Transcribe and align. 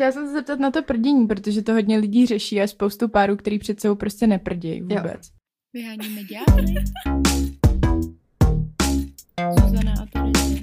Chtěla 0.00 0.12
jsem 0.12 0.26
se 0.26 0.32
zeptat 0.32 0.60
na 0.60 0.70
to 0.70 0.82
prdění, 0.82 1.26
protože 1.26 1.62
to 1.62 1.72
hodně 1.72 1.98
lidí 1.98 2.26
řeší 2.26 2.60
a 2.60 2.66
spoustu 2.66 3.08
párů, 3.08 3.36
který 3.36 3.58
před 3.58 3.80
sebou 3.80 3.94
prostě 3.94 4.26
neprdějí 4.26 4.80
vůbec. 4.82 5.04
Jo. 5.04 5.20
Vyháníme 5.72 6.20
ďábly. 6.24 6.74
Zuzana 9.60 9.94
a 10.02 10.06
Terezie. 10.12 10.60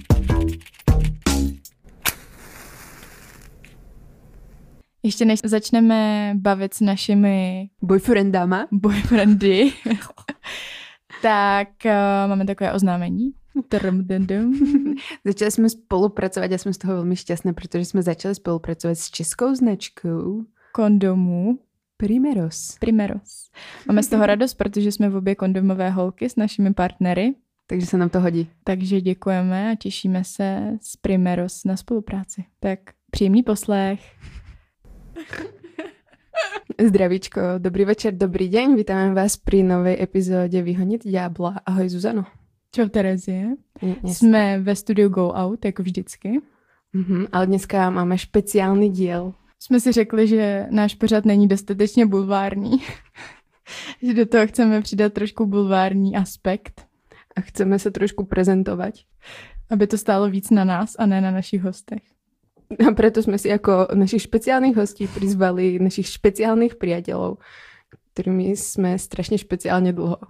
Ještě 5.03 5.25
než 5.25 5.39
začneme 5.43 6.31
bavit 6.35 6.73
s 6.73 6.79
našimi 6.81 7.69
Boyfriendama. 7.81 8.67
boyfriendy, 8.71 9.73
tak 11.21 11.69
uh, 11.85 11.91
máme 12.29 12.45
takové 12.45 12.73
oznámení. 12.73 13.31
Začali 15.25 15.51
jsme 15.51 15.69
spolupracovat 15.69 16.51
a 16.51 16.57
jsme 16.57 16.73
z 16.73 16.77
toho 16.77 16.93
velmi 16.93 17.15
šťastné, 17.15 17.53
protože 17.53 17.85
jsme 17.85 18.01
začali 18.01 18.35
spolupracovat 18.35 18.95
s 18.95 19.09
českou 19.09 19.55
značkou 19.55 20.45
Kondomů 20.71 21.59
Primeros. 21.97 22.77
Primeros. 22.79 23.49
Máme 23.87 24.03
z 24.03 24.07
toho 24.07 24.25
radost, 24.31 24.53
protože 24.53 24.91
jsme 24.91 25.09
v 25.09 25.15
obě 25.15 25.35
kondomové 25.35 25.89
holky 25.89 26.29
s 26.29 26.35
našimi 26.35 26.73
partnery, 26.73 27.35
Takže 27.67 27.85
se 27.85 27.97
nám 27.97 28.09
to 28.09 28.19
hodí. 28.19 28.49
takže 28.63 29.01
děkujeme 29.01 29.71
a 29.71 29.75
těšíme 29.75 30.23
se 30.23 30.77
s 30.81 30.95
Primeros 30.95 31.63
na 31.63 31.77
spolupráci. 31.77 32.45
Tak 32.59 32.79
příjemný 33.11 33.43
poslech. 33.43 33.99
Zdravíčko, 36.87 37.41
dobrý 37.57 37.85
večer, 37.85 38.13
dobrý 38.13 38.49
deň, 38.49 38.75
vítame 38.75 39.13
vás 39.13 39.37
pri 39.37 39.65
novej 39.65 39.97
epizóde 39.97 40.61
Vyhoniť 40.61 41.09
diabla. 41.09 41.65
Ahoj 41.65 41.89
Zuzano. 41.89 42.36
Čau 42.77 42.89
Terezie. 42.89 43.55
Dnes. 43.81 44.17
Jsme 44.17 44.59
ve 44.59 44.75
studiu 44.75 45.09
Go 45.09 45.33
Out, 45.33 45.65
jako 45.65 45.83
vždycky. 45.83 46.41
Mhm, 46.93 47.25
ale 47.31 47.47
dneska 47.47 47.89
máme 47.89 48.17
špeciálny 48.17 48.89
diel. 48.89 49.33
Jsme 49.59 49.79
si 49.79 49.91
řekli, 49.91 50.27
že 50.27 50.67
náš 50.69 50.95
pořad 50.95 51.25
není 51.25 51.47
dostatečně 51.47 52.05
bulvární. 52.05 52.71
že 54.01 54.13
do 54.13 54.25
toho 54.25 54.47
chceme 54.47 54.81
přidat 54.81 55.13
trošku 55.13 55.45
bulvární 55.45 56.15
aspekt, 56.15 56.85
A 57.37 57.41
chceme 57.41 57.79
sa 57.81 57.89
trošku 57.89 58.29
prezentovať. 58.29 59.05
aby 59.69 59.87
to 59.87 59.97
stálo 59.97 60.29
víc 60.29 60.49
na 60.53 60.63
nás 60.63 60.93
a 60.99 61.05
ne 61.05 61.21
na 61.21 61.31
našich 61.31 61.61
hostech. 61.65 62.05
A 62.77 62.93
preto 62.93 63.25
sme 63.25 63.41
si 63.41 63.49
ako 63.49 63.97
našich 63.97 64.29
špeciálnych 64.29 64.77
hostí 64.77 65.09
prizvali 65.09 65.81
našich 65.81 66.13
špeciálnych 66.13 66.77
priateľov, 66.77 67.41
ktorými 68.13 68.53
sme 68.53 69.01
strašne 69.01 69.41
špeciálne 69.41 69.97
dlho. 69.97 70.21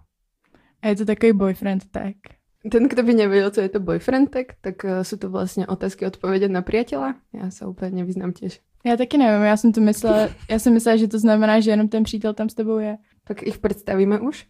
A 0.84 0.88
je 0.88 0.96
to 0.96 1.06
takový 1.06 1.34
boyfriend 1.34 1.92
tag. 1.92 2.37
Ten, 2.66 2.90
kto 2.90 3.04
by 3.04 3.14
nevedel, 3.14 3.52
co 3.52 3.62
je 3.62 3.70
to 3.70 3.80
boyfriend, 3.80 4.34
tak, 4.34 4.58
tak 4.62 4.82
eh, 4.86 5.04
sú 5.06 5.22
to 5.22 5.30
vlastne 5.30 5.70
otázky 5.70 6.10
odpovede 6.10 6.50
na 6.50 6.66
priateľa. 6.66 7.16
Ja 7.32 7.54
sa 7.54 7.70
úplne 7.70 8.02
nevyznám 8.02 8.34
tiež. 8.34 8.60
Já 8.86 8.98
taky 8.98 9.18
nevím, 9.18 9.44
já 9.46 9.58
jsem 9.58 9.72
to 9.72 9.82
myslela, 9.82 10.30
já 10.50 10.60
jsem 10.60 10.74
myslela, 10.74 10.98
že 10.98 11.08
to 11.08 11.20
znamená, 11.20 11.60
že 11.60 11.72
jenom 11.72 11.88
ten 11.88 12.04
přítel 12.04 12.34
tam 12.34 12.50
s 12.50 12.54
tebou 12.54 12.78
je. 12.78 12.98
Tak 13.24 13.44
ich 13.44 13.58
predstavíme 13.58 14.20
už? 14.20 14.46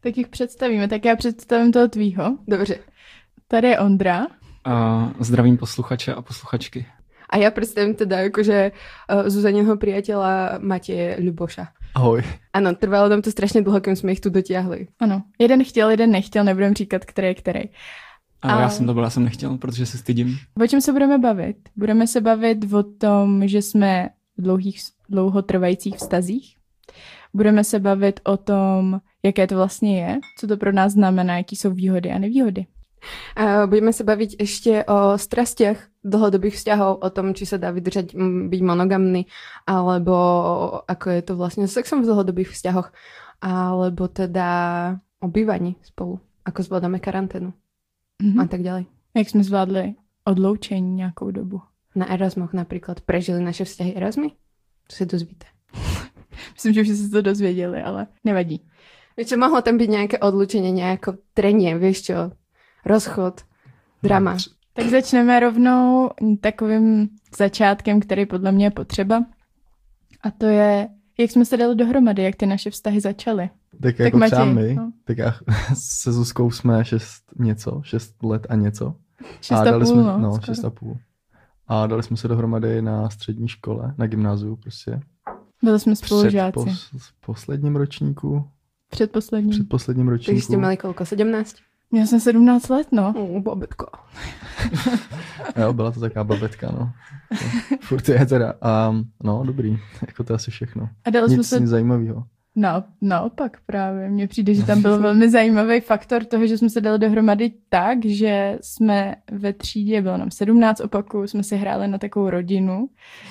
Tak 0.00 0.16
jich 0.16 0.28
představíme, 0.28 0.88
tak 0.88 1.04
já 1.04 1.16
představím 1.16 1.72
toho 1.72 1.88
tvýho. 1.88 2.38
Dobře. 2.48 2.78
Tady 3.48 3.68
je 3.68 3.78
Ondra. 3.78 4.26
A 4.64 5.10
zdravím 5.20 5.56
posluchače 5.56 6.14
a 6.14 6.22
posluchačky. 6.22 6.86
A 7.30 7.38
ja 7.38 7.54
predstavím 7.54 7.94
teda 7.94 8.26
akože 8.26 8.74
uh, 8.74 9.30
Zuzaninho 9.30 9.78
priateľa 9.78 10.58
Mateje 10.58 11.22
Ľuboša. 11.22 11.70
Ahoj. 11.94 12.22
Áno, 12.54 12.74
trvalo 12.78 13.10
nám 13.10 13.22
to 13.22 13.30
strašne 13.34 13.62
dlho, 13.66 13.80
kým 13.82 13.96
sme 13.98 14.12
ich 14.14 14.22
tu 14.22 14.30
dotiahli. 14.30 14.88
Ano, 15.02 15.22
jeden 15.38 15.64
chtěl, 15.64 15.90
jeden 15.90 16.10
nechtěl, 16.10 16.44
nebudem 16.44 16.74
říkat, 16.74 17.04
který 17.04 17.28
je 17.28 17.34
který. 17.34 17.62
A 18.42 18.54
A- 18.56 18.60
já 18.60 18.68
jsem 18.68 18.86
to 18.86 18.94
byl, 18.94 19.02
já 19.02 19.10
jsem 19.10 19.24
nechtěl, 19.24 19.58
protože 19.58 19.86
se 19.86 19.98
stydím. 19.98 20.38
O 20.62 20.66
čem 20.66 20.80
se 20.80 20.92
budeme 20.92 21.18
bavit? 21.18 21.56
Budeme 21.76 22.06
se 22.06 22.20
bavit 22.20 22.72
o 22.72 22.82
tom, 22.82 23.48
že 23.48 23.62
jsme 23.62 24.08
v 24.38 24.42
dlouhých, 24.42 24.80
dlouhotrvajících 25.08 25.96
vztazích. 25.96 26.56
Budeme 27.34 27.64
se 27.64 27.78
bavit 27.78 28.20
o 28.24 28.36
tom, 28.36 29.00
jaké 29.22 29.46
to 29.46 29.54
vlastně 29.56 30.00
je, 30.02 30.18
co 30.38 30.46
to 30.46 30.56
pro 30.56 30.72
nás 30.72 30.92
znamená, 30.92 31.36
jaký 31.36 31.56
jsou 31.56 31.70
výhody 31.70 32.10
a 32.10 32.18
nevýhody. 32.18 32.66
A 33.36 33.66
budeme 33.66 33.92
sa 33.92 34.04
baviť 34.04 34.30
ešte 34.36 34.84
o 34.84 35.16
strastiach 35.16 36.04
dlhodobých 36.04 36.56
vzťahov, 36.56 37.00
o 37.00 37.08
tom, 37.12 37.32
či 37.36 37.44
sa 37.44 37.56
dá 37.56 37.72
vydržať 37.72 38.12
mm, 38.12 38.48
byť 38.48 38.60
monogamný, 38.64 39.28
alebo 39.68 40.16
ako 40.84 41.06
je 41.12 41.22
to 41.24 41.32
vlastne 41.36 41.64
s 41.68 41.76
sexom 41.76 42.04
v 42.04 42.08
dlhodobých 42.08 42.52
vzťahoch, 42.52 42.92
alebo 43.40 44.08
teda 44.08 44.48
o 45.20 45.28
bývaní 45.28 45.76
spolu, 45.84 46.20
ako 46.44 46.60
zvládame 46.62 47.00
karanténu 47.00 47.52
Mhm. 48.22 48.40
a 48.40 48.46
tak 48.46 48.60
ďalej. 48.60 48.84
Jak 49.16 49.28
jsme 49.28 49.44
zvládli 49.44 49.94
odloučení 50.24 50.94
nějakou 50.94 51.30
dobu. 51.30 51.60
Na 51.94 52.12
Erasmoch 52.12 52.52
napríklad 52.52 53.00
prežili 53.00 53.42
naše 53.42 53.64
vzťahy 53.64 53.96
Erasmy? 53.96 54.30
To 54.86 54.96
si 54.96 55.06
dozvíte. 55.06 55.46
Myslím, 56.54 56.74
že 56.74 56.80
už 56.80 56.88
jste 56.88 56.96
se 56.96 57.10
to 57.10 57.22
dozvěděli, 57.22 57.82
ale 57.82 58.06
nevadí. 58.24 58.60
Čo, 59.26 59.36
mohlo 59.36 59.60
tam 59.62 59.76
byť 59.76 59.88
nejaké 59.90 60.16
odlučenie, 60.22 60.72
nejako 60.72 61.20
trenie, 61.34 61.76
vieš 61.76 62.08
čo, 62.08 62.32
rozchod, 62.86 63.40
drama. 64.02 64.36
Tak 64.72 64.86
začneme 64.86 65.40
rovnou 65.40 66.10
takovým 66.40 67.08
začátkem, 67.38 68.00
který 68.00 68.26
podle 68.26 68.52
mě 68.52 68.66
je 68.66 68.70
potřeba. 68.70 69.24
A 70.22 70.30
to 70.30 70.46
je, 70.46 70.88
jak 71.18 71.30
jsme 71.30 71.44
se 71.44 71.56
dali 71.56 71.74
dohromady, 71.76 72.22
jak 72.22 72.36
ty 72.36 72.46
naše 72.46 72.70
vztahy 72.70 73.00
začaly. 73.00 73.50
Tak 73.82 73.98
jako 73.98 74.18
Matěj, 74.18 74.30
třeba 74.30 74.44
my, 74.44 74.74
no. 74.74 74.92
tak 75.04 75.18
já 75.18 75.34
se 75.74 76.12
Zuzkou 76.12 76.50
jsme 76.50 76.84
šest 76.84 77.24
něco, 77.38 77.80
šest 77.84 78.22
let 78.22 78.46
a 78.50 78.54
něco. 78.54 78.94
Šest 79.40 79.58
a 79.58 79.60
a 79.60 79.64
dali 79.64 79.84
půl, 79.84 79.92
jsme, 79.94 80.02
no, 80.02 80.18
no 80.18 80.30
skoro. 80.32 80.46
šest 80.46 80.64
a 80.64 80.70
půl. 80.70 80.98
A 81.68 81.86
dali 81.86 82.02
jsme 82.02 82.16
se 82.16 82.28
dohromady 82.28 82.82
na 82.82 83.10
střední 83.10 83.48
škole, 83.48 83.94
na 83.98 84.06
gymnáziu 84.06 84.56
prostě. 84.56 85.00
Byli 85.62 85.80
jsme 85.80 85.92
Před 85.92 86.06
spolužáci. 86.06 86.52
pos, 86.52 86.90
posledním 87.26 87.76
ročníku, 87.76 88.48
Předposlední. 88.90 89.50
před 89.50 89.68
posledním 89.68 90.06
Takže 90.06 90.32
ročníku. 90.32 90.46
ste 90.46 90.56
mali 90.56 90.76
koľko? 90.76 91.04
17? 91.04 91.56
Měl 91.90 92.06
jsem 92.06 92.20
17 92.20 92.68
let, 92.68 92.86
no. 92.92 93.14
Mm, 93.16 93.42
bobetko. 93.42 93.86
Jo, 95.56 95.72
byla 95.72 95.90
to 95.90 96.00
taková 96.00 96.24
babetka, 96.24 96.70
no. 96.72 96.92
Furt 97.80 98.08
je 98.08 98.26
teda. 98.26 98.54
A 98.62 98.94
no, 99.24 99.42
dobrý, 99.46 99.78
jako 100.06 100.24
to 100.24 100.34
asi 100.34 100.50
všechno. 100.50 100.88
A 101.04 101.10
dali 101.10 101.28
jsme 101.28 101.36
Nic, 101.36 101.48
se 101.48 101.60
nic 101.60 101.68
zajímavého. 101.68 102.24
No, 102.56 102.84
naopak 103.02 103.56
právě. 103.66 104.08
Mně 104.10 104.28
přijde, 104.28 104.54
že 104.54 104.66
tam 104.66 104.82
byl 104.82 104.98
velmi 104.98 105.30
zajímavý 105.30 105.80
faktor 105.80 106.24
toho, 106.24 106.46
že 106.46 106.58
jsme 106.58 106.70
se 106.70 106.80
dali 106.80 106.98
dohromady 106.98 107.52
tak, 107.68 107.98
že 108.04 108.58
jsme 108.60 109.14
ve 109.32 109.52
třídě, 109.52 110.02
bylo 110.02 110.16
nám 110.16 110.30
17 110.30 110.80
opaků, 110.80 111.26
jsme 111.26 111.42
si 111.42 111.56
hráli 111.56 111.88
na 111.88 111.98
takovou 111.98 112.30
rodinu, 112.30 112.88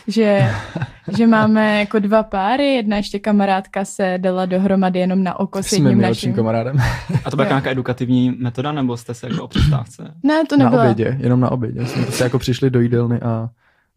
že, 0.08 0.41
že 1.18 1.28
máme 1.28 1.79
jako 1.79 2.00
dva 2.00 2.24
páry, 2.24 2.74
jedna 2.74 2.97
ještě 2.97 3.19
kamarádka 3.19 3.85
se 3.85 4.18
dala 4.18 4.46
dohromady 4.46 5.00
jenom 5.00 5.24
na 5.24 5.40
oko 5.40 5.63
s 5.63 5.72
jedním 5.74 6.02
naším. 6.02 6.34
kamarádem. 6.34 6.78
A 7.25 7.29
to 7.29 7.35
byla 7.35 7.47
nějaká 7.47 7.69
edukativní 7.72 8.31
metoda, 8.31 8.72
nebo 8.72 8.97
jste 8.97 9.13
se 9.13 9.28
jako 9.29 9.44
o 9.44 9.47
přestávce? 9.47 10.13
Ne, 10.24 10.44
to 10.50 10.58
Na 10.58 10.63
nebyla. 10.66 10.81
obědě, 10.84 11.18
jenom 11.22 11.40
na 11.40 11.52
obědě. 11.52 11.85
Jsme 11.85 12.03
prostě 12.03 12.24
jako 12.24 12.40
přišli 12.40 12.69
do 12.69 12.79
jídelny 12.79 13.19
a 13.19 13.50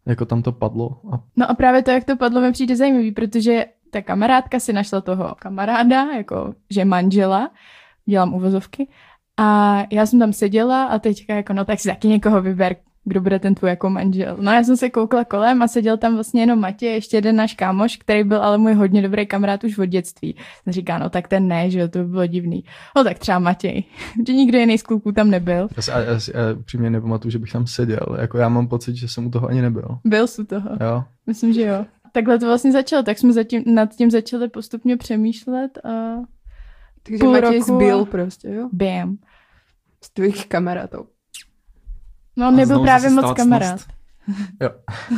jako 0.05 0.25
tam 0.25 0.41
to 0.41 0.51
padlo. 0.51 1.01
A 1.13 1.23
No 1.37 1.51
a 1.51 1.53
právě 1.53 1.83
to, 1.83 1.91
jak 1.91 2.03
to 2.03 2.17
padlo, 2.17 2.41
mi 2.41 2.51
přijde 2.51 2.75
zajímavý, 2.75 3.11
protože 3.11 3.65
ta 3.91 4.01
kamarádka 4.01 4.59
si 4.59 4.73
našla 4.73 5.01
toho 5.01 5.35
kamaráda, 5.39 6.03
jako 6.03 6.53
že 6.69 6.85
manžela, 6.85 7.51
dělám 8.05 8.33
uvozovky, 8.33 8.87
a 9.37 9.77
já 9.91 10.05
jsem 10.05 10.19
tam 10.19 10.33
seděla 10.33 10.85
a 10.85 10.99
teďka 10.99 11.35
jako, 11.35 11.53
no 11.53 11.65
tak 11.65 11.79
si 11.79 11.87
taky 11.87 12.07
někoho 12.07 12.41
vyber, 12.41 12.75
kdo 13.05 13.21
bude 13.21 13.39
ten 13.39 13.55
tvůj 13.55 13.69
jako 13.69 13.89
manžel. 13.89 14.37
No 14.41 14.51
já 14.51 14.63
jsem 14.63 14.77
se 14.77 14.89
koukla 14.89 15.25
kolem 15.25 15.61
a 15.61 15.67
seděl 15.67 15.97
tam 15.97 16.13
vlastně 16.13 16.41
jenom 16.41 16.59
Matěj, 16.59 16.93
ještě 16.93 17.17
jeden 17.17 17.35
náš 17.35 17.53
kámoš, 17.53 17.97
který 17.97 18.23
byl 18.23 18.43
ale 18.43 18.57
můj 18.57 18.73
hodně 18.73 19.01
dobrý 19.01 19.25
kamarád 19.27 19.63
už 19.63 19.77
od 19.77 19.85
dětství. 19.85 20.35
Jsem 20.63 20.73
říká, 20.73 20.97
no 20.97 21.09
tak 21.09 21.27
ten 21.27 21.47
ne, 21.47 21.69
že 21.69 21.79
jo, 21.79 21.87
to 21.87 21.99
by 21.99 22.05
bylo 22.05 22.25
divný. 22.27 22.63
No 22.95 23.03
tak 23.03 23.19
třeba 23.19 23.39
Matěj, 23.39 23.83
že 24.27 24.33
nikdo 24.33 24.57
jiný 24.57 24.77
z 24.77 24.83
kluků 24.83 25.11
tam 25.11 25.29
nebyl. 25.29 25.67
já 25.75 25.81
si, 25.81 25.91
já, 25.91 25.99
já, 25.99 26.19
si- 26.19 26.31
já 26.35 26.41
upřímně 26.59 26.89
nepamatuju, 26.89 27.31
že 27.31 27.39
bych 27.39 27.51
tam 27.51 27.67
seděl. 27.67 28.05
Jako 28.21 28.37
já 28.37 28.49
mám 28.49 28.67
pocit, 28.67 28.95
že 28.95 29.07
jsem 29.07 29.25
u 29.27 29.29
toho 29.29 29.47
ani 29.47 29.61
nebyl. 29.61 29.87
Byl 30.05 30.27
jsi 30.27 30.41
u 30.41 30.45
toho. 30.45 30.69
Jo. 30.81 31.03
Myslím, 31.27 31.53
že 31.53 31.61
jo. 31.61 31.85
Takhle 32.11 32.39
to 32.39 32.45
vlastně 32.45 32.71
začalo, 32.71 33.03
tak 33.03 33.17
jsme 33.17 33.33
zatím, 33.33 33.63
nad 33.65 33.95
tím 33.95 34.11
začali 34.11 34.47
postupně 34.49 34.97
přemýšlet 34.97 35.77
a 35.85 35.89
Takže 37.03 37.19
Půl 37.19 37.31
Matej 37.31 37.59
roku 37.59 37.75
zbil 37.75 37.99
a- 37.99 38.05
prostě, 38.05 38.47
jo? 38.49 38.69
bam. 38.73 39.17
Z 40.03 40.09
tvojich 40.09 40.45
kamarátov. 40.45 41.07
No 42.35 42.47
on 42.47 42.55
nebyl 42.55 42.79
právě 42.79 43.09
moc 43.09 43.19
stala 43.19 43.35
kamarád. 43.35 43.79
Jo. 44.61 44.69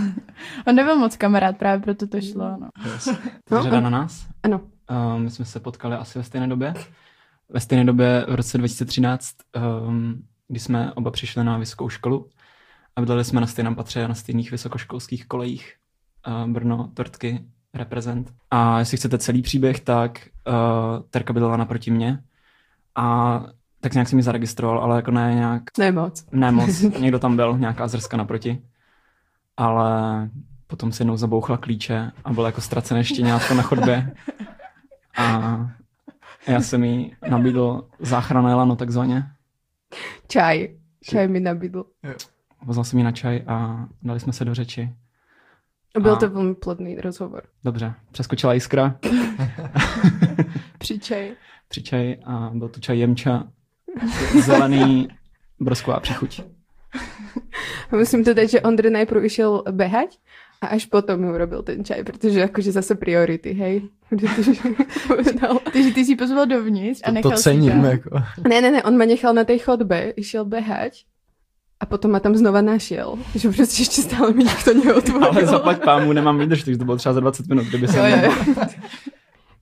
On 0.68 0.76
nebyl 0.76 0.96
moc 0.96 1.18
kamarád, 1.18 1.58
právě 1.58 1.84
proto 1.84 2.08
to 2.08 2.22
šlo, 2.22 2.58
no. 2.58 2.70
Yes. 2.86 3.10
No, 3.52 3.64
Řada 3.64 3.78
a- 3.78 3.82
na 3.82 3.90
nás. 3.90 4.28
Ano. 4.44 4.62
Uh, 4.92 5.20
my 5.20 5.32
jsme 5.32 5.46
se 5.46 5.60
potkali 5.60 5.96
asi 5.96 6.20
ve 6.20 6.24
stejné 6.24 6.48
době. 6.48 6.74
Ve 7.50 7.60
stejné 7.60 7.86
době 7.86 8.26
v 8.30 8.36
roce 8.36 8.58
2013, 8.58 9.30
um, 9.88 10.24
kdy 10.48 10.60
jsme 10.60 10.94
oba 10.94 11.12
přišli 11.12 11.44
na 11.44 11.58
vysokou 11.58 11.90
školu 11.90 12.30
a 12.96 13.02
bydleli 13.02 13.24
jsme 13.24 13.42
na 13.42 13.48
stejném 13.48 13.76
patře 13.76 14.06
a 14.06 14.08
na 14.08 14.16
stejných 14.16 14.52
vysokoškolských 14.52 15.26
kolejích. 15.28 15.74
Uh, 16.28 16.52
Brno, 16.52 16.92
Tortky, 16.94 17.46
reprezent. 17.74 18.34
A 18.52 18.80
jestli 18.80 18.98
chcete 18.98 19.18
celý 19.18 19.42
příběh, 19.42 19.80
tak 19.80 20.28
uh, 20.48 20.54
Terka 21.10 21.34
bydlela 21.34 21.58
naproti 21.58 21.92
mě 21.92 22.20
a 22.96 23.40
tak 23.86 23.94
nějak 23.94 24.08
jsem 24.08 24.18
mi 24.18 24.24
zaregistroval, 24.24 24.80
ale 24.80 24.96
jako 24.96 25.12
ne 25.12 25.34
nějak 25.36 25.64
Ne 25.78 25.92
moc. 25.92 26.26
ne 26.32 26.52
moc, 26.52 26.82
někdo 27.00 27.20
tam 27.20 27.36
byl, 27.36 27.58
nějaká 27.58 27.88
zrska 27.88 28.18
naproti. 28.18 28.62
Ale 29.58 30.30
potom 30.68 30.92
si 30.92 31.02
jednou 31.02 31.18
zabouchla 31.18 31.58
klíče 31.58 32.12
a 32.24 32.34
bylo 32.34 32.46
jako 32.46 32.62
ztracené 32.62 33.04
štěňátko 33.04 33.54
na 33.54 33.62
chodbě. 33.64 34.14
A 35.18 35.58
já 36.48 36.62
jsem 36.62 36.84
jí 36.84 37.16
nabídl 37.30 37.88
záchranné 38.00 38.56
lano 38.56 38.76
takzvaně. 38.76 39.24
Čaj. 40.28 40.68
Čaj 41.04 41.28
mi 41.28 41.40
nabídl. 41.40 41.86
Pozval 42.66 42.84
jsem 42.84 43.00
jí 43.00 43.06
na 43.06 43.12
čaj 43.12 43.44
a 43.48 43.86
dali 44.04 44.20
jsme 44.20 44.34
se 44.34 44.46
do 44.46 44.54
řeči. 44.54 44.96
Byl 46.00 46.14
A- 46.14 46.16
to 46.16 46.30
velmi 46.30 46.56
plodný 46.56 46.96
rozhovor. 46.96 47.44
Dobře, 47.64 47.94
přeskočila 48.12 48.54
jiskra 48.54 48.96
Při 50.78 51.00
čaji. 51.00 51.36
při 51.68 51.84
čaji 51.84 52.18
a 52.26 52.50
byl 52.54 52.70
to 52.70 52.80
čaj 52.80 53.00
jemča, 53.00 53.44
zelený, 54.42 55.08
brosková 55.60 56.00
příchuť. 56.00 56.42
Musím 57.92 58.24
dodať, 58.24 58.50
že 58.50 58.62
Ondra 58.62 58.90
najprv 58.90 59.26
išiel 59.26 59.64
behať 59.72 60.18
a 60.62 60.68
až 60.68 60.86
potom 60.88 61.20
mi 61.22 61.28
urobil 61.30 61.62
ten 61.64 61.84
čaj, 61.86 62.04
protože 62.04 62.40
jakože 62.40 62.72
zase 62.72 62.96
priority, 62.96 63.54
hej. 63.54 63.82
Takže 65.74 65.92
ty 65.94 66.06
si 66.06 66.16
pozval 66.16 66.46
dovnitř 66.46 67.02
a 67.04 67.08
To, 67.08 67.12
nechal 67.14 67.32
to 67.32 67.38
si 67.38 67.44
cením, 67.44 67.72
tam. 67.72 67.86
jako. 67.86 68.10
Ne, 68.50 68.62
ne, 68.62 68.72
ne, 68.72 68.84
on 68.84 68.98
ma 68.98 69.06
nechal 69.06 69.34
na 69.34 69.44
tej 69.44 69.60
chodbe, 69.60 70.14
išiel 70.16 70.46
behať 70.46 71.06
a 71.80 71.86
potom 71.86 72.12
ma 72.12 72.20
tam 72.20 72.36
znova 72.36 72.62
našiel. 72.62 73.20
Že 73.36 73.50
prostě 73.50 73.82
ještě 73.82 74.02
stále 74.02 74.34
mi 74.34 74.44
nikto 74.44 74.74
neotvoril. 74.74 75.28
Ale 75.30 75.46
zaplať 75.46 75.84
pámu, 75.84 76.14
nemám 76.14 76.40
výdrž, 76.40 76.64
takže 76.64 76.78
to 76.78 76.86
bylo 76.86 76.98
třeba 76.98 77.14
za 77.14 77.20
20 77.20 77.48
minut, 77.48 77.66
kdyby 77.68 77.86
Jo, 77.86 77.92
jsem... 77.92 78.12
jo, 78.12 78.18
jo. 78.24 78.56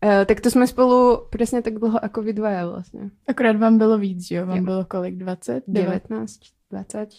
Eh, 0.04 0.26
tak 0.26 0.42
to 0.42 0.52
jsme 0.52 0.68
spolu 0.68 1.28
přesně 1.30 1.62
tak 1.62 1.74
dlouho 1.74 2.00
jako 2.04 2.22
vy 2.22 2.34
dvaja 2.34 2.68
vlastně. 2.70 3.12
Akorát 3.28 3.56
vám 3.56 3.78
bylo 3.78 3.98
víc, 3.98 4.28
že 4.28 4.36
jo? 4.36 4.46
Vám 4.46 4.58
Jo. 4.58 4.64
bylo 4.64 4.86
kolik? 4.86 5.18
20? 5.18 5.64
9? 5.68 5.86
19, 5.88 6.40
20. 6.72 7.10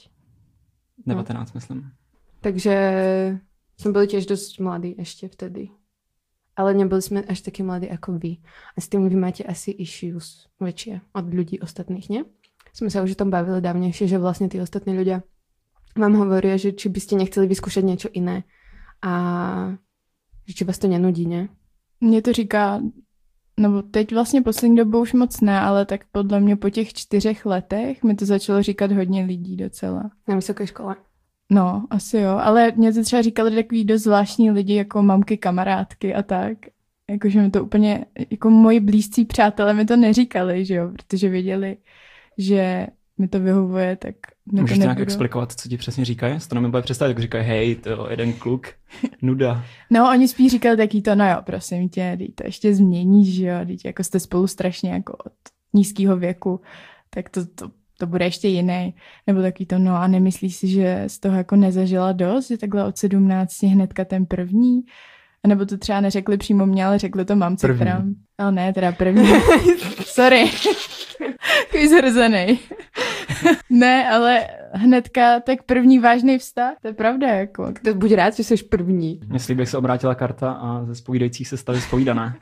19, 1.07 1.53
myslím. 1.53 1.91
Takže 2.41 3.41
jsme 3.77 3.93
byli 3.93 4.07
těž 4.07 4.27
dost 4.27 4.59
mladí 4.59 4.95
ještě 4.99 5.29
vtedy. 5.29 5.69
Ale 6.57 6.75
nebyli 6.75 7.03
jsme 7.03 7.23
až 7.23 7.41
taky 7.41 7.63
mladí 7.63 7.87
jako 7.91 8.13
vy. 8.13 8.37
A 8.77 8.81
s 8.81 8.89
tím 8.89 9.09
vy 9.09 9.17
máte 9.17 9.43
asi 9.45 9.71
issues 9.71 10.47
väčšie 10.61 11.01
od 11.13 11.25
ľudí 11.35 11.59
ostatných, 11.61 12.11
ne? 12.11 12.25
Jsme 12.73 12.91
se 12.91 13.03
už 13.03 13.11
o 13.11 13.15
tom 13.15 13.31
bavili 13.31 13.61
dávnejšie, 13.61 14.09
že 14.09 14.19
vlastně 14.19 14.49
ty 14.49 14.61
ostatní 14.61 14.95
ľudia 14.99 15.23
vám 15.97 16.15
hovoria, 16.15 16.57
že 16.57 16.73
či 16.73 16.89
byste 16.89 17.17
nechceli 17.17 17.47
vyskúšať 17.47 17.85
niečo 17.85 18.09
iné 18.13 18.43
a 19.03 19.13
že 20.47 20.55
či 20.55 20.65
vás 20.65 20.79
to 20.79 20.89
nenudí, 20.89 21.27
ne? 21.27 21.49
Mně 22.01 22.23
to 22.23 22.33
říká, 22.33 22.81
nebo 23.61 23.83
teď 23.83 24.15
vlastně 24.15 24.43
poslední 24.43 24.77
dobou 24.77 25.01
už 25.01 25.13
moc 25.13 25.41
ne, 25.41 25.61
ale 25.61 25.87
tak 25.87 26.01
podle 26.13 26.41
mě 26.41 26.57
po 26.57 26.71
těch 26.71 26.93
čtyřech 26.93 27.47
letech 27.47 28.03
mi 28.03 28.15
to 28.15 28.27
začalo 28.27 28.63
říkat 28.63 28.93
hodně 28.93 29.25
lidí 29.25 29.57
docela. 29.57 30.11
Na 30.29 30.35
vysoké 30.35 30.67
škole. 30.67 30.97
No, 31.51 31.87
asi 31.91 32.19
jo, 32.19 32.31
ale 32.31 32.73
mě 32.77 32.93
to 32.93 33.03
třeba 33.03 33.23
říkali 33.23 33.55
takový 33.55 33.85
dost 33.85 34.03
zvláštní 34.03 34.51
lidi, 34.51 34.75
jako 34.75 35.03
mamky, 35.03 35.37
kamarádky 35.37 36.15
a 36.15 36.23
tak. 36.23 36.59
Jakože 37.11 37.43
mi 37.43 37.51
to 37.51 37.65
úplně, 37.65 38.05
jako 38.31 38.51
moji 38.51 38.81
blízcí 38.81 39.25
přátelé 39.25 39.75
mi 39.75 39.85
to 39.85 39.97
neříkali, 39.97 40.65
že 40.65 40.75
jo, 40.75 40.91
protože 40.93 41.29
věděli, 41.29 41.77
že 42.39 42.87
mi 43.19 43.29
to 43.29 43.41
vyhovuje, 43.41 43.97
tak 43.97 44.15
mi 44.53 44.61
Můžeš 44.61 44.79
to 44.79 44.83
nějak 44.83 45.01
explikovat, 45.01 45.53
co 45.53 45.69
ti 45.69 45.77
přesně 45.77 46.05
říkají? 46.05 46.39
To 46.49 46.55
nemůžu 46.55 46.83
představit, 46.83 47.11
jak 47.11 47.19
říkají, 47.19 47.45
hej, 47.45 47.75
to 47.75 48.07
jeden 48.11 48.33
kluk, 48.33 48.67
nuda. 49.23 49.65
No, 49.91 50.11
oni 50.11 50.29
spíš 50.29 50.53
říkali 50.53 50.77
taky 50.77 51.03
to, 51.03 51.15
no 51.15 51.31
jo, 51.31 51.37
prosím 51.45 51.89
tě, 51.89 52.15
teď 52.19 52.35
to 52.35 52.47
ještě 52.47 52.75
změníš, 52.75 53.35
že 53.35 53.47
jo, 53.47 53.57
teď 53.67 53.85
jako 53.85 54.05
jste 54.05 54.21
spolu 54.21 54.47
strašně 54.47 54.91
jako 54.91 55.13
od 55.13 55.33
nízkého 55.73 56.17
věku, 56.17 56.61
tak 57.11 57.29
to, 57.29 57.47
to, 57.47 57.71
to 57.99 58.07
bude 58.07 58.25
ještě 58.25 58.49
jiný. 58.49 58.95
Nebo 59.27 59.43
taky 59.43 59.67
to, 59.67 59.79
no 59.79 59.97
a 59.97 60.07
nemyslíš 60.07 60.57
si, 60.57 60.69
že 60.69 61.05
z 61.07 61.19
toho 61.19 61.37
jako 61.37 61.57
nezažila 61.57 62.13
dost, 62.13 62.49
že 62.49 62.59
takhle 62.59 62.85
od 62.85 62.99
17 62.99 63.63
hnedka 63.63 64.05
ten 64.05 64.27
první? 64.27 64.81
A 65.45 65.49
nebo 65.49 65.67
to 65.67 65.79
třeba 65.79 66.01
neřekli 66.01 66.37
přímo 66.37 66.67
mě, 66.67 66.87
ale 66.87 66.99
řekli 66.99 67.25
to 67.25 67.37
mamce, 67.37 67.67
První. 67.67 67.81
která... 67.81 68.05
Ale 68.39 68.53
ne, 68.53 68.73
teda 68.73 68.93
první. 68.93 69.29
Sorry. 70.05 70.51
Takový 71.65 71.89
zhrzený. 71.89 72.61
ne, 73.71 74.09
ale 74.11 74.47
hnedka 74.73 75.41
tak 75.41 75.63
první 75.63 75.99
vážný 75.99 76.39
vztah, 76.39 76.75
to 76.83 76.89
je 76.89 76.95
pravda, 76.95 77.29
jako. 77.29 77.73
To 77.85 77.95
buď 77.95 78.13
rád, 78.13 78.37
že 78.37 78.45
jsi 78.45 78.57
první. 78.57 79.21
Slíbí, 79.37 79.61
jak 79.61 79.69
se 79.69 79.79
obrátila 79.79 80.15
karta 80.15 80.53
a 80.53 80.85
ze 80.85 80.95
spovídajících 80.95 81.49
se 81.49 81.57
staly 81.57 81.81
spovídané. 81.81 82.37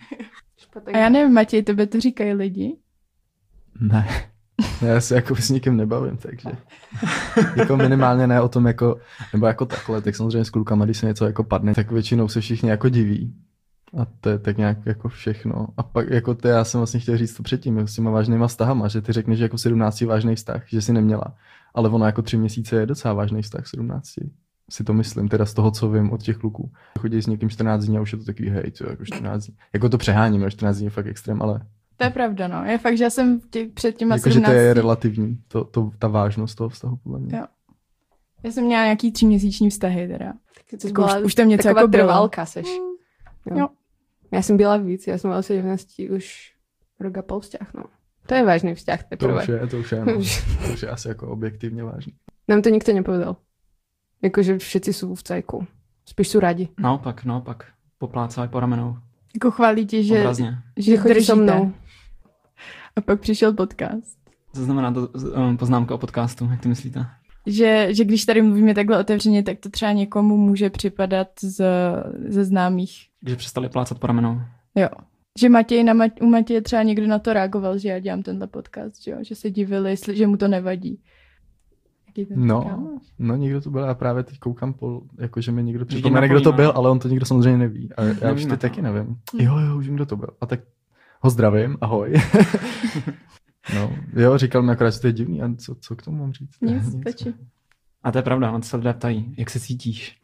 A 0.92 0.98
já 0.98 1.08
nevím, 1.08 1.34
Matěj, 1.34 1.62
tebe 1.62 1.86
to 1.86 2.00
říkají 2.00 2.32
lidi? 2.32 2.76
Ne. 3.80 4.06
Já 4.82 5.00
se 5.00 5.14
jako 5.14 5.36
s 5.36 5.50
nikým 5.50 5.76
nebavím, 5.76 6.16
takže 6.16 6.48
jako 7.56 7.76
minimálně 7.76 8.26
ne 8.26 8.40
o 8.40 8.48
tom 8.48 8.66
jako, 8.66 9.00
nebo 9.32 9.46
jako 9.46 9.66
takhle, 9.66 10.02
tak 10.02 10.16
samozřejmě 10.16 10.44
s 10.44 10.50
klukama, 10.50 10.84
když 10.84 10.98
se 10.98 11.06
něco 11.06 11.24
jako 11.24 11.44
padne, 11.44 11.74
tak 11.74 11.90
většinou 11.90 12.28
se 12.28 12.40
všichni 12.40 12.70
jako 12.70 12.88
diví. 12.88 13.34
A 13.98 14.06
to 14.20 14.28
je 14.28 14.38
tak 14.38 14.58
nějak 14.58 14.78
jako 14.86 15.08
všechno. 15.08 15.66
A 15.76 15.82
pak 15.82 16.10
jako 16.10 16.34
to 16.34 16.48
já 16.48 16.64
jsem 16.64 16.80
vlastně 16.80 17.00
chtěl 17.00 17.16
říct 17.16 17.34
to 17.34 17.42
předtím, 17.42 17.76
jako 17.76 17.88
s 17.88 17.94
těma 17.94 18.10
vážnýma 18.10 18.46
vztahama, 18.46 18.88
že 18.88 19.00
ty 19.00 19.12
řekneš, 19.12 19.38
že 19.38 19.44
jako 19.44 19.56
v 19.56 19.60
17 19.60 20.00
vážný 20.00 20.34
vztah, 20.34 20.62
že 20.66 20.82
si 20.82 20.92
neměla. 20.92 21.24
Ale 21.74 21.88
ono 21.88 22.06
jako 22.06 22.22
tři 22.22 22.36
měsíce 22.36 22.76
je 22.76 22.86
docela 22.86 23.14
vážný 23.14 23.42
vztah 23.42 23.64
v 23.64 23.68
17. 23.68 24.08
Si 24.70 24.84
to 24.84 24.92
myslím, 24.92 25.28
teda 25.28 25.46
z 25.46 25.54
toho, 25.54 25.70
co 25.70 25.90
vím 25.90 26.10
od 26.12 26.22
těch 26.22 26.36
kluků. 26.36 26.70
Chodí 26.98 27.22
s 27.22 27.26
někým 27.26 27.50
14 27.50 27.84
dní 27.84 27.98
a 27.98 28.00
už 28.00 28.12
je 28.12 28.18
to 28.18 28.24
takový 28.24 28.48
hej, 28.48 28.70
co 28.72 28.90
jako 28.90 29.04
14 29.04 29.46
dní. 29.46 29.56
Jako 29.72 29.88
to 29.88 29.98
přeháním, 29.98 30.42
jo, 30.42 30.50
14 30.50 30.76
dní 30.76 30.84
je 30.84 30.90
fakt 30.90 31.06
extrém, 31.06 31.42
ale 31.42 31.60
To 31.96 32.04
je 32.04 32.10
pravda, 32.10 32.48
no. 32.48 32.64
Je 32.64 32.78
fakt, 32.78 32.98
že 32.98 33.04
já 33.04 33.10
jsem 33.10 33.40
tě, 33.40 33.68
před 33.74 33.96
těma 33.96 34.14
Jakože 34.14 34.34
17... 34.34 34.52
to 34.52 34.58
je 34.58 34.74
relativní, 34.74 35.38
to, 35.48 35.64
to, 35.64 35.90
ta 35.98 36.08
vážnost 36.08 36.54
toho 36.54 36.68
vztahu, 36.68 36.96
podle 36.96 37.18
mě. 37.18 37.36
Jo. 37.36 37.44
Já 38.42 38.50
jsem 38.52 38.64
měla 38.64 38.84
nějaký 38.84 39.12
tříměsíční 39.12 39.70
vztahy 39.70 40.08
teda. 40.08 40.32
To 40.80 40.86
Jako 40.86 41.04
už, 41.04 41.12
už 41.24 41.34
to 41.34 41.42
něco 41.42 41.62
taková 41.68 41.80
jako 41.80 41.90
trvalka 41.90 42.46
seš. 42.46 42.66
Jo. 43.50 43.58
Jo. 43.58 43.68
Já 44.32 44.42
jsem 44.42 44.56
byla 44.56 44.76
víc, 44.76 45.06
já 45.06 45.18
jsem 45.18 45.30
mala 45.30 45.42
17 45.42 45.98
už 46.16 46.52
rok 47.00 47.18
a 47.18 47.22
pol 47.22 47.40
vzťah, 47.40 47.74
no. 47.74 47.84
To 48.26 48.34
je 48.34 48.44
vážný 48.44 48.74
vzťah 48.74 49.02
To 49.02 49.08
teprve. 49.08 49.42
už 49.42 49.48
je, 49.48 49.66
to 49.66 49.78
už 49.78 49.92
je, 49.92 50.04
no. 50.04 50.12
to 50.66 50.72
už 50.72 50.82
je 50.82 50.88
asi 50.90 51.08
jako 51.08 51.28
objektivně 51.28 51.84
vážný. 51.84 52.12
Nám 52.48 52.62
to 52.62 52.68
nikto 52.68 52.92
nepovedal. 52.92 53.36
Jakože 54.22 54.58
všetci 54.58 54.92
jsou 54.92 55.14
v 55.14 55.22
cajku. 55.22 55.66
Spíš 56.04 56.28
jsou 56.28 56.40
rádi. 56.40 56.68
Naopak, 56.78 57.24
naopak. 57.24 57.66
Poplácají 57.98 58.48
po 58.48 58.60
ramenou. 58.60 58.96
Jako 59.34 59.50
chválí 59.50 59.86
tě, 59.86 60.02
že, 60.02 60.18
Obrazně. 60.20 60.58
že 60.76 60.96
chodí 60.96 61.14
držíte. 61.14 61.26
so 61.32 61.42
mnou. 61.42 61.72
A 62.96 63.00
pak 63.00 63.20
přišel 63.20 63.52
podcast. 63.52 64.18
Co 64.54 64.64
znamená 64.64 64.92
to 64.92 65.08
um, 65.08 65.56
poznámka 65.56 65.94
o 65.94 65.98
podcastu, 65.98 66.48
jak 66.50 66.60
to 66.62 66.68
myslíte? 66.68 67.06
Že, 67.46 67.88
že 67.90 68.04
když 68.04 68.24
tady 68.24 68.42
mluvíme 68.42 68.74
takhle 68.74 68.98
otevřeně, 68.98 69.42
tak 69.42 69.58
to 69.58 69.68
třeba 69.68 69.92
někomu 69.92 70.36
může 70.36 70.70
připadat 70.70 71.28
z, 71.40 71.64
ze 72.28 72.44
známých. 72.44 73.06
Když 73.20 73.36
přestali 73.36 73.68
plácat 73.68 73.98
po 73.98 74.06
ramenou. 74.06 74.40
Jo. 74.74 74.88
Že 75.40 75.48
Matěj 75.48 75.84
na 75.84 75.94
Mat- 75.94 76.22
u 76.22 76.26
Matěje 76.26 76.62
třeba 76.62 76.82
někdo 76.82 77.06
na 77.06 77.18
to 77.18 77.32
reagoval, 77.32 77.78
že 77.78 77.88
já 77.88 77.98
dělám 77.98 78.22
tenhle 78.22 78.46
podcast, 78.46 79.02
že, 79.02 79.10
jo? 79.10 79.16
že 79.20 79.34
se 79.34 79.50
divili, 79.50 79.90
jestli, 79.90 80.16
že 80.16 80.26
mu 80.26 80.36
to 80.36 80.48
nevadí. 80.48 81.00
No. 82.34 82.62
kámoš? 82.64 83.02
No 83.18 83.36
někdo 83.36 83.60
to 83.60 83.70
byl, 83.70 83.82
já 83.82 83.94
právě 83.94 84.22
teď 84.22 84.38
koukám, 84.38 84.72
po, 84.72 85.02
jako 85.18 85.40
že 85.40 85.52
mi 85.52 85.62
někdo 85.62 85.80
Že 85.80 85.84
připomene, 85.84 86.28
kdo 86.28 86.40
to 86.40 86.52
byl, 86.52 86.72
ale 86.74 86.90
on 86.90 86.98
to 86.98 87.08
nikdo 87.08 87.26
samozřejmě 87.26 87.58
neví. 87.58 87.90
A 87.96 88.02
já 88.04 88.32
už 88.32 88.44
to. 88.46 88.56
taky 88.56 88.82
nevím. 88.82 89.04
Hm. 89.04 89.40
Jo, 89.40 89.58
jo, 89.58 89.76
už 89.76 89.86
vím, 89.86 89.94
kdo 89.94 90.06
to 90.06 90.16
byl. 90.16 90.28
A 90.40 90.46
tak 90.46 90.60
ho 91.20 91.30
zdravím, 91.30 91.76
ahoj. 91.80 92.12
no, 93.74 93.92
jo, 94.16 94.38
říkal 94.38 94.62
mi 94.62 94.72
akorát, 94.72 94.90
že 94.90 95.00
to 95.00 95.06
je 95.06 95.12
divný, 95.12 95.42
a 95.42 95.48
co, 95.58 95.74
co 95.80 95.96
k 95.96 96.02
tomu 96.02 96.16
mám 96.18 96.32
říct? 96.32 96.60
Nic, 96.60 97.00
stačí. 97.00 97.34
A 98.02 98.12
to 98.12 98.18
je 98.18 98.22
pravda, 98.22 98.50
on 98.52 98.62
se 98.62 98.76
lidé 98.76 98.92
ptají, 98.92 99.34
jak 99.38 99.50
se 99.50 99.60
cítíš. 99.60 100.16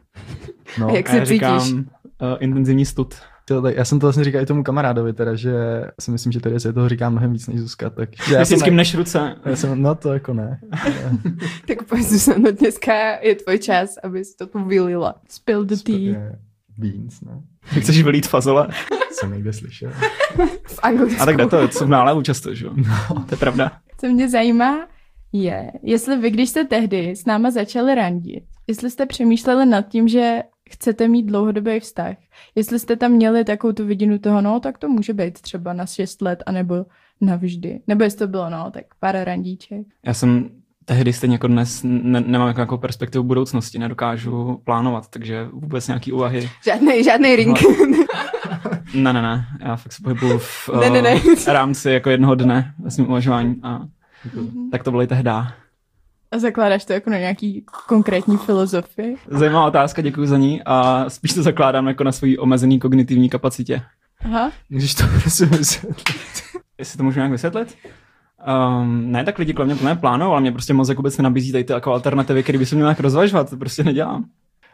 No, 0.80 0.88
A 0.88 0.92
jak 0.92 1.10
A 1.10 1.14
já 1.14 1.18
se 1.20 1.26
říkám, 1.26 1.60
cítíš? 1.60 1.74
uh, 1.74 1.86
intenzivní 2.40 2.86
stud. 2.86 3.14
tak, 3.62 3.76
já 3.76 3.84
jsem 3.84 4.00
to 4.00 4.06
vlastně 4.06 4.24
říkal 4.24 4.42
i 4.42 4.46
tomu 4.46 4.62
kamarádovi, 4.62 5.12
teda, 5.12 5.34
že 5.34 5.54
si 6.00 6.10
myslím, 6.10 6.32
že 6.32 6.40
tady 6.40 6.60
se 6.60 6.72
toho 6.72 6.88
říká 6.88 7.10
mnohem 7.10 7.32
víc 7.32 7.46
než 7.46 7.60
Zuzka. 7.60 7.90
Tak, 7.90 8.08
že 8.26 8.34
já 8.34 8.38
Já 8.38 8.44
jsem, 8.44 8.58
s 8.58 8.62
kým 8.62 8.76
než 8.76 8.94
ruce. 8.94 9.36
já 9.44 9.56
jsem, 9.56 9.82
no 9.82 9.94
to 9.94 10.12
jako 10.12 10.34
ne. 10.34 10.60
Tak 11.66 11.82
pojď 11.88 12.02
Zuzano, 12.02 12.52
dneska 12.52 12.92
je 13.22 13.34
tvoj 13.34 13.58
čas, 13.58 13.90
abys 14.04 14.36
to 14.36 14.46
tu 14.46 14.64
vylila. 14.64 15.14
Spill 15.28 15.64
the 15.64 15.76
tea. 15.76 15.96
Je 15.98 16.38
Beans, 16.78 17.20
no. 17.20 17.42
Jak 17.74 17.82
chceš 17.82 18.02
vylít 18.02 18.26
fazole. 18.26 18.68
Jsem 19.20 19.32
někde 19.32 19.52
slyšel. 19.52 19.90
V 20.66 20.78
Anglicku. 20.82 21.22
A 21.22 21.26
tak 21.26 21.36
jde 21.36 21.46
to, 21.46 21.68
to 21.68 21.78
jsou 21.78 21.86
v 21.86 21.88
nálevu 21.88 22.22
často, 22.22 22.54
že 22.54 22.66
jo? 22.66 22.72
No. 22.76 23.24
To 23.28 23.34
je 23.34 23.38
pravda. 23.38 23.72
Co 24.00 24.06
mě 24.06 24.28
zajímá, 24.28 24.86
je, 25.32 25.72
jestli 25.82 26.16
vy, 26.16 26.30
když 26.30 26.50
jste 26.50 26.64
tehdy 26.64 27.10
s 27.10 27.24
náma 27.24 27.50
začali 27.50 27.94
randit, 27.94 28.44
jestli 28.66 28.90
jste 28.90 29.06
přemýšleli 29.06 29.66
nad 29.66 29.88
tím, 29.88 30.08
že 30.08 30.42
chcete 30.70 31.08
mít 31.08 31.22
dlouhodobý 31.26 31.80
vztah, 31.80 32.16
jestli 32.54 32.78
jste 32.78 32.96
tam 32.96 33.12
měli 33.12 33.44
takovou 33.44 33.72
tu 33.72 33.86
vidinu 33.86 34.18
toho, 34.18 34.40
no, 34.40 34.60
tak 34.60 34.78
to 34.78 34.88
může 34.88 35.12
být 35.12 35.40
třeba 35.40 35.72
na 35.72 35.86
6 35.86 36.22
let, 36.22 36.42
anebo 36.46 36.86
navždy. 37.20 37.80
Nebo 37.86 38.04
jestli 38.04 38.18
to 38.18 38.26
bylo, 38.26 38.50
no, 38.50 38.70
tak 38.70 38.84
pár 39.00 39.24
randíček. 39.24 39.86
Já 40.04 40.14
jsem 40.14 40.50
tehdy 40.84 41.12
stejně 41.12 41.34
jako 41.34 41.46
dnes 41.46 41.80
ne, 41.84 42.20
nemám 42.20 42.48
jako 42.48 42.58
nějakou 42.58 42.78
perspektivu 42.78 43.24
budoucnosti, 43.24 43.78
nedokážu 43.78 44.60
plánovat, 44.64 45.08
takže 45.08 45.48
vůbec 45.52 45.88
nějaký 45.88 46.12
úvahy. 46.12 46.50
Žádnej, 46.64 47.04
žádnej 47.04 47.36
ring. 47.36 47.58
Ne, 48.94 49.12
ne, 49.12 49.22
ne, 49.22 49.46
já 49.60 49.76
fakt 49.76 49.92
se 49.92 50.02
pohybuju 50.02 50.38
v 50.38 50.70
Ne, 50.80 50.90
ne, 50.90 51.02
ne. 51.02 51.20
eh, 51.46 51.52
rámci 51.52 51.90
jako 51.90 52.10
jednoho 52.10 52.34
dne 52.34 52.74
ve 52.78 52.90
svém 52.90 53.08
uvažování 53.08 53.56
a 53.62 53.80
tak 54.70 54.82
to 54.82 54.90
bylo 54.90 55.02
i 55.02 55.06
tehdy. 55.06 55.30
A 56.30 56.38
zakládáš 56.38 56.84
to 56.84 56.92
jako 56.92 57.10
na 57.10 57.18
nějaký 57.18 57.64
konkrétní 57.88 58.36
filozofii? 58.36 59.16
Zajímavá 59.28 59.66
otázka, 59.66 60.02
děkuji 60.02 60.26
za 60.28 60.38
ní 60.38 60.62
a 60.66 61.04
spíš 61.08 61.34
to 61.34 61.42
zakládám 61.42 61.86
jako 61.86 62.04
na 62.04 62.12
svojí 62.12 62.38
omezený 62.38 62.78
kognitivní 62.78 63.28
kapacitě. 63.28 63.82
Aha. 64.24 64.50
Můžeš 64.70 64.94
to 64.94 65.04
prosím 65.20 65.48
vysvětlit? 65.48 66.42
Jestli 66.78 66.96
to 66.96 67.04
můžu 67.04 67.18
nějak 67.18 67.32
vysvětlit? 67.32 67.76
Um, 68.80 69.12
ne, 69.12 69.24
tak 69.24 69.38
lidi 69.38 69.52
kolem 69.54 69.66
mě 69.68 69.76
plné 69.76 69.96
plánou, 69.96 70.30
ale 70.32 70.40
mě 70.40 70.52
prostě 70.52 70.74
mozek 70.74 70.96
vůbec 70.96 71.18
nenabízí 71.18 71.52
tady 71.52 71.64
ty 71.64 71.72
jako 71.72 71.92
alternativy, 71.92 72.42
které 72.42 72.58
by 72.58 72.66
se 72.66 72.74
měl 72.74 72.86
nějak 72.86 73.00
rozvažovat, 73.00 73.50
to 73.50 73.56
prostě 73.56 73.84
nedělám. 73.84 74.24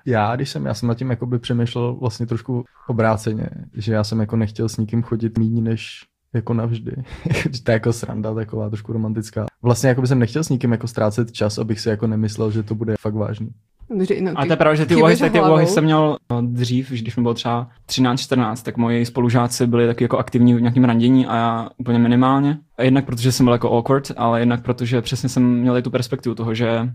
Já, 0.06 0.36
když 0.36 0.50
jsem, 0.50 0.66
já 0.66 0.74
jsem 0.74 0.88
nad 0.88 0.98
tím 0.98 1.10
jakoby 1.10 1.38
přemýšlel 1.38 1.94
vlastně 1.94 2.26
trošku 2.26 2.64
obráceně, 2.88 3.46
že 3.74 3.92
já 3.92 4.04
jsem 4.04 4.20
jako 4.20 4.36
nechtěl 4.36 4.68
s 4.68 4.76
nikým 4.76 5.02
chodit 5.02 5.38
méně 5.38 5.62
než 5.62 6.04
jako 6.34 6.54
navždy. 6.54 6.92
to 7.64 7.70
je 7.70 7.72
jako 7.72 7.92
sranda 7.92 8.34
taková 8.34 8.68
trošku 8.68 8.92
romantická. 8.92 9.46
Vlastně 9.62 9.88
jako 9.88 10.00
by 10.00 10.06
jsem 10.06 10.18
nechtěl 10.18 10.44
s 10.44 10.48
nikým 10.48 10.72
jako 10.72 10.86
ztrácet 10.86 11.32
čas, 11.32 11.58
abych 11.58 11.80
si 11.80 11.88
jako 11.88 12.06
nemyslel, 12.06 12.50
že 12.50 12.62
to 12.62 12.74
bude 12.74 12.94
fakt 13.00 13.14
vážný. 13.14 13.50
No, 13.90 14.32
A 14.34 14.46
to 14.46 14.52
je 14.52 14.56
pravda, 14.56 14.74
že 14.74 14.86
ty 14.86 14.96
úvahy, 14.96 15.16
tak 15.16 15.32
ty 15.32 15.40
úvahy 15.40 15.66
jsem 15.66 15.84
měl 15.84 16.16
no, 16.30 16.42
dřív, 16.42 16.90
když 16.90 17.16
mi 17.16 17.22
bylo 17.22 17.34
třeba 17.34 17.68
13-14, 17.88 18.62
tak 18.64 18.76
moji 18.76 19.06
spolužáci 19.06 19.66
byli 19.66 19.86
taky 19.86 20.04
jako 20.04 20.18
aktivní 20.18 20.54
v 20.54 20.60
nějakém 20.60 20.84
randění 20.84 21.26
a 21.26 21.36
já 21.36 21.68
úplně 21.76 21.98
minimálně. 21.98 22.58
A 22.78 22.82
jednak 22.82 23.04
protože 23.04 23.32
jsem 23.32 23.46
byl 23.46 23.52
jako 23.52 23.72
awkward, 23.72 24.10
ale 24.16 24.40
jednak 24.40 24.62
protože 24.62 25.02
přesně 25.02 25.28
jsem 25.28 25.60
měl 25.60 25.76
i 25.76 25.82
tu 25.82 25.90
perspektivu 25.90 26.34
toho, 26.34 26.54
že 26.54 26.88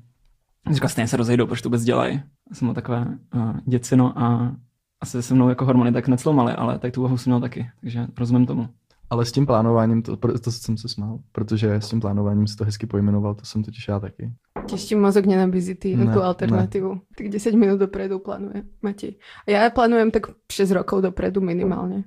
říkal, 0.75 0.89
stejně 0.89 1.07
se 1.07 1.17
rozejdou, 1.17 1.45
proč 1.45 1.61
to 1.61 1.69
vůbec 1.69 1.83
dělají. 1.83 2.21
Já 2.49 2.55
jsem 2.55 2.67
byl 2.67 2.75
takové 2.75 3.05
uh, 3.35 3.57
děcino 3.65 4.19
a 4.19 4.55
asi 5.01 5.23
se 5.23 5.33
mnou 5.33 5.49
jako 5.49 5.65
hormony 5.65 5.91
tak 5.91 6.07
neclomaly, 6.07 6.53
ale 6.53 6.79
tak 6.79 6.93
tu 6.93 7.01
úvahu 7.01 7.17
jsem 7.17 7.31
měl 7.31 7.41
taky, 7.41 7.69
takže 7.81 8.07
rozumím 8.17 8.45
tomu. 8.45 8.69
Ale 9.09 9.25
s 9.25 9.31
tím 9.31 9.45
plánováním, 9.45 10.01
to, 10.01 10.17
to 10.17 10.51
jsem 10.51 10.77
se 10.77 10.87
smál, 10.87 11.19
protože 11.31 11.75
s 11.75 11.89
tím 11.89 11.99
plánováním 11.99 12.47
si 12.47 12.55
to 12.55 12.65
hezky 12.65 12.85
pojmenoval, 12.85 13.35
to 13.35 13.45
jsem 13.45 13.63
totiž 13.63 13.87
já 13.87 13.99
taky. 13.99 14.31
Ti 14.77 14.95
mozog 14.95 15.25
nenabízí 15.25 15.75
ty, 15.75 15.95
Ne, 15.95 16.13
tú 16.13 16.21
alternatívu. 16.21 17.01
Tak 17.17 17.29
10 17.29 17.55
minút 17.55 17.79
dopredu 17.79 18.19
plánuje 18.19 18.63
Matej. 18.81 19.17
A 19.47 19.51
ja 19.51 19.69
plánujem 19.69 20.11
tak 20.11 20.29
6 20.51 20.71
rokov 20.71 21.01
dopredu 21.01 21.41
minimálne. 21.41 22.03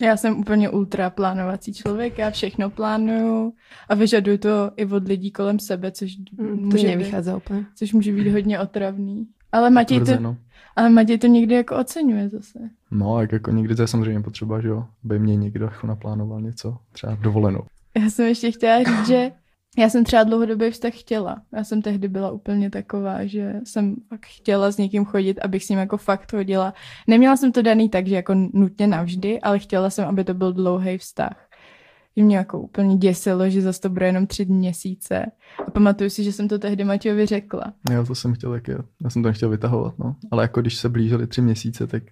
Já 0.00 0.16
jsem 0.16 0.38
úplně 0.38 0.70
ultra 0.70 1.10
plánovací 1.10 1.74
člověk, 1.74 2.18
já 2.18 2.30
všechno 2.30 2.70
plánuju 2.70 3.52
a 3.88 3.94
vyžaduju 3.94 4.38
to 4.38 4.70
i 4.76 4.86
od 4.86 5.08
lidí 5.08 5.30
kolem 5.30 5.58
sebe, 5.58 5.92
což, 5.92 6.16
Mm, 6.38 6.58
to 6.70 6.76
může 6.76 6.96
být, 6.96 7.14
úplne. 7.36 7.64
což 7.74 7.92
může 7.92 8.12
být 8.12 8.30
hodně 8.32 8.60
otravný. 8.60 9.26
Ale 9.52 9.70
Matěj, 9.70 9.98
to, 9.98 10.04
Tvrzeno. 10.04 10.36
ale 10.76 10.90
Matěj 10.90 11.18
to 11.18 11.26
někdy 11.26 11.54
jako 11.54 11.76
oceňuje 11.76 12.28
zase. 12.28 12.58
No, 12.90 13.20
jak 13.20 13.32
jako 13.32 13.50
někdy 13.50 13.74
to 13.74 13.82
je 13.82 13.88
samozřejmě 13.88 14.20
potřeba, 14.20 14.60
že 14.60 14.68
jo, 14.68 14.86
aby 15.04 15.18
mě 15.18 15.36
někdo 15.36 15.64
jako 15.64 15.86
naplánoval 15.86 16.40
něco, 16.40 16.76
třeba 16.92 17.14
dovolenou. 17.14 17.60
Já 17.98 18.10
jsem 18.10 18.26
ještě 18.26 18.50
chtěla 18.50 18.78
říct, 18.82 19.06
že 19.06 19.32
já 19.78 19.88
jsem 19.88 20.04
třeba 20.04 20.24
dlouhodobě 20.24 20.70
vztah 20.70 20.94
chtěla. 20.94 21.42
Já 21.52 21.64
jsem 21.64 21.82
tehdy 21.82 22.08
byla 22.08 22.30
úplně 22.30 22.70
taková, 22.70 23.26
že 23.26 23.60
jsem 23.64 23.96
fakt 24.08 24.26
chtěla 24.26 24.70
s 24.70 24.76
někým 24.76 25.04
chodit, 25.04 25.38
abych 25.38 25.64
s 25.64 25.68
ním 25.68 25.78
jako 25.78 25.96
fakt 25.96 26.30
chodila. 26.30 26.74
Neměla 27.06 27.36
jsem 27.36 27.52
to 27.52 27.62
daný 27.62 27.88
tak, 27.88 28.06
že 28.06 28.14
jako 28.14 28.34
nutně 28.34 28.86
navždy, 28.86 29.40
ale 29.40 29.58
chtěla 29.58 29.90
jsem, 29.90 30.08
aby 30.08 30.24
to 30.24 30.34
byl 30.34 30.52
dlouhý 30.52 30.98
vztah. 30.98 31.49
Že 32.20 32.24
mě 32.24 32.36
jako 32.36 32.60
úplně 32.60 32.96
děsilo, 32.96 33.50
že 33.50 33.62
zase 33.62 33.80
to 33.80 33.88
bude 33.88 34.06
jenom 34.06 34.26
tři 34.26 34.44
měsíce. 34.44 35.26
A 35.66 35.70
pamatuju 35.70 36.10
si, 36.10 36.24
že 36.24 36.32
jsem 36.32 36.48
to 36.48 36.58
tehdy 36.58 36.84
Matějovi 36.84 37.26
řekla. 37.26 37.72
Jo, 37.90 38.06
to 38.06 38.14
jsem 38.14 38.34
chtěl 38.34 38.50
taky, 38.50 38.72
já 39.04 39.10
jsem 39.10 39.22
to 39.22 39.28
nechtěl 39.28 39.48
vytahovat, 39.48 39.98
no. 39.98 40.16
Ale 40.30 40.44
jako 40.44 40.60
když 40.60 40.76
se 40.76 40.88
blížily 40.88 41.26
tři 41.26 41.42
měsíce, 41.42 41.86
tak 41.86 42.02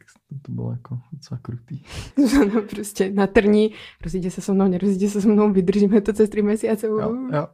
to 0.43 0.53
bylo 0.53 0.71
jako 0.73 0.99
docela 1.13 1.39
krutý. 1.43 1.81
No 2.55 2.63
proste 2.63 3.11
na 3.11 3.27
trní, 3.27 3.71
rozíde 4.05 4.31
sa 4.31 4.41
so 4.41 4.55
mnou, 4.57 4.69
nerozíde 4.73 5.09
sa 5.13 5.21
so 5.21 5.29
mnou, 5.29 5.53
vydržíme 5.53 6.01
to 6.01 6.13
cez 6.13 6.31
3 6.31 6.43
mesiace. 6.43 6.87
Jo, 6.87 6.99
jo. 7.33 7.47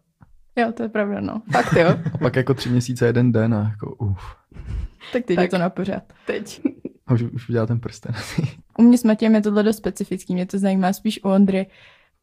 Jo, 0.58 0.73
to 0.73 0.82
je 0.82 0.88
pravda, 0.88 1.20
no. 1.20 1.42
Fakt 1.52 1.73
jo, 1.75 1.88
A 2.14 2.18
pak 2.18 2.37
jako 2.37 2.54
tři 2.54 2.68
měsíce, 2.70 3.06
jeden 3.06 3.32
den 3.32 3.54
a 3.54 3.68
jako 3.70 3.94
uf. 3.94 4.37
Tak 5.12 5.25
teď 5.25 5.37
Tak. 5.37 5.42
je 5.42 5.49
to 5.49 5.58
na 5.58 5.70
pořád. 5.70 6.02
teď. 6.26 6.61
A 7.06 7.14
už, 7.14 7.23
už 7.23 7.49
udělal 7.49 7.66
ten 7.66 7.80
prsten. 7.80 8.14
U 8.78 8.82
mě 8.82 8.99
s 8.99 9.04
Matějem 9.04 9.34
je 9.34 9.40
tohle 9.42 9.62
dost 9.62 9.76
specifický, 9.76 10.34
mě 10.34 10.46
to 10.46 10.58
zajímá 10.58 10.92
spíš 10.92 11.20
u 11.25 11.28
Ondry. 11.28 11.66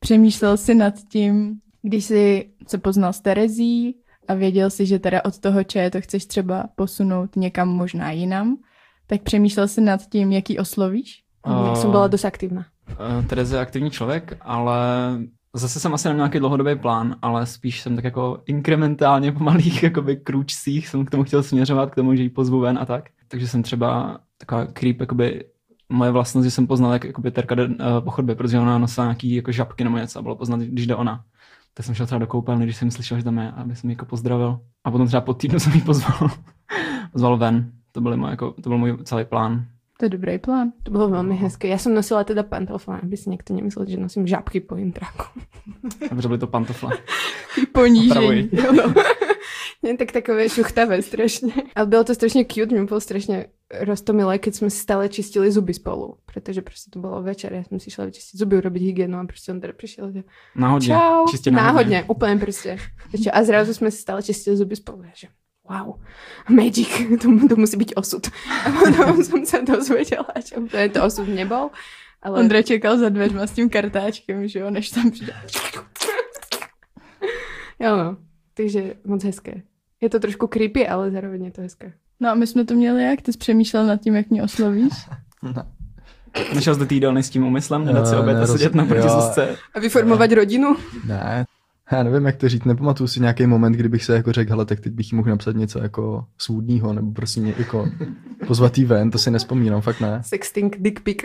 Přemýšlel 0.04 0.58
si 0.58 0.76
nad 0.76 0.94
tím, 1.10 1.54
když 1.82 2.06
jsi 2.06 2.50
se 2.68 2.78
poznal 2.78 3.14
s 3.14 3.20
Terezí 3.20 3.96
a 4.28 4.34
věděl 4.34 4.70
si, 4.70 4.86
že 4.86 5.00
teda 5.00 5.26
od 5.26 5.40
toho 5.40 5.64
čaje 5.64 5.92
to 5.92 6.02
chceš 6.02 6.26
třeba 6.26 6.64
posunout 6.76 7.36
někam 7.36 7.70
možná 7.70 8.12
jinam, 8.12 8.58
tak 9.08 9.22
přemýšlel 9.22 9.68
si 9.68 9.82
nad 9.82 10.02
tím, 10.10 10.32
jaký 10.32 10.60
oslovíš? 10.60 11.24
Jak 11.68 11.78
som 11.78 11.92
bola 11.92 12.08
dosť 12.08 12.26
aktívna. 12.26 12.66
Uh, 12.90 13.26
Tereza 13.26 13.58
je 13.58 13.62
aktivní 13.62 13.92
člověk, 13.92 14.38
ale 14.42 14.78
zase 15.54 15.80
jsem 15.80 15.94
asi 15.94 16.08
neměl 16.08 16.26
nějaký 16.26 16.40
dlouhodobý 16.40 16.76
plán, 16.76 17.16
ale 17.22 17.46
spíš 17.46 17.82
jsem 17.82 17.96
tak 17.96 18.06
jako 18.06 18.44
inkrementálně 18.46 19.32
po 19.32 19.44
malých 19.44 19.84
jakoby 19.90 20.18
krůčcích 20.18 20.88
jsem 20.88 21.06
k 21.06 21.10
tomu 21.10 21.24
chtěl 21.24 21.44
směřovat, 21.44 21.92
k 21.92 21.96
tomu, 21.96 22.16
že 22.16 22.24
ji 22.24 22.30
pozvu 22.30 22.60
ven 22.60 22.78
a 22.78 22.86
tak. 22.86 23.10
Takže 23.28 23.48
jsem 23.48 23.64
třeba 23.64 24.20
taková 24.38 24.66
creep, 24.66 25.00
jakoby 25.00 25.46
moje 25.92 26.12
vlastnost, 26.12 26.46
že 26.46 26.52
jsem 26.52 26.68
poznal, 26.68 26.94
jak 26.94 27.04
jakoby 27.04 27.32
Terka 27.32 27.56
jde 27.56 27.68
uh, 27.68 27.76
po 28.04 28.12
chodbě, 28.12 28.36
protože 28.36 28.60
ona 28.60 28.78
nosila 28.78 29.06
nějaký 29.06 29.36
jako 29.36 29.52
žabky 29.52 29.84
nebo 29.84 29.98
něco 29.98 30.20
a 30.20 30.22
bylo 30.22 30.36
poznat, 30.36 30.60
když 30.60 30.88
jde 30.88 30.96
ona. 30.96 31.24
Tak 31.74 31.86
jsem 31.86 31.96
šel 31.96 32.06
třeba 32.06 32.20
do 32.20 32.28
koupelny, 32.28 32.66
když 32.66 32.78
jsem 32.78 32.92
slyšel, 32.92 33.18
že 33.18 33.24
tam 33.24 33.38
je, 33.38 33.52
aby 33.52 33.76
jsem 33.76 33.90
ji 33.90 33.94
jako 33.94 34.06
pozdravil. 34.06 34.60
A 34.84 34.92
potom 34.92 35.08
třeba 35.08 35.22
po 35.22 35.34
týdnu 35.34 35.60
jsem 35.64 35.74
ji 35.74 35.82
pozval, 35.82 36.30
pozval 37.12 37.38
ven. 37.38 37.72
To, 37.92 38.02
byly 38.02 38.18
moje, 38.18 38.32
jako, 38.32 38.52
to 38.52 38.70
byl 38.70 38.78
můj 38.78 38.98
celý 39.04 39.26
plán. 39.26 39.66
To 40.02 40.06
je 40.06 40.18
dobrý 40.18 40.42
plán. 40.42 40.74
To 40.82 40.90
bolo 40.90 41.14
veľmi 41.14 41.38
hezké. 41.38 41.70
Ja 41.70 41.78
som 41.78 41.94
nosila 41.94 42.26
teda 42.26 42.42
pantofle, 42.42 42.98
aby 43.06 43.14
si 43.14 43.30
niekto 43.30 43.54
nemyslel, 43.54 43.86
že 43.86 44.02
nosím 44.02 44.26
žabky 44.26 44.58
po 44.66 44.74
intráku. 44.74 45.30
Protože 46.10 46.28
byly 46.28 46.40
to 46.42 46.50
pantofle. 46.50 46.98
Ponížení. 47.78 48.50
Nie, 49.84 49.98
tak 49.98 50.12
takové 50.14 50.46
šuchtavé 50.50 51.02
strašne. 51.02 51.54
Ale 51.76 51.86
bylo 51.90 52.04
to 52.04 52.14
strašne 52.14 52.46
cute, 52.46 52.70
mi 52.70 52.86
bolo 52.86 53.02
strašne 53.02 53.50
roztomilé, 53.72 54.38
keď 54.38 54.54
sme 54.62 54.70
si 54.70 54.78
stále 54.78 55.10
čistili 55.10 55.50
zuby 55.52 55.74
spolu. 55.74 56.22
Pretože 56.30 56.62
proste 56.62 56.92
to 56.94 57.00
bolo 57.02 57.24
večer, 57.24 57.50
ja 57.54 57.64
som 57.66 57.80
si 57.82 57.90
išla 57.90 58.06
vyčistiť 58.12 58.36
zuby, 58.38 58.62
urobiť 58.62 58.82
hygienu 58.84 59.18
a 59.18 59.26
proste 59.26 59.50
on 59.52 59.58
teda 59.64 59.74
prišiel, 59.74 60.12
že 60.12 60.22
Náhodně. 60.56 60.88
čau, 60.88 61.26
Čistě 61.28 61.52
náhodne, 61.52 62.04
úplne 62.06 62.38
proste. 62.40 62.78
Vieš 63.10 63.24
čo, 63.26 63.32
A 63.34 63.40
zrazu 63.44 63.74
sme 63.74 63.90
si 63.92 63.98
stále 63.98 64.22
čistili 64.22 64.54
zuby 64.58 64.76
spolu. 64.76 65.04
Ja, 65.08 65.14
že 65.16 65.28
wow, 65.66 65.98
magic, 66.52 66.92
to, 67.22 67.32
to 67.48 67.56
musí 67.56 67.78
byť 67.80 67.92
osud. 67.96 68.28
A 68.66 68.68
potom 68.70 69.24
som 69.30 69.42
sa 69.48 69.64
dozvedela, 69.66 70.30
že 70.46 70.60
úplne 70.62 70.92
to 70.94 71.00
osud 71.02 71.26
nebol. 71.32 71.72
Ale 72.22 72.38
Ondra 72.38 72.62
čekal 72.62 72.98
za 73.02 73.10
dveřma 73.10 73.48
s 73.48 73.52
tím 73.58 73.70
kartáčkem, 73.70 74.48
že 74.48 74.60
jo, 74.60 74.70
než 74.70 74.90
tam 74.94 75.12
přijde. 75.12 75.34
Jo, 77.80 77.98
no. 77.98 78.18
Takže 78.54 78.94
moc 79.06 79.24
hezké. 79.24 79.62
Je 80.02 80.10
to 80.10 80.20
trošku 80.20 80.48
creepy, 80.48 80.88
ale 80.88 81.12
zároveň 81.12 81.46
je 81.46 81.52
to 81.52 81.62
hezké. 81.62 81.94
No 82.20 82.30
a 82.30 82.34
my 82.34 82.48
jsme 82.48 82.66
to 82.66 82.74
měli 82.74 83.04
jak? 83.04 83.22
Ty 83.22 83.34
jsi 83.34 83.38
přemýšlel 83.38 83.86
nad 83.86 84.02
tím, 84.02 84.16
jak 84.16 84.30
mě 84.30 84.44
oslovíš? 84.44 84.94
Nešel 86.56 86.74
jsi 86.74 86.80
do 86.80 86.86
té 86.86 86.94
jídelny 86.94 87.24
s 87.24 87.30
tím 87.30 87.44
úmyslem, 87.44 87.86
nedat 87.86 88.08
si 88.08 88.16
oběd 88.16 88.38
a 88.38 88.48
sedět 88.48 88.76
na 88.76 88.86
protisosce. 88.86 89.56
A 89.74 89.80
vyformovat 89.80 90.32
rodinu? 90.32 90.76
Ne, 91.08 91.46
já 91.92 92.04
nevím, 92.04 92.26
jak 92.26 92.36
to 92.36 92.50
říct, 92.50 92.66
nepamatuju 92.66 93.08
si 93.08 93.20
nějaký 93.20 93.48
moment, 93.48 93.72
kdybych 93.72 94.04
se 94.04 94.16
jako 94.16 94.32
řekl, 94.32 94.52
hele, 94.52 94.66
tak 94.66 94.80
teď 94.80 94.94
bych 94.94 95.12
jí 95.12 95.16
mohl 95.16 95.30
napsat 95.30 95.56
něco 95.56 95.80
jako 95.80 96.26
svůdního, 96.38 96.94
nebo 96.94 97.12
prostě 97.12 97.40
ně, 97.40 97.54
jako 97.58 97.90
pozvatý 98.48 98.86
ven, 98.86 99.12
to 99.12 99.18
si 99.18 99.32
nespomínám, 99.32 99.82
fakt 99.82 100.00
ne. 100.02 100.22
Sexting 100.26 100.76
dick 100.80 101.00
pic. 101.00 101.18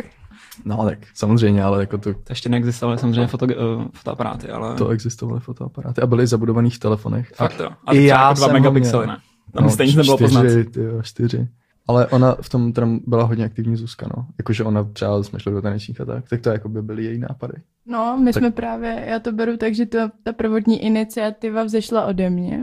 No 0.65 0.85
tak 0.85 0.99
samozřejmě, 1.15 1.63
ale 1.63 1.81
jako 1.81 1.99
to, 1.99 2.15
To 2.15 2.21
ještě 2.29 2.49
neexistovaly 2.49 2.99
samozřejmě 2.99 3.27
foto, 3.27 3.47
uh, 3.47 3.53
fotoaparáty, 3.93 4.49
ale 4.51 4.75
to 4.77 4.89
existovaly 4.89 5.41
fotoaparáty 5.41 6.01
a 6.01 6.07
byly 6.07 6.27
zabudovaný 6.27 6.71
v 6.71 6.79
telefonech. 6.79 7.33
A 7.39 7.49
fakt 7.49 7.61
jo. 7.61 7.71
A 7.87 7.93
I 7.93 8.05
já 8.05 8.23
jako 8.29 8.35
dva 8.35 8.47
jsem 8.47 8.57
ho 8.57 8.61
megapixely, 8.61 9.05
měl. 9.07 9.17
ne? 9.17 9.23
Tam 9.53 9.71
stejně 9.71 9.97
nebylo 9.97 10.17
čtyři, 10.17 10.35
poznat. 10.35 10.73
Tyjo, 10.73 11.03
čtyři. 11.03 11.49
Ale 11.89 12.07
ona 12.07 12.37
v 12.41 12.49
tom 12.49 12.73
teda 12.73 12.87
byla 13.07 13.25
hodně 13.25 13.45
aktivní 13.45 13.77
Zuzka, 13.77 14.09
no. 14.17 14.27
Jakože 14.39 14.65
ona 14.65 14.85
třeba 14.85 15.23
jsme 15.23 15.41
šli 15.41 15.53
do 15.53 15.63
tanečních 15.63 16.01
a 16.01 16.05
tak, 16.05 16.29
tak 16.29 16.41
to 16.41 16.49
jako 16.51 16.69
by 16.69 16.83
byly 16.83 17.05
její 17.05 17.19
nápady. 17.19 17.55
No, 17.87 18.17
my 18.23 18.33
Tak- 18.33 18.41
jsme 18.41 18.51
právě, 18.51 19.05
já 19.09 19.19
to 19.19 19.33
beru 19.33 19.57
tak, 19.57 19.75
že 19.75 19.87
ta, 19.87 20.11
ta 20.23 20.33
prvotní 20.33 20.83
iniciativa 20.85 21.65
vzešla 21.65 22.07
ode 22.07 22.31
mě. 22.31 22.61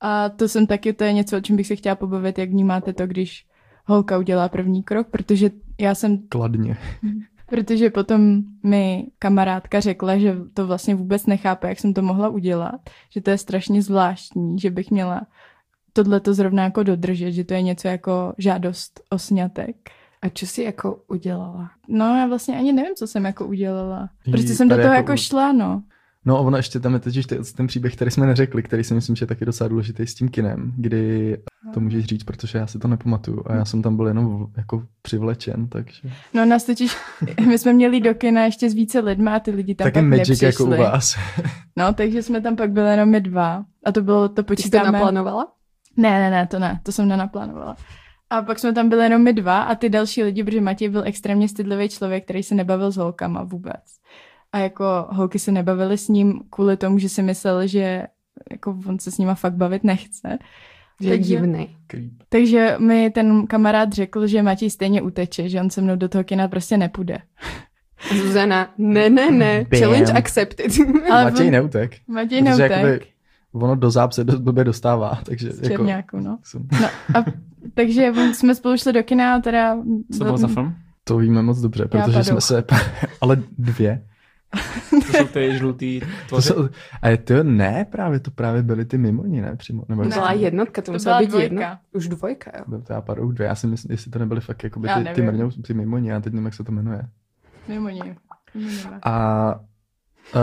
A 0.00 0.28
to 0.28 0.48
jsem 0.48 0.66
taky, 0.66 0.92
to 0.92 1.04
je 1.04 1.12
něco, 1.12 1.36
o 1.36 1.40
čem 1.40 1.56
bych 1.56 1.66
se 1.66 1.76
chtěla 1.76 1.94
pobavit, 1.94 2.38
jak 2.38 2.50
vnímáte 2.50 2.92
to, 2.92 3.06
když 3.06 3.46
holka 3.84 4.18
udělá 4.18 4.48
první 4.48 4.82
krok, 4.82 5.06
protože 5.10 5.50
já 5.80 5.94
jsem, 5.94 6.18
Kladně. 6.28 6.76
protože 7.46 7.90
potom 7.90 8.42
mi 8.62 9.06
kamarádka 9.18 9.80
řekla, 9.80 10.18
že 10.18 10.36
to 10.54 10.66
vlastně 10.66 10.94
vůbec 10.94 11.26
nechápe, 11.26 11.68
jak 11.68 11.80
jsem 11.80 11.94
to 11.94 12.02
mohla 12.02 12.28
udělat, 12.28 12.80
že 13.10 13.20
to 13.20 13.30
je 13.30 13.38
strašně 13.38 13.82
zvláštní, 13.82 14.58
že 14.58 14.70
bych 14.70 14.90
měla 14.90 15.26
tohle 15.92 16.20
to 16.20 16.34
zrovna 16.34 16.64
jako 16.64 16.82
dodržet, 16.82 17.32
že 17.32 17.44
to 17.44 17.54
je 17.54 17.62
něco 17.62 17.88
jako 17.88 18.34
žádost 18.38 19.00
o 19.10 19.18
sňatek. 19.18 19.76
A 20.22 20.28
čo 20.28 20.46
si 20.46 20.62
jako 20.62 21.02
udělala? 21.08 21.70
No 21.88 22.04
já 22.16 22.26
vlastně 22.26 22.58
ani 22.58 22.72
nevím, 22.72 22.94
co 22.94 23.06
jsem 23.06 23.24
jako 23.24 23.46
udělala. 23.46 24.10
Prostě 24.30 24.54
jsem 24.54 24.68
do 24.68 24.74
toho 24.74 24.88
jako 24.88 24.96
jako 24.96 25.16
šla, 25.16 25.52
no. 25.52 25.82
No 26.24 26.36
a 26.36 26.40
ono 26.40 26.56
ještě 26.56 26.80
tam 26.80 26.94
je 26.94 27.00
totiž 27.00 27.26
ten, 27.26 27.42
ten 27.56 27.66
příběh, 27.66 27.94
který 27.94 28.10
jsme 28.10 28.26
neřekli, 28.26 28.62
který 28.62 28.84
si 28.84 28.94
myslím, 28.94 29.16
že 29.16 29.22
je 29.22 29.26
taky 29.26 29.44
docela 29.44 29.68
důležitý 29.68 30.06
s 30.06 30.14
tím 30.14 30.28
kinem, 30.28 30.72
kdy 30.76 31.36
To 31.74 31.80
můžeš 31.80 32.04
říct, 32.04 32.24
protože 32.24 32.58
já 32.58 32.66
si 32.66 32.78
to 32.78 32.88
nepamatuju 32.88 33.42
a 33.46 33.54
já 33.54 33.64
jsem 33.64 33.82
tam 33.82 33.96
byl 33.96 34.06
jenom 34.06 34.46
jako 34.56 34.82
přivlečen, 35.02 35.68
takže... 35.68 36.10
No 36.34 36.44
nás 36.44 36.64
totiž, 36.64 36.96
my 37.46 37.58
jsme 37.58 37.72
měli 37.72 38.00
do 38.00 38.14
kina 38.14 38.44
ještě 38.44 38.70
s 38.70 38.74
více 38.74 39.00
lidma 39.00 39.36
a 39.36 39.40
ty 39.40 39.50
lidi 39.50 39.74
tam 39.74 39.84
Taky 39.84 39.94
pak 39.94 40.04
magic 40.04 40.28
nepřišli. 40.28 40.46
jako 40.46 40.64
u 40.64 40.82
vás. 40.82 41.16
No, 41.76 41.94
takže 41.94 42.22
jsme 42.22 42.40
tam 42.40 42.56
pak 42.56 42.70
byli 42.70 42.90
jenom 42.90 43.10
my 43.10 43.20
dva. 43.20 43.64
A 43.84 43.92
to 43.92 44.02
bylo, 44.02 44.28
to 44.28 44.34
Ty 44.34 44.40
jsi 44.40 44.44
to 44.44 44.44
počítáme... 44.44 44.92
naplánovala? 44.92 45.46
Ne, 45.96 46.10
ne, 46.10 46.30
ne, 46.30 46.46
to 46.46 46.58
ne, 46.58 46.80
to 46.82 46.92
jsem 46.92 47.08
nenaplánovala. 47.08 47.76
A 48.30 48.42
pak 48.42 48.58
jsme 48.58 48.72
tam 48.72 48.88
byli 48.88 49.04
jenom 49.04 49.22
my 49.22 49.32
dva 49.32 49.62
a 49.62 49.74
ty 49.74 49.88
další 49.88 50.22
lidi, 50.22 50.44
protože 50.44 50.60
Matěj 50.60 50.88
byl 50.88 51.02
extrémně 51.04 51.48
stydlivý 51.48 51.88
člověk, 51.88 52.24
který 52.24 52.42
se 52.42 52.54
nebavil 52.54 52.90
s 52.90 52.96
holkama 52.96 53.42
vůbec. 53.42 53.84
A 54.52 54.58
jako 54.58 54.84
holky 55.08 55.38
se 55.38 55.52
nebavily 55.52 55.98
s 55.98 56.08
ním 56.08 56.40
kvůli 56.50 56.76
tomu, 56.76 56.98
že 56.98 57.08
si 57.08 57.22
myslel, 57.22 57.66
že 57.66 58.02
jako 58.50 58.78
on 58.86 58.98
se 58.98 59.10
s 59.10 59.18
nima 59.18 59.34
fakt 59.34 59.54
bavit 59.54 59.84
nechce. 59.84 60.38
Že 61.00 61.08
je 61.08 61.16
Takže- 61.16 61.28
divný. 61.28 61.76
Creep. 61.86 62.12
Takže 62.28 62.76
mi 62.78 63.10
ten 63.10 63.46
kamarád 63.46 63.92
řekl, 63.92 64.26
že 64.26 64.42
Matěj 64.42 64.70
stejně 64.70 65.02
uteče, 65.02 65.48
že 65.48 65.60
on 65.60 65.70
se 65.70 65.80
mnou 65.80 65.96
do 65.96 66.08
toho 66.08 66.24
kina 66.24 66.48
prostě 66.48 66.76
nepůjde. 66.76 67.18
Zuzana, 68.22 68.70
ne, 68.78 69.10
ne, 69.10 69.30
ne, 69.30 69.66
Bam. 69.70 69.80
challenge 69.80 70.12
accepted. 70.12 70.72
Ale 71.10 71.24
Matěj 71.24 71.50
neutek. 71.50 71.92
Matěj 72.08 72.42
Protože 72.42 72.50
neutek. 72.50 72.70
jakoby 72.70 73.00
ono 73.52 73.74
do 73.76 73.90
záp 73.90 74.12
se 74.12 74.24
dost 74.24 74.40
blbě 74.40 74.64
dostává, 74.64 75.18
takže 75.26 75.52
Z 75.52 75.62
jako... 75.62 75.84
Černáku, 75.86 76.20
no. 76.20 76.38
jsem- 76.42 76.68
no 76.80 76.86
a, 77.18 77.24
takže 77.74 78.12
jsme 78.34 78.54
spolu 78.54 78.76
šli 78.76 78.92
do 78.92 79.02
kina 79.02 79.34
a 79.34 79.38
teda... 79.40 79.76
Co 80.12 80.18
to 80.18 80.24
bylo 80.24 80.38
za 80.38 80.48
film? 80.48 80.74
To 81.04 81.18
víme 81.18 81.42
moc 81.42 81.60
dobře, 81.60 81.84
protože 81.88 82.24
jsme 82.24 82.40
se... 82.40 82.64
Ale 83.20 83.36
dvě. 83.58 84.04
To 84.90 85.12
jsou 85.18 85.26
ty 85.26 85.58
žlutý 85.58 86.00
To 86.28 86.42
jsou, 86.42 86.68
a 87.02 87.16
to 87.24 87.42
ne, 87.42 87.86
právě 87.90 88.20
to 88.20 88.30
právě 88.30 88.62
byly 88.62 88.84
ty 88.84 88.98
mimoni, 88.98 89.40
ne? 89.42 89.56
Přímo, 89.56 89.82
nebo 89.88 90.02
To 90.02 90.08
jak 90.08 90.14
byla 90.14 90.28
se- 90.32 90.36
jednotka, 90.36 90.82
to, 90.82 90.86
To 90.86 90.92
musela 90.92 91.14
byla 91.18 91.26
být 91.26 91.30
dvojka. 91.30 91.44
jedna. 91.44 91.80
Už 91.92 92.08
dvojka, 92.08 92.50
jo. 92.58 92.64
Byl 92.68 92.82
to 92.82 92.92
já 92.92 93.00
padou 93.00 93.32
dvě, 93.32 93.46
já 93.46 93.54
si 93.54 93.66
myslím, 93.66 93.92
jestli 93.92 94.10
to 94.10 94.18
nebyly 94.18 94.40
fakt 94.40 94.64
jako 94.64 94.80
by 94.80 94.88
Já 94.88 94.98
ty, 94.98 95.04
ty, 95.14 95.22
mrňou, 95.22 95.50
ty 95.50 95.74
mimoni, 95.74 96.08
já 96.08 96.20
teď 96.20 96.32
nevím, 96.32 96.44
jak 96.44 96.54
se 96.54 96.64
to 96.64 96.72
jmenuje. 96.72 97.02
Mimo 97.68 97.88
ní. 97.88 98.00
Mimo 98.54 98.68
ní. 98.70 98.78
A 99.02 99.54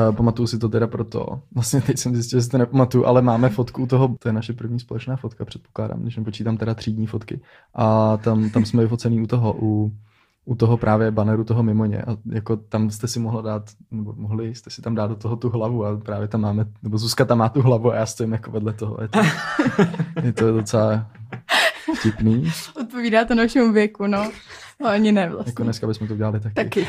uh, 0.09 0.15
pamatuju 0.15 0.47
si 0.47 0.57
to 0.59 0.69
teda 0.69 0.87
proto, 0.87 1.41
vlastně 1.55 1.81
teď 1.81 1.97
jsem 1.97 2.15
zjistil, 2.15 2.39
že 2.39 2.43
si 2.43 2.49
to 2.49 2.57
nepamatuju, 2.57 3.05
ale 3.05 3.21
máme 3.21 3.49
fotku 3.49 3.83
u 3.83 3.87
toho, 3.87 4.15
to 4.19 4.29
je 4.29 4.33
naše 4.33 4.53
první 4.53 4.79
společná 4.79 5.15
fotka, 5.15 5.45
předpokládám, 5.45 6.01
když 6.01 6.17
nepočítám 6.17 6.57
teda 6.57 6.73
třídní 6.73 7.07
fotky. 7.07 7.41
A 7.75 8.17
tam, 8.17 8.49
tam 8.49 8.65
jsme 8.65 8.83
vyfocený 8.83 9.21
u 9.21 9.27
toho, 9.27 9.55
u, 9.61 9.91
u 10.45 10.55
toho 10.55 10.77
právě 10.77 11.11
banneru 11.11 11.43
toho 11.43 11.63
mimoně. 11.63 12.01
A 12.01 12.17
jako 12.31 12.57
tam 12.57 12.89
jste 12.89 13.07
si 13.07 13.19
mohla 13.19 13.41
dát, 13.41 13.63
nebo 13.91 14.13
mohli 14.17 14.55
jste 14.55 14.69
si 14.69 14.81
tam 14.81 14.95
dát 14.95 15.07
do 15.07 15.15
toho 15.15 15.35
tu 15.35 15.49
hlavu 15.49 15.85
a 15.85 15.97
právě 15.97 16.27
tam 16.27 16.41
máme, 16.41 16.65
nebo 16.83 16.97
Zuzka 16.97 17.25
tam 17.25 17.37
má 17.37 17.49
tu 17.49 17.61
hlavu 17.61 17.91
a 17.91 17.95
já 17.95 18.05
stojím 18.05 18.31
jako 18.31 18.51
vedle 18.51 18.73
toho. 18.73 18.97
Je 19.01 19.07
to, 19.07 19.19
je 20.23 20.33
to 20.33 20.51
docela 20.51 21.07
vtipný. 21.99 22.51
Odpovídá 22.81 23.25
to 23.25 23.35
našemu 23.35 23.73
věku, 23.73 24.07
no. 24.07 24.31
No, 24.81 24.87
ani 24.87 25.11
ne 25.11 25.29
vlastně. 25.29 25.49
Jako 25.49 25.63
dneska 25.63 25.87
bychom 25.87 26.07
to 26.07 26.13
udělali 26.13 26.39
taky. 26.39 26.55
Taky. 26.55 26.87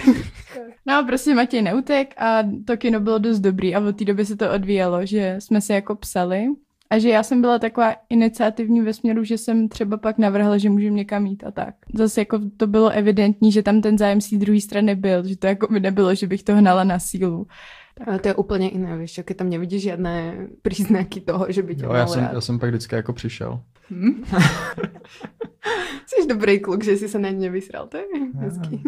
No 0.86 1.04
prostě 1.06 1.34
Matěj 1.34 1.62
neutek 1.62 2.14
a 2.20 2.38
to 2.66 2.76
kino 2.76 3.00
bylo 3.00 3.18
dost 3.18 3.40
dobrý 3.40 3.74
a 3.74 3.80
od 3.80 3.96
té 3.96 4.04
doby 4.04 4.26
se 4.26 4.36
to 4.36 4.52
odvíjelo, 4.52 5.06
že 5.06 5.36
jsme 5.38 5.60
se 5.60 5.74
jako 5.74 5.94
psali 5.94 6.46
a 6.94 6.98
že 6.98 7.08
já 7.08 7.22
jsem 7.22 7.40
byla 7.40 7.58
taková 7.58 7.94
iniciativní 8.10 8.80
ve 8.80 8.92
směru, 8.92 9.24
že 9.24 9.38
jsem 9.38 9.68
třeba 9.68 9.96
pak 9.96 10.18
navrhla, 10.18 10.58
že 10.58 10.70
můžeme 10.70 10.96
někam 10.96 11.26
jít 11.26 11.44
a 11.46 11.50
tak. 11.50 11.74
Zase 11.94 12.20
jako 12.20 12.40
to 12.56 12.66
bylo 12.66 12.90
evidentní, 12.90 13.52
že 13.52 13.62
tam 13.62 13.80
ten 13.80 13.98
zájem 13.98 14.20
z 14.20 14.30
té 14.30 14.36
druhé 14.36 14.60
strany 14.60 14.94
byl, 14.94 15.28
že 15.28 15.36
to 15.36 15.46
jako 15.46 15.72
by 15.72 15.80
nebylo, 15.80 16.14
že 16.14 16.26
bych 16.26 16.42
to 16.42 16.56
hnala 16.56 16.84
na 16.84 16.98
sílu. 16.98 17.46
Ale 18.06 18.18
to 18.18 18.28
je 18.28 18.34
úplně 18.34 18.68
jiné, 18.68 18.98
víš, 18.98 19.20
keď 19.24 19.36
tam 19.36 19.50
nevidíš 19.50 19.82
žádné 19.82 20.46
příznaky 20.62 21.20
toho, 21.20 21.46
že 21.48 21.62
by 21.62 21.76
tě 21.76 21.84
Jo, 21.84 21.92
já, 21.92 22.06
jsem, 22.06 22.22
rád. 22.22 22.32
já 22.32 22.40
jsem 22.40 22.58
pak 22.58 22.68
vždycky 22.70 22.94
jako 22.94 23.12
přišel. 23.12 23.60
Hm? 23.90 24.24
Jsi 26.06 26.28
dobrý 26.28 26.60
kluk, 26.60 26.84
že 26.84 26.96
jsi 26.96 27.08
se 27.08 27.18
na 27.18 27.30
ně 27.30 27.50
vysral, 27.50 27.86
to 27.86 27.96
je 27.96 28.04
hezký. 28.38 28.82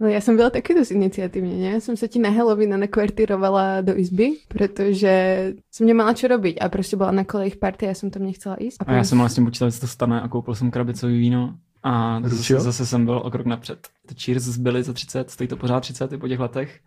No 0.00 0.08
já 0.08 0.20
jsem 0.20 0.36
byla 0.36 0.50
taky 0.50 0.74
dost 0.74 0.90
iniciativně, 0.90 1.56
ne? 1.56 1.70
Já 1.70 1.80
jsem 1.80 1.96
se 1.96 2.08
ti 2.08 2.18
na 2.18 2.30
Halloween 2.30 2.80
nakvartirovala 2.80 3.80
do 3.80 3.98
izby, 3.98 4.32
protože 4.48 5.54
jsem 5.70 5.86
neměla 5.86 6.14
čo 6.14 6.28
robiť 6.28 6.56
a 6.60 6.68
prostě 6.68 6.96
byla 6.96 7.10
na 7.10 7.24
kolejích 7.24 7.56
party 7.56 7.86
a 7.86 7.88
já 7.88 7.94
jsem 7.94 8.10
tam 8.10 8.22
nechcela 8.22 8.56
jít. 8.60 8.74
A 8.86 8.92
já 8.92 9.04
jsem 9.04 9.18
vlastně 9.18 9.44
počítal, 9.44 9.68
že 9.68 9.72
se 9.72 9.80
to 9.80 9.86
stane 9.86 10.20
a 10.20 10.28
koupil 10.28 10.54
jsem 10.54 10.70
krabicový 10.70 11.18
víno 11.18 11.54
a 11.82 12.20
zase, 12.24 12.60
zase 12.60 12.86
jsem 12.86 13.04
byl 13.04 13.22
o 13.24 13.30
krok 13.30 13.46
napřed. 13.46 13.88
To 14.06 14.14
Cheers 14.24 14.42
zbyly 14.42 14.82
za 14.82 14.92
30, 14.92 15.30
stojí 15.30 15.48
to 15.48 15.56
pořád 15.56 15.80
30 15.80 16.12
i 16.12 16.16
po 16.16 16.28
těch 16.28 16.40
letech. 16.40 16.80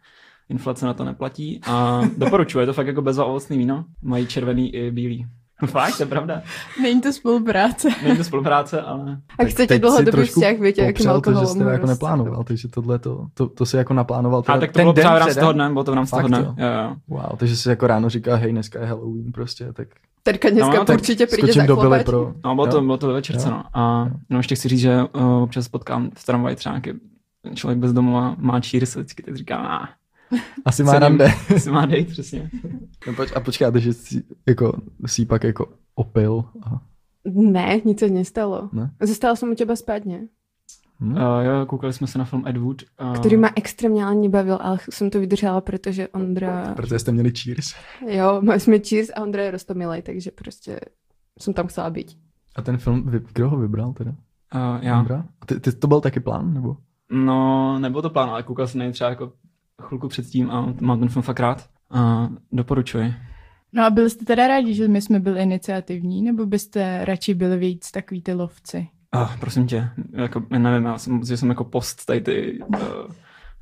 Inflace 0.50 0.86
na 0.86 0.94
to 0.94 1.04
neplatí 1.04 1.60
a 1.68 2.02
doporučuji, 2.18 2.60
je 2.60 2.66
to 2.66 2.74
fakt 2.74 2.88
jako 2.88 3.02
bezovocný 3.02 3.58
víno. 3.58 3.86
Mají 4.02 4.28
červený 4.28 4.76
i 4.76 4.92
bílý. 4.92 5.28
Fakt, 5.72 5.98
to 5.98 6.04
je 6.04 6.08
pravda. 6.08 6.42
Není 6.82 7.02
to 7.02 7.14
spolupráce. 7.14 7.90
Není 8.04 8.18
to 8.18 8.24
spolupráce, 8.24 8.82
ale 8.82 9.18
A 9.40 9.44
chcete 9.44 9.80
dlouhodobý 9.80 10.24
vzťah, 10.24 10.60
víte, 10.60 10.88
popřel 10.88 11.22
to, 11.22 11.34
že 11.34 11.46
jste 11.46 11.64
jako 11.64 11.88
neplánoval, 11.88 12.44
takže 12.44 12.68
tohle 12.68 13.00
to, 13.00 13.28
to, 13.34 13.48
to 13.48 13.66
si 13.66 13.78
jako 13.78 13.94
naplánoval 13.94 14.42
teda 14.42 14.58
a 14.58 14.60
tak 14.60 14.72
to 14.72 14.78
ten 14.78 14.84
bylo 14.84 14.94
den 14.94 15.06
právě 15.06 15.34
v 15.34 15.38
toho 15.38 15.54
dne, 15.54 15.70
bylo 15.70 15.84
to 15.84 15.92
v 15.92 15.96
rámci 15.96 16.12
toho 16.12 16.28
dne. 16.28 16.38
jo? 16.40 16.56
Jo, 16.58 16.68
jo. 16.68 16.96
Wow, 17.08 17.38
takže 17.38 17.58
si 17.58 17.70
jako 17.70 17.88
ráno 17.88 18.10
říká, 18.10 18.36
hej, 18.36 18.52
dneska 18.52 18.80
je 18.80 18.86
Halloween 18.86 19.32
prostě, 19.32 19.74
tak 19.74 19.88
Terka 20.24 20.50
dneska 20.50 20.70
No, 20.70 20.76
no, 20.76 20.86
tak 20.86 20.96
určitě 20.96 21.28
přijde 21.28 21.54
skočím 21.54 21.68
do 21.68 21.76
pro... 22.06 22.34
No, 22.46 22.56
bylo 22.56 22.68
to, 22.68 22.82
bylo 22.82 22.98
to 22.98 23.08
ve 23.08 23.14
večerce, 23.14 23.50
no. 23.50 23.64
A 23.74 24.10
no, 24.30 24.40
ještě 24.40 24.56
chci 24.56 24.70
říct, 24.70 24.80
že 24.80 25.04
uh, 25.16 25.44
občas 25.44 25.68
potkám 25.68 26.10
v 26.18 26.26
tramvaji 26.26 26.56
třeba 26.56 26.80
nějaký 26.80 27.00
člověk 27.54 27.80
bez 27.80 27.94
domova 27.94 28.36
má 28.38 28.60
vždycky 28.60 29.24
tak 29.24 29.36
říká, 29.36 29.58
ah, 29.58 29.88
Asi 30.66 30.84
má 30.84 31.00
rande. 31.00 31.28
si 31.58 31.72
má 31.72 31.86
dejt, 31.86 32.08
přesně. 32.08 32.50
No, 33.08 33.14
poč, 33.14 33.32
a 33.36 33.40
počkáte, 33.40 33.80
že 33.80 33.94
si, 33.94 34.24
jako, 34.48 34.82
si 35.06 35.22
ji 35.22 35.26
pak 35.26 35.44
jako 35.44 35.68
opil. 35.96 36.44
A, 36.62 36.82
Ne, 37.26 37.82
nic 37.86 38.00
se 38.00 38.10
nestalo. 38.10 38.70
Ne? 38.74 38.92
Zastala 39.02 39.36
jsem 39.36 39.52
u 39.52 39.56
těba 39.56 39.76
spát, 39.76 40.06
ne? 40.06 40.28
hm? 41.00 41.12
Uh, 41.12 41.18
jo, 41.18 41.66
koukali 41.66 41.94
jsme 41.94 42.08
se 42.08 42.18
na 42.18 42.26
film 42.26 42.48
Ed 42.48 42.58
Wood. 42.58 42.82
Uh, 43.02 43.16
Který 43.16 43.38
ma 43.38 43.50
extrémně 43.56 44.06
ale 44.06 44.16
nebavil, 44.16 44.58
ale 44.62 44.78
jsem 44.90 45.10
to 45.10 45.20
vydržela, 45.20 45.62
protože 45.62 46.08
Ondra... 46.08 46.74
Protože 46.76 47.00
jste 47.00 47.12
měli 47.12 47.32
cheers. 47.32 47.76
Jo, 48.08 48.42
mali 48.42 48.60
jsme 48.60 48.80
cheers 48.80 49.10
a 49.16 49.22
Ondra 49.22 49.44
je 49.44 49.52
rostomilej, 49.52 50.02
takže 50.02 50.32
prostě 50.32 50.80
jsem 51.40 51.54
tam 51.54 51.68
chcela 51.68 51.90
být. 51.90 52.18
A 52.56 52.62
ten 52.62 52.78
film, 52.78 53.04
vy, 53.10 53.22
kdo 53.34 53.50
ho 53.50 53.58
vybral 53.58 53.94
teda? 53.94 54.12
Uh, 54.12 54.80
já. 54.82 55.00
Ondra? 55.00 55.26
A 55.42 55.46
ty, 55.46 55.60
ty, 55.60 55.72
to 55.72 55.88
byl 55.88 56.02
taky 56.02 56.20
plán, 56.20 56.54
nebo? 56.54 56.78
No, 57.12 57.80
nebyl 57.80 58.02
to 58.02 58.10
plán, 58.10 58.30
ale 58.30 58.44
koukal 58.44 58.68
jsem 58.68 58.80
na 58.80 58.92
třeba 58.92 59.10
jako 59.10 59.32
chvilku 59.82 60.08
předtím 60.08 60.52
a 60.52 60.74
mám 60.82 61.00
ten 61.00 61.10
film 61.10 61.24
fakt 61.24 61.40
rád. 61.40 61.70
A 61.92 62.30
doporučuji. 62.52 63.14
No 63.74 63.86
a 63.86 63.90
byli 63.90 64.10
jste 64.10 64.26
teda 64.26 64.48
rádi, 64.48 64.74
že 64.74 64.88
my 64.88 65.02
jsme 65.02 65.20
byli 65.20 65.44
iniciativní, 65.44 66.22
nebo 66.22 66.46
byste 66.46 67.06
radši 67.06 67.34
byli 67.34 67.58
víc 67.58 67.92
takový 67.92 68.22
ty 68.22 68.34
lovci? 68.34 68.88
Ah, 69.12 69.38
prosím 69.40 69.68
tě, 69.68 69.90
jako, 70.12 70.44
já 70.52 70.60
nevím, 70.60 70.86
já 70.86 70.98
jsem, 70.98 71.24
že 71.24 71.38
jsem 71.38 71.50
jako 71.50 71.64
post 71.64 72.06
tady 72.06 72.22
ty 72.22 72.60
uh, 72.62 72.78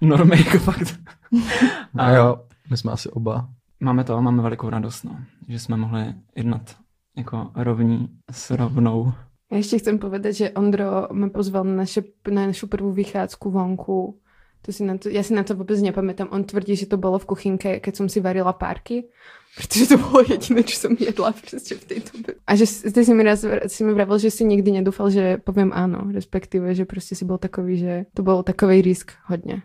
normy, 0.01 0.37
jako 0.45 0.59
fakt. 0.59 0.99
A 1.97 2.11
jo, 2.11 2.35
my 2.69 2.77
jsme 2.77 2.91
asi 2.91 3.09
oba. 3.09 3.49
Máme 3.79 4.03
to, 4.03 4.21
máme 4.21 4.43
velikou 4.43 4.69
radost, 4.69 5.03
no, 5.03 5.17
že 5.47 5.59
jsme 5.59 5.77
mohli 5.77 6.13
jednat 6.35 6.75
jako 7.17 7.51
rovní 7.55 8.09
s 8.31 8.51
rovnou. 8.51 9.13
Já 9.51 9.57
ještě 9.57 9.79
chcem 9.79 9.99
povedať, 9.99 10.35
že 10.35 10.51
Ondro 10.51 11.07
mě 11.13 11.29
pozval 11.29 11.63
na, 11.63 11.73
naše, 11.73 12.01
na 12.31 12.47
našu 12.47 12.67
prvú 12.67 12.91
vychádzku 12.91 13.51
vonku. 13.51 14.19
To 14.61 14.69
si 14.71 14.83
na 14.83 14.97
to, 14.97 15.09
ja 15.09 15.23
si 15.25 15.33
na 15.33 15.41
to 15.41 15.57
vôbec 15.57 15.81
nepamätám. 15.81 16.29
On 16.29 16.45
tvrdí, 16.45 16.77
že 16.77 16.85
to 16.85 16.97
bolo 17.01 17.17
v 17.17 17.25
kuchynke, 17.25 17.81
keď 17.81 17.93
som 17.97 18.05
si 18.09 18.21
varila 18.21 18.53
párky, 18.53 19.09
protože 19.57 19.87
to 19.87 19.97
bolo 19.97 20.23
jediné, 20.29 20.63
čo 20.63 20.77
som 20.77 20.93
jedla 20.99 21.33
prostě 21.33 21.75
v 21.75 21.85
tej 21.85 21.99
dobe. 22.13 22.33
A 22.47 22.55
že 22.55 22.65
ty 22.91 23.05
si 23.05 23.13
mi 23.13 23.23
raz 23.23 23.45
si 23.67 23.83
mi 23.83 23.93
vravil, 23.93 24.17
že 24.17 24.31
si 24.31 24.45
nikdy 24.45 24.71
nedúfal, 24.71 25.09
že 25.09 25.37
poviem 25.37 25.71
áno, 25.73 26.13
respektíve, 26.13 26.75
že 26.75 26.85
prostě 26.85 27.15
si 27.15 27.25
bol 27.25 27.37
takový, 27.37 27.77
že 27.77 28.05
to 28.13 28.23
bol 28.23 28.43
takový 28.43 28.81
risk 28.81 29.11
hodně. 29.25 29.61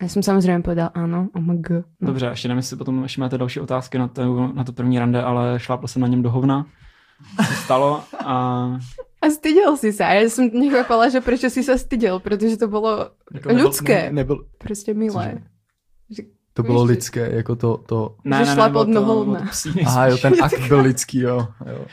A 0.00 0.04
já 0.04 0.08
jsem 0.08 0.22
samozřejmě 0.22 0.60
povedal 0.62 0.90
áno, 0.94 1.28
omg. 1.34 1.70
No. 1.70 1.84
Dobře, 2.00 2.26
ještě 2.26 2.48
nevím, 2.48 2.58
jestli 2.58 2.76
potom 2.76 3.02
ještě 3.02 3.20
máte 3.20 3.38
další 3.38 3.60
otázky 3.60 3.98
na 3.98 4.08
to, 4.08 4.52
na 4.54 4.64
to 4.64 4.72
první 4.72 4.98
rande, 4.98 5.22
ale 5.22 5.60
šlápl 5.60 5.86
jsem 5.86 6.02
na 6.02 6.08
něm 6.08 6.22
do 6.22 6.30
hovna. 6.30 6.66
Co 7.48 7.54
stalo 7.54 8.02
a 8.24 8.78
A 9.22 9.30
styděl 9.30 9.76
si 9.76 9.92
se. 9.92 10.04
A 10.04 10.12
já 10.12 10.20
jsem 10.30 10.50
nechápala, 10.52 11.08
že 11.08 11.20
proč 11.20 11.40
si 11.40 11.62
se 11.62 11.78
styděl, 11.78 12.20
protože 12.20 12.56
to 12.56 12.68
bylo 12.68 13.10
Jako 13.34 13.48
Ľudské. 13.48 14.02
Ne, 14.02 14.12
nebyl, 14.12 14.46
prostě 14.58 14.94
milé. 14.94 15.32
Cože? 15.32 15.44
Že 16.10 16.22
to 16.52 16.62
bylo 16.62 16.82
Víš, 16.82 16.88
že- 16.88 16.92
lidské, 16.94 17.30
jako 17.36 17.56
to, 17.56 17.76
to... 17.76 18.16
ne, 18.24 18.36
Že 18.36 18.42
ne, 18.44 18.48
ne, 18.48 18.54
šlap 18.54 18.70
bylo 18.70 18.82
od 18.82 18.84
to- 18.84 18.90
nohou 18.92 19.24
bylo 19.24 19.34
na- 19.34 19.40
to 19.40 19.46
psí 19.50 19.70
Aha, 19.86 20.06
jo, 20.06 20.16
ten 20.18 20.34
akt 20.42 20.68
byl 20.68 20.80
lidský, 20.80 21.18
jo. 21.20 21.48
jo. 21.70 21.84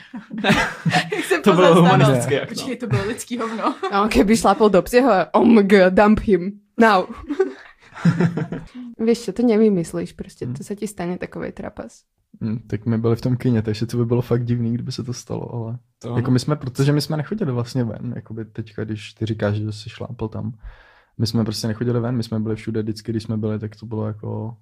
To 1.44 1.52
bylo 1.52 1.74
humanistické, 1.74 2.34
jak 2.34 2.50
no. 2.50 2.54
Počkej, 2.54 2.76
to 2.76 2.86
bylo 2.86 3.04
lidský 3.06 3.38
hovno. 3.38 3.74
No, 3.92 4.08
keby 4.08 4.36
šlapol 4.36 4.68
do 4.68 4.82
psieho, 4.82 5.10
omg, 5.32 5.72
dump 5.90 6.20
him. 6.20 6.60
Now. 6.80 7.04
Víš 8.98 9.24
čo, 9.24 9.32
to 9.32 9.42
nevymyslíš, 9.42 10.12
prostě 10.12 10.46
to 10.46 10.64
se 10.64 10.76
ti 10.76 10.86
stane 10.88 11.18
takový 11.18 11.52
trapas. 11.52 12.02
Hm, 12.40 12.58
tak 12.66 12.86
my 12.86 12.98
byli 12.98 13.16
v 13.16 13.20
tom 13.20 13.36
kině, 13.36 13.62
takže 13.62 13.86
to 13.86 13.96
by 13.96 14.04
bylo 14.04 14.22
fakt 14.22 14.44
divný, 14.44 14.74
kdyby 14.74 14.92
se 14.92 15.04
to 15.04 15.12
stalo, 15.12 15.54
ale... 15.54 15.78
To, 15.98 16.16
Jako 16.16 16.30
my 16.30 16.38
jsme, 16.38 16.56
protože 16.56 16.92
my 16.92 17.00
jsme 17.00 17.16
nechodili 17.16 17.52
vlastně 17.52 17.84
ven, 17.84 18.12
jakoby 18.16 18.44
teďka, 18.44 18.84
když 18.84 19.12
ty 19.12 19.26
říkáš, 19.26 19.56
že 19.56 19.72
jsi 19.72 19.90
šlápl 19.90 20.28
tam. 20.28 20.52
My 21.18 21.26
jsme 21.26 21.44
prostě 21.44 21.66
nechodili 21.66 22.00
ven, 22.00 22.16
my 22.16 22.22
jsme 22.22 22.40
byli 22.40 22.56
všude, 22.56 22.82
vždycky, 22.82 23.12
když 23.12 23.22
jsme 23.22 23.36
byli, 23.36 23.58
tak 23.58 23.76
to 23.76 23.86
bylo 23.86 24.06
jako 24.06 24.56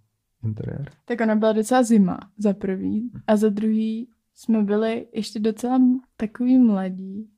interiér. 0.45 0.91
Tak 1.05 1.21
ona 1.21 1.37
byla 1.37 1.53
docela 1.53 1.83
zima 1.83 2.19
za 2.39 2.53
prvý 2.53 3.11
a 3.27 3.37
za 3.37 3.49
druhý 3.49 4.09
jsme 4.35 4.63
byli 4.63 5.07
ještě 5.13 5.41
docela 5.41 5.81
takový 6.17 6.59
mladí. 6.59 7.29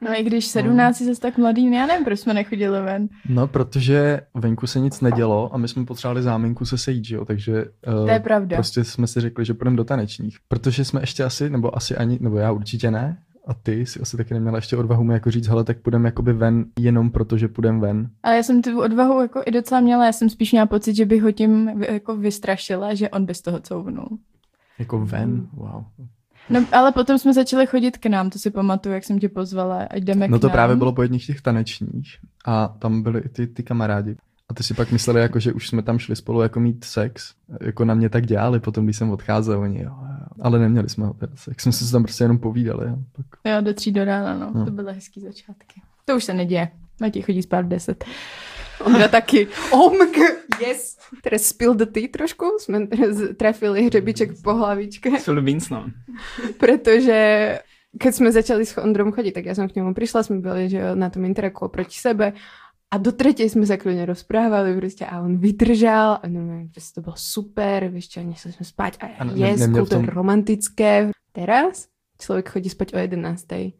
No 0.00 0.20
i 0.20 0.22
když 0.22 0.46
17 0.46 1.02
zase 1.02 1.20
tak 1.20 1.38
mladý, 1.38 1.72
já 1.72 1.86
nevím, 1.86 2.04
proč 2.04 2.20
jsme 2.20 2.34
nechodili 2.34 2.80
ven. 2.82 3.08
No, 3.28 3.46
protože 3.46 4.20
venku 4.34 4.66
se 4.66 4.80
nic 4.80 5.00
nedělo 5.00 5.54
a 5.54 5.58
my 5.58 5.68
jsme 5.68 5.84
potřebovali 5.84 6.22
záminku 6.22 6.64
se 6.64 6.78
sejít, 6.78 7.04
že 7.04 7.14
jo, 7.16 7.24
takže 7.24 7.64
uh, 7.86 8.06
To 8.06 8.12
je 8.12 8.20
pravda. 8.20 8.56
prostě 8.56 8.84
jsme 8.84 9.06
si 9.06 9.20
řekli, 9.20 9.44
že 9.44 9.54
půjdeme 9.54 9.76
do 9.76 9.84
tanečních. 9.84 10.36
Protože 10.48 10.84
jsme 10.84 11.00
ještě 11.00 11.24
asi, 11.24 11.50
nebo 11.50 11.76
asi 11.76 11.96
ani, 11.96 12.18
nebo 12.20 12.36
já 12.38 12.52
určitě 12.52 12.90
ne, 12.90 13.18
a 13.46 13.54
ty 13.54 13.86
si 13.86 14.00
asi 14.00 14.16
taky 14.16 14.34
neměla 14.34 14.58
ještě 14.58 14.76
odvahu 14.76 15.04
mi 15.04 15.14
jako 15.14 15.30
říct, 15.30 15.46
hele, 15.48 15.64
tak 15.64 15.78
půjdeme 15.78 16.08
jakoby 16.08 16.32
ven 16.32 16.64
jenom 16.78 17.10
proto, 17.10 17.38
že 17.38 17.48
půjdeme 17.48 17.80
ven. 17.80 18.10
Ale 18.22 18.36
já 18.36 18.42
jsem 18.42 18.62
tu 18.62 18.80
odvahu 18.82 19.20
jako 19.20 19.42
i 19.46 19.50
docela 19.50 19.80
měla, 19.80 20.06
já 20.06 20.12
jsem 20.12 20.30
spíš 20.30 20.52
měla 20.52 20.66
pocit, 20.66 20.94
že 20.96 21.06
bych 21.06 21.22
ho 21.22 21.32
tím 21.32 21.68
jako 21.88 22.16
vystrašila, 22.16 22.94
že 22.94 23.08
on 23.10 23.26
bez 23.26 23.40
toho 23.40 23.60
couvnul. 23.60 24.08
Jako 24.78 24.98
ven, 25.06 25.48
wow. 25.52 25.84
No, 26.50 26.64
ale 26.72 26.92
potom 26.92 27.18
jsme 27.18 27.32
začali 27.34 27.66
chodit 27.66 27.98
k 27.98 28.06
nám, 28.06 28.30
to 28.30 28.38
si 28.38 28.50
pamatuju, 28.50 28.94
jak 28.94 29.04
jsem 29.04 29.18
tě 29.18 29.28
pozvala, 29.28 29.78
ať 29.90 30.02
jdeme 30.02 30.28
No 30.28 30.38
k 30.38 30.40
to 30.40 30.46
nám. 30.46 30.52
právě 30.52 30.76
bylo 30.76 30.92
po 30.92 31.02
jedných 31.02 31.26
těch 31.26 31.40
tanečních 31.40 32.16
a 32.44 32.68
tam 32.68 33.02
byli 33.02 33.20
i 33.20 33.28
ty, 33.28 33.46
ty 33.46 33.62
kamarádi. 33.62 34.16
A 34.48 34.54
ty 34.54 34.62
si 34.62 34.74
pak 34.74 34.92
mysleli, 34.92 35.20
jako, 35.20 35.40
že 35.40 35.52
už 35.52 35.68
jsme 35.68 35.82
tam 35.82 35.98
šli 35.98 36.16
spolu 36.16 36.42
jako 36.42 36.60
mít 36.60 36.84
sex. 36.84 37.34
Jako 37.60 37.84
na 37.84 37.94
mě 37.94 38.08
tak 38.08 38.26
dělali 38.26 38.60
potom, 38.60 38.84
když 38.84 38.96
jsem 38.96 39.10
odcházel, 39.10 39.60
oni 39.60 39.82
jo, 39.82 39.90
jo. 40.02 40.26
Ale 40.42 40.58
neměli 40.58 40.88
jsme 40.88 41.06
ho 41.06 41.14
teda 41.14 41.32
sex, 41.36 41.62
jsme 41.62 41.72
si 41.72 41.92
tam 41.92 42.02
prostě 42.02 42.24
jenom 42.24 42.38
povídali. 42.38 42.86
A 42.86 42.96
pak... 43.12 43.26
Jo, 43.44 43.60
do 43.60 43.74
tří 43.74 43.92
do 43.92 44.04
rána, 44.04 44.34
no. 44.34 44.50
No. 44.54 44.64
To 44.64 44.70
byly 44.70 44.94
hezký 44.94 45.20
začátky. 45.20 45.80
To 46.04 46.16
už 46.16 46.24
se 46.24 46.34
neděje. 46.34 46.68
Matěj 47.00 47.22
chodí 47.22 47.42
spát 47.42 47.64
v 47.64 47.68
10. 47.68 48.04
Ondra 48.80 49.08
taky. 49.08 49.46
Oh 49.70 49.92
my 49.92 50.06
god, 50.10 50.60
yes. 50.60 50.96
Teraz 51.22 51.42
spill 51.46 51.74
the 51.74 51.86
tea 51.86 52.08
trošku, 52.08 52.58
jsme 52.58 52.86
teraz 52.86 53.16
trafili 53.36 53.82
hřebiček 53.86 54.42
po 54.42 54.54
hlavičke, 54.54 55.10
Phil 55.10 55.42
Beans, 55.42 55.70
no. 55.70 55.86
pretože 56.58 57.58
keď 57.98 58.12
sme 58.14 58.34
začali 58.34 58.66
s 58.66 58.74
Ondrom 58.78 59.14
chodiť, 59.14 59.34
tak 59.34 59.44
ja 59.46 59.54
som 59.54 59.70
k 59.70 59.78
nemu 59.78 59.94
prišla, 59.94 60.26
sme 60.26 60.42
byli 60.42 60.66
že 60.66 60.98
na 60.98 61.10
tom 61.10 61.22
interaku 61.24 61.70
proti 61.70 61.94
sebe 61.94 62.34
a 62.90 62.94
do 62.98 63.10
tretej 63.10 63.50
sme 63.50 63.66
sa 63.66 63.74
kľudne 63.74 64.06
rozprávali 64.06 64.76
prostě 64.76 65.06
a 65.06 65.18
on 65.20 65.38
vydržal 65.38 66.18
a 66.22 66.26
normálne 66.28 66.68
prostě 66.70 66.94
to 66.94 67.00
bylo 67.00 67.16
super, 67.16 67.88
vieš 67.88 68.08
čo, 68.08 68.22
nešli 68.22 68.52
sme 68.52 68.66
spať 68.66 68.92
a 69.02 69.06
A 69.18 69.24
ne- 69.24 69.56
to 69.86 69.98
je 69.98 70.06
romantické. 70.06 71.10
Teraz 71.32 71.90
človek 72.18 72.48
chodí 72.48 72.70
spať 72.70 72.94
o 72.94 72.98
11. 72.98 73.74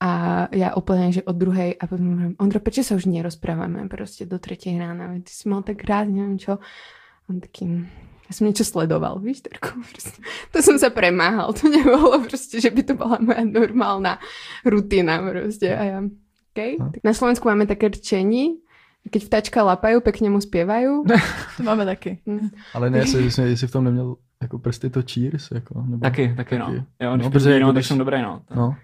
A 0.00 0.46
já 0.52 0.74
úplně, 0.76 1.12
že 1.12 1.22
od 1.22 1.36
druhé 1.36 1.72
a 1.74 1.86
potom 1.86 2.10
hovorím, 2.10 2.34
Ondro, 2.38 2.60
prečo 2.60 2.86
sa 2.86 2.94
už 2.94 3.04
nerozprávame 3.10 3.88
prostě 3.88 4.26
do 4.26 4.38
třetí 4.38 4.78
rána, 4.78 5.14
ty 5.14 5.30
si 5.30 5.48
mal 5.48 5.62
tak 5.62 5.84
rád, 5.84 6.04
nevím 6.08 6.38
čo. 6.38 6.58
On 7.30 7.40
taký, 7.40 7.66
ja 8.28 8.32
som 8.32 8.46
niečo 8.46 8.64
sledoval, 8.64 9.18
víš, 9.18 9.40
Terku, 9.40 9.68
prostě. 9.92 10.22
To 10.52 10.62
som 10.62 10.78
sa 10.78 10.90
premáhal, 10.90 11.52
to 11.52 11.68
nebolo 11.68 12.22
prostě, 12.24 12.60
že 12.60 12.70
by 12.70 12.82
to 12.82 12.94
bola 12.94 13.18
moja 13.20 13.44
normálna 13.44 14.18
rutina 14.64 15.18
prostě. 15.30 15.76
A 15.76 15.82
ja, 15.84 15.98
okay. 16.54 16.76
No. 16.80 16.90
Tak 16.94 17.00
na 17.04 17.12
Slovensku 17.12 17.48
máme 17.48 17.66
také 17.66 17.88
rčení, 17.88 18.62
keď 19.10 19.24
vtačka 19.24 19.62
lapajú, 19.62 20.00
pekne 20.00 20.30
mu 20.30 20.40
spievajú. 20.40 21.04
To 21.56 21.62
máme 21.62 21.84
taky. 21.86 22.18
Hm. 22.26 22.48
Ale 22.74 22.90
ne, 22.90 22.98
jestli, 22.98 23.24
jestli, 23.24 23.50
jestli 23.50 23.66
v 23.66 23.72
tom 23.72 23.84
neměl 23.84 24.16
jako 24.42 24.58
prsty 24.58 24.90
to 24.90 25.02
cheers, 25.02 25.50
jako, 25.50 25.82
nebo... 25.88 26.00
Taky, 26.02 26.34
taky, 26.36 26.58
no. 26.58 26.66
Taky. 26.66 26.84
Jo, 27.02 27.10
No, 27.10 27.16
když 27.16 27.26
protože 27.26 27.32
protože 27.32 27.50
jako 27.54 27.66
no, 27.66 27.72
když- 27.72 27.84
tak 27.86 27.88
jsem 27.88 27.98
dobrý, 27.98 28.22
no. 28.22 28.42
No, 28.56 28.76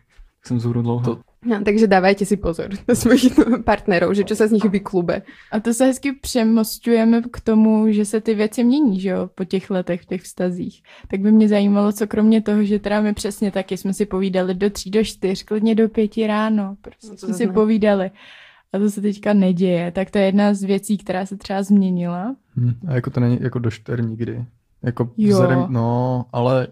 Tak 0.45 0.49
jsem 0.49 0.61
zhůru 0.61 0.83
dlouho. 0.83 1.05
To- 1.05 1.21
No, 1.47 1.65
takže 1.65 1.87
dávajte 1.87 2.25
si 2.25 2.37
pozor 2.37 2.69
na 2.89 2.95
svojich 2.95 3.37
partnerov, 3.65 4.17
že 4.17 4.25
čo 4.25 4.33
sa 4.33 4.49
z 4.49 4.57
nich 4.57 4.65
vyklube. 4.65 5.23
A 5.53 5.61
to 5.61 5.75
se 5.77 5.85
hezky 5.93 6.13
přemostujeme 6.13 7.23
k 7.31 7.41
tomu, 7.41 7.93
že 7.93 8.05
se 8.05 8.21
ty 8.21 8.35
věci 8.35 8.65
mění, 8.65 9.01
že 9.01 9.09
jo, 9.09 9.29
po 9.35 9.45
těch 9.45 9.71
letech, 9.71 10.03
v 10.03 10.07
těch 10.07 10.23
vztazích. 10.23 10.83
Tak 11.09 11.21
by 11.21 11.33
mě 11.33 11.49
zajímalo, 11.49 11.93
co 11.93 12.07
kromě 12.07 12.41
toho, 12.43 12.65
že 12.65 12.79
teda 12.79 13.01
my 13.01 13.13
přesně 13.13 13.51
taky 13.51 13.77
jsme 13.77 13.93
si 13.93 14.07
povídali 14.07 14.55
do 14.55 14.71
tří, 14.71 14.91
do 14.91 15.05
čtyř, 15.05 15.43
klidně 15.43 15.75
do 15.75 15.89
pěti 15.89 16.27
ráno, 16.27 16.77
prostě 16.81 17.09
No 17.11 17.17
jsme 17.17 17.35
si 17.35 17.47
ne. 17.47 17.53
povídali. 17.53 18.11
A 18.73 18.79
to 18.79 18.91
se 18.91 19.01
teďka 19.01 19.33
neděje. 19.33 19.93
Tak 19.93 20.11
to 20.11 20.19
je 20.19 20.25
jedna 20.25 20.55
z 20.55 20.63
věcí, 20.63 20.99
která 20.99 21.27
se 21.27 21.37
třeba 21.37 21.63
změnila. 21.63 22.37
hm. 22.57 22.73
a 22.89 22.95
jako 22.95 23.11
to 23.11 23.21
není 23.21 23.39
jako 23.41 23.59
do 23.59 23.71
čtyř 23.71 24.01
nikdy. 24.01 24.45
Jako 24.83 25.11
Jo. 25.17 25.29
vzhledem, 25.33 25.67
no, 25.69 26.25
ale 26.33 26.69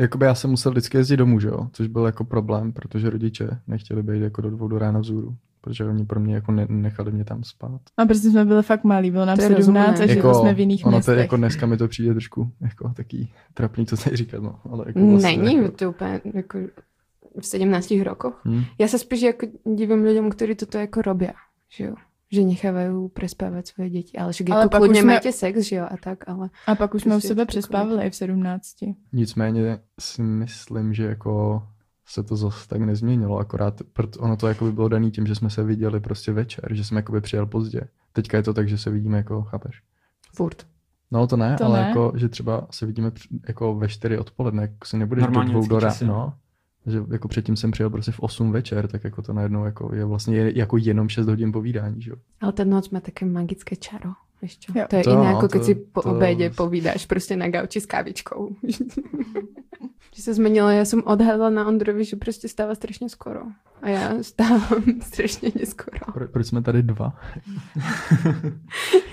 jakoby 0.00 0.26
já 0.26 0.34
jsem 0.34 0.50
musel 0.50 0.72
vždycky 0.72 0.96
jezdit 0.96 1.16
domů, 1.16 1.40
že 1.40 1.48
jo, 1.48 1.68
což 1.72 1.86
byl 1.88 2.06
jako 2.06 2.24
problém, 2.24 2.72
protože 2.72 3.10
rodiče 3.10 3.48
nechtěli 3.66 4.02
být 4.02 4.22
jako 4.22 4.40
do 4.42 4.50
dvou 4.50 4.68
do 4.68 4.78
rána 4.78 5.00
vzhůru, 5.00 5.36
protože 5.60 5.84
oni 5.84 6.04
pro 6.04 6.20
mě 6.20 6.34
jako 6.34 6.52
ne, 6.52 6.66
nechali 6.68 7.12
mě 7.12 7.24
tam 7.24 7.44
spát. 7.44 7.80
A 7.96 8.06
prostě 8.06 8.30
jsme 8.30 8.44
byli 8.44 8.62
fakt 8.62 8.84
malí, 8.84 9.10
bylo 9.10 9.24
nám 9.24 9.36
To 9.36 9.42
je 9.42 9.48
17 9.62 10.00
a 10.00 10.06
žili 10.06 10.16
jako, 10.16 10.34
jsme 10.34 10.54
v 10.54 10.60
jiných 10.60 10.86
ono 10.86 10.92
to 10.92 10.96
městech. 10.96 11.16
je 11.16 11.20
jako 11.20 11.36
dneska 11.36 11.66
mi 11.66 11.76
to 11.76 11.88
přijde 11.88 12.10
trošku 12.12 12.52
jako 12.60 12.92
taký 12.96 13.32
trapný, 13.54 13.86
co 13.86 13.96
tady 13.96 14.16
říkat, 14.16 14.42
no, 14.42 14.60
ale 14.70 14.84
jako 14.86 15.06
vlastně, 15.06 15.36
Není 15.36 15.56
jako, 15.56 15.76
to 15.76 15.90
úplně 15.90 16.20
jako 16.34 16.58
v 17.40 17.46
17 17.46 17.94
rokoch. 18.02 18.40
hm. 18.44 18.64
Ja 18.78 18.90
sa 18.90 18.98
spíš 18.98 19.38
ako 19.38 19.54
divím 19.62 20.02
ľuďom, 20.02 20.34
ktorí 20.34 20.58
toto 20.58 20.82
ako 20.82 20.98
robia, 21.06 21.38
že 21.70 21.92
jo. 21.92 21.94
Že 22.32 22.46
nechávajú 22.46 23.10
prespávať 23.10 23.74
svoje 23.74 23.90
deti. 23.90 24.14
Ale 24.14 24.30
však 24.32 24.50
Ale 24.50 24.60
jako 24.60 24.70
pak 24.70 24.82
už 24.82 24.98
jsme- 24.98 25.06
majte 25.12 25.32
sex, 25.32 25.54
že 25.66 25.76
jo, 25.76 25.86
a 25.90 25.96
tak, 25.98 26.28
ale... 26.30 26.50
A 26.66 26.74
pak 26.74 26.94
už 26.94 27.02
jsme 27.02 27.16
u 27.16 27.20
sebe 27.20 27.46
přespávali 27.46 28.06
i 28.06 28.10
v 28.10 28.14
17. 28.16 28.76
Nicméně 29.12 29.78
si 30.00 30.22
myslím, 30.22 30.94
že 30.94 31.04
jako 31.04 31.62
se 32.06 32.22
to 32.22 32.36
zase 32.36 32.68
tak 32.68 32.80
nezměnilo, 32.80 33.38
akorát 33.38 33.82
proto 33.92 34.20
ono 34.20 34.36
to 34.36 34.48
jako 34.48 34.64
by 34.64 34.72
bylo 34.72 34.88
daný 34.88 35.10
tím, 35.10 35.26
že 35.26 35.34
jsme 35.34 35.50
se 35.50 35.64
viděli 35.64 36.00
prostě 36.00 36.32
večer, 36.32 36.74
že 36.74 36.84
jsem 36.84 36.96
jako 36.96 37.12
by 37.12 37.20
přijel 37.20 37.46
pozdě. 37.46 37.80
Teďka 38.12 38.36
je 38.36 38.42
to 38.42 38.54
tak, 38.54 38.68
že 38.68 38.78
se 38.78 38.90
vidíme 38.90 39.16
jako, 39.16 39.42
chápeš? 39.42 39.82
Furt. 40.34 40.66
No 41.10 41.26
to 41.26 41.36
ne, 41.36 41.56
To 41.58 41.64
ale 41.64 41.80
ne. 41.82 41.88
jako, 41.88 42.12
že 42.16 42.28
třeba 42.28 42.66
se 42.70 42.86
vidíme 42.86 43.10
jako 43.48 43.74
ve 43.74 43.88
čtyři 43.88 44.18
odpoledne, 44.18 44.62
jako 44.62 44.74
se 44.84 44.96
nebudeš 44.96 45.22
Normální 45.22 45.52
do 45.52 45.58
dvou 45.58 45.68
do 45.68 45.80
rána, 45.80 45.96
no. 46.06 46.34
Že 46.86 46.98
jako 47.12 47.28
předtím 47.28 47.56
jsem 47.56 47.70
přijel 47.70 47.90
prostě 47.90 48.12
v 48.12 48.20
8 48.20 48.52
večer, 48.52 48.88
tak 48.88 49.04
jako 49.04 49.22
to 49.22 49.32
najednou 49.32 49.64
jako 49.64 49.94
je 49.94 50.04
vlastně 50.04 50.36
je, 50.36 50.58
jako 50.58 50.76
jenom 50.76 51.08
6 51.08 51.26
hodin 51.26 51.52
povídání, 51.52 52.02
že 52.02 52.10
jo. 52.10 52.16
Ale 52.40 52.52
ta 52.52 52.64
noc 52.64 52.90
má 52.90 53.00
také 53.00 53.26
magické 53.26 53.76
čaro. 53.76 54.10
Víš 54.42 54.58
čo? 54.58 54.72
Jo. 54.78 54.84
To 54.90 54.96
je 54.96 55.02
To 55.04 55.10
iné, 55.12 55.32
no, 55.32 55.36
ako 55.38 55.48
keď 55.48 55.60
to- 55.60 55.64
si 55.64 55.74
po 55.74 56.02
to- 56.02 56.10
obede 56.10 56.50
povídáš 56.50 57.06
prostě 57.06 57.36
na 57.36 57.48
gauči 57.48 57.80
s 57.80 57.86
kávičkou. 57.86 58.56
že 60.14 60.22
sa 60.26 60.32
zmenilo, 60.34 60.66
ja 60.74 60.82
som 60.84 61.06
odhadla 61.06 61.50
na 61.54 61.68
Ondrovi, 61.68 62.04
že 62.04 62.16
prostě 62.16 62.48
stáva 62.48 62.74
strašně 62.74 63.08
skoro. 63.08 63.40
A 63.82 63.88
já 63.88 64.22
stávám 64.22 64.82
strašně 65.02 65.52
neskoro. 65.60 66.12
Pro, 66.12 66.28
proč 66.28 66.46
jsme 66.46 66.62
tady 66.62 66.82
dva? 66.82 67.12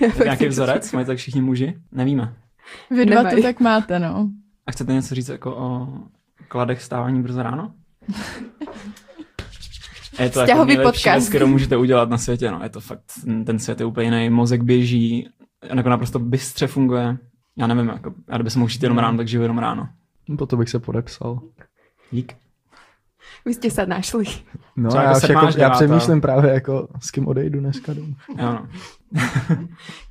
Já 0.18 0.24
nějaký 0.24 0.46
vzorec? 0.48 0.92
Mají 0.92 1.06
tak 1.06 1.18
všichni 1.18 1.40
muži? 1.42 1.78
Nevíme. 1.92 2.34
Vy 2.90 3.06
dva 3.06 3.24
to 3.30 3.42
tak 3.42 3.60
máte, 3.60 3.98
no. 3.98 4.30
A 4.66 4.72
chcete 4.72 4.92
něco 4.92 5.14
říct 5.14 5.28
jako 5.28 5.56
o 5.56 5.88
kladech 6.48 6.82
stávání 6.82 7.22
brzo 7.22 7.42
ráno? 7.42 7.72
Je 10.18 10.30
to 10.30 10.40
jako 10.40 10.46
Vzťahový 10.46 10.76
nejlepší 10.76 10.98
podcast. 10.98 11.18
věc, 11.18 11.28
kterou 11.28 11.46
můžete 11.46 11.76
udělat 11.76 12.08
na 12.10 12.18
světě. 12.18 12.50
No. 12.50 12.60
Je 12.62 12.68
to 12.68 12.80
fakt, 12.80 13.02
ten 13.46 13.58
svět 13.58 13.80
je 13.80 13.86
úplně 13.86 14.06
jiný, 14.06 14.30
mozek 14.30 14.62
běží, 14.62 15.28
jako 15.74 15.88
naprosto 15.88 16.18
bystře 16.18 16.66
funguje. 16.66 17.18
Já 17.56 17.66
nevím, 17.66 17.88
jako, 17.88 18.14
já 18.28 18.36
kdyby 18.36 18.50
se 18.50 18.58
mohl 18.58 18.68
žít 18.68 18.82
jenom 18.82 18.98
ráno, 18.98 19.16
tak 19.16 19.28
žiju 19.28 19.42
jenom 19.42 19.58
ráno. 19.58 19.88
No, 20.28 20.36
po 20.36 20.46
to 20.46 20.56
bych 20.56 20.68
se 20.68 20.78
podepsal. 20.78 21.40
Dík. 22.10 22.36
Vy 23.44 23.54
ste 23.54 23.68
sa 23.70 23.84
našli. 23.84 24.24
No 24.76 24.88
Třeba 24.88 25.04
já, 25.04 25.08
jako 25.08 25.46
už 25.46 25.54
jako, 25.54 25.60
já 25.60 25.70
přemýšlím 25.70 26.20
právě 26.20 26.52
jako 26.52 26.88
s 27.00 27.10
kým 27.10 27.28
odejdu 27.28 27.60
dneska 27.60 27.94
domů. 27.94 28.14
Jo, 28.28 28.36
no. 28.52 28.68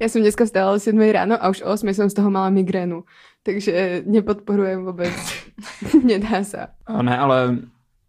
Ja 0.01 0.09
som 0.09 0.21
dneska 0.21 0.45
vstávala 0.45 0.75
o 0.75 0.79
7 0.79 0.97
ráno 1.11 1.37
a 1.37 1.49
už 1.49 1.61
o 1.61 1.69
8 1.69 1.93
som 1.93 2.09
z 2.09 2.17
toho 2.17 2.29
mala 2.29 2.49
migrénu. 2.49 3.05
Takže 3.43 4.03
nepodporujem 4.05 4.83
vôbec. 4.83 5.13
Nedá. 6.03 6.43
A 6.85 7.01
Ne, 7.01 7.17
ale 7.17 7.57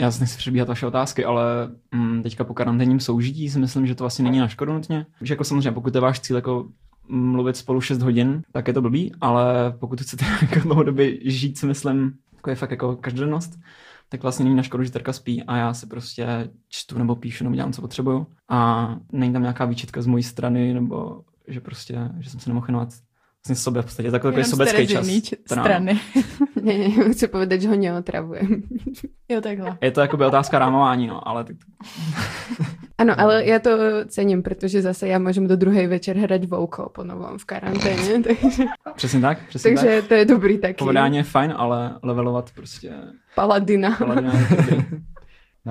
já 0.00 0.10
si 0.10 0.20
nechci 0.20 0.36
přebíhat 0.36 0.68
vaše 0.68 0.86
otázky, 0.86 1.24
ale 1.24 1.70
mm, 1.92 2.22
teďka 2.22 2.44
po 2.44 2.54
karanténním 2.54 3.00
soužití 3.00 3.50
si 3.50 3.58
myslím, 3.58 3.86
že 3.86 3.94
to 3.94 4.04
asi 4.04 4.22
není 4.22 4.38
na 4.38 4.48
škodu 4.48 4.72
nutně. 4.72 5.06
Že 5.20 5.34
jako 5.34 5.44
samozřejmě, 5.44 5.72
pokud 5.72 5.94
je 5.94 6.00
váš 6.00 6.20
cíl 6.20 6.36
jako 6.36 6.68
mluvit 7.08 7.56
spolu 7.56 7.80
6 7.80 8.02
hodin, 8.02 8.42
tak 8.52 8.68
je 8.68 8.74
to 8.74 8.82
blbý, 8.82 9.12
ale 9.20 9.72
pokud 9.78 10.00
chcete 10.00 10.24
jako 10.42 10.60
dlouhodobě 10.60 11.30
žít, 11.30 11.58
si 11.58 11.66
myslím, 11.66 12.12
jako 12.36 12.50
je 12.50 12.56
fakt 12.56 12.70
jako 12.70 12.96
každodennost, 12.96 13.58
tak 14.08 14.22
vlastně 14.22 14.44
není 14.44 14.56
na 14.56 14.62
škodu, 14.62 14.84
že 14.84 14.90
Terka 14.90 15.12
spí 15.12 15.42
a 15.42 15.56
já 15.56 15.74
si 15.74 15.86
prostě 15.86 16.50
čtu 16.68 16.98
nebo 16.98 17.16
píšu 17.16 17.44
nebo 17.44 17.56
dělám, 17.56 17.72
co 17.72 17.80
potřebuju. 17.80 18.26
A 18.48 18.88
není 19.12 19.32
tam 19.32 19.42
nějaká 19.42 19.64
výčitka 19.64 20.02
z 20.02 20.06
mojí 20.06 20.22
strany, 20.22 20.74
nebo 20.74 21.20
že 21.48 21.60
prostě, 21.60 21.98
že 22.18 22.30
jsem 22.30 22.40
se 22.40 22.50
nemohl 22.50 22.66
věnovat 22.66 22.88
vlastně 23.48 23.56
sobě 23.56 23.82
v 23.82 23.84
podstatě. 23.84 24.10
Takový 24.10 24.44
z 24.44 24.50
sobecký 24.50 24.86
čas. 24.86 25.06
Strany. 25.46 26.00
Nie, 26.62 26.78
nie, 26.78 27.14
chcem 27.14 27.30
povedať, 27.30 27.60
že 27.60 27.68
ho 27.68 27.76
neotravujem. 27.76 28.62
Jo, 29.28 29.40
takhle. 29.40 29.78
Je 29.80 29.90
to 29.90 30.00
jakoby 30.00 30.26
otázka 30.26 30.58
rámování, 30.58 31.06
no, 31.06 31.28
ale 31.28 31.44
tak 31.44 31.56
Áno, 32.98 33.14
ale 33.14 33.46
ja 33.46 33.62
to 33.62 34.02
cením, 34.10 34.42
pretože 34.42 34.82
zase 34.82 35.06
ja 35.06 35.22
môžem 35.22 35.46
do 35.46 35.54
druhej 35.54 35.86
večer 35.86 36.18
hrať 36.18 36.50
Vouko 36.50 36.90
po 36.90 37.06
novom 37.06 37.38
v 37.38 37.44
karanténe, 37.46 38.22
takže, 38.26 38.66
přesně 38.96 39.20
tak, 39.20 39.38
přesně 39.48 39.70
tak. 39.70 39.84
takže 39.84 40.02
to 40.02 40.14
je 40.14 40.24
dobrý 40.24 40.58
taký 40.58 40.78
Povedání 40.78 41.16
je 41.16 41.22
fajn, 41.22 41.54
ale 41.56 41.94
levelovat 42.02 42.50
prostě 42.54 42.92
paladina. 43.34 43.96
paladina 43.98 44.34
je 44.34 44.46
dobrý. 44.56 44.76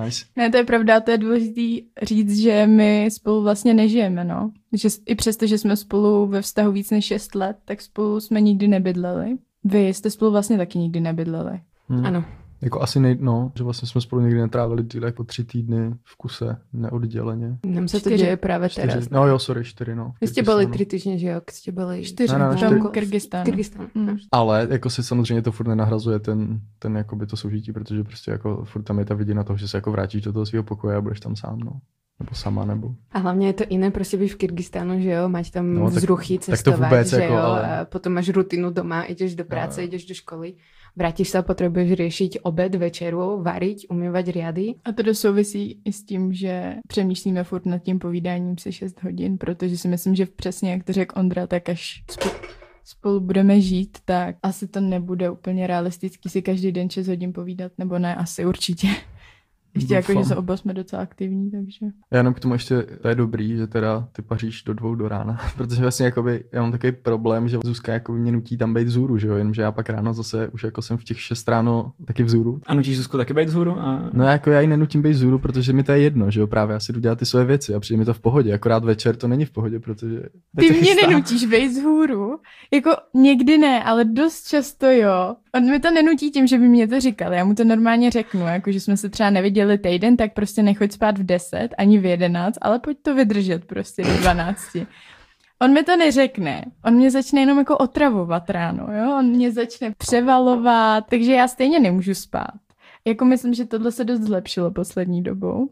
Nice. 0.04 0.24
Ne, 0.36 0.50
to 0.50 0.56
je 0.56 0.64
pravda, 0.64 1.00
to 1.00 1.10
je 1.10 1.18
důležité 1.18 1.86
říct, 2.02 2.38
že 2.38 2.66
my 2.66 3.08
spolu 3.10 3.42
vlastně 3.42 3.74
nežijeme, 3.74 4.24
no. 4.24 4.50
Že 4.72 4.88
i 5.06 5.14
přesto, 5.14 5.46
že 5.46 5.58
jsme 5.58 5.76
spolu 5.76 6.26
ve 6.26 6.42
vztahu 6.42 6.72
víc 6.72 6.90
než 6.90 7.04
6 7.04 7.34
let, 7.34 7.56
tak 7.64 7.82
spolu 7.82 8.20
jsme 8.20 8.40
nikdy 8.40 8.68
nebydleli. 8.68 9.36
Vy 9.64 9.88
jste 9.88 10.10
spolu 10.10 10.30
vlastně 10.30 10.56
taky 10.56 10.78
nikdy 10.78 11.00
nebydleli. 11.00 11.60
Hm. 11.88 12.06
Áno. 12.06 12.24
Jako 12.60 12.82
asi 12.82 13.00
nej, 13.00 13.16
no, 13.20 13.52
že 13.54 13.64
vlastně 13.64 13.88
jsme 13.88 14.00
spolu 14.00 14.22
nikdy 14.22 14.40
netrávili 14.40 14.82
díl 14.82 15.04
jako 15.04 15.24
tři 15.24 15.44
týdny 15.44 15.90
v 16.04 16.16
kuse, 16.16 16.56
neodděleně. 16.72 17.58
Nám 17.66 17.88
se 17.88 17.96
to 17.96 18.00
Čtyři. 18.00 18.16
děje 18.24 18.36
právě 18.36 18.68
Čtyři, 18.68 18.88
teraz. 18.88 19.10
no 19.10 19.26
jo, 19.26 19.38
sorry, 19.38 19.64
čtyři, 19.64 19.94
no. 19.94 20.12
Vy 20.20 20.26
jste 20.26 20.42
byli 20.42 20.66
Kyrgyzstánu. 20.66 20.86
tři 20.86 20.98
týdny, 21.04 21.18
že 21.18 21.28
jo? 21.28 21.40
Jste 21.50 21.72
byli... 21.72 22.04
Čtyři, 22.04 22.32
Ne, 22.32 22.38
ne, 22.38 22.44
ne, 22.48 22.54
v 22.54 22.56
čtyři. 22.56 22.78
tom 22.78 22.88
Kyrgyzstánu. 22.90 23.44
Kyrgyzstánu. 23.44 23.88
Mm. 23.94 24.16
Ale 24.32 24.66
jako 24.70 24.90
si 24.90 25.02
samozřejmě 25.02 25.42
to 25.42 25.52
furt 25.52 25.66
nenahrazuje 25.68 26.18
ten, 26.18 26.60
ten 26.78 26.96
jakoby 26.96 27.26
to 27.26 27.36
soužití, 27.36 27.72
protože 27.72 28.04
prostě 28.04 28.30
jako 28.30 28.64
furt 28.64 28.82
tam 28.82 28.98
je 28.98 29.04
ta 29.04 29.14
vidina 29.14 29.44
toho, 29.44 29.56
že 29.56 29.68
se 29.68 29.76
jako 29.76 29.90
vrátíš 29.92 30.22
do 30.22 30.32
toho 30.32 30.46
svého 30.46 30.62
pokoje 30.64 30.96
a 30.96 31.00
budeš 31.00 31.20
tam 31.20 31.36
sám, 31.36 31.58
no. 31.58 31.72
Nebo 32.20 32.34
sama, 32.34 32.64
nebo. 32.64 32.94
A 33.12 33.18
hlavně 33.18 33.46
je 33.46 33.52
to 33.52 33.64
jiné 33.70 33.90
prostě 33.90 34.16
být 34.16 34.28
v 34.28 34.36
Kyrgyzstánu, 34.36 35.00
že 35.00 35.10
jo, 35.10 35.28
mať 35.28 35.50
tam 35.50 35.74
No, 35.74 35.80
no, 35.80 35.86
tak- 35.90 35.94
vzruchy, 35.98 36.38
tak 36.38 36.46
to 36.46 36.52
cestovat, 36.52 36.80
vůbec, 36.80 37.10
že 37.10 37.16
jako, 37.16 37.32
jo, 37.34 37.38
ale- 37.40 37.78
a 37.80 37.84
potom 37.84 38.12
máš 38.12 38.28
rutinu 38.28 38.70
doma, 38.70 39.02
ideš 39.02 39.34
do 39.34 39.44
práce, 39.44 39.82
jo. 39.82 39.88
ideš 39.88 40.06
do 40.06 40.14
školy, 40.14 40.54
vrátíš 40.96 41.28
sa, 41.28 41.42
potrebuješ 41.42 41.90
riešiť 41.92 42.32
obed, 42.42 42.74
večeru, 42.74 43.42
variť, 43.42 43.86
umývať 43.90 44.26
riady. 44.30 44.66
A 44.84 44.92
to 44.92 45.14
souvisí 45.14 45.80
i 45.84 45.92
s 45.92 46.04
tím, 46.04 46.32
že 46.32 46.76
přemýšlíme 46.88 47.44
furt 47.44 47.66
nad 47.66 47.78
tím 47.78 47.98
povídáním 47.98 48.58
se 48.58 48.72
6 48.72 49.02
hodin, 49.02 49.38
protože 49.38 49.78
si 49.78 49.88
myslím, 49.88 50.14
že 50.14 50.26
přesně 50.26 50.70
jak 50.70 50.84
to 50.84 50.92
řekl 50.92 51.20
Ondra, 51.20 51.46
tak 51.46 51.68
až 51.68 52.04
spo- 52.08 52.34
spolu 52.84 53.20
budeme 53.20 53.60
žít, 53.60 53.98
tak 54.04 54.36
asi 54.42 54.68
to 54.68 54.80
nebude 54.80 55.30
úplně 55.30 55.66
realistický 55.66 56.28
si 56.28 56.42
každý 56.42 56.72
den 56.72 56.90
6 56.90 57.08
hodin 57.08 57.32
povídat, 57.32 57.72
nebo 57.78 57.98
ne, 57.98 58.14
asi 58.14 58.46
určitě. 58.46 58.88
Ještě 59.78 59.94
jako, 59.94 60.12
že 60.12 60.24
se 60.24 60.36
oba 60.36 60.56
jsme 60.56 60.74
docela 60.74 61.02
aktivní, 61.02 61.50
takže... 61.50 61.86
Já 62.10 62.18
jenom 62.18 62.34
k 62.34 62.40
tomu 62.40 62.54
ještě, 62.54 62.82
to 62.82 63.08
je 63.08 63.14
dobrý, 63.14 63.56
že 63.56 63.66
teda 63.66 64.08
ty 64.12 64.22
paříš 64.22 64.62
do 64.62 64.74
dvou 64.74 64.94
do 64.94 65.08
rána, 65.08 65.40
protože 65.56 65.82
vlastně 65.82 66.06
jakoby, 66.06 66.44
já 66.52 66.62
mám 66.62 66.72
takový 66.72 66.92
problém, 66.92 67.48
že 67.48 67.58
Zuzka 67.64 67.92
jako 67.92 68.12
mě 68.12 68.32
nutí 68.32 68.56
tam 68.56 68.74
být 68.74 68.84
vzhůru, 68.84 69.18
že 69.18 69.28
jo, 69.28 69.34
jenomže 69.34 69.62
já 69.62 69.72
pak 69.72 69.90
ráno 69.90 70.14
zase 70.14 70.48
už 70.48 70.64
jako 70.64 70.82
jsem 70.82 70.96
v 70.96 71.04
těch 71.04 71.20
6 71.20 71.48
ráno 71.48 71.92
taky 72.04 72.22
vzhůru. 72.22 72.60
A 72.66 72.74
nutíš 72.74 72.96
Zuzku 72.96 73.16
taky 73.16 73.34
být 73.34 73.48
vzhůru? 73.48 73.78
A... 73.78 74.10
No 74.12 74.24
jako 74.24 74.50
já 74.50 74.60
ji 74.60 74.66
nenutím 74.66 75.02
být 75.02 75.12
vzhůru, 75.12 75.38
protože 75.38 75.72
mi 75.72 75.82
to 75.82 75.92
je 75.92 75.98
jedno, 75.98 76.30
že 76.30 76.40
jo, 76.40 76.46
právě 76.46 76.74
já 76.74 76.80
si 76.80 76.92
jdu 76.92 77.00
dělat 77.00 77.18
ty 77.18 77.26
své 77.26 77.44
věci 77.44 77.74
a 77.74 77.80
přijde 77.80 77.98
mi 77.98 78.04
to 78.04 78.14
v 78.14 78.20
pohodě, 78.20 78.54
akorát 78.54 78.84
večer 78.84 79.16
to 79.16 79.28
není 79.28 79.44
v 79.44 79.50
pohodě, 79.50 79.80
protože... 79.80 80.22
Ty 80.58 80.70
mě 80.70 80.94
nenutíš 80.94 81.46
vejít 81.46 81.74
z 81.74 81.82
hůru. 81.82 82.38
Jako 82.72 82.90
někdy 83.14 83.58
ne, 83.58 83.84
ale 83.84 84.04
dost 84.04 84.48
často 84.48 84.86
jo. 84.86 85.36
On 85.54 85.70
mi 85.70 85.80
to 85.80 85.90
nenutí 85.90 86.30
tím, 86.30 86.46
že 86.46 86.58
by 86.58 86.68
mě 86.68 86.88
to 86.88 87.00
říkal. 87.00 87.32
Já 87.32 87.44
mu 87.44 87.54
to 87.54 87.64
normálně 87.64 88.10
řeknu, 88.10 88.40
jako 88.46 88.72
že 88.72 88.80
jsme 88.80 88.96
se 88.96 89.08
třeba 89.08 89.30
neviděli 89.30 89.78
týden, 89.78 90.16
tak 90.16 90.32
prostě 90.34 90.62
nechoď 90.62 90.92
spát 90.92 91.18
v 91.18 91.22
10, 91.26 91.68
ani 91.78 91.98
v 91.98 92.04
11, 92.04 92.58
ale 92.60 92.78
pojď 92.78 92.98
to 93.02 93.14
vydržet 93.14 93.64
prostě 93.64 94.02
do 94.02 94.16
12. 94.16 94.62
On 95.62 95.72
mi 95.72 95.82
to 95.82 95.96
neřekne. 95.96 96.64
On 96.84 96.94
mě 96.94 97.10
začne 97.10 97.40
jenom 97.40 97.58
jako 97.58 97.76
otravovat 97.78 98.50
ráno, 98.50 98.86
jo? 98.92 99.16
On 99.18 99.26
mě 99.26 99.52
začne 99.52 99.94
převalovat, 99.98 101.04
takže 101.10 101.32
já 101.32 101.48
stejně 101.48 101.80
nemůžu 101.80 102.14
spát. 102.14 102.54
Jako 103.04 103.24
myslím, 103.24 103.54
že 103.54 103.64
tohle 103.64 103.92
se 103.92 104.04
dost 104.04 104.20
zlepšilo 104.20 104.70
poslední 104.70 105.22
dobou. 105.22 105.70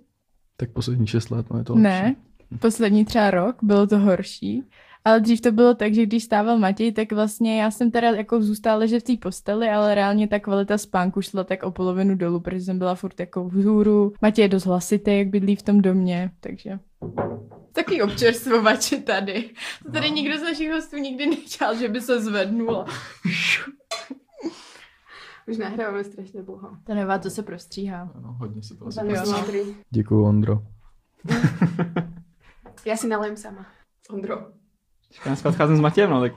Tak 0.56 0.70
poslední 0.70 1.06
6 1.06 1.30
let, 1.30 1.46
no 1.50 1.58
je 1.58 1.64
to 1.64 1.74
Ne, 1.74 2.02
lepší. 2.02 2.16
poslední 2.60 3.04
třeba 3.04 3.30
rok 3.30 3.56
bylo 3.62 3.86
to 3.86 3.98
horší. 3.98 4.62
Ale 5.06 5.20
dřív 5.20 5.40
to 5.40 5.52
bylo 5.52 5.74
tak, 5.74 5.94
že 5.94 6.06
když 6.06 6.24
stával 6.24 6.58
Matěj, 6.58 6.92
tak 6.92 7.12
vlastně 7.12 7.62
já 7.62 7.70
jsem 7.70 7.90
teda 7.90 8.10
jako 8.10 8.42
zůstala 8.42 8.78
ležet 8.78 9.00
v 9.00 9.02
té 9.02 9.16
posteli, 9.16 9.68
ale 9.68 9.94
reálně 9.94 10.28
ta 10.28 10.38
kvalita 10.38 10.78
spánku 10.78 11.22
šla 11.22 11.44
tak 11.44 11.62
o 11.62 11.70
polovinu 11.70 12.16
dolů, 12.16 12.40
protože 12.40 12.60
jsem 12.60 12.78
byla 12.78 12.94
furt 12.94 13.20
jako 13.20 13.48
vzhůru. 13.48 14.12
Matěj 14.22 14.44
je 14.44 14.48
dost 14.48 14.64
hlasitý, 14.64 15.18
jak 15.18 15.28
bydlí 15.28 15.56
v 15.56 15.62
tom 15.62 15.82
domě, 15.82 16.30
takže... 16.40 16.78
Taky 17.72 18.02
občerstvovače 18.02 18.96
tady. 18.96 19.50
To 19.84 19.92
tady 19.92 20.10
nikdo 20.10 20.38
z 20.38 20.42
našich 20.42 20.72
hostů 20.72 20.96
nikdy 20.96 21.26
nečal, 21.26 21.76
že 21.76 21.88
by 21.88 22.00
se 22.00 22.20
zvednul. 22.20 22.76
Už 25.48 25.56
nahráváme 25.58 26.04
strašně 26.04 26.42
dlouho. 26.42 26.70
To 26.84 26.94
nevá, 26.94 27.18
to 27.18 27.30
se 27.30 27.42
prostříhá. 27.42 28.10
Ano, 28.14 28.36
hodně 28.38 28.62
se 28.62 28.76
to 28.76 28.86
asi. 28.86 29.00
Děkuju, 29.90 30.24
Ondro. 30.24 30.62
Já 32.84 32.96
si 32.96 33.08
nalém 33.08 33.36
sama. 33.36 33.66
Ondro. 34.10 34.65
Já 35.26 35.36
spát 35.36 35.54
cházím 35.56 35.76
s 35.76 35.80
Matějem, 35.80 36.10
no 36.10 36.20
tak 36.20 36.32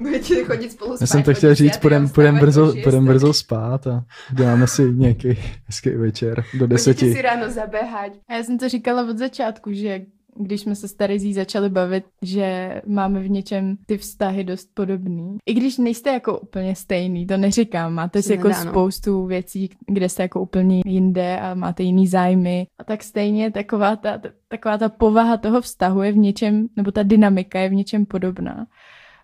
Budete 0.00 0.44
chodit 0.44 0.72
spolu 0.72 0.90
spát. 0.90 1.00
Já 1.00 1.06
jsem 1.06 1.22
to 1.22 1.34
chtěl 1.34 1.54
říct, 1.54 1.68
10. 1.68 1.80
půjdem, 1.80 2.08
půjdem, 2.08 2.38
brzo, 2.38 2.72
6. 2.72 2.82
půjdem 2.82 3.04
brzo 3.04 3.32
spát 3.32 3.86
a 3.86 4.04
děláme 4.32 4.66
si 4.66 4.82
nějaký 4.92 5.38
hezký 5.66 5.90
večer 5.90 6.44
do 6.52 6.58
Budete 6.66 6.78
si 6.78 6.90
deseti. 6.94 7.22
ráno 7.22 7.50
zaběhat. 7.50 8.12
A 8.28 8.34
já 8.34 8.42
jsem 8.42 8.58
to 8.58 8.68
říkala 8.68 9.02
od 9.10 9.18
začátku, 9.18 9.72
že 9.72 10.00
když 10.38 10.60
jsme 10.60 10.74
se 10.74 10.88
s 10.88 10.94
Terezí 10.94 11.34
začali 11.34 11.68
bavit, 11.68 12.04
že 12.22 12.80
máme 12.86 13.20
v 13.20 13.30
něčem 13.30 13.76
ty 13.86 13.98
vztahy 13.98 14.44
dost 14.44 14.70
podobný. 14.74 15.38
I 15.46 15.54
když 15.54 15.78
nejste 15.78 16.10
jako 16.10 16.38
úplně 16.38 16.76
stejný, 16.76 17.26
to 17.26 17.36
neříkám, 17.36 17.94
máte 17.94 18.22
si 18.22 18.32
jako 18.32 18.48
no. 18.48 18.54
spoustu 18.54 19.26
věcí, 19.26 19.70
kde 19.86 20.08
jste 20.08 20.22
jako 20.22 20.40
úplně 20.40 20.82
jinde 20.86 21.40
a 21.40 21.54
máte 21.54 21.82
jiný 21.82 22.06
zájmy. 22.06 22.66
A 22.78 22.84
tak 22.84 23.02
stejně 23.02 23.50
taková 23.50 23.96
ta, 23.96 24.18
ta- 24.18 24.30
taková 24.48 24.78
ta 24.78 24.88
povaha 24.88 25.36
toho 25.36 25.60
vztahu 25.60 26.02
je 26.02 26.12
v 26.12 26.16
něčem, 26.16 26.68
nebo 26.76 26.92
ta 26.92 27.02
dynamika 27.02 27.60
je 27.60 27.68
v 27.68 27.74
něčem 27.74 28.06
podobná. 28.06 28.66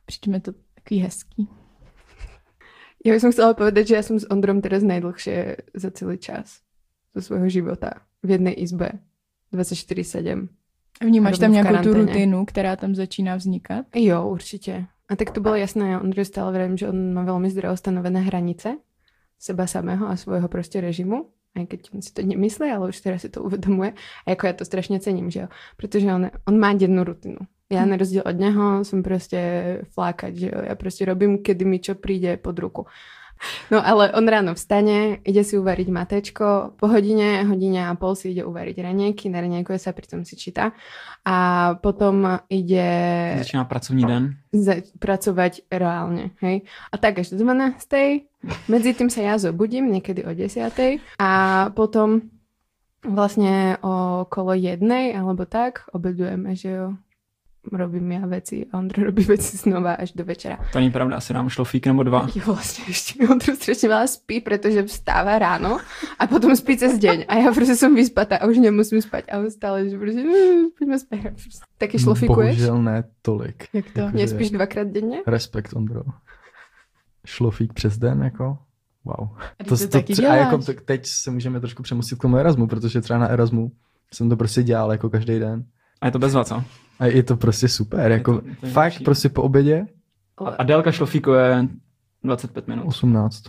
Přijde 0.06 0.32
mi 0.32 0.40
to 0.40 0.52
takový 0.74 1.00
hezký. 1.00 1.48
Ja 3.02 3.10
by 3.10 3.18
som 3.18 3.34
chcela 3.34 3.58
povedať, 3.58 3.84
že 3.90 3.94
ja 3.98 4.04
som 4.06 4.14
s 4.14 4.30
Ondrom 4.30 4.62
teraz 4.62 4.86
najdlhšie 4.86 5.74
za 5.74 5.90
celý 5.90 6.22
čas 6.22 6.62
zo 7.18 7.20
svojho 7.20 7.50
života 7.50 8.06
v 8.22 8.38
jednej 8.38 8.54
izbe 8.54 9.02
24-7. 9.50 10.61
Vnímáš 11.04 11.38
tam 11.38 11.52
nějakou 11.52 11.82
tu 11.82 11.94
rutinu, 11.94 12.44
která 12.44 12.76
tam 12.76 12.94
začíná 12.94 13.36
vznikat? 13.36 13.86
Jo, 13.94 14.28
určite. 14.28 14.86
A 15.10 15.16
tak 15.16 15.30
to 15.30 15.44
bolo 15.44 15.60
jasné, 15.60 15.92
ja 15.92 16.00
Ondrej 16.00 16.24
stále 16.24 16.56
vravím, 16.56 16.80
že 16.80 16.88
on 16.88 17.12
má 17.12 17.20
veľmi 17.28 17.50
zdravo 17.52 17.76
stanovené 17.76 18.24
hranice 18.24 18.80
seba 19.36 19.66
samého 19.66 20.08
a 20.08 20.16
svojho 20.16 20.48
proste 20.48 20.80
režimu, 20.80 21.28
aj 21.52 21.68
keď 21.68 21.80
on 21.92 22.00
si 22.00 22.14
to 22.14 22.22
nemyslí, 22.24 22.70
ale 22.70 22.88
už 22.88 22.96
teraz 23.02 23.26
si 23.26 23.28
to 23.28 23.42
uvedomuje. 23.42 23.92
A 24.24 24.26
jako 24.30 24.46
ja 24.46 24.54
to 24.56 24.64
strašne 24.64 25.02
cením, 25.04 25.28
že 25.28 25.40
jo. 25.44 25.48
Protože 25.76 26.06
on, 26.08 26.30
on 26.48 26.56
má 26.56 26.72
dennú 26.72 27.04
rutinu. 27.04 27.44
Ja 27.72 27.88
na 27.88 27.96
rozdiel 27.96 28.22
od 28.24 28.36
neho 28.36 28.84
som 28.84 29.00
proste 29.00 29.40
flákať, 29.96 30.32
že 30.36 30.48
jo. 30.48 30.58
Ja 30.64 30.74
proste 30.76 31.04
robím, 31.04 31.44
kedy 31.44 31.64
mi 31.64 31.80
čo 31.80 31.92
príde 31.98 32.36
pod 32.36 32.56
ruku. 32.56 32.82
No 33.70 33.82
ale 33.82 34.12
on 34.14 34.22
ráno 34.28 34.54
vstane, 34.54 35.18
ide 35.24 35.42
si 35.42 35.58
uvariť 35.58 35.88
matečko, 35.90 36.78
po 36.78 36.86
hodine, 36.86 37.42
hodine 37.46 37.88
a 37.88 37.94
pol 37.98 38.14
si 38.14 38.30
ide 38.30 38.46
uvariť 38.46 38.76
raňajky, 38.78 39.26
naraňajkuje 39.30 39.78
sa, 39.78 39.90
pritom 39.90 40.22
si 40.22 40.38
číta 40.38 40.70
a 41.26 41.36
potom 41.78 42.42
ide 42.46 42.86
začíná 43.38 43.64
pracovní 43.64 44.04
den. 44.06 44.24
za- 44.54 44.82
pracovať 44.98 45.66
reálne, 45.70 46.34
hej. 46.40 46.62
A 46.90 46.94
tak 46.98 47.18
až 47.18 47.34
do 47.34 47.42
12. 47.42 48.26
Medzi 48.66 48.90
tým 48.94 49.10
sa 49.10 49.22
ja 49.22 49.34
zobudím, 49.38 49.90
niekedy 49.90 50.26
o 50.26 50.30
10. 50.34 51.02
A 51.18 51.30
potom 51.74 52.26
vlastne 53.02 53.78
okolo 53.82 54.54
jednej, 54.54 55.14
alebo 55.14 55.46
tak, 55.46 55.86
obedujeme, 55.90 56.54
že 56.54 56.70
jo. 56.70 56.86
Robím 57.62 58.10
ja 58.18 58.26
veci 58.26 58.66
a 58.66 58.78
Ondro 58.82 59.06
robí 59.06 59.22
veci 59.22 59.54
znova 59.56 59.94
až 59.94 60.12
do 60.18 60.26
večera. 60.26 60.58
To 60.74 60.78
není 60.82 60.90
pravda, 60.90 61.16
asi 61.16 61.30
dám 61.32 61.46
šlofík 61.48 61.86
nebo 61.86 62.02
dva. 62.02 62.26
Jo, 62.34 62.58
vlastne 62.58 62.90
ešte 62.90 63.22
Ondro 63.22 63.54
strašne 63.54 63.86
veľa 63.86 64.06
spí, 64.10 64.42
pretože 64.42 64.82
vstáva 64.82 65.38
ráno 65.38 65.78
a 66.18 66.26
potom 66.26 66.50
spí 66.58 66.74
cez 66.74 66.98
deň. 66.98 67.30
A 67.30 67.38
ja 67.38 67.48
proste 67.54 67.78
som 67.78 67.94
vyspatá 67.94 68.42
a 68.42 68.50
už 68.50 68.58
nemusím 68.58 68.98
spať. 68.98 69.30
A 69.30 69.38
on 69.38 69.46
stále, 69.46 69.86
že 69.86 69.94
proste, 69.94 70.26
"Mm, 70.26 70.74
poďme 70.74 70.98
spať. 70.98 71.18
Taky 71.78 71.96
šlofikuješ? 72.02 72.58
Bohužel 72.58 72.82
ne 72.82 73.04
tolik. 73.22 73.70
Jak 73.72 73.86
to? 73.94 74.00
Jakože- 74.10 74.16
Nespíš 74.18 74.50
dvakrát 74.50 74.88
denne? 74.90 75.22
Respekt, 75.26 75.70
Ondro. 75.78 76.02
Šlofík 77.24 77.72
přes 77.72 77.98
den, 77.98 78.22
jako? 78.22 78.58
Wow. 79.04 79.38
A 79.60 79.64
to, 79.64 79.76
to 79.76 79.88
taky 79.88 80.12
děláš. 80.12 80.32
a 80.32 80.36
jako 80.36 80.58
t- 80.58 80.74
teď 80.84 81.06
se 81.06 81.30
můžeme 81.30 81.60
trošku 81.60 81.82
přemustit 81.82 82.18
k 82.18 82.22
tomu 82.22 82.36
Erasmu, 82.36 82.66
protože 82.66 83.00
třeba 83.00 83.18
na 83.18 83.26
Erasmu 83.28 83.70
jsem 84.14 84.28
to 84.28 84.36
prostě 84.36 84.62
dělal 84.62 84.92
jako 84.92 85.10
každý 85.10 85.38
den. 85.38 85.64
A 86.00 86.06
je 86.06 86.12
to 86.12 86.18
bezva, 86.18 86.44
co? 86.44 86.64
A 87.02 87.06
je 87.06 87.22
to 87.22 87.36
prostě 87.36 87.68
super, 87.68 88.10
jako 88.12 88.34
to- 88.34 88.40
to 88.60 88.66
je 88.66 88.72
fakt 88.72 88.84
lepší. 88.92 89.04
prostě 89.04 89.28
po 89.28 89.42
obědě 89.42 89.86
A, 90.38 90.48
a 90.50 90.62
délka 90.62 90.92
šlofíku 90.92 91.30
je 91.30 91.68
25 92.24 92.68
minut. 92.68 92.84
18. 92.86 93.42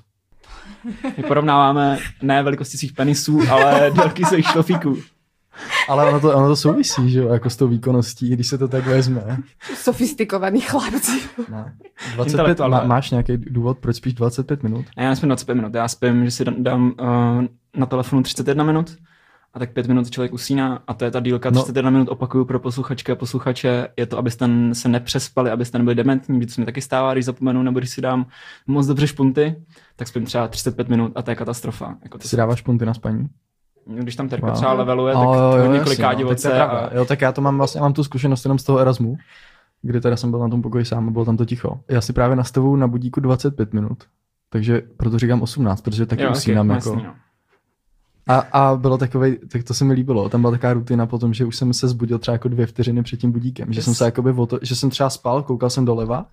My 1.18 1.24
porovnáváme 1.28 1.98
ne 2.22 2.44
velikosti 2.44 2.78
svých 2.78 2.94
penisů, 2.94 3.39
ale 3.52 3.92
délky 3.96 4.26
svých 4.26 4.46
šlofíků. 4.48 4.98
Ale 5.89 6.10
ono 6.10 6.20
to, 6.20 6.36
ono 6.38 6.48
to 6.48 6.56
souvisí, 6.56 7.10
že 7.10 7.20
jo, 7.20 7.28
jako 7.34 7.50
s 7.50 7.56
tou 7.56 7.68
výkonností, 7.68 8.30
když 8.30 8.48
se 8.48 8.58
to 8.58 8.68
tak 8.68 8.86
vezme. 8.88 9.38
Sofistikovaní 9.76 10.62
chlapci. 10.62 11.12
Ne. 11.52 11.74
25, 12.16 12.32
Intelektuálové. 12.34 12.78
má, 12.82 12.88
máš 12.88 13.12
nějaký 13.12 13.38
důvod, 13.38 13.78
proč 13.80 13.96
spíš 13.96 14.13
25 14.13 14.63
minut? 14.63 14.86
A 14.98 15.02
já 15.04 15.10
nespím 15.10 15.30
25 15.30 15.56
minut, 15.56 15.74
já 15.76 15.88
spím, 15.88 16.26
že 16.26 16.32
si 16.32 16.46
dám, 16.46 16.56
dám 16.63 16.86
uh, 17.02 17.44
na 17.78 17.86
telefonu 17.86 18.24
31 18.24 18.63
minut 18.63 18.96
a 19.54 19.60
tak 19.60 19.72
5 19.74 19.88
minut 19.88 20.10
člověk 20.10 20.34
usíná 20.34 20.80
a 20.88 20.94
to 20.94 21.06
je 21.06 21.12
ta 21.12 21.20
dílka 21.20 21.50
No. 21.50 21.62
31 21.62 21.89
minut 21.92 22.10
opakuju 22.10 22.46
pro 22.46 22.60
posluchačky 22.60 23.12
a 23.12 23.16
posluchače, 23.16 23.88
je 23.98 24.06
to, 24.06 24.18
abyste 24.18 24.50
se 24.74 24.89
nepřespali, 24.89 25.52
abyste 25.52 25.78
nebyli 25.78 25.96
dementní, 25.96 26.39
víc 26.39 26.54
se 26.54 26.62
mi 26.62 26.66
taky 26.66 26.82
stává, 26.82 27.13
když 27.13 27.26
zapomenu, 27.26 27.63
nebo 27.63 27.80
když 27.80 27.89
si 27.89 28.02
dám 28.02 28.26
moc 28.68 28.88
dobře 28.88 29.08
špunty, 29.08 29.56
tak 29.96 30.08
spím 30.08 30.26
třeba 30.26 30.48
35 30.48 30.89
minut 30.89 31.12
a 31.16 31.22
to 31.22 31.32
je 31.32 31.36
katastrofa. 31.36 31.96
Jako 32.04 32.18
to 32.18 32.22
Ty 32.22 32.28
si 32.28 32.38
dáváš 32.38 32.62
punty 32.62 32.86
na 32.86 32.94
spaní? 32.94 33.28
Když 33.86 34.16
tam 34.16 34.30
terka 34.30 34.48
Wow. 34.48 34.56
třeba 34.56 34.74
leveluje, 34.74 35.13
tak 35.13 35.24
Jo, 35.24 35.34
jo, 35.66 35.74
několik 35.74 36.00
no, 36.00 36.10
je 36.10 36.16
divoce 36.16 36.50
pravda. 36.50 36.78
a 36.78 36.96
Jo, 36.96 37.06
tak 37.06 37.22
já 37.22 37.32
to 37.32 37.42
mám 37.42 37.58
vlastně, 37.58 37.80
já 37.80 37.84
mám 37.84 37.94
tu 37.94 38.04
zkušenost 38.04 38.46
jenom 38.46 38.58
z 38.58 38.63
toho 38.63 38.80
Erasmu, 38.80 39.18
kdy 39.82 40.02
teda 40.02 40.18
jsem 40.18 40.32
byl 40.32 40.39
na 40.39 40.50
tom 40.50 40.62
pokoji 40.62 40.86
sám 40.86 41.08
a 41.08 41.12
bylo 41.12 41.26
tam 41.26 41.38
to 41.38 41.46
ticho. 41.46 41.80
Já 41.89 42.02
si 42.02 42.13
právě 42.13 42.36
nastavuju 42.36 42.76
na 42.76 42.88
budíku 42.88 43.20
25 43.20 43.74
minut, 43.74 44.04
takže 44.50 44.82
proto 44.98 45.20
říkám 45.20 45.42
18, 45.42 45.82
protože 45.82 46.06
taky 46.06 46.28
usínám 46.28 46.68
no, 46.68 46.74
jako... 46.74 46.89
jasný, 46.89 47.04
no. 47.04 47.13
A, 48.28 48.36
a 48.52 48.76
bylo 48.76 48.98
takový, 48.98 49.38
tak 49.52 49.64
to 49.64 49.74
se 49.74 49.86
mi 49.86 49.94
líbilo, 49.94 50.30
tam 50.30 50.42
byla 50.42 50.52
taková 50.52 50.74
rutina 50.74 51.06
potom, 51.06 51.34
že 51.34 51.46
už 51.46 51.56
jsem 51.56 51.74
se 51.74 51.88
zbudil 51.88 52.20
třeba 52.20 52.34
jako 52.34 52.48
dvě 52.48 52.66
vteřiny 52.66 53.04
před 53.04 53.18
tím 53.20 53.32
budíkem, 53.32 53.74
že 53.74 53.82
jsem 53.82 53.94
se 53.96 54.06
jakoby, 54.06 54.32
o 54.32 54.46
to, 54.46 54.60
že 54.62 54.76
jsem 54.76 54.90
třeba 54.90 55.10
spal, 55.10 55.44
koukal 55.44 55.70
jsem 55.70 55.86
doleva 55.86 56.26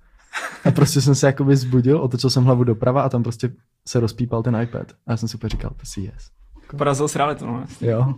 a 0.64 0.70
prostě 0.70 1.00
jsem 1.00 1.14
se 1.14 1.26
jakoby 1.26 1.57
zbudil, 1.57 1.98
otočil 2.00 2.31
jsem 2.31 2.44
hlavu 2.44 2.64
doprava 2.64 3.03
a 3.03 3.09
tam 3.09 3.22
prostě 3.22 3.53
se 3.88 4.00
rozpípal 4.00 4.42
ten 4.42 4.61
iPad. 4.62 4.87
A 5.07 5.11
já 5.12 5.16
jsem 5.16 5.29
si 5.29 5.37
úplně 5.37 5.48
říkal, 5.50 5.70
to 5.70 5.87
si 5.87 6.00
yes. 6.00 6.31
Porazil 6.79 7.09
s 7.09 7.16
realitou, 7.16 7.46
no. 7.46 7.64
Jo. 7.81 8.14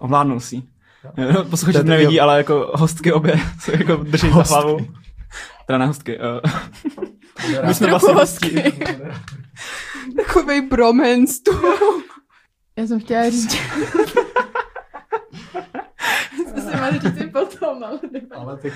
Ovládnul 0.00 0.40
si. 0.40 0.62
Jo, 1.16 1.44
Posluchači 1.44 1.78
To 1.78 1.84
nevidí, 1.84 2.16
jo. 2.16 2.22
ale 2.22 2.36
jako 2.38 2.70
hostky 2.74 3.12
obě 3.12 3.34
se 3.60 3.72
jako 3.72 3.96
drží 3.96 4.28
za 4.28 4.34
Hostky. 4.34 4.54
hlavu. 4.54 4.78
Teda 5.66 5.78
ne 5.78 5.86
hostky. 5.86 6.18
Uh, 6.18 7.66
my 7.66 7.74
jsme 7.74 7.86
vlastně 7.90 8.12
hostky. 8.14 8.72
Takovej 10.16 10.68
bromance 10.68 11.34
tu. 11.44 11.52
Já 12.76 12.86
jsem 12.86 13.00
chtěla 13.00 13.30
říct, 13.30 13.56
to 16.54 16.60
si 16.60 16.76
máš 16.76 17.00
říct 17.00 17.20
i 17.20 17.26
potom, 17.26 17.84
ale 17.84 17.98
nevadí. 18.12 18.32
Ale 18.32 18.56
tak 18.56 18.72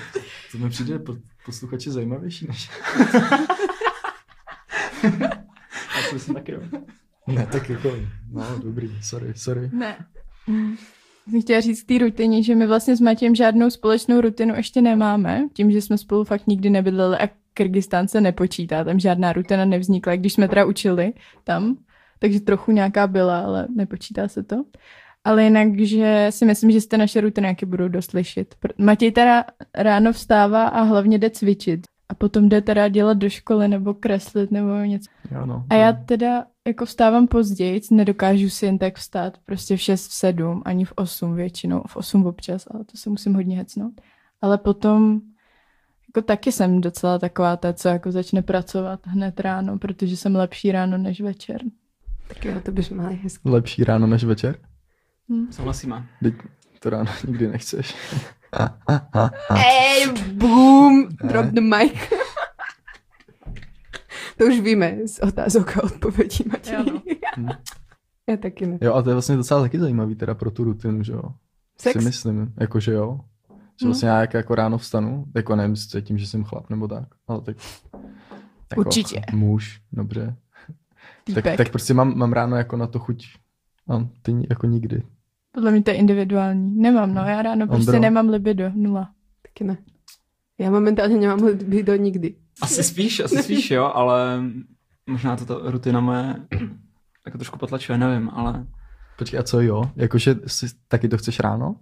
to 0.51 0.57
mi 0.57 0.69
přijde 0.69 0.99
po, 0.99 1.15
posluchači 1.45 1.91
zajímavější 1.91 2.47
než... 2.47 2.69
Já 5.95 6.03
si 6.09 6.13
myslím 6.13 6.35
taky. 6.35 6.53
Ne, 7.27 7.47
tak 7.51 7.69
jako, 7.69 7.91
no 8.31 8.59
dobrý, 8.63 8.97
sorry, 9.01 9.33
sorry. 9.35 9.69
Ne. 9.73 10.05
Mm. 10.47 10.77
Jsem 11.29 11.41
chtěla 11.41 11.61
říct 11.61 11.83
té 11.83 11.97
rutině, 11.97 12.43
že 12.43 12.55
my 12.55 12.67
vlastně 12.67 12.95
s 12.95 13.01
Matějem 13.01 13.35
žádnou 13.35 13.69
společnou 13.69 14.21
rutinu 14.21 14.55
ještě 14.55 14.81
nemáme, 14.81 15.47
tím, 15.53 15.71
že 15.71 15.81
jsme 15.81 15.97
spolu 15.97 16.23
fakt 16.23 16.47
nikdy 16.47 16.69
nebydleli 16.69 17.17
a 17.17 17.29
Kyrgyzstán 17.53 18.07
se 18.07 18.21
nepočítá, 18.21 18.83
tam 18.83 18.99
žádná 18.99 19.33
rutina 19.33 19.65
nevznikla, 19.65 20.15
když 20.15 20.33
jsme 20.33 20.47
teda 20.47 20.65
učili 20.65 21.13
tam, 21.43 21.77
takže 22.19 22.39
trochu 22.39 22.71
nějaká 22.71 23.07
byla, 23.07 23.39
ale 23.39 23.67
nepočítá 23.75 24.27
se 24.27 24.43
to. 24.43 24.55
Ale 25.23 25.43
jinak, 25.43 25.79
že 25.79 26.27
si 26.29 26.45
myslím, 26.45 26.71
že 26.71 26.81
jste 26.81 26.97
naše 26.97 27.21
rutiny 27.21 27.45
nějaké 27.45 27.65
budou. 27.65 27.87
Pr- 27.87 28.53
Matěj 28.77 29.11
teda 29.11 29.45
ráno 29.75 30.13
vstává 30.13 30.67
a 30.67 30.81
hlavně 30.81 31.17
jde 31.17 31.29
cvičit. 31.29 31.81
A 32.09 32.15
potom 32.15 32.49
jde 32.49 32.61
teda 32.61 32.87
dělat 32.87 33.17
do 33.17 33.29
školy 33.29 33.67
nebo 33.67 33.93
kreslit 33.93 34.51
nebo 34.51 34.69
něco. 34.69 35.09
Jo, 35.31 35.45
no. 35.45 35.65
A 35.69 35.75
já 35.75 35.93
teda 35.93 36.45
jako 36.67 36.85
vstávám 36.85 37.27
později, 37.27 37.81
nedokážu 37.91 38.49
si 38.49 38.65
jen 38.65 38.77
tak 38.77 38.95
vstát, 38.95 39.37
prostě 39.45 39.77
v 39.77 39.81
6, 39.81 40.07
v 40.07 40.13
7, 40.13 40.61
ani 40.65 40.85
v 40.85 40.93
8 40.95 41.35
většinou, 41.35 41.83
v 41.87 41.97
8 41.97 42.25
občas, 42.25 42.67
ale 42.71 42.83
to 42.83 42.97
se 42.97 43.09
musím 43.09 43.33
hodně 43.33 43.57
hecnout. 43.57 44.01
Ale 44.41 44.57
potom 44.57 45.21
jako 46.09 46.21
taky 46.27 46.51
jsem 46.51 46.81
docela 46.81 47.19
taková 47.19 47.57
ta, 47.57 47.73
co 47.73 47.87
jako 47.89 48.11
začne 48.11 48.41
pracovat 48.41 48.99
hned 49.03 49.39
ráno, 49.39 49.77
protože 49.79 50.17
jsem 50.17 50.35
lepší 50.35 50.71
ráno 50.71 50.97
než 50.97 51.21
večer. 51.21 51.61
Tak 52.27 52.45
jo, 52.45 52.59
to 52.63 52.71
bys 52.71 52.89
mali 52.89 53.15
hezky. 53.15 53.49
Lepší 53.49 53.83
ráno 53.83 54.07
než 54.07 54.23
večer? 54.23 54.55
Souhlasíme. 55.51 56.07
Teď 56.23 56.33
to 56.79 56.89
ráno 56.89 57.11
nikdy 57.27 57.47
nechceš. 57.47 57.95
Ej, 59.55 60.07
boom, 60.33 61.07
drop 61.23 61.45
the 61.45 61.61
mic. 61.61 61.93
to 64.37 64.45
už 64.45 64.59
víme 64.59 64.97
z 65.07 65.19
otázok 65.19 65.77
a 65.77 65.83
odpovědí, 65.83 66.43
Matěj. 66.51 66.73
Jo, 66.75 66.83
no. 66.93 67.01
Hm. 67.37 67.49
Já 68.29 68.37
taky 68.37 68.67
ne. 68.67 68.77
Jo, 68.81 68.93
a 68.93 69.01
to 69.01 69.09
je 69.09 69.15
vlastně 69.15 69.35
docela 69.35 69.61
taky 69.61 69.79
zajímavý 69.79 70.15
teda 70.15 70.35
pro 70.35 70.51
tu 70.51 70.63
rutinu, 70.63 71.03
že 71.03 71.11
jo? 71.13 71.23
Sex? 71.81 71.93
Si 71.99 72.05
myslím, 72.05 72.53
jakože 72.59 72.93
jo. 72.93 73.19
Že 73.49 73.85
No. 73.85 73.87
vlastně 73.89 74.09
já 74.09 74.21
jak 74.21 74.33
jako 74.33 74.55
ráno 74.55 74.77
vstanu, 74.77 75.25
jako 75.35 75.55
nevím, 75.55 75.71
jestli 75.71 76.01
tím, 76.01 76.17
že 76.17 76.27
jsem 76.27 76.43
chlap 76.43 76.69
nebo 76.69 76.87
tak, 76.87 77.07
ale 77.27 77.41
tak... 77.41 77.57
Jako 78.71 78.81
Určitě. 78.81 79.21
Muž, 79.33 79.81
dobře. 79.91 80.35
Tak, 81.33 81.57
tak 81.57 81.69
prostě 81.69 81.93
mám, 81.93 82.17
mám 82.17 82.33
ráno 82.33 82.57
jako 82.57 82.77
na 82.77 82.87
to 82.87 82.99
chuť. 82.99 83.25
A 83.89 84.07
ty 84.21 84.45
jako 84.49 84.67
nikdy. 84.67 85.03
Podle 85.51 85.71
mě 85.71 85.83
to 85.83 85.91
je 85.91 85.97
individuální. 85.97 86.81
Nemám, 86.81 87.13
no, 87.13 87.21
já 87.21 87.41
ráno 87.41 87.67
prostě 87.67 87.91
Ondro? 87.91 88.01
nemám 88.01 88.29
libido, 88.29 88.71
nula. 88.73 89.11
Taky 89.41 89.63
ne. 89.63 89.77
Já 90.57 90.71
momentálně 90.71 91.17
nemám 91.17 91.43
libido 91.43 91.95
nikdy. 91.95 92.35
Asi 92.61 92.83
spíš, 92.83 93.19
asi 93.19 93.43
spíš, 93.43 93.71
jo, 93.71 93.91
ale 93.93 94.41
možná 95.07 95.35
toto 95.35 95.71
rutina 95.71 95.99
moje 95.99 96.35
jako 97.25 97.37
trošku 97.37 97.59
potlačuje, 97.59 97.97
nevím, 97.97 98.29
ale 98.33 98.65
Počkej, 99.17 99.39
a 99.39 99.43
co 99.43 99.61
jo? 99.61 99.91
Jakože 99.95 100.35
si, 100.47 100.65
taky 100.87 101.09
to 101.09 101.17
chceš 101.17 101.39
ráno? 101.39 101.75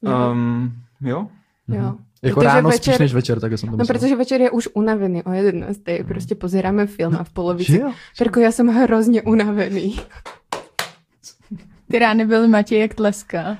um, 0.00 0.72
jo. 1.00 1.28
Jo. 1.68 1.96
Jako 2.24 2.40
Protože 2.40 2.48
ráno 2.48 2.70
večer- 2.70 2.92
spíš 2.94 2.98
než 2.98 3.14
večer, 3.14 3.40
tak 3.40 3.58
jsem 3.58 3.70
to 3.70 3.76
No 3.76 3.86
protože 3.86 4.16
večer 4.16 4.40
je 4.40 4.50
už 4.50 4.68
unavený 4.74 5.22
o 5.22 5.32
11. 5.32 5.78
Prostě 6.08 6.34
pozeráme 6.34 6.86
film 6.86 7.16
a 7.20 7.24
v 7.24 7.30
polovici. 7.30 7.78
jo? 7.80 7.92
Ferko, 8.16 8.40
já 8.40 8.52
jsem 8.52 8.68
hrozně 8.68 9.22
unavený. 9.22 10.00
Ty 11.90 11.98
rány 11.98 12.26
byly 12.26 12.48
Matěj 12.48 12.80
jak 12.80 12.94
tleska. 12.94 13.58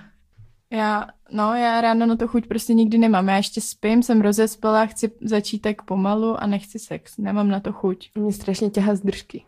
Já, 0.70 1.06
no, 1.32 1.54
já 1.54 1.80
ráno 1.80 2.06
na 2.06 2.16
to 2.16 2.28
chuť 2.28 2.46
prostě 2.46 2.74
nikdy 2.74 2.98
nemám. 2.98 3.28
Já 3.28 3.36
ještě 3.36 3.60
spím, 3.60 4.02
jsem 4.02 4.20
rozespala, 4.20 4.86
chci 4.86 5.10
začít 5.22 5.58
tak 5.58 5.82
pomalu 5.82 6.42
a 6.42 6.46
nechci 6.46 6.78
sex. 6.78 7.18
Nemám 7.18 7.48
na 7.48 7.60
to 7.60 7.72
chuť. 7.72 8.10
Mě 8.14 8.32
strašně 8.32 8.70
těhá 8.70 8.94
z 8.94 9.00
držky. 9.00 9.44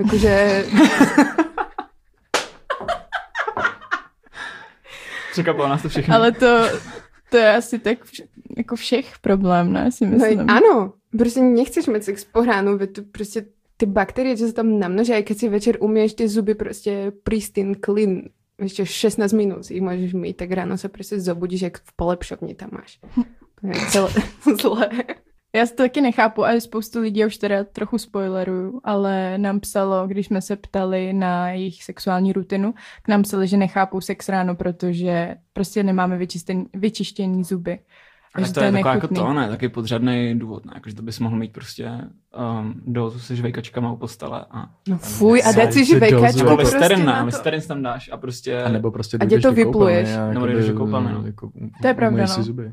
Jakože 0.00 0.64
Překvapilo 5.32 5.68
nás 5.68 5.82
to 5.82 5.88
všechno. 5.88 6.14
Ale 6.14 6.32
to, 6.32 6.64
to 7.28 7.36
je 7.36 7.48
asi 7.50 7.78
tak 7.78 8.04
vš- 8.04 8.26
jako 8.56 8.76
všech 8.76 9.18
problém, 9.18 9.72
ne, 9.72 9.92
si 9.92 10.04
No, 10.04 10.10
myslím. 10.12 10.46
áno, 10.46 10.74
proste 11.10 11.40
nechceš 11.40 11.86
mať 11.86 12.02
sex 12.04 12.24
po 12.24 12.42
ránu, 12.42 12.76
veď 12.76 12.90
tu 12.90 13.00
proste 13.04 13.48
tie 13.76 13.86
baktérie, 13.86 14.34
čo 14.34 14.46
sa 14.46 14.58
tam 14.58 14.76
namnožia, 14.76 15.16
aj 15.16 15.24
keď 15.24 15.36
si 15.36 15.46
večer 15.48 15.74
umieš 15.78 16.14
tie 16.14 16.26
zuby 16.26 16.54
proste 16.54 17.12
pristine, 17.16 17.74
clean, 17.74 18.28
ešte 18.56 18.82
16 18.82 19.30
minút 19.32 19.64
si 19.64 19.76
ich 19.76 19.84
môžeš 19.84 20.12
myť, 20.12 20.34
tak 20.36 20.50
ráno 20.50 20.74
sa 20.74 20.88
proste 20.88 21.16
zobudíš, 21.16 21.62
jak 21.62 21.76
v 21.78 21.90
polepšovni 21.94 22.54
tam 22.54 22.74
máš. 22.74 22.98
To 23.54 23.62
je 23.64 23.78
celé 23.88 24.10
zlé. 24.60 24.88
Já 25.56 25.66
to 25.66 25.74
taky 25.76 26.00
nechápu, 26.00 26.44
ale 26.44 26.60
spoustu 26.60 27.00
lidí, 27.00 27.26
už 27.26 27.36
teda 27.36 27.64
trochu 27.64 27.98
spoileruju, 27.98 28.80
ale 28.84 29.38
nám 29.38 29.60
psalo, 29.60 30.06
když 30.06 30.26
jsme 30.26 30.42
se 30.42 30.56
ptali 30.56 31.12
na 31.12 31.50
jejich 31.50 31.84
sexuální 31.84 32.32
rutinu, 32.32 32.74
k 33.02 33.08
nám 33.08 33.22
psali, 33.22 33.48
že 33.48 33.56
nechápou 33.56 34.00
sex 34.00 34.28
ráno, 34.28 34.54
protože 34.54 35.34
prostě 35.52 35.82
nemáme 35.82 36.16
vyčištěný, 36.16 36.66
vyčištěný 36.74 37.44
zuby. 37.44 37.78
Ale 38.34 38.46
že 38.46 38.52
to 38.52 38.60
je 38.60 38.72
taková 38.72 38.94
jako 38.94 39.08
to, 39.08 39.32
ne, 39.32 39.48
taky 39.48 39.68
podřadný 39.68 40.38
důvod, 40.38 40.64
ne, 40.64 40.72
jakože 40.74 40.96
to 40.96 41.02
bys 41.02 41.18
mohl 41.18 41.36
mít 41.36 41.52
prostě 41.52 41.90
um, 42.60 42.82
dozu 42.86 43.18
se 43.18 43.36
žvejkačkama 43.36 43.92
u 43.92 43.96
postele 43.96 44.44
a 44.50 44.70
No 44.88 44.98
fuj, 44.98 45.42
a 45.46 45.52
dať 45.52 45.72
si 45.72 45.84
žvejkačku 45.84 46.38
nebo 46.38 46.56
prostě 46.56 46.76
listerin, 46.76 47.04
na 47.06 47.18
to. 47.20 47.26
listerin 47.26 47.60
tam 47.68 47.82
dáš 47.82 48.10
a 48.12 48.16
prostě 48.16 48.62
A 48.62 48.68
nebo 48.68 48.90
prostě 48.90 49.16
A 49.16 49.24
dojdeš 49.24 49.42
to 49.42 49.48
koupelny 49.48 49.64
vypluješ? 49.64 50.08
a 50.08 50.32
Nebo 50.32 50.46
jdeš 50.46 50.66
do 50.68 50.74
koupelny, 50.74 51.12
no. 51.12 51.26
Jako, 51.26 51.50
To 51.82 51.88
je 51.88 51.94
pravda, 51.94 52.20
no. 52.22 52.28
si 52.28 52.42
zuby. 52.42 52.72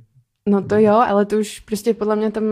No 0.50 0.62
to 0.62 0.76
jo, 0.78 0.94
ale 0.94 1.26
to 1.26 1.40
už 1.42 1.60
proste 1.66 1.94
podľa 1.98 2.16
mňa 2.16 2.30
tam 2.32 2.46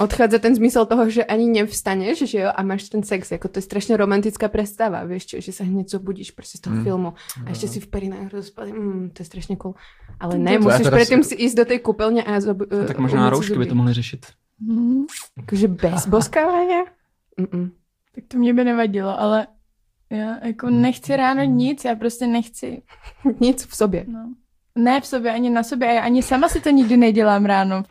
odchádza 0.00 0.38
ten 0.40 0.54
zmysel 0.56 0.86
toho, 0.88 1.04
že 1.10 1.24
ani 1.24 1.44
nevstaneš, 1.46 2.24
že 2.24 2.38
jo, 2.40 2.48
a 2.48 2.62
máš 2.62 2.88
ten 2.88 3.02
sex, 3.04 3.28
jako 3.30 3.48
to 3.48 3.58
je 3.60 3.68
strašne 3.68 3.96
romantická 3.96 4.48
predstava, 4.48 5.04
vieš 5.04 5.26
čo, 5.26 5.36
že 5.40 5.52
sa 5.52 5.64
hneď 5.64 5.88
zobudíš 5.92 6.30
prostě 6.32 6.58
z 6.58 6.60
toho 6.60 6.76
Mm. 6.76 6.84
filmu 6.84 7.10
a 7.46 7.50
ešte 7.50 7.68
si 7.68 7.80
v 7.80 7.86
perinách 7.86 8.32
rozpadí, 8.32 8.72
mm, 8.72 9.10
to 9.12 9.22
je 9.22 9.26
strašne 9.28 9.56
cool. 9.60 9.74
Ale 10.20 10.38
ne, 10.38 10.56
to 10.58 10.64
musíš 10.64 10.88
predtým 10.88 11.20
si- 11.22 11.36
ísť 11.36 11.56
do 11.56 11.64
tej 11.64 11.78
kúpeľne 11.84 12.24
a 12.24 12.40
zob- 12.40 12.64
no, 12.64 12.86
tak 12.88 12.98
možná 12.98 13.20
umyť 13.20 13.28
si 13.28 13.34
roušky 13.36 13.58
by 13.58 13.66
to 13.66 13.74
mohly 13.74 13.92
řešit. 13.92 14.26
Hmm, 14.64 15.04
Jakože 15.36 15.68
bez 15.68 16.06
boskávania? 16.06 16.82
Mm-mm. 17.38 17.70
tak 18.14 18.24
to 18.28 18.38
mě 18.38 18.54
by 18.54 18.64
nevadilo, 18.64 19.20
ale 19.20 19.46
já 20.10 20.38
jako 20.46 20.70
nechci 20.70 21.16
ráno 21.16 21.42
nic, 21.44 21.84
já 21.84 21.94
prostě 21.94 22.26
nechci. 22.26 22.82
Nic 23.40 23.66
v 23.66 23.76
sobě. 23.76 24.04
No. 24.08 24.34
Ne 24.74 25.00
v 25.00 25.06
sobě, 25.06 25.32
ani 25.32 25.50
na 25.50 25.62
sobě, 25.62 25.88
a 25.88 25.92
já 25.92 26.00
ani 26.02 26.22
sama 26.22 26.48
si 26.48 26.60
to 26.60 26.70
nikdy 26.70 26.96
nedělám 26.96 27.44
ráno. 27.44 27.82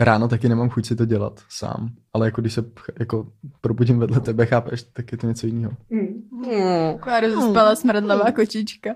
Ráno 0.00 0.28
taky 0.28 0.48
nemám 0.48 0.68
chuť 0.70 0.86
si 0.86 0.96
to 0.96 1.04
dělat 1.04 1.40
sám, 1.48 1.88
ale 2.12 2.26
jako 2.26 2.40
když 2.40 2.52
se 2.52 2.64
jako 2.98 3.26
probudím 3.60 3.98
vedle 3.98 4.20
tebe, 4.20 4.46
chápeš, 4.46 4.82
tak 4.82 5.12
je 5.12 5.18
to 5.18 5.26
něco 5.26 5.46
jiného. 5.46 5.72
Mm. 5.90 6.28
Taková 6.92 7.20
rozespala 7.20 7.74
smradlavá 7.76 8.32
kočička. 8.32 8.88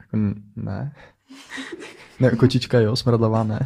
Jako 0.00 0.16
ne. 0.56 0.92
Ne, 2.20 2.30
kočička 2.30 2.80
jo, 2.80 2.96
smradlavá 2.96 3.44
ne. 3.44 3.60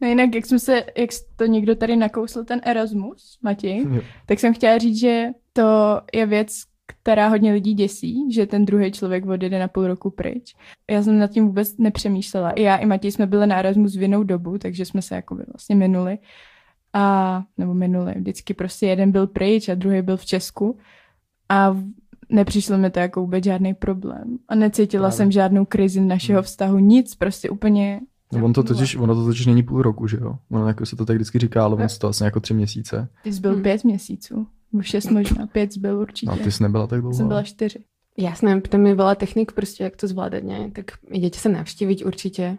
No 0.00 0.08
jinak, 0.08 0.34
jak 0.34 0.46
jsme 0.46 0.58
se, 0.58 0.84
jak 0.96 1.10
to 1.36 1.46
někdo 1.46 1.74
tady 1.74 1.96
nakousl, 1.96 2.44
ten 2.44 2.60
Erasmus, 2.64 3.38
Matěj, 3.42 3.86
Jo. 3.90 4.02
tak 4.26 4.40
jsem 4.40 4.54
chtěla 4.54 4.78
říct, 4.78 5.00
že 5.00 5.26
to 5.52 6.00
je 6.14 6.26
věc, 6.26 6.62
která 6.86 7.28
hodně 7.28 7.52
lidí 7.52 7.74
děsí, 7.74 8.32
že 8.32 8.46
ten 8.46 8.64
druhý 8.64 8.92
člověk 8.92 9.26
odjede 9.26 9.58
na 9.58 9.68
půl 9.68 9.86
roku 9.86 10.10
pryč. 10.10 10.54
Já 10.90 11.02
jsem 11.02 11.18
nad 11.18 11.30
tím 11.30 11.46
vůbec 11.46 11.78
nepřemýšlela. 11.78 12.50
I 12.50 12.62
já, 12.62 12.76
i 12.76 12.86
Matěj 12.86 13.12
jsme 13.12 13.26
byli 13.26 13.46
na 13.46 13.56
Erasmus 13.56 13.96
v 13.96 14.02
jinou 14.02 14.22
dobu, 14.22 14.58
takže 14.58 14.84
jsme 14.84 15.02
se 15.02 15.14
jakoby 15.14 15.42
vlastně 15.52 15.76
minuli. 15.76 16.18
A, 16.92 17.42
nebo 17.58 17.74
minuli, 17.74 18.14
vždycky 18.16 18.54
prostě 18.54 18.86
jeden 18.86 19.12
byl 19.12 19.26
pryč 19.26 19.68
a 19.68 19.74
druhý 19.74 20.02
byl 20.02 20.16
v 20.16 20.24
Česku. 20.26 20.78
A 21.48 21.76
nepřišlo 22.28 22.78
mi 22.78 22.90
to 22.90 22.98
jako 23.00 23.20
vůbec 23.20 23.44
žádný 23.44 23.74
problém. 23.74 24.38
A 24.48 24.54
necítila 24.54 25.02
Právě. 25.02 25.16
jsem 25.16 25.30
žádnou 25.32 25.64
krizi 25.64 26.00
našeho 26.00 26.36
Hmm. 26.38 26.44
vztahu, 26.44 26.78
nic, 26.78 27.14
prostě 27.14 27.50
úplně 27.50 28.00
No, 28.32 28.44
on 28.44 28.52
to 28.52 28.62
totiž, 28.62 28.96
ono 28.96 29.14
to 29.14 29.24
totiž 29.24 29.46
není 29.46 29.62
půl 29.62 29.82
roku, 29.82 30.06
že 30.06 30.16
jo? 30.20 30.38
Ono 30.50 30.68
jako 30.68 30.86
se 30.86 30.96
to 30.96 31.06
tak 31.06 31.16
vždycky 31.16 31.38
říká, 31.38 31.64
ale 31.64 31.76
on 31.76 31.88
se 31.88 31.98
to 31.98 32.06
vlastně 32.06 32.24
jako 32.24 32.40
tři 32.40 32.54
měsíce. 32.54 33.08
Ty 33.22 33.32
jsi 33.32 33.40
byl 33.40 33.52
Hmm. 33.52 33.62
pět 33.62 33.84
měsíců. 33.84 34.46
Nebo 34.74 34.82
šest 34.82 35.10
možná, 35.10 35.46
pět 35.46 35.72
zbyl 35.72 35.98
určitě. 35.98 36.32
A 36.32 36.36
ty 36.36 36.52
jsi 36.52 36.62
nebyla 36.62 36.86
tak 36.86 37.00
dlouho. 37.00 37.14
Jsem 37.14 37.28
byla 37.28 37.42
čtyři. 37.42 37.84
Jasné, 38.18 38.60
tam 38.60 38.86
je 38.86 38.94
veľa 38.94 39.14
technik 39.14 39.52
prostě, 39.52 39.84
jak 39.84 39.96
to 39.96 40.06
zvládat, 40.06 40.44
ne? 40.44 40.70
Tak 40.70 41.02
idete 41.10 41.38
sa 41.38 41.48
navštíviť 41.48 42.06
určite, 42.06 42.58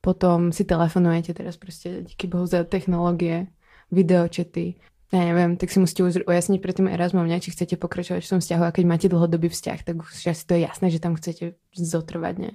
potom 0.00 0.52
si 0.52 0.64
telefonujete 0.64 1.34
teraz 1.34 1.56
prostě 1.56 2.02
díky 2.02 2.26
bohu 2.26 2.46
za 2.46 2.64
technologie, 2.64 3.46
videočety, 3.92 4.74
ja 5.10 5.26
neviem, 5.26 5.58
tak 5.58 5.74
si 5.74 5.82
musíte 5.82 6.06
už 6.06 6.14
ujasniť 6.22 6.62
pred 6.62 6.74
tým 6.74 6.86
Erasmom, 6.86 7.26
ne? 7.26 7.42
či 7.42 7.50
chcete 7.50 7.74
pokračovať 7.74 8.22
v 8.22 8.30
tom 8.30 8.40
vzťahu 8.40 8.62
a 8.62 8.70
keď 8.70 8.84
máte 8.86 9.06
dlhodobý 9.10 9.50
vzťah, 9.50 9.78
tak 9.82 9.94
už 9.98 10.26
asi 10.30 10.46
to 10.46 10.54
je 10.54 10.60
jasné, 10.62 10.86
že 10.90 11.02
tam 11.02 11.18
chcete 11.18 11.58
zotrvať, 11.74 12.34
ne? 12.38 12.50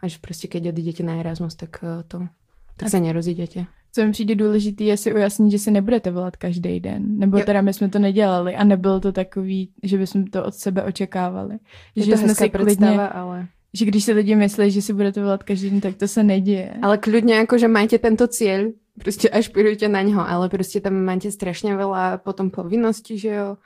A 0.00 0.08
že 0.08 0.20
prostě 0.20 0.48
keď 0.48 0.68
odídete 0.68 1.02
na 1.02 1.16
Erasmus, 1.16 1.54
tak 1.56 1.80
eh, 1.82 2.04
to, 2.08 2.28
tak 2.76 2.88
sa 2.92 2.98
nerozídete. 3.00 3.66
Co 3.94 4.04
mi 4.04 4.12
přijde 4.12 4.34
důležitý, 4.34 4.86
je 4.86 4.96
si 4.96 5.14
ujasnit, 5.14 5.50
že 5.50 5.58
si 5.58 5.70
nebudete 5.70 6.10
volat 6.10 6.36
každý 6.36 6.80
den. 6.80 7.18
Nebo 7.18 7.38
Jo. 7.38 7.44
teda 7.44 7.62
my 7.62 7.72
jsme 7.72 7.88
to 7.88 7.98
nedělali 7.98 8.56
a 8.56 8.64
nebylo 8.64 9.00
to 9.00 9.12
takový, 9.12 9.70
že 9.82 9.98
bychom 9.98 10.26
to 10.26 10.44
od 10.44 10.54
sebe 10.54 10.82
očekávali. 10.82 11.58
Je 11.94 12.04
že 12.04 12.10
to 12.10 12.18
jsme 12.18 12.34
si 12.34 12.50
klidně, 12.50 13.00
ale... 13.00 13.46
že 13.74 13.84
když 13.84 14.04
si 14.04 14.12
lidi 14.12 14.34
myslí, 14.34 14.70
že 14.70 14.82
si 14.82 14.92
budete 14.92 15.22
volat 15.22 15.42
každý 15.42 15.70
den, 15.70 15.80
tak 15.80 15.94
to 15.94 16.08
se 16.08 16.22
neděje. 16.22 16.74
Ale 16.82 16.98
kľudne 16.98 17.46
akože 17.46 17.68
majte 17.70 17.98
tento 17.98 18.26
cieľ, 18.26 18.74
prostě 18.98 19.28
ašpirujte 19.28 19.88
na 19.88 20.02
ňo, 20.02 20.28
ale 20.28 20.48
prostě 20.48 20.80
tam 20.80 20.94
máte 21.04 21.30
strašně 21.30 21.76
veľa 21.76 22.18
potom 22.18 22.50
povinností, 22.50 23.18
že 23.18 23.28
jo? 23.28 23.56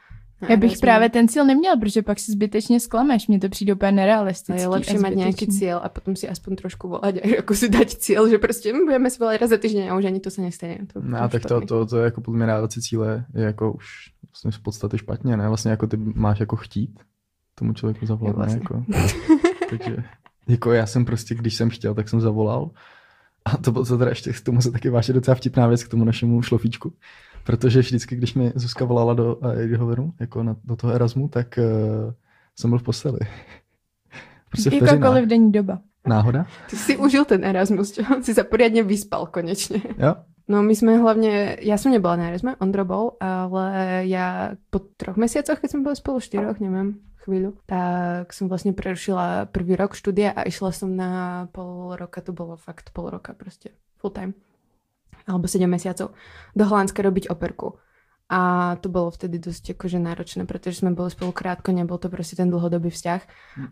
Já 0.43 0.57
bych 0.57 0.71
Erasmu. 0.71 0.81
právě 0.81 1.09
ten 1.09 1.29
cíl 1.29 1.45
neměla, 1.45 1.77
protože 1.77 2.03
pak 2.03 2.19
si 2.19 2.33
zbytečně 2.33 2.81
sklameš. 2.81 3.29
Mně 3.29 3.39
to 3.41 3.49
přijde 3.49 3.75
úplně 3.75 3.89
A 3.89 3.91
nerealistický. 3.91 4.63
je 4.63 4.99
mať 4.99 5.15
nejaký 5.15 5.45
zbytečný. 5.45 5.59
cieľ 5.59 5.79
a 5.83 5.89
potom 5.89 6.15
si 6.17 6.29
aspoň 6.31 6.53
trošku 6.63 6.89
volať, 6.89 7.15
ako 7.43 7.53
si 7.55 7.67
dať 7.69 7.89
cieľ, 7.99 8.31
že 8.31 8.39
prostě 8.39 8.73
budeme 8.73 9.11
si 9.11 9.19
volať 9.19 9.41
raz 9.41 9.51
za 9.51 9.57
týždeň 9.59 9.91
a 9.91 9.97
už 9.99 10.05
ani 10.05 10.21
to 10.21 10.31
sa 10.31 10.43
nestane. 10.43 10.79
To, 10.95 11.01
No, 11.03 11.29
tak 11.29 11.43
to, 11.43 11.59
špatný. 11.59 11.67
to, 11.67 11.87
to 11.87 11.97
je 11.99 12.05
jako 12.05 12.21
podle 12.21 12.39
mě 12.39 12.47
dávat 12.47 12.73
si 12.73 12.81
cíle 12.83 13.25
je 13.35 13.45
jako 13.45 13.73
už 13.73 13.87
vlastně 14.33 14.51
v 14.51 14.59
podstatě 14.63 14.99
špatně, 14.99 15.37
ne? 15.37 15.49
Vlastně 15.49 15.71
jako 15.71 15.87
ty 15.87 15.97
máš 15.97 16.41
jako 16.41 16.57
chtít 16.57 17.01
tomu 17.55 17.73
člověku 17.75 18.07
zavolat, 18.07 18.35
Jo, 18.35 18.37
vlastně. 18.39 18.61
ne? 18.89 18.99
Jako, 19.01 19.49
takže 19.71 19.97
jako 20.49 20.73
já 20.73 20.87
jsem 20.87 21.05
prostě, 21.05 21.35
když 21.35 21.55
jsem 21.55 21.71
chtěl, 21.71 21.95
tak 21.95 22.09
jsem 22.09 22.21
zavolal. 22.21 22.71
A 23.45 23.57
to 23.57 23.73
bylo 23.73 23.85
to 23.85 23.99
teda 23.99 24.11
ještě, 24.11 24.33
k 24.33 24.41
tomu 24.41 24.61
se 24.63 24.71
taky 24.71 24.91
váže 24.91 25.13
docela 25.13 25.35
vtipná 25.35 25.67
věc 25.67 25.85
k 25.85 25.89
tomu 25.89 26.05
našemu 26.05 26.43
šlofíčku. 26.43 26.93
Protože 27.49 27.81
vždycky, 27.81 28.17
když 28.17 28.35
mi 28.35 28.53
Zuzka 28.55 28.85
volala 28.85 29.15
do 29.15 29.37
uh, 29.37 29.73
hovoru, 29.77 30.13
jako 30.21 30.43
na, 30.43 30.57
do 30.65 30.77
toho 30.77 30.93
Erasmu, 30.93 31.29
tak 31.29 31.59
uh, 31.59 32.13
jsem 32.57 32.71
byl 32.71 32.79
v 32.79 32.83
posteli. 32.83 33.19
Prostě. 34.51 34.75
Jakákoliv 34.75 35.29
denní 35.29 35.53
doba. 35.53 35.79
Náhoda? 36.07 36.47
Ty 36.71 36.77
si 36.77 36.97
užil 36.97 37.25
ten 37.25 37.45
Erasmus, 37.45 37.93
čo? 37.93 38.03
Si 38.23 38.33
sa 38.35 38.45
poriadne 38.45 38.81
vyspal 38.85 39.29
konečne. 39.33 39.81
Jo? 39.97 40.25
No 40.49 40.65
my 40.65 40.73
sme 40.73 40.97
hlavne, 40.97 41.61
ja 41.61 41.77
som 41.77 41.93
nebola 41.93 42.17
na 42.17 42.33
Erasme, 42.33 42.57
Ondro 42.61 42.85
bol, 42.85 43.21
ale 43.21 43.65
ja 44.09 44.57
po 44.73 44.81
troch 44.97 45.21
mesiacoch, 45.21 45.61
keď 45.61 45.69
sme 45.69 45.85
boli 45.85 45.97
spolu 45.97 46.25
štyroch, 46.25 46.57
neviem, 46.61 47.01
chvíľu, 47.25 47.61
tak 47.69 48.33
som 48.33 48.49
vlastne 48.49 48.73
prerušila 48.73 49.53
prvý 49.53 49.77
rok 49.77 49.93
štúdia 49.93 50.33
a 50.33 50.49
išla 50.49 50.73
som 50.73 50.97
na 50.97 51.45
pol 51.53 51.93
roka, 51.97 52.25
to 52.25 52.33
bolo 52.33 52.57
fakt 52.57 52.93
pol 52.97 53.13
roka 53.13 53.37
proste, 53.37 53.77
full 54.01 54.13
time, 54.13 54.33
alebo 55.29 55.45
7 55.45 55.69
mesiacov, 55.69 56.17
do 56.57 56.65
Holandska 56.65 57.05
robiť 57.05 57.29
operku. 57.29 57.77
A 58.29 58.77
to 58.85 58.93
bolo 58.93 59.09
vtedy 59.09 59.41
dosť 59.41 59.73
akože 59.73 59.97
náročné, 60.01 60.45
pretože 60.45 60.85
sme 60.85 60.93
boli 60.93 61.09
spolu 61.09 61.33
krátko, 61.33 61.73
nebol 61.73 61.97
to 61.97 62.13
proste 62.13 62.37
ten 62.37 62.53
dlhodobý 62.53 62.93
vzťah, 62.93 63.23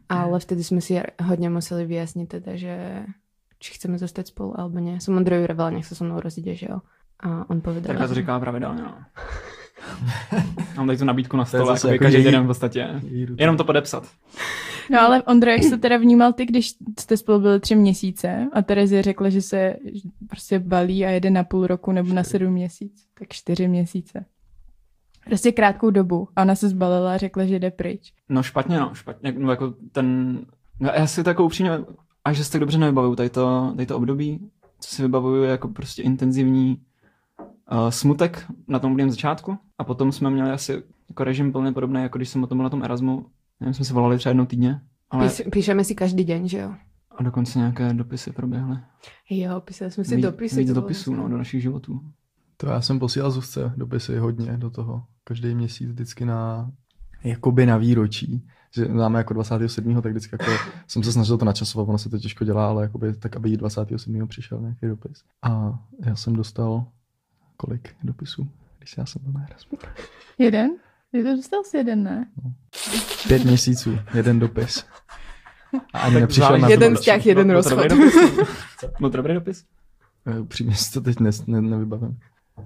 ale 0.08 0.36
vtedy 0.40 0.64
sme 0.64 0.80
si 0.80 0.96
hodne 1.20 1.52
museli 1.52 1.84
vyjasniť 1.84 2.26
teda, 2.40 2.52
že 2.56 2.74
či 3.60 3.76
chceme 3.76 4.00
zostať 4.00 4.32
spolu 4.32 4.56
alebo 4.56 4.80
nie. 4.80 4.96
Som 5.00 5.16
Ondrovi 5.16 5.44
vravala, 5.44 5.76
nech 5.76 5.84
sa 5.84 5.92
so 5.92 6.08
mnou 6.08 6.20
rozíde, 6.20 6.56
že 6.56 6.72
jo. 6.72 6.80
A 7.20 7.48
on 7.48 7.60
povedal, 7.60 7.96
Takhle 7.96 8.08
to 8.08 8.14
říká 8.14 8.40
pravidelně, 8.40 8.82
no. 8.82 8.94
Mám 10.76 10.86
tady 10.86 10.98
tu 10.98 11.04
nabídku 11.04 11.36
na 11.36 11.44
To 11.44 11.56
je 11.56 11.62
stole, 11.62 11.76
jako 11.76 11.88
jako 11.88 12.04
každý 12.04 12.24
den 12.24 12.44
v 12.44 12.46
podstatě. 12.46 13.00
Jenom 13.38 13.56
to 13.56 13.64
podepsat. 13.64 14.04
No 14.90 15.00
ale 15.00 15.22
Ondro, 15.22 15.50
jak 15.50 15.62
jsi 15.62 15.70
to 15.70 15.76
teda 15.76 15.96
vnímal 15.96 16.32
ty, 16.32 16.46
když 16.46 16.74
jste 17.00 17.16
spolu 17.16 17.40
byli 17.40 17.60
tři 17.60 17.74
měsíce 17.74 18.48
a 18.52 18.62
Terezie 18.62 19.02
řekla, 19.02 19.28
že 19.28 19.42
se 19.42 19.76
prostě 20.28 20.58
balí 20.58 21.06
a 21.06 21.10
jede 21.10 21.30
na 21.30 21.44
půl 21.44 21.66
roku 21.66 21.92
nebo 21.92 22.14
na 22.14 22.24
sedm 22.24 22.52
měsíc, 22.52 23.06
tak 23.18 23.28
čtyři 23.28 23.68
měsíce. 23.68 24.24
Prostě 25.24 25.52
krátkou 25.52 25.90
dobu. 25.90 26.28
A 26.36 26.42
ona 26.42 26.54
se 26.54 26.68
zbalila 26.68 27.14
a 27.14 27.16
řekla, 27.16 27.44
že 27.44 27.58
jde 27.58 27.70
pryč. 27.70 28.12
No 28.28 28.42
špatně, 28.42 28.80
no, 28.80 28.90
špatně, 28.94 29.34
no 29.38 29.50
jako 29.50 29.74
ten, 29.92 30.38
no, 30.80 30.90
já 30.96 31.06
si 31.06 31.24
to 31.24 31.30
jako 31.30 31.44
upřímně, 31.44 31.70
až 32.24 32.36
že 32.36 32.44
si 32.44 32.52
tak 32.52 32.60
dobře 32.60 32.78
nevybavuju 32.78 33.16
tady 33.16 33.30
to, 33.30 33.72
tady 33.76 33.86
to 33.86 33.96
období, 33.96 34.50
co 34.80 34.94
si 34.94 35.02
vybavuju 35.02 35.42
jako 35.42 35.68
prostě 35.68 36.02
intenzivní 36.02 36.80
uh, 37.72 37.88
smutek 37.88 38.46
na 38.68 38.78
tom 38.78 38.92
úplném 38.92 39.10
začátku 39.10 39.58
a 39.78 39.84
potom 39.84 40.12
jsme 40.12 40.30
měli 40.30 40.50
asi 40.50 40.82
jako 41.08 41.24
režim 41.24 41.52
plně 41.52 41.72
podobný, 41.72 42.02
jako 42.02 42.18
když 42.18 42.28
jsem 42.28 42.42
o 42.42 42.46
tom 42.46 42.58
byl 42.58 42.62
na 42.62 42.70
tom 42.70 42.82
Erasmu, 42.82 43.26
nevím, 43.60 43.74
jsme 43.74 43.84
se 43.84 43.94
volali 43.94 44.18
třeba 44.18 44.30
jednou 44.30 44.46
týdně, 44.46 44.80
ale 45.10 45.28
Píš, 45.28 45.42
píšeme 45.52 45.84
si 45.84 45.94
každý 45.94 46.24
deň, 46.24 46.48
že 46.48 46.58
jo? 46.58 46.74
a 47.16 47.22
dokonce 47.22 47.58
nějaké 47.58 47.94
dopisy 47.94 48.32
proběhly. 48.32 48.78
Jo, 49.30 49.60
písali 49.60 49.90
jsme 49.90 50.04
si 50.04 50.16
Víc- 50.16 50.22
dopisy. 50.22 50.60
Víc 50.60 50.72
dopisů, 50.72 51.14
no, 51.14 51.28
do 51.28 51.38
našich 51.38 51.62
životů. 51.62 52.00
To 52.56 52.68
já 52.68 52.80
jsem 52.80 52.98
posílal 52.98 53.30
Zuzce 53.30 53.72
dopisy 53.76 54.16
hodně 54.18 54.56
do 54.56 54.70
toho. 54.70 55.04
Každý 55.24 55.54
měsíc 55.54 55.90
vždycky 55.90 56.24
na, 56.24 56.70
jakoby 57.24 57.66
na 57.66 57.76
výročí. 57.76 58.46
Že 58.74 58.88
máme 58.88 59.18
jako 59.18 59.34
27. 59.34 60.02
tak 60.02 60.12
vždycky 60.12 60.34
jako 60.40 60.50
jsem 60.86 61.02
se 61.02 61.12
snažil 61.12 61.38
to 61.38 61.44
načasovat, 61.44 61.88
ono 61.88 61.98
se 61.98 62.08
to 62.08 62.18
těžko 62.18 62.44
dělá, 62.44 62.68
ale 62.68 62.82
jakoby 62.82 63.14
tak, 63.16 63.36
aby 63.36 63.50
jí 63.50 63.56
27. 63.56 64.28
přišel 64.28 64.60
nějaký 64.60 64.86
dopis. 64.86 65.24
A 65.42 65.78
já 66.06 66.16
jsem 66.16 66.36
dostal 66.36 66.86
kolik 67.56 67.96
dopisů, 68.02 68.48
když 68.78 68.96
já 68.96 69.06
jsem 69.06 69.22
byl 69.22 69.32
na 69.32 69.44
Erasmu. 69.46 69.78
Jeden? 70.38 70.70
Ty 71.16 71.22
to 71.24 71.36
dostal 71.36 71.64
si 71.64 71.76
jeden, 71.76 72.02
ne? 72.02 72.26
Pět 73.28 73.44
měsíců, 73.44 73.98
jeden 74.14 74.38
dopis. 74.38 74.84
A 75.92 75.98
ani 75.98 76.12
Tak 76.14 76.20
nepřišel 76.20 76.44
záleží- 76.46 76.62
na 76.62 76.68
Jeden 76.68 76.92
to. 76.94 76.98
vzťah, 77.00 77.26
jeden 77.26 77.48
dobrý 77.48 77.54
rozchod. 77.56 77.86
to 79.00 79.08
dobrý 79.08 79.34
dopis? 79.34 79.64
Eh, 80.26 80.40
Upřímně 80.40 80.74
si 80.74 80.92
to 80.92 81.00
teď 81.00 81.20
ne, 81.20 81.30
ne, 81.46 81.60
nevybavím. 81.62 82.18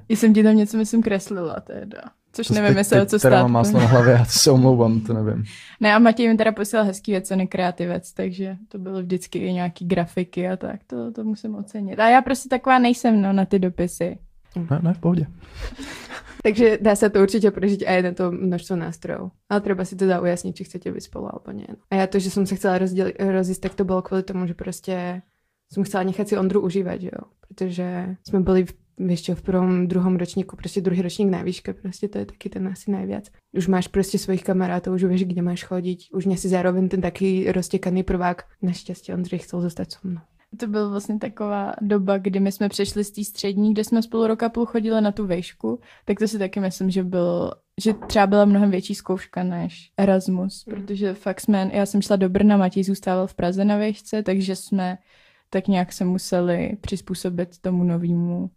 I 0.09 0.17
jsem 0.17 0.35
ti 0.35 0.43
tam 0.43 0.57
něco, 0.57 0.77
myslím, 0.77 1.03
kreslila 1.03 1.61
teda. 1.61 2.01
Což 2.33 2.47
To 2.47 2.55
nevím, 2.55 2.79
jestli 2.79 3.07
co 3.07 3.19
stát. 3.19 3.31
mám 3.31 3.53
máslo 3.53 3.81
na 3.81 3.87
hlavě, 3.87 4.13
já 4.13 4.25
to 4.25 4.31
se 4.31 4.51
omlouvám, 4.51 5.01
to 5.01 5.13
nevím. 5.15 5.45
Ne, 5.81 5.95
a 5.95 5.99
Matěj 5.99 6.29
mi 6.29 6.37
teda 6.37 6.53
posílal 6.53 6.85
hezký 6.85 7.13
věc, 7.13 7.31
on 7.31 7.41
je 7.41 7.47
kreativec, 7.47 8.13
takže 8.13 8.57
to 8.69 8.79
bylo 8.79 9.03
vždycky 9.03 9.39
i 9.39 9.53
nějaký 9.53 9.85
grafiky 9.87 10.49
a 10.49 10.57
tak, 10.57 10.81
to, 10.87 11.13
to 11.13 11.25
musím 11.25 11.55
ocenit. 11.55 12.01
A 12.01 12.09
já 12.09 12.23
prostě 12.23 12.49
taková 12.49 12.79
nejsem, 12.79 13.23
no, 13.23 13.33
na 13.33 13.45
ty 13.45 13.59
dopisy. 13.59 14.19
Ne, 14.57 14.81
ne, 14.83 14.95
v 14.95 14.99
pohodě. 14.99 15.27
Takže 16.43 16.79
dá 16.81 16.97
sa 16.97 17.13
to 17.13 17.21
určite 17.21 17.53
prežiť 17.53 17.85
aj 17.85 17.99
na 18.03 18.13
to 18.17 18.33
množstvo 18.33 18.75
nástrojov. 18.77 19.37
Ale 19.53 19.61
treba 19.61 19.85
si 19.85 19.93
teda 19.93 20.25
ujasniť, 20.25 20.57
či 20.57 20.65
chcete 20.65 20.89
byť 20.89 21.03
spolu 21.05 21.29
alebo 21.29 21.53
nie. 21.53 21.69
A 21.93 22.01
ja 22.01 22.07
to, 22.09 22.17
že 22.17 22.33
som 22.33 22.49
sa 22.49 22.57
chcela 22.57 22.81
rozísť, 22.81 23.61
tak 23.61 23.77
to 23.77 23.85
bolo 23.85 24.01
kvôli 24.01 24.25
tomu, 24.25 24.49
že 24.49 24.57
proste 24.57 25.21
som 25.69 25.85
chcela 25.85 26.09
nechať 26.09 26.33
si 26.33 26.35
Ondru 26.41 26.65
užívať, 26.65 26.99
že 27.01 27.11
jo. 27.13 27.23
Pretože 27.45 27.87
sme 28.25 28.41
boli 28.41 28.65
v 28.65 28.73
čo, 29.17 29.35
v 29.35 29.43
prvom, 29.43 29.89
druhom 29.89 30.17
ročníku, 30.17 30.57
prostě 30.57 30.81
druhý 30.81 31.03
ročník 31.03 31.31
na 31.31 31.43
výške, 31.43 31.73
prostě 31.73 32.09
to 32.09 32.19
je 32.19 32.27
taky 32.27 32.49
ten 32.49 32.69
asi 32.69 32.91
najviac. 32.91 33.31
Už 33.53 33.67
máš 33.67 33.89
prostě 33.89 34.19
svojich 34.19 34.45
kamarátov, 34.45 34.95
už 34.95 35.05
vieš, 35.05 35.25
kde 35.25 35.43
máš 35.43 35.65
chodiť, 35.65 36.13
už 36.13 36.25
nie 36.25 36.37
si 36.37 36.49
zároveň 36.49 36.89
ten 36.89 37.01
taký 37.01 37.53
roztekaný 37.53 38.03
prvák. 38.03 38.45
Našťastie 38.63 39.15
Ondřej 39.15 39.39
chcel 39.39 39.61
zostať 39.61 39.93
so 39.93 40.09
mnou. 40.09 40.21
To 40.57 40.67
byla 40.67 40.89
vlastně 40.89 41.19
taková 41.19 41.75
doba, 41.81 42.19
kdy 42.19 42.41
my 42.41 42.53
jsme 42.53 42.69
přešli 42.69 43.05
z 43.05 43.11
té 43.11 43.25
střední, 43.25 43.73
kde 43.73 43.85
jsme 43.85 44.03
spolu 44.03 44.27
roka 44.27 44.49
půl 44.49 44.67
chodili 44.67 45.01
na 45.01 45.13
tu 45.13 45.27
vejšku, 45.27 45.81
tak 46.05 46.19
to 46.19 46.29
si 46.29 46.39
taky 46.39 46.61
myslím, 46.61 46.91
že 46.91 47.05
byl, 47.05 47.53
že 47.81 47.93
třeba 48.07 48.27
byla 48.27 48.45
mnohem 48.45 48.71
větší 48.71 48.95
zkouška 48.95 49.43
než 49.43 49.93
Erasmus, 49.97 50.67
Mm. 50.67 50.75
protože 50.75 51.15
fakt 51.15 51.41
jsme, 51.41 51.71
já 51.73 51.87
jsem 51.87 52.03
šla 52.03 52.17
do 52.17 52.29
Brna, 52.29 52.57
Matěj 52.57 52.85
zůstával 52.85 53.27
v 53.27 53.35
Praze 53.35 53.65
na 53.65 53.77
vejšce, 53.77 54.23
takže 54.23 54.57
jsme 54.57 54.99
tak 55.51 55.69
nějak 55.69 55.93
se 55.93 56.05
museli 56.05 56.77
přizpůsobit 56.81 57.59
tomu 57.61 57.85
novému 57.85 58.51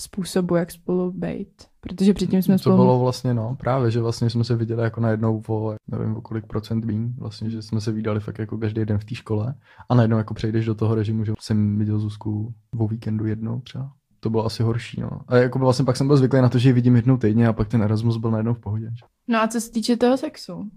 způsobu, 0.00 0.56
jak 0.56 0.70
spolu 0.70 1.12
být. 1.12 1.48
Protože 1.80 2.14
předtím 2.14 2.42
jsme 2.42 2.54
to 2.54 2.58
spolu... 2.58 2.76
bylo 2.76 2.98
vlastně, 2.98 3.34
no, 3.34 3.56
právě, 3.60 3.90
že 3.90 4.00
vlastně 4.00 4.30
jsme 4.30 4.44
se 4.44 4.56
viděli 4.56 4.82
jako 4.82 5.00
najednou 5.00 5.42
o, 5.48 5.74
nevím, 5.90 6.16
o 6.16 6.20
kolik 6.20 6.46
procent 6.46 6.84
míň, 6.84 7.14
vlastně, 7.18 7.50
že 7.50 7.62
jsme 7.62 7.80
se 7.80 7.92
viděli 7.92 8.20
fakt 8.20 8.38
jako 8.38 8.58
každý 8.58 8.84
den 8.84 8.98
v 8.98 9.04
té 9.04 9.14
škole 9.14 9.54
a 9.88 9.94
najednou 9.94 10.18
jako 10.18 10.34
přejdeš 10.34 10.64
do 10.66 10.74
toho 10.74 10.94
režimu, 10.94 11.24
že 11.24 11.32
jsem 11.40 11.78
viděl 11.78 11.98
Zuzku 11.98 12.54
o 12.78 12.88
víkendu 12.88 13.26
jednou 13.26 13.60
třeba. 13.60 13.92
To 14.20 14.30
bylo 14.30 14.46
asi 14.46 14.62
horší, 14.62 15.00
no. 15.00 15.10
A 15.28 15.36
jako 15.36 15.58
vlastně 15.58 15.84
pak 15.84 15.96
jsem 15.96 16.06
byl 16.06 16.16
zvyklý 16.16 16.40
na 16.40 16.48
to, 16.48 16.58
že 16.58 16.68
ji 16.68 16.72
vidím 16.72 16.96
jednou 16.96 17.16
týdně 17.16 17.48
a 17.48 17.52
pak 17.52 17.68
ten 17.68 17.82
Erasmus 17.82 18.16
byl 18.16 18.30
najednou 18.30 18.54
v 18.54 18.60
pohodě. 18.60 18.86
že? 18.98 19.04
No 19.28 19.38
a 19.42 19.48
co 19.48 19.60
se 19.60 19.70
týče 19.70 19.96
toho 19.96 20.16
sexu? 20.16 20.70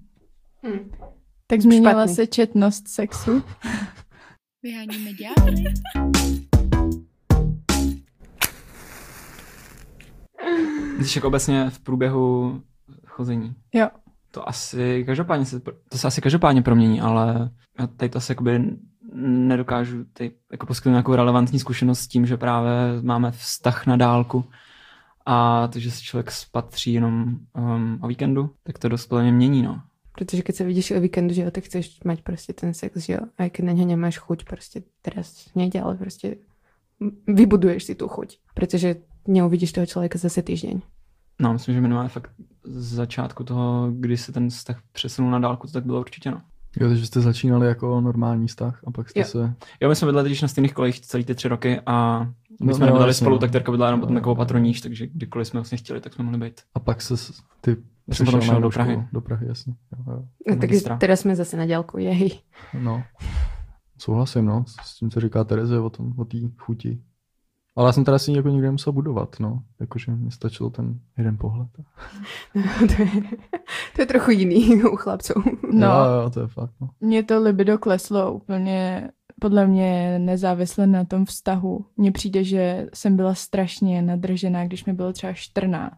Hmm. 0.63 0.91
Tak 1.47 1.61
změnila 1.61 1.91
Špatný. 1.91 2.15
se 2.15 2.27
četnost 2.27 2.87
sexu. 2.87 3.43
Vyháníme 4.63 5.11
ďábly. 5.13 5.63
Myslíš 10.97 11.15
jako 11.15 11.27
obecně 11.27 11.69
v 11.69 11.79
průběhu 11.79 12.61
chození? 13.07 13.55
Jo. 13.73 13.89
To 14.31 14.49
asi 14.49 15.03
každopádně 15.05 15.45
se, 15.45 15.59
to 15.89 15.97
se 15.97 16.07
asi 16.07 16.21
každopádně 16.21 16.61
promění, 16.61 17.01
ale 17.01 17.49
já 17.79 17.87
tady 17.87 18.09
to 18.09 18.17
asi 18.17 18.31
jakoby 18.31 18.77
nedokážu 19.15 20.03
tady 20.13 20.31
jako 20.51 20.65
poskytnout 20.65 20.91
nějakou 20.93 21.15
relevantní 21.15 21.59
zkušenost 21.59 21.99
s 21.99 22.07
tím, 22.07 22.25
že 22.25 22.37
právě 22.37 22.71
máme 23.01 23.31
vztah 23.31 23.87
na 23.87 23.95
dálku 23.95 24.45
A 25.25 25.67
to, 25.67 25.79
že 25.79 25.91
se 25.91 26.01
člověk 26.01 26.31
spatří 26.31 26.93
jenom 26.93 27.37
um, 27.53 27.99
o 28.01 28.07
víkendu, 28.07 28.49
tak 28.63 28.79
to 28.79 28.89
dost 28.89 29.11
mě 29.11 29.31
mění, 29.31 29.61
no. 29.61 29.81
Protože 30.13 30.45
keď 30.45 30.55
sa 30.55 30.63
vidíš 30.63 30.91
o 30.91 31.01
víkendu, 31.01 31.33
že 31.33 31.41
jo, 31.41 31.51
tak 31.51 31.63
chceš 31.63 32.03
mať 32.05 32.21
prostě 32.21 32.53
ten 32.53 32.73
sex, 32.73 32.93
že 32.97 33.13
jo. 33.13 33.19
A 33.37 33.49
keď 33.49 33.65
na 33.65 33.71
něho 33.71 33.87
nemáš 33.87 34.17
chuť, 34.17 34.45
prostě 34.45 34.83
teraz 35.01 35.49
nejde, 35.55 35.81
ale 35.81 35.95
prostě 35.97 36.35
vybuduješ 37.27 37.83
si 37.83 37.95
tu 37.95 38.07
chuť. 38.07 38.37
Protože 38.53 38.95
neuvidíš 39.27 39.71
toho 39.71 39.85
člověka 39.85 40.19
zase 40.19 40.41
týždeň. 40.41 40.81
No, 41.41 41.53
myslím, 41.53 41.75
že 41.75 41.81
minimálně 41.81 42.09
fakt 42.09 42.31
z 42.63 42.93
začátku 42.93 43.43
toho, 43.43 43.91
kdy 43.91 44.17
se 44.17 44.31
ten 44.31 44.49
vztah 44.49 44.81
přesunul 44.91 45.31
na 45.31 45.39
dálku, 45.39 45.67
to 45.67 45.73
tak 45.73 45.85
bylo 45.85 45.99
určitě, 45.99 46.31
no. 46.31 46.41
Jo, 46.79 46.87
takže 46.87 47.05
jste 47.07 47.21
začínali 47.21 47.67
jako 47.67 48.01
normální 48.01 48.47
vztah 48.47 48.81
a 48.87 48.91
pak 48.91 49.09
jste 49.09 49.19
Jo. 49.19 49.25
se... 49.25 49.53
Jo, 49.81 49.89
my 49.89 49.95
jsme 49.95 50.05
bydleli 50.05 50.25
totiž 50.29 50.41
na 50.41 50.47
stejných 50.47 50.73
kolejích 50.73 50.99
celý 51.01 51.23
ty 51.25 51.35
tři 51.35 51.47
roky 51.47 51.81
a 51.85 52.19
my 52.23 52.67
No, 52.67 52.73
jsme 52.73 52.79
no, 52.79 52.85
nebydleli 52.85 53.09
jasně, 53.09 53.23
spolu, 53.25 53.37
tak 53.39 53.51
Terka 53.51 53.71
bydlela 53.71 53.87
jenom 53.89 53.99
potom 53.99 54.13
No. 54.13 54.17
jako 54.17 54.31
opatroníž, 54.31 54.81
takže 54.81 55.07
kdykoliv 55.07 55.47
jsme 55.47 55.59
vlastně 55.59 55.77
chtěli, 55.77 56.01
tak 56.01 56.13
jsme 56.13 56.23
mohli 56.23 56.39
být. 56.39 56.61
A 56.75 56.79
pak 56.79 57.01
se 57.01 57.33
ty 57.61 57.77
Já 58.07 58.15
jsem 58.15 58.25
šel 58.41 58.55
do 58.55 58.61
do 58.61 58.69
Prahy. 58.69 59.07
Do 59.13 59.21
Prahy, 59.21 59.47
jasně. 59.47 59.73
Jo, 59.97 60.13
jo. 60.13 60.23
No, 60.49 60.55
tak 60.55 60.59
magistra. 60.59 60.97
teraz 60.97 61.19
jsme 61.19 61.35
zase 61.35 61.57
na 61.57 61.65
dělku, 61.65 61.97
jej. 61.97 62.39
No, 62.81 63.03
souhlasím, 63.97 64.45
no, 64.45 64.65
s 64.85 64.97
tím, 64.99 65.09
co 65.09 65.19
říká 65.19 65.43
Tereze 65.43 65.79
o 65.79 65.89
tom, 65.89 66.13
o 66.17 66.25
té 66.25 66.37
chuti. 66.57 67.01
Ale 67.75 67.87
já 67.87 67.91
jsem 67.93 68.05
teda 68.05 68.19
si 68.19 68.31
jako 68.31 68.49
nikdy 68.49 68.67
nemusel 68.67 68.93
budovat, 68.93 69.35
no. 69.39 69.63
Jakože 69.79 70.11
mi 70.11 70.31
stačil 70.31 70.69
ten 70.69 70.99
jeden 71.17 71.37
pohled. 71.37 71.67
to, 72.95 73.01
je, 73.01 73.07
to 73.95 74.01
je 74.01 74.05
trochu 74.05 74.31
jiný 74.31 74.83
u 74.91 74.95
chlapců. 74.95 75.33
No, 75.73 75.87
Jo, 75.87 76.21
jo, 76.23 76.29
to 76.29 76.39
je 76.39 76.47
fakt, 76.47 76.71
no. 76.81 76.89
mně 77.01 77.23
to 77.23 77.39
libido 77.41 77.77
kleslo 77.77 78.33
úplně, 78.33 79.09
podle 79.41 79.67
mě 79.67 80.19
nezávisle 80.19 80.87
na 80.87 81.05
tom 81.05 81.25
vztahu. 81.25 81.85
Mně 81.97 82.11
přijde, 82.11 82.43
že 82.43 82.87
jsem 82.93 83.15
byla 83.15 83.35
strašně 83.35 84.01
nadržená, 84.01 84.65
když 84.65 84.85
mi 84.85 84.93
bylo 84.93 85.13
třeba 85.13 85.33
14. 85.33 85.97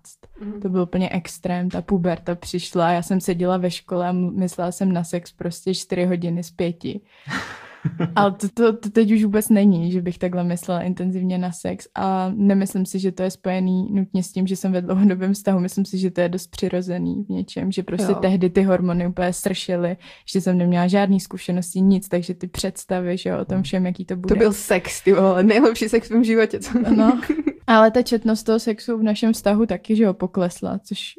To 0.61 0.69
byl 0.69 0.81
úplně 0.81 1.09
extrém, 1.09 1.69
ta 1.69 1.81
puberta 1.81 2.35
přišla, 2.35 2.91
já 2.91 3.01
jsem 3.01 3.21
seděla 3.21 3.57
ve 3.57 3.71
škole 3.71 4.09
a 4.09 4.11
myslela 4.11 4.71
jsem 4.71 4.91
na 4.91 5.03
sex 5.03 5.33
prostě 5.33 5.73
4 5.73 6.05
hodiny 6.05 6.43
z 6.43 6.51
pěti. 6.51 7.01
Ale 8.15 8.31
to, 8.31 8.49
to, 8.49 8.77
to 8.77 8.89
teď 8.89 9.11
už 9.11 9.23
vůbec 9.23 9.49
není, 9.49 9.91
že 9.91 10.01
bych 10.01 10.17
takhle 10.17 10.43
myslela 10.43 10.81
intenzivně 10.81 11.37
na 11.37 11.51
sex 11.51 11.87
a 11.95 12.31
nemyslím 12.35 12.85
si, 12.85 12.99
že 12.99 13.11
to 13.11 13.23
je 13.23 13.31
spojený 13.31 13.87
nutně 13.91 14.23
s 14.23 14.31
tím, 14.31 14.47
že 14.47 14.55
jsem 14.55 14.71
ve 14.71 14.81
dlouhodobém 14.81 15.33
vztahu. 15.33 15.59
Myslím 15.59 15.85
si, 15.85 15.97
že 15.97 16.11
to 16.11 16.21
je 16.21 16.29
dost 16.29 16.47
přirozený 16.47 17.23
v 17.23 17.29
něčem, 17.29 17.71
že 17.71 17.83
prostě 17.83 18.11
Jo. 18.11 18.19
tehdy 18.21 18.49
ty 18.49 18.61
hormony 18.61 19.07
úplně 19.07 19.33
sršely, 19.33 19.97
že 20.25 20.41
jsem 20.41 20.57
neměla 20.57 20.87
žádný 20.87 21.19
zkušenosti, 21.19 21.81
nic, 21.81 22.07
takže 22.07 22.33
ty 22.33 22.47
představy, 22.47 23.17
že 23.17 23.29
jo, 23.29 23.39
o 23.41 23.45
tom 23.45 23.63
všem, 23.63 23.85
jaký 23.85 24.05
to 24.05 24.15
bude. 24.15 24.35
To 24.35 24.39
byl 24.39 24.53
sex, 24.53 25.03
ty 25.03 25.13
vole, 25.13 25.43
nejlepší 25.43 25.89
sex 25.89 26.07
v 26.07 26.11
mém 26.11 26.23
životě. 26.23 26.59
Co? 26.59 26.79
No, 26.95 27.21
ale 27.67 27.91
ta 27.91 28.01
četnost 28.01 28.43
toho 28.43 28.59
sexu 28.59 28.97
v 28.97 29.03
našem 29.03 29.33
vztahu 29.33 29.65
taky, 29.65 29.95
že 29.95 30.03
jo, 30.03 30.13
poklesla, 30.13 30.79
což 30.79 31.13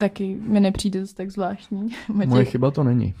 taky 0.00 0.34
mi 0.34 0.60
nepřijde 0.60 1.00
zase 1.00 1.14
tak 1.14 1.30
zvláštní. 1.30 1.88
Moje 2.26 2.44
chyba 2.44 2.70
to 2.70 2.84
není. 2.84 3.14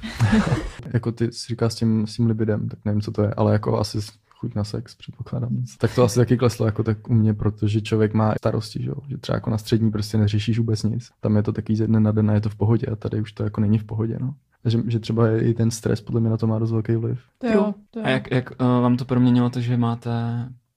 jako 0.92 1.12
ty 1.12 1.32
si 1.32 1.48
říká 1.48 1.68
s 1.68 1.74
tím, 1.74 2.06
s 2.06 2.16
tím 2.16 2.26
libidem, 2.26 2.68
tak 2.68 2.78
nevím, 2.84 3.00
co 3.00 3.12
to 3.12 3.22
je, 3.22 3.34
ale 3.36 3.52
jako 3.52 3.78
asi 3.78 3.98
chuť 4.30 4.54
na 4.54 4.64
sex, 4.64 4.94
předpokládám. 4.94 5.64
Tak 5.78 5.94
to 5.94 6.04
asi 6.04 6.18
taky 6.18 6.36
kleslo 6.36 6.66
jako 6.66 6.82
tak 6.82 7.10
u 7.10 7.14
mě, 7.14 7.34
protože 7.34 7.80
člověk 7.80 8.14
má 8.14 8.34
starosti, 8.38 8.82
že, 8.82 8.88
jo? 8.88 8.96
že 9.08 9.18
třeba 9.18 9.36
jako 9.36 9.50
na 9.50 9.58
střední 9.58 9.90
prostě 9.90 10.18
neřešíš 10.18 10.58
vůbec 10.58 10.82
nic. 10.82 11.10
Tam 11.20 11.36
je 11.36 11.42
to 11.42 11.52
taky 11.52 11.76
ze 11.76 11.86
dne 11.86 12.00
na 12.00 12.12
den 12.12 12.30
a 12.30 12.34
je 12.34 12.40
to 12.40 12.48
v 12.48 12.56
pohodě 12.56 12.86
a 12.86 12.96
tady 12.96 13.20
už 13.20 13.32
to 13.32 13.44
jako 13.44 13.60
není 13.60 13.78
v 13.78 13.84
pohodě. 13.84 14.16
No. 14.20 14.34
Takže, 14.62 14.82
že 14.86 14.98
třeba 14.98 15.26
je 15.26 15.50
i 15.50 15.54
ten 15.54 15.70
stres 15.70 16.00
podle 16.00 16.20
mě 16.20 16.30
na 16.30 16.36
to 16.36 16.46
má 16.46 16.58
dost 16.58 16.72
velký 16.72 16.96
vliv. 16.96 17.20
To 17.38 17.46
jo, 17.46 17.74
to 17.90 17.98
jo. 17.98 18.06
A 18.06 18.08
jak, 18.08 18.30
jak 18.30 18.50
uh, 18.50 18.66
vám 18.66 18.96
to 18.96 19.04
proměnilo 19.04 19.50
to, 19.50 19.60
že 19.60 19.76
máte 19.76 20.10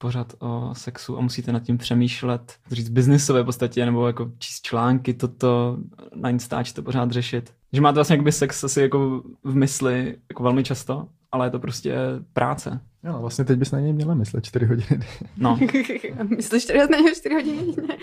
pořád 0.04 0.34
o 0.40 0.70
sexu 0.74 1.18
a 1.18 1.22
musíte 1.22 1.52
nad 1.52 1.64
tím 1.64 1.78
přemýšlet, 1.78 2.56
říct 2.72 2.90
biznisové 2.90 3.42
v 3.42 3.46
podstatě, 3.46 3.86
nebo 3.86 4.08
jako 4.08 4.32
číst 4.40 4.62
články, 4.62 5.14
toto 5.14 5.78
na 6.16 6.30
Instač 6.30 6.72
to 6.72 6.84
pořád 6.84 7.12
řešit. 7.12 7.54
Že 7.74 7.82
máte 7.82 7.96
vlastně 7.96 8.14
jakoby 8.14 8.32
sex 8.32 8.64
asi 8.64 8.82
jako 8.82 9.24
v 9.44 9.56
mysli 9.56 10.18
jako 10.30 10.44
velmi 10.44 10.64
často, 10.64 11.08
ale 11.34 11.48
je 11.48 11.52
to 11.52 11.60
prostě 11.60 11.96
práce. 12.34 12.80
Jo, 13.04 13.18
vlastně 13.22 13.46
teď 13.46 13.60
bys 13.60 13.72
na 13.72 13.80
něj 13.80 13.94
měla 13.94 14.14
myslet 14.14 14.46
4 14.46 14.66
hodiny. 14.66 15.06
No. 15.38 15.60
Myslíš 16.38 16.66
teraz 16.66 16.90
na 16.90 16.98
něho 16.98 17.16
4 17.16 17.36
hodiny? 17.36 17.74
Ne. 17.88 17.96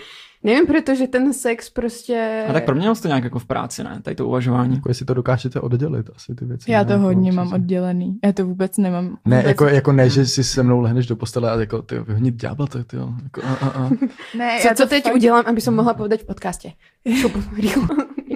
Nevím, 0.43 0.67
protože 0.67 1.07
ten 1.07 1.33
sex 1.33 1.69
prostě... 1.69 2.45
A 2.49 2.53
tak 2.53 2.65
proměnilo 2.65 2.95
se 2.95 3.01
to 3.01 3.07
nějak 3.07 3.23
jako 3.23 3.39
v 3.39 3.45
práci, 3.45 3.83
ne? 3.83 3.99
Tady 4.01 4.15
to 4.15 4.27
uvažování. 4.27 4.75
jako 4.75 4.89
jestli 4.89 5.05
to 5.05 5.13
dokážete 5.13 5.59
oddělit 5.59 6.09
asi 6.15 6.35
ty 6.35 6.45
věci. 6.45 6.71
Já 6.71 6.79
ne? 6.79 6.85
to 6.85 6.91
Jako 6.91 7.03
hodně 7.03 7.31
mám 7.31 7.53
oddělený. 7.53 8.19
Já 8.25 8.31
to 8.31 8.45
vůbec 8.45 8.77
nemám. 8.77 9.17
Ne, 9.25 9.37
vůbec... 9.37 9.47
jako, 9.47 9.65
jako 9.65 9.91
ne, 9.91 10.09
že 10.09 10.25
si 10.25 10.43
se 10.43 10.63
mnou 10.63 10.79
lehneš 10.79 11.07
do 11.07 11.15
postele 11.15 11.51
a 11.51 11.59
jako 11.59 11.81
ty 11.81 11.99
vyhonit 11.99 12.35
ďábla, 12.35 12.67
tak 12.67 12.87
ty 12.87 12.97
jo. 12.97 13.13
Jako, 13.23 13.41
a, 13.43 13.53
a, 13.53 13.67
a. 13.69 13.89
ne, 14.37 14.57
Co, 14.61 14.67
já 14.67 14.73
co 14.75 14.83
to 14.83 14.89
teď 14.89 15.03
fakt- 15.03 15.15
udělám, 15.15 15.43
aby 15.47 15.61
som 15.61 15.75
mohla 15.75 15.93
povedať 15.93 16.25
v? 16.27 17.15
Šup, 17.21 17.33
rýchlo. 17.57 17.87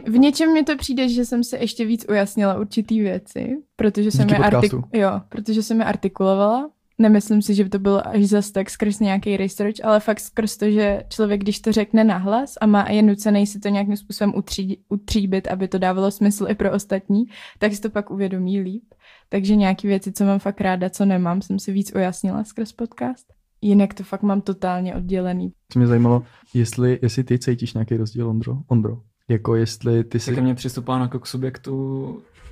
V 0.07 0.17
něčem 0.17 0.53
mi 0.53 0.63
to 0.63 0.77
přijde, 0.77 1.09
že 1.09 1.25
jsem 1.25 1.43
se 1.43 1.57
ještě 1.57 1.85
víc 1.85 2.05
ujasnila 2.09 2.59
určitý 2.59 2.99
věci, 2.99 3.57
protože 3.75 4.11
jsem, 4.11 4.27
Díky 4.27 4.41
je, 4.41 4.43
podcastu. 4.51 4.83
jo, 4.93 5.21
protože 5.29 5.63
jsem 5.63 5.79
je 5.79 5.85
artikulovala. 5.85 6.69
Nemyslím 6.97 7.41
si, 7.41 7.55
že 7.55 7.63
by 7.63 7.69
to 7.69 7.79
bylo 7.79 8.07
až 8.07 8.23
zas 8.23 8.51
tak 8.51 8.69
skrz 8.69 8.99
nějaký 8.99 9.37
research, 9.37 9.75
ale 9.83 9.99
fakt 9.99 10.19
skrz 10.19 10.57
to, 10.57 10.71
že 10.71 11.03
člověk, 11.09 11.41
když 11.41 11.59
to 11.59 11.71
řekne 11.71 12.03
nahlas 12.03 12.53
a 12.61 12.65
má, 12.65 12.89
je 12.89 13.01
nucený 13.01 13.47
si 13.47 13.59
to 13.59 13.69
nějakým 13.69 13.97
způsobem 13.97 14.33
utří, 14.35 14.79
utříbit, 14.89 15.47
aby 15.47 15.67
to 15.67 15.77
dávalo 15.77 16.11
smysl 16.11 16.45
i 16.49 16.55
pro 16.55 16.71
ostatní, 16.71 17.23
tak 17.59 17.73
si 17.73 17.81
to 17.81 17.89
pak 17.89 18.11
uvědomí 18.11 18.59
líp. 18.61 18.83
Takže 19.29 19.55
nějaké 19.55 19.87
věci, 19.87 20.11
co 20.11 20.25
mám 20.25 20.39
fakt 20.39 20.61
ráda, 20.61 20.89
co 20.89 21.05
nemám, 21.05 21.41
jsem 21.41 21.59
si 21.59 21.71
víc 21.71 21.91
ujasnila 21.95 22.43
skrz 22.43 22.71
podcast. 22.71 23.33
Jinak 23.61 23.93
to 23.93 24.03
fakt 24.03 24.21
mám 24.23 24.41
totálně 24.41 24.95
oddělený. 24.95 25.51
Co 25.71 25.79
mě 25.79 25.87
zajímalo, 25.87 26.23
jestli, 26.53 26.99
jestli 27.01 27.23
ty 27.23 27.39
cítíš 27.39 27.73
nějaký 27.73 27.97
rozdíl, 27.97 28.29
Ondro? 28.29 28.57
Ondro. 28.67 28.97
Jako 29.29 29.55
jestli 29.55 30.03
ty 30.03 30.19
Se 30.19 30.25
si... 30.29 30.35
ke 30.35 30.41
mně 30.41 30.55
přistupováno 30.55 31.03
jako 31.03 31.19
k 31.19 31.27
subjektu 31.27 32.05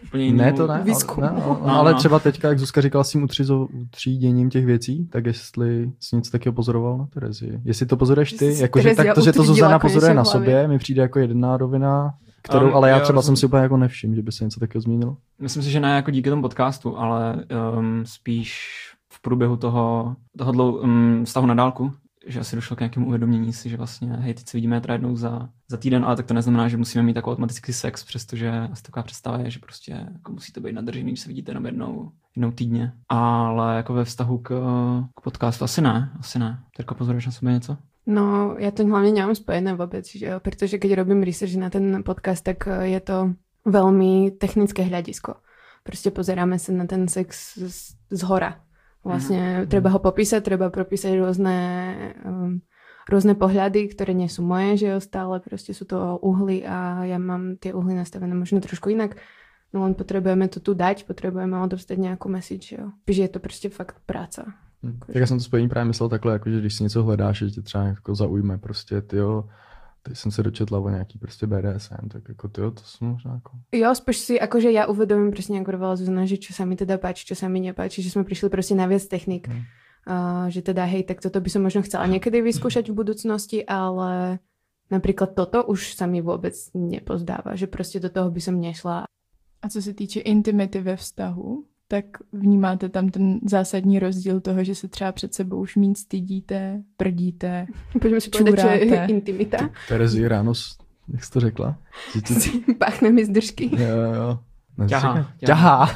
úplně 0.03 0.25
jinému. 0.25 0.51
Ne, 0.51 0.53
to 0.53 0.67
ne, 0.67 0.73
ale, 0.73 0.83
výzkumu. 0.83 1.21
ne, 1.21 1.29
ale, 1.29 1.39
No, 1.65 1.75
ale 1.79 1.91
no. 1.91 1.97
třeba 1.97 2.19
teďka, 2.19 2.47
jak 2.47 2.59
Zuzka 2.59 2.81
říkala 2.81 3.03
s 3.03 3.09
tím 3.11 3.23
utřizo, 3.23 3.65
utříděním 3.65 4.49
těch 4.49 4.65
věcí, 4.65 5.07
tak 5.07 5.25
jestli 5.25 5.91
jsi 5.99 6.15
něco 6.15 6.31
taky 6.31 6.51
pozoroval 6.51 6.97
na 6.97 7.05
Terezi. 7.05 7.61
Jestli 7.65 7.85
to 7.85 7.97
pozoruješ 7.97 8.31
ty, 8.33 8.59
jakože 8.59 8.95
tak 8.95 9.15
to, 9.15 9.21
že 9.21 9.33
to 9.33 9.43
Zuzana 9.43 9.79
konečně 9.79 9.95
pozoruje 9.95 10.13
na 10.13 10.23
sobě, 10.23 10.67
mi 10.67 10.77
přijde 10.77 11.01
jako 11.01 11.19
jedna 11.19 11.57
rovina, 11.57 12.13
kterou, 12.41 12.67
Um, 12.67 12.75
ale 12.75 12.89
já 12.89 12.97
jo, 12.97 13.03
třeba 13.03 13.21
jsem 13.21 13.35
si 13.35 13.45
úplně 13.45 13.63
jako 13.63 13.77
nevšiml, 13.77 14.15
že 14.15 14.21
by 14.21 14.31
se 14.31 14.43
něco 14.43 14.59
takového 14.59 14.81
změnilo. 14.81 15.17
Myslím 15.39 15.63
si, 15.63 15.71
že 15.71 15.79
ne 15.79 15.95
jako 15.95 16.11
díky 16.11 16.29
tomu 16.29 16.41
podcastu, 16.41 16.97
ale 16.97 17.35
um, 17.77 18.03
spíš 18.05 18.69
v 19.13 19.21
průběhu 19.21 19.57
toho, 19.57 20.15
toho 20.37 20.51
dlou, 20.51 20.71
um, 20.71 21.21
vztahu 21.25 21.45
na 21.45 21.53
dálku, 21.53 21.91
že 22.27 22.39
asi 22.39 22.55
došlo 22.55 22.75
k 22.75 22.79
nějakému 22.79 23.07
uvědomění 23.07 23.53
si, 23.53 23.69
že 23.69 23.77
vlastně, 23.77 24.13
hej, 24.13 24.33
teď 24.33 24.47
se 24.47 24.57
vidíme 24.57 24.81
teda 24.81 24.93
jednou 24.93 25.15
za, 25.15 25.49
za 25.69 25.77
týden, 25.77 26.05
ale 26.05 26.15
tak 26.15 26.25
to 26.25 26.33
neznamená, 26.33 26.67
že 26.67 26.77
musíme 26.77 27.03
mít 27.03 27.15
jako 27.15 27.31
automatický 27.31 27.73
sex, 27.73 28.03
přestože 28.03 28.49
asi 28.71 28.83
taková 28.83 29.03
představa 29.03 29.37
je, 29.37 29.51
že 29.51 29.59
prostě 29.59 29.91
jako 30.13 30.31
musíte 30.31 30.59
být 30.59 30.73
nadržený, 30.73 31.11
když 31.11 31.19
se 31.19 31.27
vidíte 31.27 31.51
jenom 31.51 31.65
jednou, 31.65 32.11
jednou 32.35 32.51
týdně. 32.51 32.91
Ale 33.09 33.75
jako 33.75 33.93
ve 33.93 34.05
vztahu 34.05 34.37
k, 34.37 34.49
k 35.15 35.21
podcastu 35.21 35.65
asi 35.65 35.81
ne, 35.81 36.11
asi 36.19 36.39
ne. 36.39 36.63
Terko, 36.77 36.95
pozoruješ 36.95 37.25
na 37.25 37.31
sebe 37.31 37.53
něco? 37.53 37.77
No, 38.03 38.59
ja 38.59 38.75
to 38.75 38.83
hlavne 38.83 39.15
nemám 39.15 39.31
spojené 39.31 39.79
vôbec, 39.79 40.03
že 40.03 40.27
jo? 40.27 40.37
pretože 40.43 40.75
keď 40.75 40.99
robím 40.99 41.23
research 41.23 41.55
na 41.55 41.71
ten 41.71 42.03
podcast, 42.03 42.43
tak 42.43 42.67
eh, 42.67 42.91
je 42.91 42.99
to 42.99 43.17
veľmi 43.63 44.35
technické 44.35 44.83
hľadisko. 44.83 45.39
Proste 45.87 46.11
pozeráme 46.11 46.59
sa 46.59 46.75
na 46.75 46.83
ten 46.83 47.07
sex 47.07 47.55
z, 47.55 47.95
z 47.95 48.21
hora. 48.27 48.59
Vlastne 49.03 49.67
treba 49.67 49.91
ho 49.91 49.99
popísať, 49.99 50.39
treba 50.43 50.71
propísať 50.71 51.19
rôzne, 51.19 51.57
um, 52.23 52.63
rôzne 53.11 53.35
pohľady, 53.35 53.91
ktoré 53.91 54.15
nie 54.15 54.31
sú 54.31 54.47
moje, 54.47 54.79
že 54.79 54.87
jo, 54.95 54.97
stále 55.03 55.43
proste 55.43 55.75
sú 55.75 55.83
to 55.83 56.19
uhly 56.23 56.63
a 56.63 57.03
ja 57.03 57.19
mám 57.19 57.59
tie 57.59 57.75
uhly 57.75 57.99
nastavené 57.99 58.31
možno 58.31 58.63
trošku 58.63 58.95
inak. 58.95 59.19
No 59.73 59.83
len 59.83 59.97
potrebujeme 59.97 60.47
to 60.47 60.61
tu 60.63 60.71
dať, 60.77 61.03
potrebujeme 61.03 61.57
odovzdať 61.59 61.97
nejakú 61.97 62.29
message, 62.29 62.71
že 62.71 62.75
jo. 62.79 62.87
Že 63.09 63.21
je 63.25 63.31
to 63.33 63.39
proste 63.41 63.67
fakt 63.73 63.99
práca. 64.05 64.53
Hm. 64.83 64.99
Tak 65.07 65.15
já 65.15 65.27
jsem 65.27 65.37
to 65.37 65.43
spojení 65.43 65.69
právě 65.69 65.85
myslel 65.85 66.09
takhle, 66.09 66.33
jako, 66.33 66.49
že 66.49 66.59
když 66.59 66.73
si 66.73 66.83
něco 66.83 67.03
hledáš, 67.03 67.37
že 67.37 67.49
tě 67.49 67.61
třeba 67.61 67.83
jako 67.83 68.15
zaujme, 68.15 68.57
prostě 68.57 69.01
ty 69.01 69.17
jo, 69.17 69.49
teď 70.03 70.17
jsem 70.17 70.31
se 70.31 70.43
dočetla 70.43 70.79
o 70.79 70.89
nějaký 70.89 71.19
prostě 71.19 71.47
BDSM, 71.47 72.09
tak 72.11 72.29
jako 72.29 72.47
ty 72.47 72.61
to 72.61 72.81
jsem 72.83 73.07
možná 73.07 73.33
jako... 73.33 73.51
Jo, 73.71 73.95
spíš 73.95 74.17
si, 74.17 74.39
akože 74.39 74.71
ja 74.71 74.85
uvedomím 74.87 75.31
presne, 75.31 75.59
ako 75.63 75.71
hovorila 75.71 75.95
Zuzana, 75.95 76.27
že 76.27 76.37
čo 76.37 76.51
sa 76.53 76.67
mi 76.67 76.75
teda 76.75 76.99
páči, 76.99 77.23
čo 77.23 77.35
sa 77.35 77.47
mi 77.47 77.63
nepáči, 77.63 78.03
že 78.03 78.11
sme 78.11 78.27
prišli 78.27 78.51
proste 78.51 78.75
na 78.75 78.85
viac 78.87 79.07
technik. 79.07 79.47
Mm. 79.47 79.63
Uh, 80.03 80.51
že 80.51 80.59
teda, 80.59 80.83
hej, 80.83 81.07
tak 81.07 81.23
toto 81.23 81.39
by 81.39 81.47
som 81.47 81.63
možno 81.63 81.79
chcela 81.87 82.03
niekedy 82.11 82.43
vyskúšať 82.43 82.91
v 82.91 82.99
budúcnosti, 82.99 83.63
ale 83.63 84.43
napríklad 84.91 85.31
toto 85.31 85.63
už 85.63 85.95
sa 85.95 86.03
mi 86.03 86.19
vôbec 86.19 86.51
nepozdáva, 86.75 87.55
že 87.55 87.71
proste 87.71 88.03
do 88.03 88.11
toho 88.11 88.27
by 88.27 88.41
som 88.43 88.59
nešla. 88.59 89.07
A 89.63 89.69
co 89.69 89.81
se 89.81 89.93
týče 89.93 90.19
intimity 90.19 90.81
ve 90.81 90.95
vztahu, 90.95 91.63
tak 91.93 92.05
vnímáte 92.31 92.89
tam 92.89 93.09
ten 93.09 93.39
zásadní 93.49 93.99
rozdíl 93.99 94.39
toho, 94.39 94.63
že 94.63 94.75
se 94.75 94.87
třeba 94.87 95.11
před 95.11 95.33
sebou 95.33 95.61
už 95.61 95.75
méně 95.75 95.95
stydíte, 95.95 96.81
prdíte. 96.97 97.67
Poďme 98.01 98.21
si 98.21 98.29
je 98.45 98.45
Čuráte. 98.45 99.05
intimita. 99.09 99.69
Terezi 99.87 100.27
ráno, 100.27 100.53
jak 101.07 101.23
jsi 101.23 101.31
to 101.31 101.39
řekla? 101.39 101.77
Že 102.13 102.21
ti... 102.21 102.73
Pachne 102.79 103.11
mi 103.11 103.25
z 103.25 103.29
držky. 103.29 103.69
jo, 103.81 103.87
jo, 103.87 104.13
jo. 104.13 104.39
Ne, 104.77 104.87
Ťahá, 104.87 105.31
ťahá. 105.45 105.89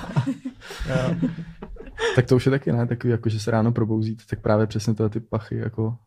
Tak 2.15 2.25
to 2.25 2.35
už 2.35 2.45
je 2.45 2.49
taky 2.49 2.71
ne, 2.71 2.87
takový 2.87 3.11
jako, 3.11 3.29
že 3.29 3.39
se 3.39 3.51
ráno 3.51 3.71
probouzíte, 3.71 4.23
tak 4.29 4.41
právě 4.41 4.67
přesně 4.67 4.93
tyhle 4.93 5.09
ty 5.09 5.19
pachy 5.19 5.57
jako 5.57 5.97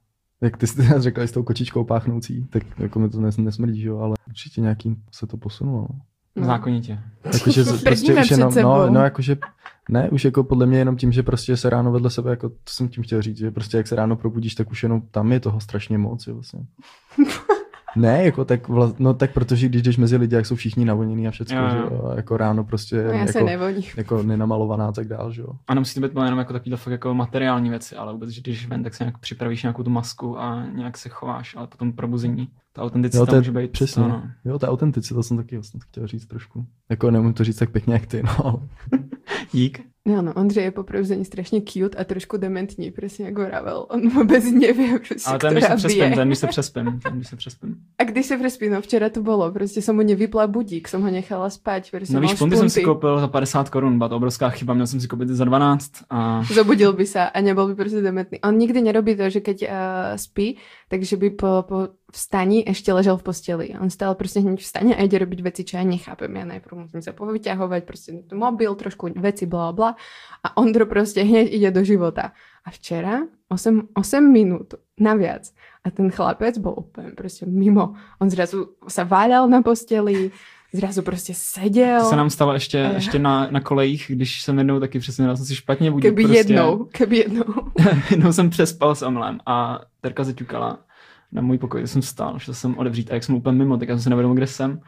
Jak 0.41 0.57
ty 0.57 0.67
jsi 0.67 0.83
řekla 0.97 1.25
s 1.25 1.33
tou 1.33 1.43
kočičkou 1.43 1.85
páchnoucí, 1.85 2.47
tak 2.51 2.63
jako 2.79 2.99
mi 2.99 3.11
to 3.11 3.21
nes, 3.21 3.37
nesmrdí, 3.37 3.81
že 3.81 3.89
jo, 3.89 3.99
ale 3.99 4.17
určitě 4.29 4.61
nějakým 4.61 4.97
se 5.13 5.27
to 5.27 5.37
posunulo. 5.37 5.89
No. 6.37 6.47
Zákonitě. 6.47 6.99
Jakože 7.33 7.65
Prdíme 7.85 8.23
už 8.23 8.31
jenom, 8.31 8.55
no, 8.63 8.91
no, 8.91 9.01
jakože, 9.01 9.37
ne, 9.89 10.11
už 10.11 10.25
jako 10.25 10.45
podle 10.45 10.67
mě 10.67 10.79
jenom 10.79 10.97
tím, 10.97 11.13
že 11.13 11.23
prostě 11.23 11.57
se 11.57 11.71
ráno 11.71 11.93
vedle 11.93 12.11
sebe, 12.11 12.31
jako 12.31 12.49
to 12.49 12.57
jsem 12.69 12.89
tím 12.89 13.05
chtěl 13.05 13.23
říct, 13.23 13.39
že 13.39 13.51
prostě 13.51 13.77
jak 13.77 13.87
se 13.87 13.97
ráno 13.97 14.17
probudíš, 14.17 14.55
tak 14.55 14.71
už 14.71 14.83
jenom 14.83 15.03
tam 15.11 15.33
je 15.33 15.41
toho 15.41 15.61
strašně 15.61 15.99
moc, 15.99 16.27
jo, 16.27 16.35
vlastně. 16.35 16.61
Ne, 17.97 18.25
jako 18.25 18.45
tak, 18.45 18.69
vla, 18.69 18.93
no 18.99 19.15
tak 19.15 19.33
protože 19.33 19.69
když 19.69 19.83
jdeš 19.83 19.97
mezi 19.97 20.17
lidi, 20.17 20.35
jak 20.35 20.47
jsou 20.47 20.57
všichni 20.57 20.85
navoněný 20.85 21.29
a 21.29 21.31
všechno, 21.31 21.71
že 21.71 21.77
jo. 21.77 22.13
jako 22.17 22.37
ráno 22.37 22.65
prostě 22.65 23.03
No 23.03 23.13
já 23.13 23.27
se 23.27 23.41
jako, 23.41 23.65
jako 23.97 24.23
nenamalovaná 24.23 24.89
a 24.89 24.93
tak 24.93 25.09
dál, 25.09 25.33
že 25.33 25.43
jo. 25.43 25.49
A 25.69 25.75
nemusí 25.75 25.95
to 25.95 26.01
být 26.01 26.13
jenom 26.25 26.39
jako 26.39 26.53
takovýhle 26.53 26.77
fakt 26.77 26.93
jako 26.93 27.15
materiální 27.15 27.71
věci, 27.71 27.97
ale 27.97 28.13
vůbec, 28.13 28.31
že 28.31 28.41
když 28.41 28.69
ven, 28.69 28.83
tak 28.83 28.95
si 28.95 29.03
nějak 29.03 29.19
připravíš 29.19 29.63
nějakou 29.63 29.83
tu 29.83 29.91
masku 29.91 30.41
a 30.41 30.67
nějak 30.67 30.99
se 30.99 31.09
chováš, 31.09 31.57
ale 31.57 31.67
potom 31.67 31.93
probuzení, 31.93 32.49
ta 32.73 32.83
autenticita 32.83 33.19
Jo, 33.19 33.27
to 33.27 33.35
je 33.35 33.41
může 33.41 33.53
být 33.53 33.71
přesně. 33.71 34.03
To, 34.03 34.09
no. 34.09 34.23
Jo, 34.45 34.59
ta 34.59 34.69
autenticita 34.69 35.23
jsem 35.23 35.37
taky 35.37 35.57
vlastně 35.57 35.81
chtěl 35.83 36.07
říct 36.07 36.27
trošku. 36.27 36.67
Jako 36.89 37.11
nemůžu 37.11 37.35
to 37.35 37.45
říct 37.45 37.57
tak 37.57 37.71
pěkně 37.71 37.95
jak 37.95 38.07
ty, 38.07 38.23
no. 38.23 38.69
Dík. 39.53 39.81
No, 40.11 40.23
no, 40.23 40.33
Ondřej 40.33 40.65
je 40.65 40.71
po 40.71 40.83
probuzení 40.83 41.25
strašně 41.25 41.61
cute 41.61 41.99
a 41.99 42.05
trošku 42.05 42.37
dementní, 42.37 42.91
přesně 42.91 43.25
jako 43.27 43.45
Ravel. 43.45 43.87
On 43.89 44.09
vůbec 44.09 44.45
nevie, 44.45 44.99
prostě, 44.99 45.31
Ale 45.31 45.39
ten, 45.39 45.53
když 45.53 45.65
se 45.65 45.77
přespím, 45.77 46.15
ten, 46.15 46.29
když 46.29 46.39
se 46.39 46.47
přespím, 46.47 47.01
ten, 47.03 47.13
když 47.13 47.29
se 47.29 47.37
přespím. 47.37 47.77
A 47.99 48.05
když 48.05 48.27
se 48.27 48.37
prespí, 48.37 48.69
no 48.69 48.81
včera 48.81 49.09
to 49.09 49.23
bylo, 49.23 49.53
prostě 49.53 49.83
jsem 49.83 49.97
mu 49.97 50.03
nevypla 50.03 50.47
budík, 50.47 50.89
jsem 50.89 51.03
ho 51.03 51.11
nechala 51.11 51.51
spať, 51.51 51.91
prostě 51.91 52.15
No 52.15 52.21
víš, 52.21 52.35
punty 52.35 52.57
jsem 52.57 52.71
si 52.71 52.83
koupil 52.83 53.21
za 53.21 53.29
50 53.29 53.69
korun, 53.69 53.99
byla 53.99 54.09
to 54.09 54.17
obrovská 54.17 54.49
chyba, 54.51 54.75
měl 54.75 54.87
jsem 54.87 55.01
si 55.01 55.09
koupit 55.09 55.29
za 55.29 55.45
12 55.45 55.93
a 56.11 56.43
Zobudil 56.53 56.93
by 56.93 57.07
sa 57.07 57.25
a 57.25 57.41
nebol 57.41 57.69
by 57.69 57.75
prostě 57.75 58.01
dementný. 58.01 58.41
On 58.41 58.59
nikdy 58.59 58.83
nerobí 58.83 59.17
to, 59.17 59.31
že 59.31 59.41
keď 59.41 59.63
uh, 59.63 59.69
spí, 60.17 60.57
takže 60.91 61.17
by 61.17 61.29
po, 61.31 61.53
po 61.63 61.79
vstaní 62.11 62.67
ešte 62.67 62.93
ležel 62.93 63.17
v 63.17 63.23
posteli. 63.23 63.67
On 63.81 63.91
stále 63.91 64.15
prostě 64.15 64.41
hneď 64.41 64.61
vstane 64.61 64.97
a 64.97 65.03
ide 65.07 65.19
robiť 65.19 65.41
veci, 65.43 65.63
čo 65.63 65.79
ja 65.79 65.87
nechápem. 65.87 66.35
Ja 66.35 66.45
najprv 66.45 66.75
musím 66.91 67.03
sa 67.03 67.15
povyťahovať, 67.15 67.83
prostě 67.87 68.11
mobil, 68.35 68.75
trošku 68.75 69.15
veci, 69.15 69.47
bla 69.47 69.73
bla. 69.73 69.97
A 70.43 70.57
Ondro 70.57 70.87
prostě 70.87 71.23
hneď 71.23 71.53
ide 71.53 71.71
do 71.71 71.85
života. 71.85 72.33
A 72.67 72.71
včera 72.71 73.23
8, 73.49 73.89
8 73.95 74.33
minút 74.33 74.75
naviac 74.99 75.55
a 75.85 75.91
ten 75.91 76.11
chlapec 76.11 76.59
bol 76.59 76.75
úplne 76.77 77.11
prostě 77.17 77.47
mimo. 77.47 77.95
On 78.21 78.31
zrazu 78.31 78.77
sa 78.89 79.05
váľal 79.05 79.49
na 79.49 79.63
posteli, 79.63 80.31
zrazu 80.73 81.03
prostě 81.03 81.33
sedel. 81.37 82.01
to 82.01 82.07
se 82.09 82.17
nám 82.17 82.31
stalo 82.31 82.53
ještě, 82.53 82.79
Eh. 82.79 82.95
ještě 82.95 83.19
na, 83.19 83.49
na 83.51 83.61
kolejích, 83.61 84.07
když 84.09 84.43
jsem 84.43 84.59
jednou 84.59 84.81
taky 84.81 84.99
přesně 84.99 85.27
dal 85.27 85.37
jsem 85.37 85.47
si 85.47 85.55
špatně 85.57 85.91
budík. 85.91 86.03
Keby 86.11 86.23
prostě. 86.23 86.39
jednou, 86.39 86.85
keby 86.93 87.17
jednou. 87.17 87.45
jednou 88.11 88.33
jsem 88.33 88.51
přespal 88.51 88.95
s 88.95 89.03
Amlem 89.03 89.39
a 89.47 89.81
Terka 90.01 90.25
zaťukala 90.25 90.79
na 91.33 91.43
můj 91.43 91.59
pokoj, 91.59 91.87
jsem 91.87 92.03
vstal, 92.03 92.39
šel 92.39 92.55
jsem 92.55 92.79
odevřít 92.79 93.11
a 93.11 93.15
jak 93.15 93.25
jsem 93.25 93.35
úplně 93.35 93.59
mimo, 93.59 93.77
tak 93.77 93.89
já 93.89 93.95
jsem 93.95 94.03
se 94.03 94.11
nevěděl, 94.11 94.35
kde 94.35 94.47
jsem. 94.47 94.81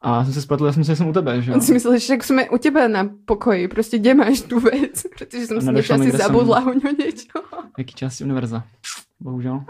A 0.00 0.24
jsem 0.24 0.32
se 0.34 0.42
spletl, 0.42 0.66
já 0.66 0.72
jsem 0.72 0.84
si, 0.84 0.88
že 0.88 0.96
jsem 0.96 1.08
u 1.08 1.12
tebe, 1.12 1.42
že 1.42 1.50
jo? 1.50 1.54
On 1.54 1.60
si 1.60 1.72
myslel, 1.72 1.98
že 1.98 2.14
jsme 2.14 2.50
u 2.50 2.58
teba 2.58 2.88
na 2.88 3.08
pokoji, 3.24 3.68
prostě 3.68 3.98
kde 3.98 4.14
máš 4.14 4.40
tu 4.40 4.60
věc, 4.60 5.02
protože 5.18 5.46
jsem 5.46 5.58
A 5.58 5.60
si 5.60 5.92
asi 5.92 6.10
jsem. 6.10 6.10
zabudla 6.10 6.60
u 6.60 6.64
něho 6.72 6.92
něco. 6.98 7.28
Jaký 7.78 7.94
části 7.94 8.24
univerza? 8.24 8.62
Bohužel. 9.20 9.64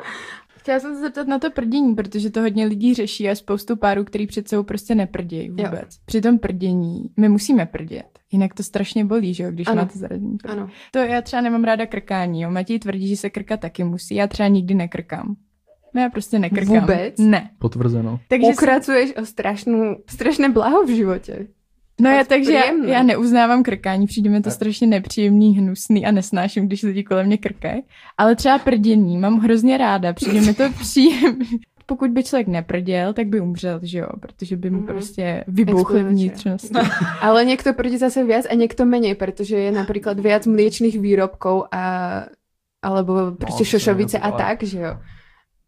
Chtěla 0.67 0.81
jsem 0.81 0.95
se 0.95 1.01
zeptat 1.01 1.27
na 1.27 1.39
to 1.39 1.51
prdění, 1.51 1.95
protože 1.95 2.31
to 2.31 2.41
hodně 2.41 2.67
lidí 2.67 2.95
řeší 2.95 3.29
a 3.29 3.35
spoustu 3.35 3.77
párů, 3.77 4.05
který 4.05 4.27
před 4.27 4.49
sebou 4.49 4.63
prostě 4.63 4.95
neprdějí 4.95 5.51
vůbec. 5.51 5.73
Jo. 5.73 6.01
Při 6.05 6.21
tom 6.21 6.39
prdění 6.39 7.11
my 7.17 7.29
musíme 7.29 7.67
prdět. 7.67 8.19
Jinak 8.33 8.55
to 8.55 8.63
strašně 8.63 9.05
bolí, 9.05 9.35
že 9.35 9.45
jo, 9.45 9.51
když 9.51 9.67
Ano. 9.67 9.77
máte 9.77 9.99
zranění. 9.99 10.37
Ano. 10.45 10.69
To 10.91 10.99
já 10.99 11.23
třeba 11.23 11.43
nemám 11.43 11.65
ráda 11.65 11.87
krkání, 11.87 12.43
jo. 12.43 12.51
Matěj 12.51 12.79
tvrdí, 12.79 13.09
že 13.09 13.17
se 13.17 13.31
krkat 13.31 13.61
taky 13.61 13.85
musí. 13.85 14.15
Já 14.15 14.27
třeba 14.27 14.49
nikdy 14.49 14.75
nekrkám. 14.75 15.37
No 15.95 16.03
já 16.03 16.11
prostě 16.11 16.39
nekrkám. 16.39 16.81
Vůbec? 16.81 17.19
Ne. 17.19 17.51
Potvrzeno. 17.59 18.21
Takže 18.29 18.47
si, 18.47 18.53
Ukracuješ 18.53 19.17
o 19.17 19.27
strašnou, 19.27 19.97
strašné 20.07 20.49
blaho 20.49 20.85
v 20.85 20.91
životě. 20.91 21.47
No 22.01 22.11
já 22.11 22.25
takže 22.25 22.53
já, 22.53 22.73
já 22.87 23.03
neuznávám 23.03 23.63
krkání, 23.63 24.07
přijde 24.07 24.31
mi 24.31 24.41
to 24.43 24.49
Ne. 24.49 24.55
strašně 24.55 24.87
nepříjemný, 24.87 25.59
hnusný 25.59 26.07
a 26.07 26.11
nesnáším, 26.11 26.67
když 26.67 26.83
lidi 26.83 27.05
kolem 27.05 27.27
mě 27.27 27.39
krkají. 27.39 27.83
Ale 28.19 28.37
třeba 28.37 28.59
prdění 28.59 29.19
mám 29.19 29.39
hrozně 29.39 29.79
ráda, 29.79 30.13
přijde 30.13 30.41
mi 30.41 30.55
to 30.55 30.65
příjemný. 30.81 31.61
Pokud 31.89 32.11
by 32.11 32.25
člověk 32.25 32.49
neprděl, 32.49 33.13
tak 33.13 33.27
by 33.27 33.41
umřel, 33.41 33.81
že 33.83 33.99
jo, 33.99 34.07
protože 34.21 34.57
by 34.57 34.71
mu 34.71 34.79
Mhm. 34.79 34.87
prostě 34.87 35.45
Explodovače. 35.59 36.03
vnitřnosti. 36.09 36.69
Ale 37.21 37.45
někdo 37.45 37.73
prdí 37.75 37.97
zase 37.99 38.25
viac 38.25 38.47
a 38.51 38.55
někdo 38.55 38.85
menej, 38.87 39.15
protože 39.15 39.57
je 39.57 39.73
například 39.73 40.21
viac 40.21 40.47
mliečných 40.47 41.01
výrobkov 41.01 41.63
a 41.73 42.23
alebo 42.83 43.15
prostě 43.33 43.59
to 43.59 43.65
šošovice 43.65 44.19
a 44.19 44.31
tak, 44.31 44.63
že 44.63 44.79
jo. 44.81 44.97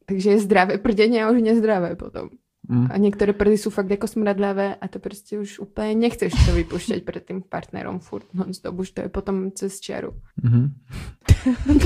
Takže 0.07 0.31
je 0.31 0.39
zdravé 0.39 0.79
prdění 0.79 1.23
a 1.23 1.31
už 1.31 1.43
nezdravé 1.43 1.97
potom. 1.97 2.29
Mm. 2.71 2.89
A 2.91 2.97
některé 2.97 3.33
prdy 3.33 3.59
jsou 3.59 3.71
fakt 3.71 3.91
jako 3.91 4.07
smradlavé 4.07 4.75
a 4.75 4.89
to 4.89 4.99
prostě 4.99 5.39
už 5.39 5.59
úplně 5.59 5.95
nechceš 5.95 6.33
to 6.47 6.53
vypuštět 6.53 7.05
před 7.05 7.25
tím 7.29 7.43
partnerom 7.49 7.99
furt 7.99 8.25
non-stop, 8.35 8.79
už 8.79 8.91
to 8.91 9.01
je 9.01 9.09
potom 9.09 9.51
cez 9.51 9.81
čaru. 9.81 10.13
Mhm. 10.43 10.73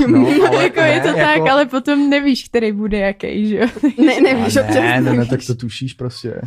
No, 0.08 0.26
ale 0.48 0.62
jako 0.62 0.80
je 0.80 0.94
ne, 0.94 1.00
to 1.00 1.08
jako- 1.08 1.20
tak, 1.20 1.50
ale 1.52 1.66
potom 1.66 2.10
nevíš, 2.10 2.48
který 2.48 2.72
bude 2.72 2.98
jaký, 2.98 3.48
že 3.48 3.56
jo. 3.56 3.66
Ne, 4.06 4.20
nevíš, 4.20 4.56
A 4.56 4.60
občas 4.64 4.74
ne, 4.74 5.00
ne, 5.00 5.12
ne, 5.12 5.26
tak 5.26 5.40
to 5.46 5.54
tušíš 5.54 5.94
prostě. 5.94 6.40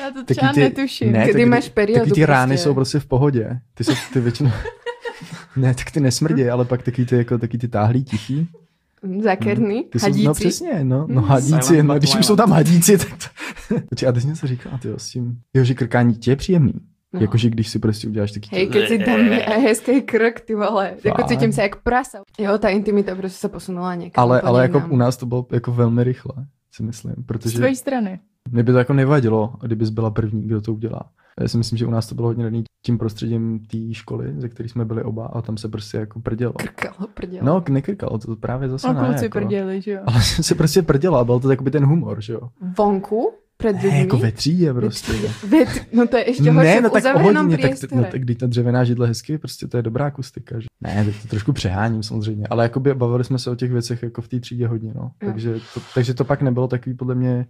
Já 0.00 0.10
to 0.10 0.24
Taky 0.24 0.34
třeba 0.34 0.52
ty- 0.52 0.60
netuším. 0.60 1.12
ne, 1.12 1.26
Kdy 1.30 1.46
máš 1.46 1.68
periodu 1.68 2.00
Taky 2.04 2.12
ty 2.12 2.26
rány 2.26 2.50
prostě. 2.50 2.64
jsou 2.64 2.74
prostě 2.74 2.98
v 2.98 3.06
pohodě. 3.06 3.50
Ty 3.74 3.84
jsou 3.84 3.92
ty 4.12 4.20
většinou... 4.20 4.50
ne, 5.56 5.74
tak 5.74 5.90
ty 5.90 6.00
nesmrdí, 6.00 6.48
ale 6.48 6.64
pak 6.64 6.82
taky 6.82 7.04
ty, 7.06 7.16
jako, 7.16 7.38
taky 7.38 7.58
ty 7.58 7.68
táhlý, 7.68 8.04
tichý. 8.04 8.48
Zákerný, 9.22 9.84
Ty 9.84 9.98
jsou, 9.98 10.06
hadíci. 10.06 10.24
no 10.26 10.34
přesně, 10.34 10.84
no, 10.84 11.06
no 11.08 11.20
Mm. 11.20 11.26
hadíci, 11.28 11.82
no, 11.82 11.94
když 11.98 12.16
už 12.16 12.26
jsou 12.26 12.36
tam 12.36 12.50
hadíci, 12.50 12.98
tak 12.98 13.08
to... 13.08 13.74
Počkej, 13.88 14.08
a 14.08 14.12
ty 14.12 14.20
jsi 14.20 14.26
něco 14.26 14.46
říkala, 14.46 14.78
ty 14.78 14.88
s 14.96 15.08
tím, 15.10 15.38
jo, 15.54 15.64
že 15.64 15.74
krkání 15.74 16.14
tě 16.14 16.30
je 16.30 16.36
příjemný. 16.36 16.72
No. 17.14 17.20
Jakože 17.20 17.50
když 17.50 17.68
si 17.68 17.78
prostě 17.78 18.08
uděláš 18.08 18.32
taky... 18.32 18.48
Hej, 18.52 18.66
keď 18.68 18.88
si 18.88 18.98
tam 18.98 19.20
hezký 19.62 20.02
krk, 20.02 20.40
ty 20.40 20.54
vole. 20.54 20.94
Jako 21.04 21.22
Fakt. 21.22 21.28
cítím 21.30 21.52
se 21.52 21.62
jak 21.62 21.82
prasa. 21.82 22.18
Jo, 22.38 22.58
ta 22.58 22.68
intimita 22.68 23.14
prostě 23.14 23.38
se 23.38 23.48
posunula 23.48 23.94
někam. 23.94 24.22
ale, 24.22 24.40
ale 24.40 24.62
jako 24.62 24.82
u 24.90 24.96
nás 24.96 25.16
to 25.16 25.26
bylo 25.26 25.46
jako 25.52 25.72
velmi 25.72 26.04
rychle, 26.04 26.32
si 26.74 26.82
myslím, 26.82 27.14
Z 27.18 27.26
protože 27.26 27.58
tvojí 27.58 27.76
strany. 27.76 28.20
Mě 28.50 28.62
by 28.62 28.72
to 28.72 28.78
jako 28.78 28.92
nevadilo, 28.92 29.54
kdybys 29.62 29.90
byla 29.90 30.10
první, 30.10 30.42
kdo 30.42 30.60
to 30.60 30.72
udělá. 30.72 31.02
Já 31.40 31.48
si 31.48 31.58
myslím, 31.58 31.76
že 31.78 31.86
u 31.86 31.90
nás 31.90 32.06
to 32.06 32.14
bylo 32.14 32.28
hodně 32.28 32.44
daný 32.44 32.64
tím 32.86 32.98
prostředím 32.98 33.58
té 33.66 33.78
školy, 33.92 34.34
ze 34.38 34.48
které 34.48 34.68
jsme 34.68 34.84
byli 34.84 35.02
oba 35.02 35.26
a 35.26 35.42
tam 35.42 35.56
se 35.56 35.68
prostě 35.68 35.96
jako 35.96 36.20
prdělo. 36.20 36.52
Krkalo, 36.52 37.08
prdělo. 37.14 37.46
No, 37.46 37.64
nekrkalo, 37.70 38.18
to 38.18 38.36
právě 38.36 38.68
zase 38.68 38.88
A 38.88 38.92
ne. 38.92 39.00
kluci 39.08 39.24
jako. 39.24 39.38
prděli, 39.38 39.80
že 39.80 39.90
jo. 39.92 40.00
Ale 40.06 40.22
se 40.40 40.54
prostě 40.54 40.82
prdělo 40.82 41.18
a 41.18 41.24
byl 41.24 41.40
to 41.40 41.48
takový 41.48 41.70
ten 41.70 41.84
humor, 41.86 42.22
že 42.22 42.32
jo. 42.32 42.40
Vonku? 42.78 43.32
Před 43.56 43.72
Ne, 43.82 43.98
jako 43.98 44.16
ve 44.16 44.32
třídě 44.32 44.74
prostě. 44.74 45.12
Ve 45.48 45.64
tří- 45.64 45.80
No 45.92 46.06
to 46.06 46.16
je 46.16 46.28
ještě 46.28 46.50
horší 46.50 46.74
Ne, 46.74 46.80
no 46.80 46.90
tak 46.90 47.16
o 47.16 47.18
hodině, 47.18 47.58
tak, 47.58 47.92
no, 47.92 48.04
tak 48.10 48.20
když 48.22 48.36
ta 48.36 48.46
dřevěná 48.46 48.84
židle 48.84 49.06
hezky, 49.06 49.38
prostě 49.38 49.68
to 49.68 49.76
je 49.76 49.82
dobrá 49.82 50.06
akustika. 50.06 50.60
Že? 50.60 50.66
Ne, 50.80 51.04
tak 51.04 51.14
to 51.22 51.28
trošku 51.28 51.52
přeháním 51.52 52.02
samozřejmě, 52.02 52.46
ale 52.50 52.64
jakoby 52.64 52.94
bavili 52.94 53.24
jsme 53.24 53.38
se 53.38 53.50
o 53.50 53.54
těch 53.54 53.72
věcech 53.72 54.02
jako 54.02 54.22
v 54.22 54.28
té 54.28 54.40
třídě 54.40 54.66
hodně, 54.66 54.92
no. 54.96 55.02
Jo. 55.02 55.30
Takže 55.30 55.54
to, 55.74 55.80
takže 55.94 56.14
to 56.14 56.24
pak 56.24 56.42
nebylo 56.42 56.68
takový 56.68 56.96
podle 56.96 57.14
mě 57.14 57.46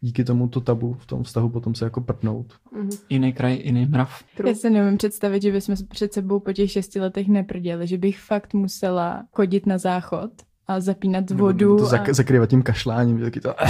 díky 0.00 0.24
tomu 0.24 0.48
to 0.48 0.60
tabu 0.60 0.92
v 0.94 1.06
tom 1.06 1.22
vztahu 1.22 1.48
potom 1.48 1.74
se 1.74 1.84
jako 1.84 2.00
prtnout. 2.00 2.46
Mhm. 2.72 2.90
Jiný 3.08 3.32
kraj, 3.32 3.58
jiný 3.64 3.86
mrav. 3.86 4.24
Já 4.46 4.54
si 4.54 4.70
nevím 4.70 4.96
představit, 4.98 5.42
že 5.42 5.52
bychom 5.52 5.74
před 5.88 6.12
sebou 6.12 6.40
po 6.40 6.52
těch 6.52 6.70
šesti 6.70 7.00
letech 7.00 7.28
neprděli, 7.28 7.86
že 7.86 7.98
bych 7.98 8.20
fakt 8.20 8.54
musela 8.54 9.22
chodit 9.32 9.66
na 9.66 9.78
záchod 9.78 10.30
a 10.66 10.80
zapínat 10.80 11.30
Nebo 11.30 11.44
vodu. 11.44 11.76
To 11.76 11.84
a... 11.84 11.88
zak- 11.88 12.14
zakrývat 12.14 12.50
tím 12.50 12.62
kašláním, 12.62 13.18
že 13.18 13.24
taky 13.24 13.40
to... 13.40 13.54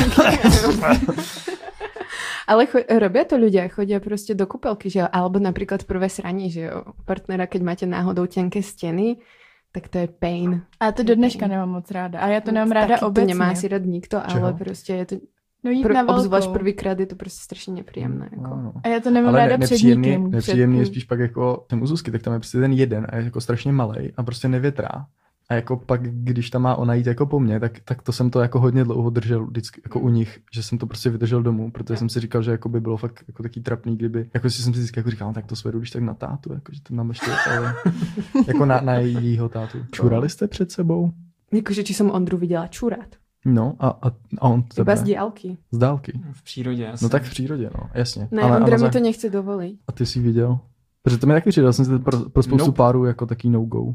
Ale 2.51 2.67
cho- 2.67 2.83
robia 2.99 3.23
to 3.25 3.39
ľudia, 3.39 3.71
chodia 3.71 4.03
proste 4.03 4.35
do 4.35 4.43
kúpelky, 4.43 4.91
že 4.91 4.99
jo? 5.01 5.09
Alebo 5.13 5.39
napríklad 5.39 5.87
prvé 5.87 6.11
sranie, 6.11 6.51
že 6.51 6.67
jo? 6.67 6.83
Partnera, 7.07 7.47
keď 7.47 7.63
máte 7.63 7.85
náhodou 7.87 8.27
tenké 8.27 8.59
steny, 8.59 9.23
tak 9.71 9.87
to 9.87 10.03
je 10.03 10.09
pain. 10.11 10.67
A 10.83 10.91
to 10.91 11.07
do 11.07 11.15
dneška 11.15 11.47
nemám 11.47 11.71
moc 11.79 11.87
ráda. 11.91 12.19
A 12.19 12.29
já 12.29 12.41
to 12.41 12.51
nemám 12.51 12.71
ráda 12.73 12.95
Taky 12.99 13.05
obecně. 13.05 13.35
To 13.35 13.39
nemá 13.39 13.51
asi 13.55 13.69
rád 13.69 13.85
nikto, 13.87 14.17
ale 14.19 14.35
Čeho? 14.35 14.53
prostě 14.59 14.93
je 14.93 15.07
to, 15.07 15.17
no 15.65 15.71
jít 15.71 15.87
pr- 15.87 15.95
na 15.95 16.09
obzvlášť 16.09 16.47
velkou. 16.47 16.59
prvýkrát 16.59 17.01
je 17.01 17.07
to 17.07 17.17
prostě 17.17 17.41
strašně 17.45 17.75
nepříjemné. 17.75 18.29
Jako. 18.33 18.43
No, 18.43 18.63
no. 18.63 18.73
A 18.85 18.89
já 18.89 19.01
to 19.01 19.11
nemám 19.11 19.35
Ale 19.35 19.39
ráda 19.39 19.57
ne, 19.57 19.65
před 19.65 19.71
nepříjemný, 19.75 20.09
nikým. 20.09 20.31
nepříjemný 20.31 20.79
je 20.79 20.83
před... 20.85 20.93
spíš 20.93 21.05
pak 21.05 21.19
jako 21.19 21.65
ten 21.67 21.83
u 21.83 21.87
Zuzky, 21.87 22.11
tak 22.11 22.23
tam 22.23 22.33
je 22.33 22.39
prostě 22.39 22.59
ten 22.59 22.73
jeden 22.73 23.07
a 23.11 23.17
je 23.17 23.25
jako 23.25 23.41
strašně 23.41 23.73
malej 23.73 24.13
a 24.17 24.23
prostě 24.23 24.49
nevětrá. 24.49 25.07
A 25.49 25.55
jako 25.55 25.77
pak, 25.77 26.03
když 26.03 26.51
tam 26.51 26.63
má 26.63 26.75
ona 26.75 26.95
jít 26.95 27.07
jako 27.07 27.27
po 27.27 27.41
mně, 27.41 27.61
tak, 27.61 27.81
tak 27.85 28.03
to 28.03 28.13
jsem 28.13 28.31
to 28.31 28.41
jako 28.41 28.61
hodně 28.61 28.85
dlouho 28.85 29.11
držel 29.11 29.47
vždycky 29.47 29.81
jako 29.85 30.01
u 30.01 30.09
nich, 30.09 30.39
že 30.53 30.63
jsem 30.63 30.79
to 30.79 30.87
prostě 30.87 31.11
vydržel 31.11 31.43
domů, 31.43 31.71
protože 31.71 31.97
jsem 31.97 32.09
si 32.09 32.21
říkal, 32.21 32.43
že 32.43 32.51
jako 32.51 32.69
by 32.69 32.81
bylo 32.81 32.97
fakt 32.97 33.25
jako 33.29 33.43
taký 33.43 33.61
trapný, 33.61 33.97
kdyby, 33.97 34.31
jako 34.35 34.51
si 34.51 34.63
jsem 34.63 34.73
si 34.73 34.79
vždycky 34.79 35.01
jako 35.01 35.11
říkal, 35.11 35.29
no, 35.29 35.35
tak 35.35 35.47
to 35.47 35.57
svedu, 35.57 35.79
když 35.79 35.91
tak 35.91 36.03
na 36.03 36.15
tátu, 36.15 36.53
jako, 36.53 36.73
že 36.73 36.83
to 36.83 36.95
mám 36.95 37.09
ještě, 37.09 37.31
ale, 37.57 37.75
jako 38.47 38.65
na, 38.65 38.81
na 38.81 38.95
jejího 38.95 39.49
tátu. 39.49 39.79
Čurali 39.93 40.29
jste 40.29 40.49
před 40.49 40.73
sebou? 40.73 41.11
Jakože 41.53 41.85
či 41.85 41.95
jsem 41.95 42.11
Ondru 42.11 42.39
viděla 42.39 42.67
čurat. 42.67 43.17
No 43.45 43.75
a, 43.81 43.89
a, 43.89 44.09
a 44.39 44.49
on 44.49 44.59
Iba 44.61 44.67
tebe. 44.75 44.97
z 44.97 45.03
diálky. 45.03 45.59
Z 45.71 45.79
dálky. 45.79 46.21
V 46.33 46.45
přírodě. 46.45 46.89
Asi. 46.89 47.05
No 47.05 47.09
tak 47.09 47.23
v 47.23 47.31
přírodě, 47.31 47.71
no, 47.79 47.91
jasně. 47.95 48.29
Ne, 48.31 48.43
ale, 48.43 48.57
Ondra 48.57 48.77
ale 48.77 48.87
mi 48.87 48.91
to 48.93 49.01
nechce 49.01 49.31
dovolit. 49.31 49.79
A 49.89 49.93
ty 49.93 50.07
jsi 50.07 50.21
viděl? 50.21 50.59
Protože 51.03 51.19
to 51.19 51.27
mi 51.27 51.33
taky 51.33 51.51
přidal, 51.51 51.73
jsem 51.73 51.85
si 51.85 51.91
to 51.91 51.99
pro, 51.99 52.31
pro 52.31 52.43
spoustu 52.43 52.67
Nope. 52.67 52.77
párů 52.77 53.05
jako 53.05 53.27
taký 53.27 53.51
no-go. 53.51 53.95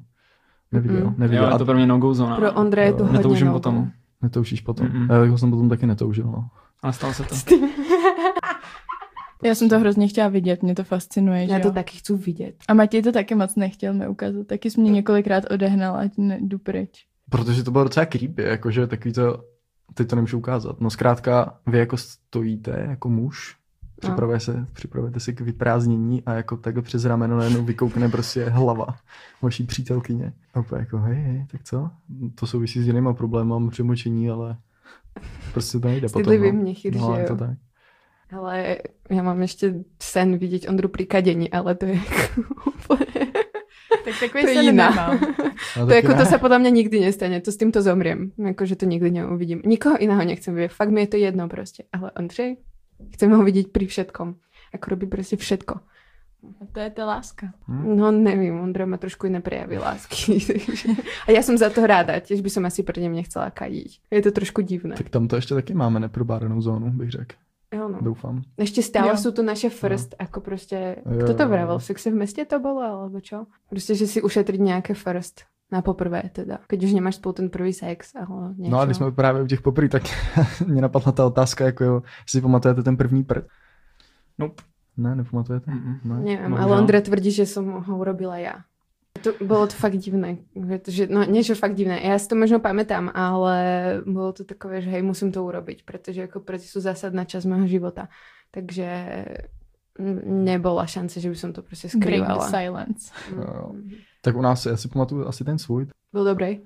Neviděl, 0.71 0.97
Mm-mm. 0.97 1.17
neviděl. 1.17 1.43
Jo, 1.43 1.49
je 1.49 1.53
A- 1.55 1.57
to 1.57 1.65
pro 1.65 1.75
mě 1.75 1.87
no-go 1.87 2.13
zóna. 2.13 2.35
Pro 2.35 2.53
Ondra 2.53 2.83
je 2.83 2.93
to 2.93 3.03
hodně 3.03 3.17
Netoužím 3.17 3.47
no 3.47 3.53
potom. 3.53 3.91
Netoužíš 4.21 4.61
potom. 4.61 4.87
Mm-mm. 4.87 5.13
Já 5.13 5.23
jako 5.23 5.37
jsem 5.37 5.49
potom 5.51 5.69
taky 5.69 5.85
netoužil, 5.87 6.25
no. 6.25 6.47
Ale 6.81 6.93
stalo 6.93 7.13
se 7.13 7.23
to. 7.23 7.35
Já 9.43 9.55
jsem 9.55 9.69
to 9.69 9.79
hrozně 9.79 10.07
chtěla 10.07 10.27
vidět, 10.27 10.63
mě 10.63 10.75
to 10.75 10.83
fascinuje, 10.83 11.47
že 11.47 11.53
Já 11.53 11.59
to 11.59 11.67
jo. 11.67 11.73
taky 11.73 11.97
chci 11.97 12.13
vidět. 12.13 12.55
A 12.67 12.73
Matěj 12.73 13.01
to 13.03 13.11
taky 13.11 13.35
moc 13.35 13.55
nechtěl 13.55 13.93
mi 13.93 14.07
ukázat, 14.07 14.47
taky 14.47 14.71
jsi 14.71 14.81
mě 14.81 14.91
několikrát 14.91 15.43
odehnal, 15.51 15.95
ať 15.95 16.11
jdu 16.39 16.59
pryč. 16.59 17.05
Protože 17.29 17.63
to 17.63 17.71
bylo 17.71 17.83
docela 17.83 18.05
creepy, 18.05 18.43
jakože 18.43 18.87
takový 18.87 19.13
to, 19.13 19.43
teď 19.93 20.07
to 20.09 20.15
nemůžu 20.15 20.37
ukázat. 20.37 20.81
No 20.81 20.89
zkrátka, 20.89 21.59
vy 21.67 21.77
jako 21.79 21.97
stojíte 21.97 22.85
jako 22.89 23.09
muž, 23.09 23.55
připravuje 23.99 24.39
se, 24.39 24.67
připravujete 24.73 25.19
si 25.19 25.33
k 25.33 25.41
vyprázdnění 25.41 26.23
a 26.23 26.33
jako 26.33 26.57
takhle 26.57 26.81
přes 26.83 27.05
rameno 27.05 27.37
najednou 27.37 27.63
vykoukne 27.65 28.09
prostě 28.09 28.49
hlava 28.49 28.85
vaší 29.41 29.63
přítelkyně. 29.63 30.33
A 30.53 30.59
úplně 30.59 30.79
jako, 30.79 30.97
hej, 30.97 31.15
hej, 31.15 31.45
tak 31.51 31.63
co? 31.63 31.89
To 32.35 32.47
souvisí 32.47 32.81
s 32.83 32.87
jinýma 32.87 33.13
problémy, 33.13 33.53
přemočení, 33.69 34.29
ale 34.29 34.57
prostě 35.53 35.79
to 35.79 35.87
nejde 35.87 36.07
potom. 36.07 36.21
Stydlivý 36.23 36.51
No. 36.51 36.61
mnichyr, 36.61 36.95
no, 36.95 37.15
že 37.15 37.21
je 37.21 37.25
to 37.27 37.33
jo. 37.33 37.39
tak. 37.39 37.57
Ale 38.25 38.81
ja 39.05 39.21
mám 39.21 39.37
ešte 39.45 39.85
sen 40.01 40.41
vidieť 40.41 40.65
Ondru 40.65 40.89
pri 40.89 41.05
kadení, 41.05 41.45
ale 41.53 41.77
to 41.77 41.85
je 41.85 42.01
jako 42.01 42.41
úplne... 42.73 43.24
Tak 44.05 44.13
takový 44.19 44.43
To 44.43 44.49
je 44.49 44.55
sen 44.55 44.65
jiná. 44.65 44.89
nemám. 44.89 45.19
No, 45.77 45.87
To, 45.87 45.93
jako, 45.93 46.13
to 46.13 46.25
sa 46.25 46.37
podľa 46.37 46.57
mňa 46.61 46.71
nikdy 46.71 46.99
nestane, 47.01 47.41
to 47.41 47.51
s 47.51 47.57
týmto 47.57 47.81
zomriem. 47.81 48.31
Akože 48.37 48.75
to 48.75 48.85
nikdy 48.85 49.11
neuvidím. 49.11 49.61
Nikoho 49.65 49.97
iného 49.97 50.21
nechcem 50.21 50.53
vidieť, 50.55 50.71
fakt 50.71 50.91
mi 50.93 51.01
je 51.03 51.07
to 51.07 51.17
jedno 51.17 51.49
proste. 51.49 51.89
Ale 51.89 52.11
Ondřej, 52.13 52.57
chcem 53.17 53.29
ho 53.33 53.41
vidieť 53.43 53.73
pri 53.73 53.85
všetkom. 53.89 54.27
Ako 54.77 54.85
robí 54.93 55.07
proste 55.09 55.35
všetko. 55.35 55.73
A 56.45 56.63
to 56.69 56.77
je 56.79 56.89
ta 56.93 57.05
láska. 57.05 57.57
Hm? 57.67 57.97
No 57.97 58.11
nevím, 58.11 58.61
Ondra 58.61 58.85
má 58.85 58.97
trošku 59.01 59.25
iné 59.25 59.41
prejavy 59.41 59.81
lásky. 59.81 60.37
A 61.27 61.33
ja 61.33 61.41
som 61.41 61.57
za 61.57 61.73
to 61.73 61.81
ráda, 61.81 62.21
tiež 62.21 62.45
by 62.45 62.49
som 62.53 62.63
asi 62.69 62.85
pre 62.85 63.01
ním 63.01 63.17
nechcela 63.17 63.49
kadiť. 63.49 63.99
Je 64.13 64.21
to 64.21 64.31
trošku 64.31 64.61
divné. 64.61 64.93
Tak 64.95 65.09
tam 65.09 65.27
to 65.27 65.35
ještě 65.35 65.53
taky 65.55 65.73
máme 65.73 65.99
neprobádanou 65.99 66.61
zónu, 66.61 66.91
bych 66.91 67.09
řekl. 67.11 67.35
Jo, 67.75 67.91
no. 67.91 67.99
Doufám. 67.99 68.39
Ešte 68.55 68.79
stále 68.79 69.11
Jo. 69.11 69.19
sú 69.19 69.35
tu 69.35 69.43
naše 69.43 69.67
first, 69.67 70.15
ako. 70.15 70.39
Jo, 70.39 71.27
Kto 71.27 71.33
to 71.35 71.43
jo, 71.43 71.49
vravel? 71.51 71.75
jo. 71.75 71.83
V 71.83 71.87
sexe 71.91 72.07
v 72.07 72.15
meste 72.23 72.39
to 72.47 72.55
bolo, 72.63 72.79
alebo 72.79 73.19
čo? 73.19 73.51
Proste, 73.67 73.99
že 73.99 74.07
si 74.07 74.23
ušetriť 74.23 74.59
nejaké 74.63 74.95
first. 74.95 75.43
Na 75.65 75.81
poprvé 75.81 76.29
teda. 76.29 76.61
Keď 76.69 76.79
už 76.85 76.91
nemáš 76.93 77.17
spolu 77.17 77.33
ten 77.41 77.47
prvý 77.49 77.73
sex, 77.73 78.13
ale 78.13 78.53
niečo. 78.53 78.69
No 78.71 78.79
a 78.79 78.85
když 78.85 78.97
jsme 78.97 79.11
právě 79.11 79.41
u 79.43 79.47
těch 79.47 79.61
poprý, 79.65 79.89
tak 79.89 80.03
mě 80.67 80.81
napadla 80.81 81.11
ta 81.11 81.25
otázka, 81.25 81.65
jako 81.65 81.83
jo, 81.83 81.95
jestli 82.23 82.37
si 82.37 82.41
pamatujete 82.41 82.83
ten 82.83 82.97
první 82.97 83.23
prd. 83.23 83.45
Nope. 84.37 84.63
Ne, 84.97 85.15
nepamatujete? 85.15 85.71
Mm-mm. 85.71 85.95
Ne. 86.05 86.15
Neviem, 86.23 86.51
Bohužel. 86.51 86.63
ale 86.71 86.77
Ondra 86.79 87.01
tvrdí, 87.01 87.31
že 87.31 87.43
som 87.45 87.83
ho 87.83 87.93
urobila 87.99 88.37
ja. 88.39 88.63
To, 89.23 89.31
bolo 89.45 89.67
to 89.67 89.75
fakt 89.79 89.97
divné. 89.97 90.37
Že, 90.87 91.07
no, 91.07 91.23
nie, 91.23 91.41
že 91.43 91.55
fakt 91.55 91.73
divné. 91.73 92.03
Ja 92.03 92.19
si 92.19 92.27
to 92.27 92.35
možno 92.35 92.59
pamätám, 92.59 93.09
ale 93.15 93.55
bolo 94.05 94.35
to 94.35 94.43
takové, 94.43 94.83
že 94.83 94.91
hej, 94.91 95.01
musím 95.01 95.31
to 95.31 95.41
urobiť, 95.41 95.87
pretože 95.87 96.27
ako 96.27 96.43
proti 96.43 96.67
sú 96.67 96.83
zásadná 96.83 97.25
časť 97.25 97.47
môjho 97.47 97.67
života. 97.67 98.11
Takže 98.51 98.87
nebola 100.27 100.83
šance, 100.85 101.23
že 101.23 101.29
by 101.31 101.37
som 101.39 101.51
to 101.55 101.63
proste 101.63 101.87
Break 101.95 102.27
the 102.27 102.35
skrývala. 102.35 102.47
silence. 102.51 103.11
Jo. 103.31 103.71
Mm. 103.73 103.91
Tak 104.21 104.35
u 104.35 104.41
nás, 104.41 104.65
já 104.65 104.77
si 104.77 104.87
pamatuju 104.87 105.27
asi 105.27 105.43
ten 105.43 105.57
svůj. 105.57 105.87
Byl 106.13 106.23
dobrý. 106.25 106.59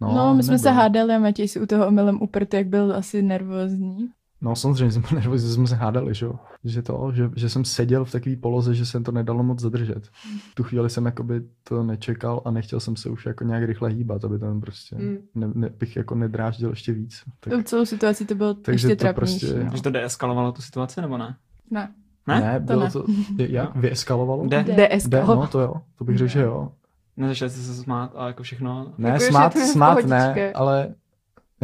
No, 0.00 0.12
no 0.14 0.34
my 0.34 0.42
jsme 0.42 0.58
se 0.58 0.68
nebyl. 0.68 0.80
hádali 0.80 1.14
a 1.14 1.18
Matěj 1.18 1.48
si 1.48 1.60
u 1.60 1.66
toho 1.66 1.86
omylem 1.86 2.22
uprt, 2.22 2.54
jak 2.54 2.66
byl 2.66 2.96
asi 2.96 3.22
nervózní. 3.22 4.08
No 4.44 4.56
samozřejmě 4.56 4.92
jsem 4.92 5.02
byl 5.02 5.10
nervózní, 5.14 5.48
že 5.48 5.54
jsme 5.54 5.66
se 5.66 5.74
hádali, 5.74 6.14
že 6.14 6.26
jo. 6.26 6.32
Že 6.64 6.82
to, 6.82 7.10
že, 7.14 7.30
že 7.36 7.48
jsem 7.48 7.64
seděl 7.64 8.04
v 8.04 8.12
takové 8.12 8.36
poloze, 8.36 8.74
že 8.74 8.86
jsem 8.86 9.04
to 9.04 9.12
nedalo 9.12 9.42
moc 9.42 9.60
zadržet. 9.60 10.06
V 10.50 10.54
tu 10.54 10.62
chvíli 10.62 10.90
jsem 10.90 11.06
jakoby 11.06 11.42
to 11.68 11.82
nečekal 11.82 12.42
a 12.44 12.50
nechtěl 12.50 12.80
jsem 12.80 12.96
se 12.96 13.08
už 13.08 13.26
jako 13.26 13.44
nějak 13.44 13.64
rychle 13.64 13.90
hýbat, 13.90 14.24
aby 14.24 14.38
tam 14.38 14.60
prostě 14.60 14.96
Mm. 14.96 15.16
ne, 15.34 15.48
ne, 15.54 15.70
bych 15.78 15.96
jako 15.96 16.14
nedráždil 16.14 16.70
ještě 16.70 16.92
víc. 16.92 17.22
Tak, 17.40 17.52
Tak. 17.52 17.64
celou 17.64 17.84
situaci 17.84 18.24
to 18.24 18.34
bylo 18.34 18.54
Takže 18.54 18.86
ještě 18.88 18.96
to 18.96 19.00
trapnější. 19.00 19.38
prostě- 19.46 19.64
no. 19.64 19.70
Že 19.76 19.82
to 19.82 19.90
deeskalovalo 19.90 20.52
tu 20.52 20.62
situaci, 20.62 21.00
nebo 21.00 21.18
ne? 21.18 21.36
Ne. 21.70 21.88
Ne? 22.26 22.40
ne, 22.40 22.60
To 22.60 22.66
bylo 22.66 22.84
ne. 22.84 22.90
to, 22.90 23.04
je, 23.38 23.52
jak, 23.52 23.76
vyeskalovalo? 23.76 24.44
Kde? 24.44 24.62
Jde. 24.64 24.74
Jde, 24.74 24.88
DSK. 24.98 25.12
no 25.26 25.46
to 25.46 25.60
jo, 25.60 25.74
to 25.98 26.04
bych 26.04 26.18
řekl, 26.18 26.30
že 26.30 26.42
jo. 26.42 26.72
Nezačali 27.16 27.50
jste 27.50 27.60
se 27.60 27.74
smát 27.74 28.12
a 28.16 28.26
jako 28.26 28.42
všechno. 28.42 28.92
Ne, 28.98 29.08
Jako, 29.08 29.24
smát, 29.24 29.54
v 29.54 29.58
smát 29.58 30.04
ne, 30.04 30.52
ale 30.52 30.94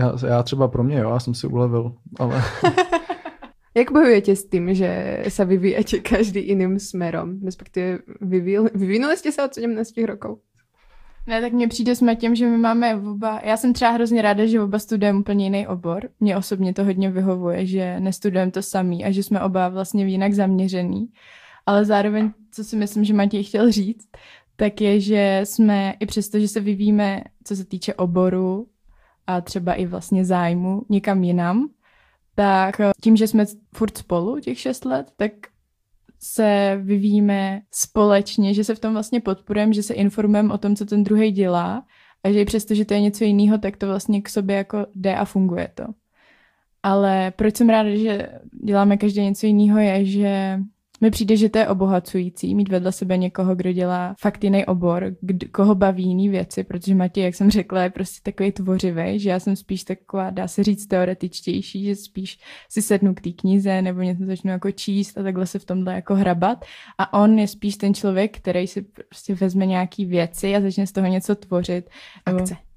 já, 0.00 0.14
já 0.26 0.42
třeba 0.42 0.68
pro 0.68 0.84
mě, 0.84 0.98
jo, 0.98 1.10
já 1.10 1.20
jsem 1.20 1.34
si 1.34 1.46
ulevil, 1.46 1.92
ale 2.18 2.42
Jak 3.74 3.92
bojujete 3.92 4.36
s 4.36 4.50
tým, 4.50 4.74
že 4.74 5.22
sa 5.30 5.46
vyvíjate 5.46 6.02
každý 6.02 6.40
iným 6.50 6.82
smerom? 6.82 7.38
Respektíve 7.38 8.02
vyvíjeli, 8.18 8.74
vyvinuli 8.74 9.14
ste 9.14 9.30
sa 9.30 9.46
od 9.46 9.54
17 9.54 9.94
rokov? 10.10 10.42
Ne, 11.26 11.40
tak 11.40 11.52
mně 11.52 11.68
přijde 11.68 11.94
s 11.94 12.00
Matěm, 12.00 12.34
že 12.34 12.46
my 12.46 12.58
máme 12.58 12.96
oba, 12.96 13.40
já 13.44 13.56
jsem 13.56 13.72
třeba 13.72 13.90
hrozně 13.90 14.22
ráda, 14.22 14.46
že 14.46 14.60
oba 14.60 14.78
studujeme 14.78 15.18
úplně 15.18 15.44
jiný 15.44 15.66
obor. 15.66 16.08
Mně 16.20 16.36
osobně 16.36 16.74
to 16.74 16.84
hodně 16.84 17.10
vyhovuje, 17.10 17.66
že 17.66 18.00
nestudujeme 18.00 18.50
to 18.50 18.62
samý 18.62 19.04
a 19.04 19.10
že 19.10 19.22
jsme 19.22 19.40
oba 19.40 19.68
vlastně 19.68 20.06
jinak 20.06 20.32
zaměřený. 20.32 21.08
Ale 21.66 21.84
zároveň, 21.84 22.30
co 22.50 22.64
si 22.64 22.76
myslím, 22.76 23.04
že 23.04 23.14
Matěj 23.14 23.44
chtěl 23.44 23.72
říct, 23.72 24.08
tak 24.56 24.80
je, 24.80 25.00
že 25.00 25.40
jsme 25.44 25.94
i 26.00 26.06
přesto, 26.06 26.38
že 26.38 26.48
se 26.48 26.60
vyvíjíme, 26.60 27.24
co 27.44 27.56
se 27.56 27.64
týče 27.64 27.94
oboru 27.94 28.66
a 29.36 29.40
třeba 29.40 29.74
i 29.74 29.86
vlastně 29.86 30.24
zájmu 30.24 30.82
někam 30.88 31.24
jinam, 31.24 31.68
tak 32.34 32.80
eh, 32.80 32.90
tím, 33.02 33.16
že 33.16 33.26
jsme 33.26 33.44
furt 33.74 33.98
spolu 33.98 34.40
těch 34.40 34.58
šest 34.58 34.84
let, 34.84 35.12
tak 35.16 35.32
se 36.18 36.78
vyvíjíme 36.82 37.60
společně, 37.70 38.54
že 38.54 38.64
se 38.64 38.74
v 38.74 38.78
tom 38.78 38.92
vlastně 38.92 39.20
podporujeme, 39.20 39.72
že 39.72 39.82
se 39.82 39.94
informujeme 39.94 40.54
o 40.54 40.58
tom, 40.58 40.76
co 40.76 40.84
ten 40.84 41.04
druhý 41.04 41.30
dělá 41.30 41.84
a 42.24 42.32
že 42.32 42.40
i 42.40 42.44
přesto, 42.44 42.74
že 42.74 42.84
to 42.84 42.94
je 42.94 43.00
něco 43.00 43.24
jiného, 43.24 43.58
tak 43.58 43.76
to 43.76 43.86
vlastně 43.86 44.22
k 44.22 44.28
sobě 44.28 44.56
jako 44.56 44.86
jde 44.94 45.16
a 45.16 45.24
funguje 45.24 45.68
to. 45.74 45.84
Ale 46.82 47.32
proč 47.36 47.56
jsem 47.56 47.68
ráda, 47.68 47.96
že 47.96 48.28
děláme 48.64 48.96
každý 48.96 49.20
něco 49.20 49.46
jiného, 49.46 49.78
je, 49.78 50.04
že 50.04 50.60
mi 51.00 51.10
přijde, 51.10 51.36
že 51.36 51.48
to 51.48 51.58
je 51.58 51.68
obohacující 51.68 52.54
mít 52.54 52.68
vedle 52.68 52.92
sebe 52.92 53.16
někoho, 53.16 53.54
kdo 53.54 53.72
dělá 53.72 54.14
fakt 54.20 54.44
jiný 54.44 54.66
obor, 54.66 55.16
kdo, 55.20 55.46
koho 55.52 55.74
baví 55.74 56.04
jiný 56.04 56.28
věci, 56.28 56.64
protože 56.64 56.94
Matěj, 56.94 57.24
jak 57.24 57.34
jsem 57.34 57.50
řekla, 57.50 57.82
je 57.82 57.90
prostě 57.90 58.20
takový 58.22 58.52
tvořivý, 58.52 59.18
že 59.18 59.30
já 59.30 59.40
jsem 59.40 59.56
spíš 59.56 59.84
taková, 59.84 60.30
dá 60.30 60.48
se 60.48 60.62
říct, 60.64 60.86
teoretičtější, 60.86 61.84
že 61.84 61.96
spíš 61.96 62.38
si 62.68 62.82
sednu 62.82 63.14
k 63.14 63.20
té 63.20 63.30
knize 63.30 63.82
nebo 63.82 64.00
něco 64.02 64.24
začnu 64.24 64.50
jako 64.50 64.70
číst 64.70 65.18
a 65.18 65.22
takhle 65.22 65.46
se 65.46 65.58
v 65.58 65.64
tomhle 65.64 65.94
jako 65.94 66.14
hrabat. 66.14 66.64
A 66.98 67.22
on 67.22 67.38
je 67.38 67.48
spíš 67.48 67.76
ten 67.76 67.94
člověk, 67.94 68.36
který 68.36 68.66
si 68.66 68.82
prostě 68.82 69.34
vezme 69.34 69.66
nějaký 69.66 70.04
věci 70.04 70.56
a 70.56 70.60
začne 70.60 70.86
z 70.86 70.92
toho 70.92 71.06
něco 71.06 71.34
tvořit. 71.34 71.90
Akce. 72.26 72.54
nebo 72.54 72.69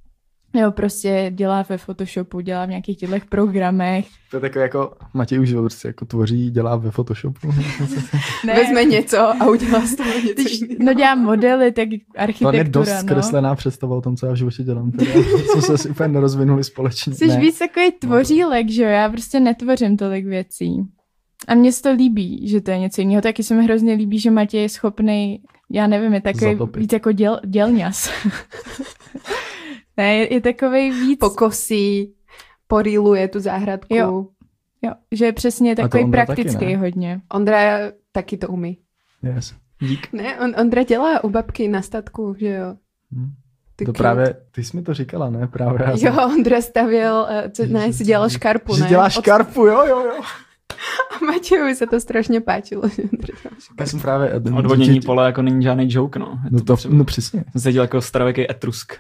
prostě 0.72 1.32
dělá 1.36 1.66
ve 1.70 1.78
Photoshopu, 1.78 2.40
dělá 2.40 2.66
v 2.66 2.70
nějakých 2.70 2.98
těchto 2.98 3.16
programech. 3.30 4.06
to 4.32 4.38
je 4.38 4.42
takové 4.42 4.64
jako 4.64 4.94
Matěj 5.14 5.40
už 5.40 5.54
prostě 5.54 5.88
jako 5.88 6.06
tvoří, 6.06 6.52
dělá 6.52 6.76
ve 6.76 6.92
Photoshopu. 6.92 7.48
Ne, 8.46 8.54
Vezme 8.56 8.86
něco 8.86 9.20
a 9.20 9.50
udělá 9.50 9.86
z 9.86 9.96
toho 9.96 10.10
něco 10.10 10.42
Když, 10.42 10.64
no 10.80 10.94
dělám 10.94 11.20
modely, 11.20 11.72
tak 11.72 11.88
To 11.90 11.94
je 11.94 12.00
architektura, 12.18 12.66
dost 12.66 12.90
no. 12.94 13.00
zkreslená 13.00 13.56
představa 13.56 13.96
o 13.96 14.02
tom, 14.02 14.16
co 14.18 14.26
já 14.26 14.32
v 14.32 14.36
životě 14.36 14.64
dělám. 14.64 14.92
Teda. 14.92 15.12
jsme 15.52 15.62
se 15.62 15.74
asi 15.74 15.90
úplně 15.90 16.08
nerozvinuli 16.10 16.64
společně. 16.64 17.14
Jsi 17.16 17.28
Ne. 17.28 17.40
víc 17.40 17.60
takový 17.60 17.92
tvořílek, 17.92 18.70
že 18.70 18.84
jo? 18.84 18.90
Já 18.90 19.10
prostě 19.10 19.40
netvořím 19.40 19.98
tolik 19.98 20.26
věcí. 20.26 20.72
A 21.48 21.56
mně 21.56 21.72
se 21.72 21.82
to 21.82 21.92
líbí, 21.92 22.48
že 22.48 22.62
to 22.62 22.72
je 22.72 22.80
něco 22.80 23.02
jiného. 23.02 23.22
Taky 23.22 23.44
se 23.44 23.56
mi 23.56 23.64
hrozně 23.64 23.94
líbí, 23.94 24.20
že 24.20 24.32
Matěj 24.32 24.62
je 24.62 24.70
schopný, 24.70 25.42
já 25.72 25.88
nevím, 25.88 26.14
je 26.14 26.22
takový 26.22 26.52
Zatopit. 26.52 26.82
víc 26.82 26.94
jako 26.94 27.12
děl, 27.12 27.40
dělňas. 27.48 28.10
ne, 29.98 30.16
je, 30.16 30.34
je 30.34 30.42
takový 30.42 30.92
víc, 30.92 31.20
Pokosí, 31.20 32.14
poriluje 32.68 33.28
tu 33.28 33.40
záhradku. 33.40 33.96
Jo. 33.96 34.26
jo, 34.82 34.92
že 35.12 35.26
je 35.26 35.34
přesně 35.34 35.76
to 35.76 35.82
takový 35.82 36.04
Ondra 36.04 36.26
taky, 36.26 36.42
praktický 36.44 36.66
ne? 36.66 36.78
hodně. 36.78 37.22
Ondra 37.34 37.80
taky 38.12 38.38
to 38.38 38.48
umí. 38.48 38.78
Yes. 39.36 39.54
Dík. 39.80 40.14
Ne, 40.14 40.40
on, 40.40 40.54
Ondra 40.60 40.84
dělá 40.84 41.24
u 41.24 41.30
babky 41.30 41.68
na 41.68 41.82
statku, 41.82 42.36
že 42.38 42.48
jo. 42.48 42.76
Hm. 43.16 43.32
Ty 43.76 43.86
To 43.86 43.90
cute. 43.92 43.98
právě, 43.98 44.36
ty 44.52 44.64
jsi 44.64 44.78
mi 44.78 44.84
to 44.84 44.94
říkala, 44.94 45.30
ne? 45.30 45.48
Právě 45.48 45.80
já 45.86 45.98
jsem- 45.98 46.14
Jo, 46.14 46.26
Ondra 46.26 46.62
stavěl, 46.62 47.28
eh, 47.30 47.50
co, 47.50 47.66
ne, 47.66 47.94
si 47.94 48.04
dělal 48.04 48.30
škarpu, 48.30 48.76
ne? 48.76 48.88
děláš 48.90 49.18
Od- 49.18 49.24
škarpu, 49.24 49.66
jo, 49.66 49.86
jo, 49.88 50.00
jo. 50.06 50.22
A 51.22 51.26
Matějovi 51.26 51.76
se 51.76 51.88
to 51.88 52.00
strašně 52.00 52.42
páčilo, 52.42 52.88
že. 52.90 53.04
Já 53.80 53.86
jsem 53.86 54.00
právě... 54.00 54.34
Odvodnění 54.58 55.02
pole 55.02 55.26
jako 55.26 55.42
není 55.42 55.64
žádný 55.64 55.86
joke, 55.90 56.20
no. 56.20 56.40
Je 56.44 56.50
No, 56.52 56.60
to, 56.60 56.66
potřeba- 56.74 56.96
no 56.96 57.04
přesně. 57.04 57.44
Jsem 57.52 57.62
se 57.62 57.72
dělal 57.72 57.84
jako 57.84 58.02
starověký 58.02 58.52
etrusk. 58.52 58.94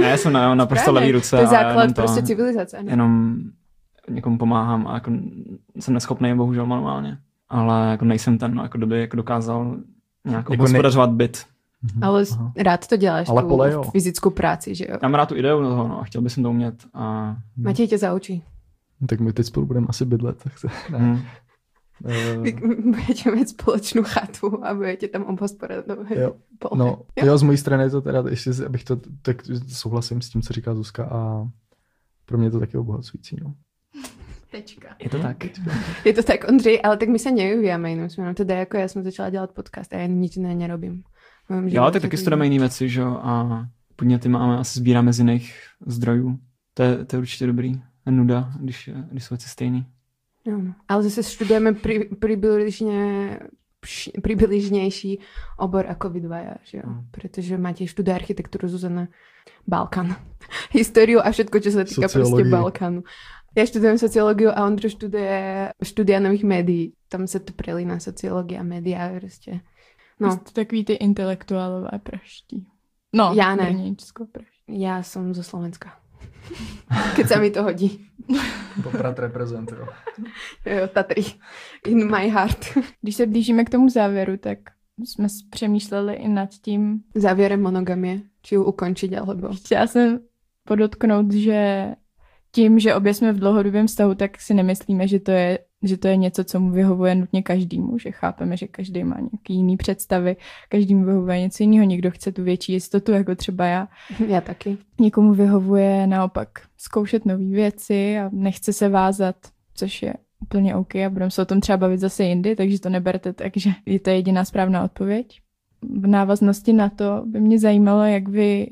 Ne, 0.00 0.08
já 0.08 0.16
jsem 0.16 0.32
na, 0.32 0.54
naprosto 0.54 0.92
levý 0.92 1.12
ruce. 1.12 1.30
To 1.30 1.36
je 1.36 1.46
a 1.46 1.50
základ 1.50 1.82
jenom 1.82 1.94
to, 1.94 2.02
prostě 2.02 2.22
civilizace. 2.22 2.82
Ne? 2.82 2.92
Jenom 2.92 3.36
někomu 4.10 4.38
pomáhám 4.38 4.86
a 4.86 4.94
jako 4.94 5.10
jsem 5.78 5.94
neschopný 5.94 6.36
bohužel 6.36 6.66
manuálně. 6.66 7.18
Ale 7.48 7.90
jako 7.90 8.04
nejsem 8.04 8.38
ten, 8.38 8.54
no, 8.54 8.62
jako 8.62 8.78
kdyby 8.78 9.00
jako 9.00 9.16
dokázal 9.16 9.64
nějak 9.64 9.80
Jako 10.24 10.52
jako 10.52 10.62
obhospodařovat 10.62 11.10
byt. 11.10 11.44
Mhm. 11.82 12.04
Ale 12.04 12.24
Aha. 12.32 12.52
rád 12.56 12.86
to 12.86 12.96
děláš, 12.96 13.28
Ale 13.28 13.42
tu 13.42 13.48
pole 13.48 13.72
jo. 13.72 13.82
fyzickou 13.82 14.30
práci, 14.30 14.74
že 14.74 14.84
jo. 14.88 14.98
Já 15.02 15.08
mám 15.08 15.14
rád 15.14 15.28
tu 15.28 15.36
ideu 15.36 15.62
toho, 15.62 15.88
no, 15.88 16.00
a 16.00 16.04
chtěl 16.04 16.22
bych 16.22 16.34
to 16.34 16.50
umět. 16.50 16.74
A, 16.94 17.36
Matěj 17.56 17.88
tě 17.88 17.98
zaučí. 17.98 18.42
No, 19.00 19.06
Tak 19.06 19.20
my 19.20 19.32
teď 19.32 19.46
spolu 19.46 19.66
budeme 19.66 19.86
asi 19.88 20.04
bydlet. 20.04 20.42
Tak 20.42 20.58
se... 20.58 20.68
hm. 20.98 21.22
Uh, 22.04 22.44
budete 22.92 23.30
mít 23.34 23.48
společnou 23.48 24.02
chatu 24.02 24.64
a 24.64 24.74
budete 24.74 25.08
tam 25.08 25.22
obhospodařovat. 25.22 25.98
jo. 26.10 26.36
No, 26.76 27.02
jo, 27.24 27.38
z 27.38 27.42
mojí 27.42 27.58
strany 27.58 27.82
je 27.84 27.90
to 27.90 28.00
teda, 28.00 28.24
ještě 28.30 28.50
abych 28.66 28.84
to, 28.84 29.00
tak 29.22 29.36
souhlasím 29.68 30.20
s 30.22 30.30
tím, 30.30 30.42
co 30.42 30.52
říká 30.52 30.74
Zuzka 30.74 31.04
a 31.04 31.48
pro 32.26 32.38
mě 32.38 32.46
je 32.46 32.50
to 32.50 32.60
taky 32.60 32.76
obohacující, 32.78 33.36
no. 33.44 33.54
Tečka. 34.50 34.88
Je 35.02 35.10
to 35.10 35.18
tak. 35.18 35.36
Je 36.04 36.12
to 36.14 36.22
tak, 36.22 36.48
Ondřej, 36.48 36.80
ale 36.84 36.96
tak 36.96 37.08
my 37.08 37.18
se 37.18 37.30
nevyvíjáme 37.30 37.90
jiným 37.90 38.10
směrem. 38.10 38.34
Teda 38.34 38.54
jako 38.56 38.76
já 38.76 38.88
jsem 38.88 39.02
začala 39.04 39.30
dělat 39.30 39.50
podcast 39.52 39.92
a 39.92 39.96
já 39.96 40.06
nic 40.06 40.36
jiného 40.36 40.58
nerobím. 40.58 41.02
V 41.46 41.50
mém 41.50 41.68
Jo, 41.68 41.90
tak 41.90 42.02
taky 42.02 42.16
studujeme 42.16 42.46
jiné 42.46 42.58
věci, 42.58 42.88
že 42.88 43.00
jo, 43.00 43.10
a 43.22 43.64
podněty 43.96 44.28
máme, 44.28 44.58
asi 44.58 44.78
sbíráme 44.78 45.12
z 45.12 45.18
jiných 45.18 45.54
zdrojů. 45.86 46.38
To 46.74 46.82
je, 46.82 47.04
to 47.04 47.16
je 47.16 47.20
určitě 47.20 47.46
dobrý. 47.46 47.80
Nuda, 48.10 48.52
když, 48.60 48.88
je- 48.88 49.04
když 49.10 49.24
jsou 49.24 49.34
věci 49.34 49.48
stejný. 49.48 49.86
Jo, 50.46 50.58
no. 50.58 50.74
Ale 50.88 51.02
zase 51.02 51.22
studujeme 51.22 51.72
pri, 51.74 52.04
približně 52.04 53.38
pš- 53.82 54.20
približnější 54.22 55.20
obor 55.58 55.86
ako 55.88 56.10
vy 56.10 56.20
dvaja, 56.20 56.54
že 56.62 56.78
jo? 56.78 56.86
Mm. 56.86 57.06
Protože 57.10 57.58
máte 57.58 57.86
študuje 57.86 58.14
architekturu 58.14 58.68
Zuzana 58.68 59.08
Balkán. 59.66 60.16
Históriu 60.70 61.18
a 61.20 61.30
všetko, 61.30 61.58
čo 61.60 61.70
sa 61.70 61.82
týka 61.84 62.06
proste 62.06 62.22
Sociológii. 62.22 62.50
Balkánu. 62.50 63.02
Ja 63.56 63.64
študujem 63.66 63.98
sociológiu 63.98 64.52
a 64.52 64.62
Ondro 64.68 64.84
študuje 64.86 65.72
štúdia 65.82 66.20
nových 66.20 66.44
médií. 66.44 66.92
Tam 67.08 67.24
sa 67.26 67.40
to 67.40 67.56
prelína 67.56 67.98
sociológia, 67.98 68.62
média, 68.62 69.08
proste. 69.18 69.64
No. 70.20 70.28
No, 70.28 70.32
Jste 70.32 70.52
takový 70.52 70.84
ty 70.84 70.92
intelektuálové 70.92 71.98
praští. 72.02 72.66
No, 73.12 73.32
Já 73.34 73.56
ne. 73.56 73.64
Brněčsko 73.64 74.26
praští. 74.32 74.52
ja 74.68 75.02
som 75.02 75.34
zo 75.34 75.42
Slovenska. 75.42 75.94
Keď 77.16 77.26
sa 77.28 77.36
mi 77.38 77.50
to 77.50 77.62
hodí. 77.62 78.06
Poprad 78.82 79.18
reprezentuje. 79.18 79.80
Jo, 80.66 80.88
Tatry. 80.88 81.24
In 81.86 82.10
my 82.10 82.28
heart. 82.28 82.78
Když 83.02 83.16
se 83.16 83.26
blížíme 83.26 83.64
k 83.64 83.70
tomu 83.70 83.88
závěru, 83.88 84.36
tak 84.36 84.58
jsme 85.04 85.28
přemýšleli 85.50 86.14
i 86.14 86.28
nad 86.28 86.50
tím. 86.50 87.00
Závěrem 87.14 87.62
monogamie. 87.62 88.20
Či 88.42 88.54
ju 88.54 88.64
ukončiť, 88.64 89.12
alebo... 89.12 89.48
Chtěla 89.54 89.86
jsem 89.86 90.20
podotknout, 90.64 91.32
že 91.32 91.92
tím, 92.52 92.78
že 92.78 92.94
obě 92.94 93.14
jsme 93.14 93.32
v 93.32 93.38
dlouhodobém 93.38 93.86
vztahu, 93.86 94.14
tak 94.14 94.40
si 94.40 94.54
nemyslíme, 94.54 95.08
že 95.08 95.20
to 95.20 95.30
je, 95.30 95.58
že 95.86 95.96
to 95.96 96.08
je 96.08 96.16
něco, 96.16 96.44
co 96.44 96.60
mu 96.60 96.70
vyhovuje 96.70 97.14
nutně 97.14 97.42
každému, 97.42 97.98
že 97.98 98.10
chápeme, 98.10 98.56
že 98.56 98.66
každý 98.66 99.04
má 99.04 99.16
nějaký 99.16 99.54
jiný 99.54 99.76
představy, 99.76 100.36
každému 100.68 101.04
vyhovuje 101.04 101.40
něco 101.40 101.62
jiného, 101.62 101.84
někdo 101.84 102.10
chce 102.10 102.32
tu 102.32 102.42
větší 102.42 102.72
jistotu, 102.72 103.12
jako 103.12 103.34
třeba 103.34 103.66
já, 103.66 103.88
Ja 104.28 104.40
taky. 104.40 104.78
někomu 105.00 105.34
vyhovuje 105.34 106.06
naopak 106.06 106.48
zkoušet 106.76 107.26
nové 107.26 107.44
věci 107.44 108.18
a 108.18 108.30
nechce 108.32 108.72
se 108.72 108.88
vázat, 108.88 109.36
což 109.74 110.02
je 110.02 110.14
úplně 110.42 110.74
OK 110.74 110.96
a 110.96 111.10
budeme 111.10 111.30
se 111.30 111.42
o 111.42 111.44
tom 111.44 111.60
třeba 111.60 111.76
bavit 111.76 112.00
zase 112.00 112.24
jindy, 112.24 112.56
takže 112.56 112.80
to 112.80 112.88
neberte 112.88 113.32
tak, 113.32 113.52
že 113.56 113.70
je 113.86 114.00
to 114.00 114.10
jediná 114.10 114.44
správná 114.44 114.84
odpověď. 114.84 115.40
V 115.82 116.06
návaznosti 116.06 116.72
na 116.72 116.88
to 116.88 117.22
by 117.26 117.40
mě 117.40 117.58
zajímalo, 117.58 118.02
jak 118.04 118.28
vy 118.28 118.70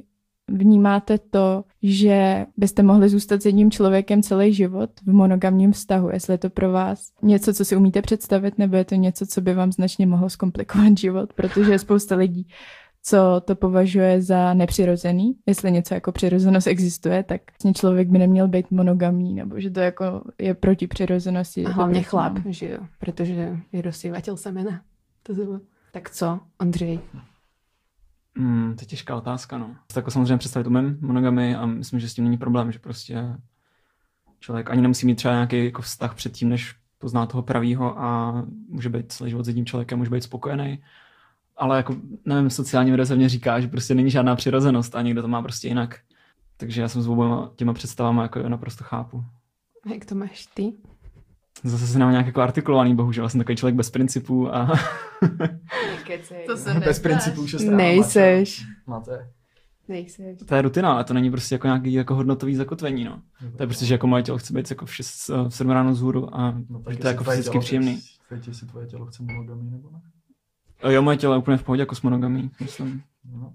vnímáte 0.48 1.18
to, 1.18 1.64
že 1.82 2.46
byste 2.56 2.82
mohli 2.82 3.08
zůstat 3.08 3.42
s 3.42 3.46
jedním 3.46 3.70
člověkem 3.70 4.22
celý 4.22 4.52
život 4.52 4.90
v 5.06 5.12
monogamním 5.12 5.72
vztahu, 5.72 6.10
jestli 6.10 6.34
je 6.34 6.38
to 6.38 6.50
pro 6.50 6.72
vás 6.72 7.12
něco, 7.22 7.54
co 7.54 7.64
si 7.64 7.76
umíte 7.76 8.02
představit, 8.02 8.58
nebo 8.58 8.76
je 8.76 8.84
to 8.84 8.94
něco, 8.94 9.26
co 9.26 9.40
by 9.40 9.54
vám 9.54 9.72
značně 9.72 10.06
mohlo 10.06 10.30
zkomplikovat 10.30 10.98
život, 10.98 11.32
protože 11.32 11.72
je 11.72 11.78
spousta 11.78 12.16
lidí, 12.16 12.48
co 13.02 13.42
to 13.44 13.56
považuje 13.56 14.22
za 14.22 14.54
nepřirozený. 14.54 15.36
Jestli 15.46 15.72
něco 15.72 15.94
jako 15.94 16.12
přirozenost 16.12 16.66
existuje, 16.66 17.22
tak 17.22 17.40
vlastně 17.50 17.74
člověk 17.74 18.08
by 18.08 18.18
neměl 18.18 18.48
být 18.48 18.70
monogamní, 18.70 19.34
nebo 19.34 19.60
že 19.60 19.70
to 19.70 19.80
jako 19.80 20.22
je 20.38 20.54
proti 20.54 20.86
přirozenosti. 20.86 21.64
A 21.64 21.70
hlavně 21.70 21.94
proti 21.94 22.08
chlap, 22.08 22.38
že 22.46 22.68
jo, 22.68 22.78
protože 22.98 23.56
je 23.72 23.82
rozsývatel 23.82 24.36
semena. 24.36 24.80
To 25.22 25.34
bylo. 25.34 25.60
Tak 25.92 26.10
co, 26.10 26.40
Ondřej? 26.60 27.00
Hmm, 28.36 28.74
to 28.76 28.82
je 28.82 28.86
těžká 28.86 29.16
otázka, 29.16 29.58
no. 29.58 29.76
To 29.92 29.98
jako 29.98 30.10
samozřejmě 30.10 30.36
představit 30.36 30.66
umím 30.66 30.98
monogamy 31.00 31.56
a 31.56 31.66
myslím, 31.66 32.00
že 32.00 32.08
s 32.08 32.14
tím 32.14 32.24
není 32.24 32.38
problém, 32.38 32.72
že 32.72 32.78
prostě 32.78 33.36
člověk 34.40 34.70
ani 34.70 34.82
nemusí 34.82 35.06
mít 35.06 35.14
třeba 35.14 35.34
nějaký 35.34 35.64
jako 35.64 35.82
vztah 35.82 36.14
předtím, 36.14 36.48
než 36.48 36.74
pozná 36.98 37.26
toho 37.26 37.42
pravýho 37.42 37.98
a 37.98 38.42
může 38.68 38.88
být 38.88 39.12
celý 39.12 39.30
život 39.30 39.44
s 39.44 39.48
jedním 39.48 39.66
člověkem, 39.66 39.98
může 39.98 40.10
být 40.10 40.22
spokojený. 40.22 40.82
Ale 41.56 41.76
jako, 41.76 41.96
nevím, 42.24 42.50
sociální 42.50 42.90
věda 42.90 43.06
se 43.06 43.16
mě 43.16 43.28
říká, 43.28 43.60
že 43.60 43.68
prostě 43.68 43.94
není 43.94 44.10
žádná 44.10 44.36
přirozenost 44.36 44.94
a 44.94 45.02
někdo 45.02 45.22
to 45.22 45.28
má 45.28 45.42
prostě 45.42 45.68
jinak. 45.68 46.00
Takže 46.56 46.82
já 46.82 46.88
jsem 46.88 47.02
s 47.02 47.08
oboma 47.08 47.52
těma 47.56 47.72
představama 47.72 48.22
jako 48.22 48.48
naprosto 48.48 48.84
chápu. 48.84 49.24
A 49.86 49.92
Jak 49.94 50.04
to 50.04 50.14
máš 50.14 50.46
ty? 50.46 50.72
Zase 51.62 51.86
se 51.86 51.98
nám 51.98 52.10
nějak 52.10 52.26
jako 52.26 52.40
artikulovaný, 52.40 52.96
bohužel 52.96 53.28
jsem 53.28 53.40
takový 53.40 53.56
člověk 53.56 53.74
bez 53.74 53.90
principů 53.90 54.54
a 54.54 54.72
To 56.46 56.56
se 56.56 56.74
Bez 56.74 56.98
principů 56.98 57.46
šest 57.46 57.64
Nejseš. 57.64 58.64
Máte. 58.86 59.30
Nejseš. 59.88 60.38
to 60.48 60.54
je 60.54 60.62
rutina, 60.62 60.92
ale 60.92 61.04
to 61.04 61.14
není 61.14 61.30
prostě 61.30 61.54
jako 61.54 61.66
nějaký 61.66 61.92
jako 61.92 62.14
hodnotový 62.14 62.54
zakotvení, 62.56 63.04
no. 63.04 63.22
To 63.56 63.62
je 63.62 63.66
prostě, 63.66 63.86
že 63.86 63.94
jako 63.94 64.06
moje 64.06 64.22
tělo 64.22 64.38
chce 64.38 64.52
být 64.52 64.70
jako 64.70 64.86
v, 64.86 64.94
6, 64.94 65.28
v 65.28 65.50
7 65.50 65.70
ráno 65.70 65.90
vzhůru 65.92 66.36
a 66.36 66.54
No, 66.70 66.82
že 66.90 66.96
to 66.98 67.06
je 67.06 67.12
jako 67.12 67.24
fyzicky 67.24 67.58
příjemný. 67.58 68.00
Teď 68.28 68.48
jestli 68.48 68.66
tvoje 68.66 68.86
tělo 68.86 69.06
chce 69.06 69.22
monogamii 69.22 69.70
nebo 69.70 69.90
ne. 69.90 70.00
A 70.82 70.90
Jo, 70.90 71.02
moje 71.02 71.16
tělo 71.16 71.34
je 71.34 71.38
úplně 71.38 71.56
v 71.56 71.62
pohodě 71.62 71.82
jako 71.82 71.94
s 71.94 72.02
monogamí, 72.02 72.50
myslím. 72.60 73.02
No. 73.32 73.52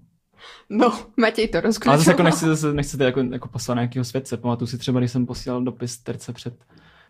No, 0.70 0.92
Matěj 1.16 1.48
to 1.48 1.56
Ale 1.58 1.62
rozklíčoval. 1.62 1.98
zase 1.98 2.10
jako 2.10 2.22
nechci, 2.22 2.46
zase, 2.46 2.72
nechci 2.74 2.96
to 2.96 3.02
jako, 3.04 3.20
jako 3.20 3.48
poslat 3.48 3.74
na 3.74 3.82
nějakého 3.82 4.04
světce. 4.04 4.36
Pamatuju 4.36 4.66
si 4.68 4.78
třeba, 4.78 5.00
když 5.00 5.10
jsem 5.10 5.26
posílal 5.26 5.62
dopis 5.62 5.98
terce 5.98 6.32
před 6.32 6.54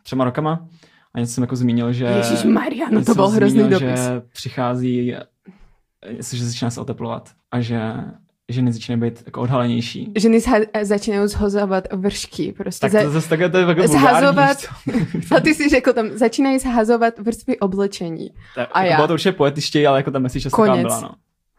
třema 0.03 0.24
rokama 0.24 0.68
a 1.14 1.20
něco 1.20 1.32
jsem 1.32 1.42
jako 1.42 1.57
zmínil, 1.57 1.92
že... 1.92 2.05
Ježíš 2.05 2.44
Maria, 2.44 2.88
no 2.90 3.05
to 3.05 3.14
byl 3.14 3.28
hrozný 3.28 3.61
zmínil, 3.61 3.80
dopis. 3.80 4.01
že 4.01 4.22
přichází, 4.32 5.14
že 6.32 6.44
začíná 6.44 6.70
se 6.70 6.80
oteplovat 6.80 7.30
a 7.51 7.61
že 7.61 7.80
ženy 8.48 8.72
začínají 8.72 9.01
být 9.01 9.22
jako 9.26 9.40
odhalenější. 9.40 10.12
Ženy 10.18 10.38
zha- 10.38 10.84
začínají 10.84 11.28
zhazovat 11.28 11.88
vršky. 11.92 12.53
Prostě 12.53 12.80
Tak 12.80 12.92
za- 12.92 13.03
to 13.03 13.11
zase 13.11 13.28
takhle 13.28 13.48
to 13.51 13.59
je 13.59 13.66
jako 13.66 13.82
zhazovat-? 13.82 14.66
A 15.36 15.40
ty 15.40 15.55
si 15.55 15.68
řekl 15.68 15.92
tam, 15.92 16.11
začínají 16.11 16.59
zhazovat 16.59 17.18
vrstvy 17.18 17.59
oblečení. 17.59 18.30
Tak, 18.55 18.68
A 18.72 18.82
jako 18.82 18.90
já. 18.90 18.96
Bylo 18.96 19.09
to 19.09 19.12
určitě 19.14 19.32
poetičtěji, 19.32 19.86
ale 19.86 19.98
jako 19.98 20.11
ta 20.11 20.18
message 20.18 20.46
asi 20.46 20.62
byla, 20.82 21.01
no. 21.01 21.11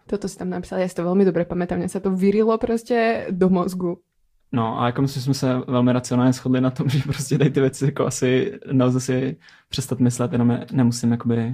Toto 0.08 0.28
si 0.28 0.38
tam 0.38 0.50
napsal, 0.50 0.80
já 0.80 0.88
si 0.88 0.96
to 0.96 1.04
velmi 1.04 1.26
dobře 1.26 1.46
pamätám, 1.46 1.78
mně 1.78 1.90
se 1.90 2.00
to 2.00 2.12
vyrilo 2.12 2.58
prostě 2.58 3.28
do 3.32 3.50
mozgu. 3.50 3.98
No 4.52 4.82
a 4.82 4.86
jako 4.86 5.02
myslím, 5.02 5.20
že 5.20 5.24
jsme 5.24 5.34
se 5.34 5.54
velmi 5.68 5.94
racionálně 5.94 6.34
shodli 6.34 6.62
na 6.62 6.70
tom, 6.70 6.90
že 6.90 7.00
prostě 7.04 7.38
tady 7.38 7.50
ty 7.50 7.60
věci 7.62 7.86
jako 7.86 8.06
asi 8.06 8.60
nelze 8.72 9.00
si 9.00 9.38
přestat 9.70 10.00
myslet, 10.00 10.32
jenom 10.32 10.52
je 10.52 10.66
nemusím 10.72 11.12
jakoby 11.12 11.54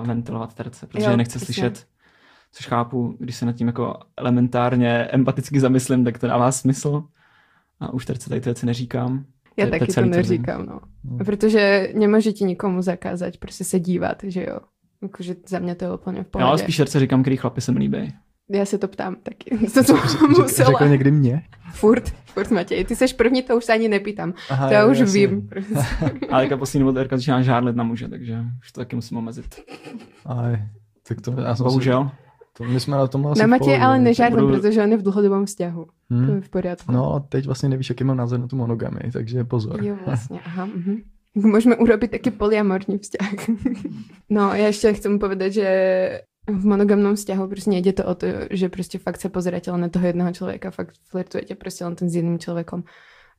uh, 0.00 0.06
ventilovat 0.06 0.54
terce, 0.54 0.86
protože 0.86 1.04
Jo, 1.04 1.10
je 1.10 1.16
nechci 1.16 1.38
přesně. 1.38 1.46
slyšet, 1.54 1.86
což 2.52 2.66
chápu, 2.66 3.16
když 3.20 3.36
se 3.36 3.46
nad 3.46 3.52
tím 3.52 3.66
jako 3.66 3.98
elementárně 4.16 4.90
empaticky 4.90 5.60
zamyslím, 5.60 6.04
tak 6.04 6.18
to 6.18 6.26
dává 6.26 6.52
smysl. 6.52 7.04
A 7.80 7.92
už 7.92 8.06
terce 8.06 8.28
tady 8.28 8.40
ty 8.40 8.44
věci 8.44 8.66
neříkám. 8.66 9.24
Já 9.56 9.66
To 9.66 9.72
to 9.72 9.78
taky 9.78 9.86
to 9.92 10.00
ten- 10.00 10.10
neříkám, 10.10 10.66
no. 10.66 10.80
No. 11.04 11.24
Protože 11.24 11.92
nemůžete 11.94 12.44
nikomu 12.44 12.82
zakázat 12.82 13.36
prostě 13.36 13.64
se 13.64 13.80
dívat, 13.80 14.16
že 14.22 14.44
jo. 14.48 14.58
Jakože 15.02 15.36
za 15.48 15.58
mě 15.58 15.74
to 15.74 15.84
je 15.84 15.94
úplně 15.94 16.22
v 16.22 16.26
ale 16.34 16.44
pohodě. 16.44 16.62
spíš 16.62 16.76
terce 16.76 17.00
říkám, 17.00 17.22
který 17.22 17.36
chlapy 17.36 17.60
se 17.60 17.72
mi 17.72 17.78
líbí. 17.78 18.12
Já 18.50 18.64
se 18.64 18.78
to 18.78 18.88
ptám 18.88 19.16
taky. 19.22 19.58
To 19.74 19.82
jsem 19.84 19.96
Řek, 19.96 20.20
musela. 20.38 20.70
řekl 20.70 20.88
někdy 20.88 21.10
mě? 21.10 21.42
Furt, 21.74 22.08
furt 22.26 22.50
Matěj. 22.50 22.84
Ty 22.84 22.96
seš 22.96 23.12
první, 23.12 23.42
to 23.42 23.56
už 23.56 23.64
se 23.64 23.72
ani 23.72 23.88
nepýtám. 23.88 24.34
Aha, 24.50 24.68
To 24.68 24.74
já 24.74 24.80
jo, 24.80 24.90
už 24.90 24.98
jasně. 24.98 25.26
vím. 25.26 25.48
Ale 26.30 26.44
jako 26.44 26.56
poslední 26.58 26.80
dobou 26.86 26.94
Terka 26.94 27.16
začíná 27.16 27.42
žádlit 27.42 27.76
na 27.76 27.84
muže, 27.84 28.08
takže 28.08 28.38
už 28.60 28.72
to 28.72 28.80
taky 28.80 28.96
musím 28.96 29.18
omezit. 29.18 29.54
Aj, 30.26 30.62
tak 31.08 31.20
to, 31.20 31.34
já 31.40 31.54
jsem 31.56 31.64
Bohužel. 31.64 32.10
To, 32.58 32.64
my 32.64 32.80
jsme 32.80 32.96
na 32.96 33.06
tom 33.06 33.26
asi 33.26 33.40
Na 33.40 33.46
Matěj 33.46 33.82
ale 33.82 33.98
nežádám, 33.98 34.40
budu- 34.40 34.54
protože 34.60 34.82
on 34.82 34.90
je 34.90 34.96
v 34.96 35.02
dlouhodobém 35.02 35.46
vzťahu. 35.46 35.86
To 36.26 36.32
je 36.34 36.40
v 36.40 36.48
pořádku. 36.48 36.92
No 36.92 37.14
a 37.14 37.20
teď 37.20 37.46
vlastně 37.46 37.68
nevíš, 37.68 37.88
jaký 37.90 38.04
mám 38.04 38.16
názor 38.16 38.40
na 38.40 38.46
tu 38.46 38.56
monogamii, 38.56 39.10
takže 39.12 39.44
pozor. 39.44 39.84
Jo, 39.84 39.96
vlastně, 40.06 40.40
aha. 40.44 40.64
Mhm. 40.64 40.96
Môžeme 41.36 41.76
urobiť 41.76 42.16
taký 42.16 42.30
poliamorný 42.32 42.96
vzťah. 42.96 43.36
No, 44.32 44.56
ja 44.56 44.72
ešte 44.72 44.88
chcem 44.96 45.20
povedať, 45.20 45.50
že 45.52 45.68
v 46.46 46.66
monogamnom 46.66 47.14
vzťahu 47.14 47.48
prostě 47.48 47.70
nejde 47.70 47.92
to 47.92 48.04
o 48.04 48.14
to, 48.14 48.26
že 48.50 48.68
prostě 48.68 48.98
fakt 48.98 49.20
se 49.20 49.28
pozerate 49.28 49.70
len 49.70 49.80
na 49.80 49.88
toho 49.88 50.06
jedného 50.06 50.32
člověka, 50.32 50.70
fakt 50.70 50.94
flirtujete 51.04 51.54
prostě 51.54 51.84
len 51.84 51.94
ten 51.94 52.10
s 52.10 52.16
jedným 52.16 52.38
člověkom 52.38 52.84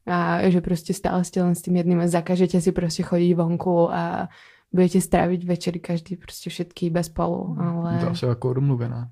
a 0.06 0.50
že 0.50 0.62
prostě 0.62 0.94
stále 0.94 1.24
ste 1.24 1.44
len 1.44 1.56
s 1.56 1.62
tým 1.62 1.76
jedným 1.76 2.00
a 2.00 2.08
zakažete 2.08 2.62
si 2.62 2.72
prostě 2.72 3.04
chodit 3.04 3.34
vonku 3.34 3.92
a 3.92 4.30
budete 4.74 5.02
stráviť 5.02 5.46
večery 5.46 5.80
každý 5.80 6.16
prostě 6.16 6.50
všetky 6.50 6.90
bez 6.90 7.06
spolu, 7.06 7.58
ale... 7.60 8.00
To 8.00 8.10
asi 8.10 8.26
jako 8.26 8.54
domluvená. 8.54 9.10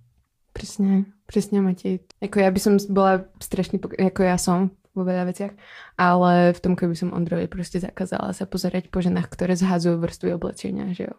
Přesně, 0.53 1.05
přesně 1.25 1.61
Matěj. 1.61 1.99
Jako 2.21 2.39
já 2.39 2.51
by 2.51 2.59
som 2.59 2.77
bola 2.89 3.21
strašný, 3.43 3.79
pok- 3.79 4.03
jako 4.03 4.23
já 4.23 4.37
som 4.37 4.69
vo 4.95 5.03
veľa 5.03 5.27
veciach, 5.27 5.53
ale 5.99 6.55
v 6.55 6.59
tom, 6.59 6.73
keby 6.75 6.95
som 6.95 7.13
Ondrovi 7.13 7.47
prostě 7.47 7.79
zakázala 7.79 8.33
sa 8.33 8.45
pozerať 8.45 8.87
po 8.87 9.03
ženách, 9.03 9.27
ktoré 9.29 9.55
zhazujú 9.55 9.99
vrstvy 9.99 10.33
oblečenia, 10.33 10.95
že 10.95 11.11
jo. 11.11 11.15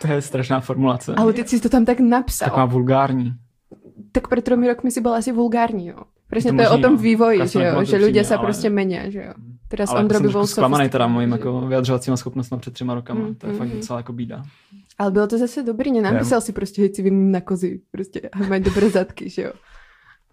To 0.00 0.08
je 0.08 0.22
strašná 0.22 0.60
formulace. 0.60 1.14
Ale 1.14 1.32
ty 1.32 1.44
si 1.44 1.60
to 1.60 1.68
tam 1.68 1.84
tak 1.84 2.00
napsal. 2.00 2.48
Taková 2.48 2.64
vulgární. 2.64 3.36
Tak 4.12 4.28
pred 4.28 4.44
tromi 4.44 4.68
rokmi 4.68 4.90
si 4.90 5.00
bol 5.00 5.14
asi 5.14 5.32
vulgární, 5.32 5.86
jo. 5.92 6.08
Presne 6.28 6.50
To 6.50 6.56
to, 6.56 6.62
je 6.62 6.68
o 6.68 6.70
možný, 6.72 6.82
tom 6.82 6.94
no. 6.94 7.02
vývoji, 7.02 7.38
že 7.46 7.62
jo, 7.62 7.84
že 7.84 7.96
ľudia 8.00 8.24
sa 8.24 8.36
ale- 8.40 8.44
prostě 8.44 8.70
menia, 8.70 9.10
že 9.10 9.22
jo. 9.22 9.34
Teraz 9.68 9.90
Ale 9.90 10.00
Ondro 10.00 10.20
by 10.20 10.28
bol 10.28 10.46
zklamaný 10.46 10.88
teda 10.88 11.06
mojím 11.06 11.30
sofistikovaný, 11.30 11.60
jako 11.60 11.68
vyjadřovacíma 11.68 12.16
schopnostmi 12.16 12.58
před 12.58 12.74
třema 12.74 12.94
rokama. 12.94 13.20
Mm, 13.20 13.34
to 13.34 13.46
je 13.46 13.52
mm, 13.52 13.58
fakt 13.58 13.68
mm. 13.68 13.76
docela 13.76 13.98
jako 13.98 14.12
bída. 14.12 14.42
Ale 14.98 15.10
bylo 15.10 15.26
to 15.26 15.38
zase 15.38 15.62
dobrý, 15.62 15.92
nenapísal 15.92 16.40
si 16.40 16.52
prostě, 16.52 16.82
hej, 16.82 16.94
si 16.94 17.02
vím 17.02 17.32
na 17.32 17.40
kozy, 17.40 17.80
prostě 17.90 18.20
a 18.32 18.38
mají 18.38 18.62
dobré 18.62 18.90
zadky, 18.90 19.30
že 19.30 19.42
jo. 19.42 19.52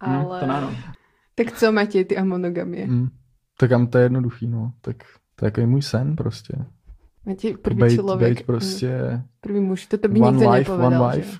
Mm, 0.07 0.15
Ale... 0.15 0.39
to 0.39 0.45
ano. 0.45 0.71
Tak 1.45 1.57
co, 1.57 1.71
Matěj, 1.71 2.05
ty 2.05 2.17
a 2.17 2.23
monogamie? 2.23 2.87
Mm. 2.87 3.09
Tak 3.57 3.69
tam 3.69 3.87
to 3.87 3.97
je 3.97 4.03
jednoduchý, 4.03 4.47
no. 4.47 4.73
Tak 4.81 4.95
to 5.35 5.45
je 5.45 5.47
jako 5.47 5.61
můj 5.61 5.81
sen 5.81 6.15
prostě. 6.15 6.53
Matěj, 7.25 7.57
první 7.57 7.79
Bejt, 7.79 7.95
člověk, 7.95 8.19
bejt 8.19 8.45
prostě 8.45 9.21
první 9.41 9.61
muž, 9.61 9.85
toto 9.85 10.07
by 10.07 10.19
one 10.19 10.37
nikto 10.37 10.51
life, 10.51 10.71
nepovedal, 10.71 11.03
one 11.03 11.15
life. 11.15 11.39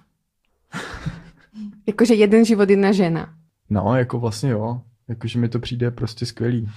Jakože 1.88 2.14
jeden 2.14 2.46
život, 2.46 2.70
jedna 2.70 2.92
žena. 2.92 3.34
No, 3.70 3.96
jako 3.96 4.20
vlastně 4.20 4.50
jo. 4.50 4.82
Jakože 5.08 5.40
mi 5.40 5.50
to 5.50 5.60
přijde 5.60 5.92
prostě 5.92 6.26
skvělý. 6.26 6.70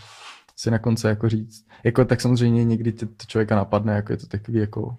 Si 0.56 0.70
na 0.70 0.78
konci 0.78 1.06
jako 1.06 1.28
říct. 1.28 1.66
Jako 1.84 2.04
tak 2.04 2.20
samozřejmě 2.20 2.64
někdy 2.64 2.92
tě, 2.92 3.06
to 3.06 3.26
člověka 3.26 3.56
napadne, 3.56 3.92
jako 3.92 4.12
je 4.12 4.16
to 4.16 4.26
takový 4.26 4.58
jako, 4.58 4.96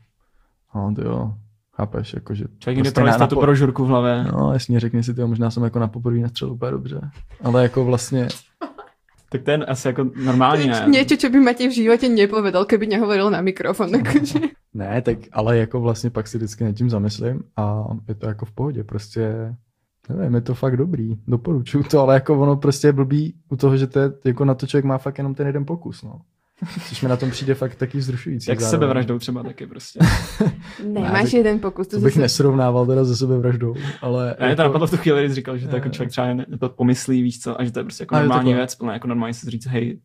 no 0.75 0.95
to 0.95 1.01
jo, 1.01 1.33
chápeš, 1.75 2.13
jako 2.13 2.33
že 2.35 2.45
Člověk 2.59 2.77
někdy 2.77 2.81
prostě 2.91 2.99
na- 2.99 3.03
prolistá 3.03 3.23
na 3.23 3.27
tu 3.27 3.35
po- 3.35 3.41
brožurku 3.41 3.85
v 3.85 3.87
hlavě. 3.87 4.23
No, 4.31 4.53
jasně, 4.53 4.79
řekni 4.79 5.03
si 5.03 5.13
to, 5.13 5.27
možná 5.27 5.51
jsem 5.51 5.63
jako 5.63 5.79
na 5.79 5.87
poprvé 5.87 6.17
nestřelil 6.19 6.53
úplně 6.53 6.71
dobře. 6.71 7.01
Ale 7.43 7.63
jako 7.63 7.85
vlastně, 7.85 8.27
Tak 9.31 9.43
to 9.43 9.51
je 9.51 9.57
asi 9.57 9.87
jako 9.87 10.09
normální, 10.25 10.67
ne? 10.67 10.85
Niečo, 10.87 11.15
čo 11.17 11.29
by 11.29 11.39
Matěj 11.39 11.67
v 11.67 11.75
životě 11.75 12.09
nepovedal, 12.09 12.65
keby 12.65 12.87
nehovoril 12.87 13.31
na 13.31 13.41
mikrofon. 13.41 13.89
Jakože. 13.89 14.39
ne, 14.73 15.01
tak 15.01 15.17
ale 15.31 15.57
jako 15.57 15.81
vlastně 15.81 16.09
pak 16.09 16.27
si 16.27 16.37
vždycky 16.37 16.63
nad 16.63 16.71
tím 16.71 16.89
zamyslím 16.89 17.43
a 17.57 17.83
je 18.07 18.15
to 18.15 18.27
jako 18.27 18.45
v 18.45 18.51
pohodě, 18.51 18.83
prostě 18.83 19.55
nevím, 20.09 20.35
je 20.35 20.41
to 20.41 20.53
fakt 20.53 20.77
dobrý, 20.77 21.15
doporučuju 21.27 21.83
to, 21.83 21.99
ale 21.99 22.13
jako 22.13 22.39
ono 22.39 22.55
prostě 22.55 22.87
je 22.87 22.91
blbý 22.93 23.35
u 23.49 23.55
toho, 23.55 23.77
že 23.77 23.87
to 23.87 23.99
je, 23.99 24.11
jako 24.25 24.45
na 24.45 24.55
to 24.55 24.67
člověk 24.67 24.85
má 24.85 24.97
fakt 24.97 25.17
jenom 25.17 25.35
ten 25.35 25.47
jeden 25.47 25.65
pokus, 25.65 26.03
no. 26.03 26.21
Což 26.89 27.01
mi 27.01 27.09
na 27.09 27.17
tom 27.17 27.31
přijde 27.31 27.55
fakt 27.55 27.75
taky 27.75 27.97
vzrušující. 27.97 28.49
Jak 28.51 28.59
s 28.59 28.61
zároveň. 28.63 28.79
sebevraždou 28.79 29.19
třeba 29.19 29.43
taky 29.43 29.67
prostě. 29.67 29.99
Ne, 30.39 30.51
Ne, 30.93 31.01
máš 31.01 31.21
tak- 31.23 31.33
jeden 31.33 31.59
pokus. 31.59 31.87
To 31.87 31.97
To 31.97 32.01
bych 32.03 32.13
zase... 32.13 32.21
nesrovnával 32.21 32.85
teda 32.85 33.05
se 33.05 33.15
sebevraždou, 33.15 33.73
ale... 34.01 34.27
Ne, 34.29 34.35
to 34.55 34.61
jako, 34.61 34.61
napadlo 34.61 34.87
v 34.87 34.91
tu 34.91 34.97
chvíli, 34.97 35.19
když 35.21 35.31
jsi 35.31 35.35
říkal, 35.35 35.57
že 35.57 35.67
to 35.67 35.75
jako 35.75 35.87
Jo. 35.87 35.91
člověk 35.93 36.11
třeba 36.11 36.33
ne, 36.33 36.45
to 36.59 36.69
pomyslí, 36.69 37.21
víš 37.21 37.39
co, 37.41 37.61
a 37.61 37.63
že 37.63 37.71
to 37.71 37.79
je 37.79 37.83
prostě 37.83 38.01
jako 38.03 38.15
jo, 38.15 38.19
normální 38.19 38.53
věc, 38.53 38.75
plně 38.75 38.91
jako 38.91 39.07
normálně 39.07 39.33
si 39.33 39.49
říct, 39.49 39.65
hej, 39.67 39.99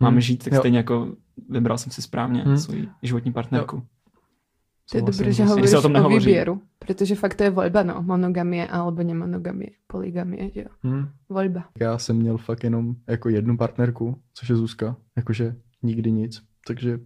máme 0.00 0.14
Hmm. 0.14 0.20
žít, 0.20 0.44
tak 0.44 0.52
Jo. 0.52 0.58
stejně 0.58 0.78
jako 0.78 1.08
vybral 1.48 1.78
jsem 1.78 1.92
si 1.92 2.02
správně 2.02 2.42
Hmm. 2.42 2.58
svoji 2.58 2.88
životní 3.02 3.32
partnerku. 3.32 3.82
To 4.90 4.96
je 4.98 5.02
dobré, 5.02 5.32
že 5.32 5.44
hovoríš 5.44 5.70
se 5.70 5.78
o 5.78 6.04
o 6.06 6.08
výběru, 6.08 6.60
protože 6.78 7.14
fakt 7.14 7.34
to 7.34 7.42
je 7.44 7.50
voľba, 7.50 7.86
no, 7.86 8.02
monogamie 8.02 8.68
alebo 8.68 9.02
nemonogamie, 9.02 9.70
poligamie, 9.86 10.50
že 10.54 10.60
jo, 10.60 10.66
Hm. 10.84 11.08
voľba. 11.30 11.62
Já 11.80 11.98
jsem 11.98 12.16
měl 12.16 12.36
fakt 12.38 12.64
jenom 12.64 12.94
jako 13.08 13.28
jednu 13.28 13.56
partnerku, 13.56 14.18
což 14.34 14.48
je 14.48 14.56
Zuzka, 14.56 14.96
jakože 15.16 15.54
nikdy 15.84 16.12
nic, 16.12 16.42
takže 16.66 16.98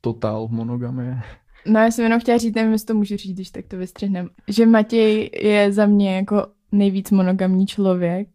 totál 0.00 0.48
monogamie. 0.50 1.18
No 1.66 1.80
já 1.80 1.86
jsem 1.90 2.04
jenom 2.04 2.20
chtěla 2.20 2.38
říct, 2.38 2.54
nevím, 2.54 2.72
jestli 2.72 2.86
to 2.86 2.94
můžu 2.94 3.16
říct, 3.16 3.34
když 3.34 3.50
tak 3.50 3.66
to 3.66 3.76
vystřihnem, 3.76 4.28
že 4.48 4.66
Matěj 4.66 5.30
je 5.42 5.72
za 5.72 5.86
mě 5.86 6.16
jako 6.16 6.46
nejvíc 6.72 7.10
monogamní 7.10 7.66
člověk 7.66 8.28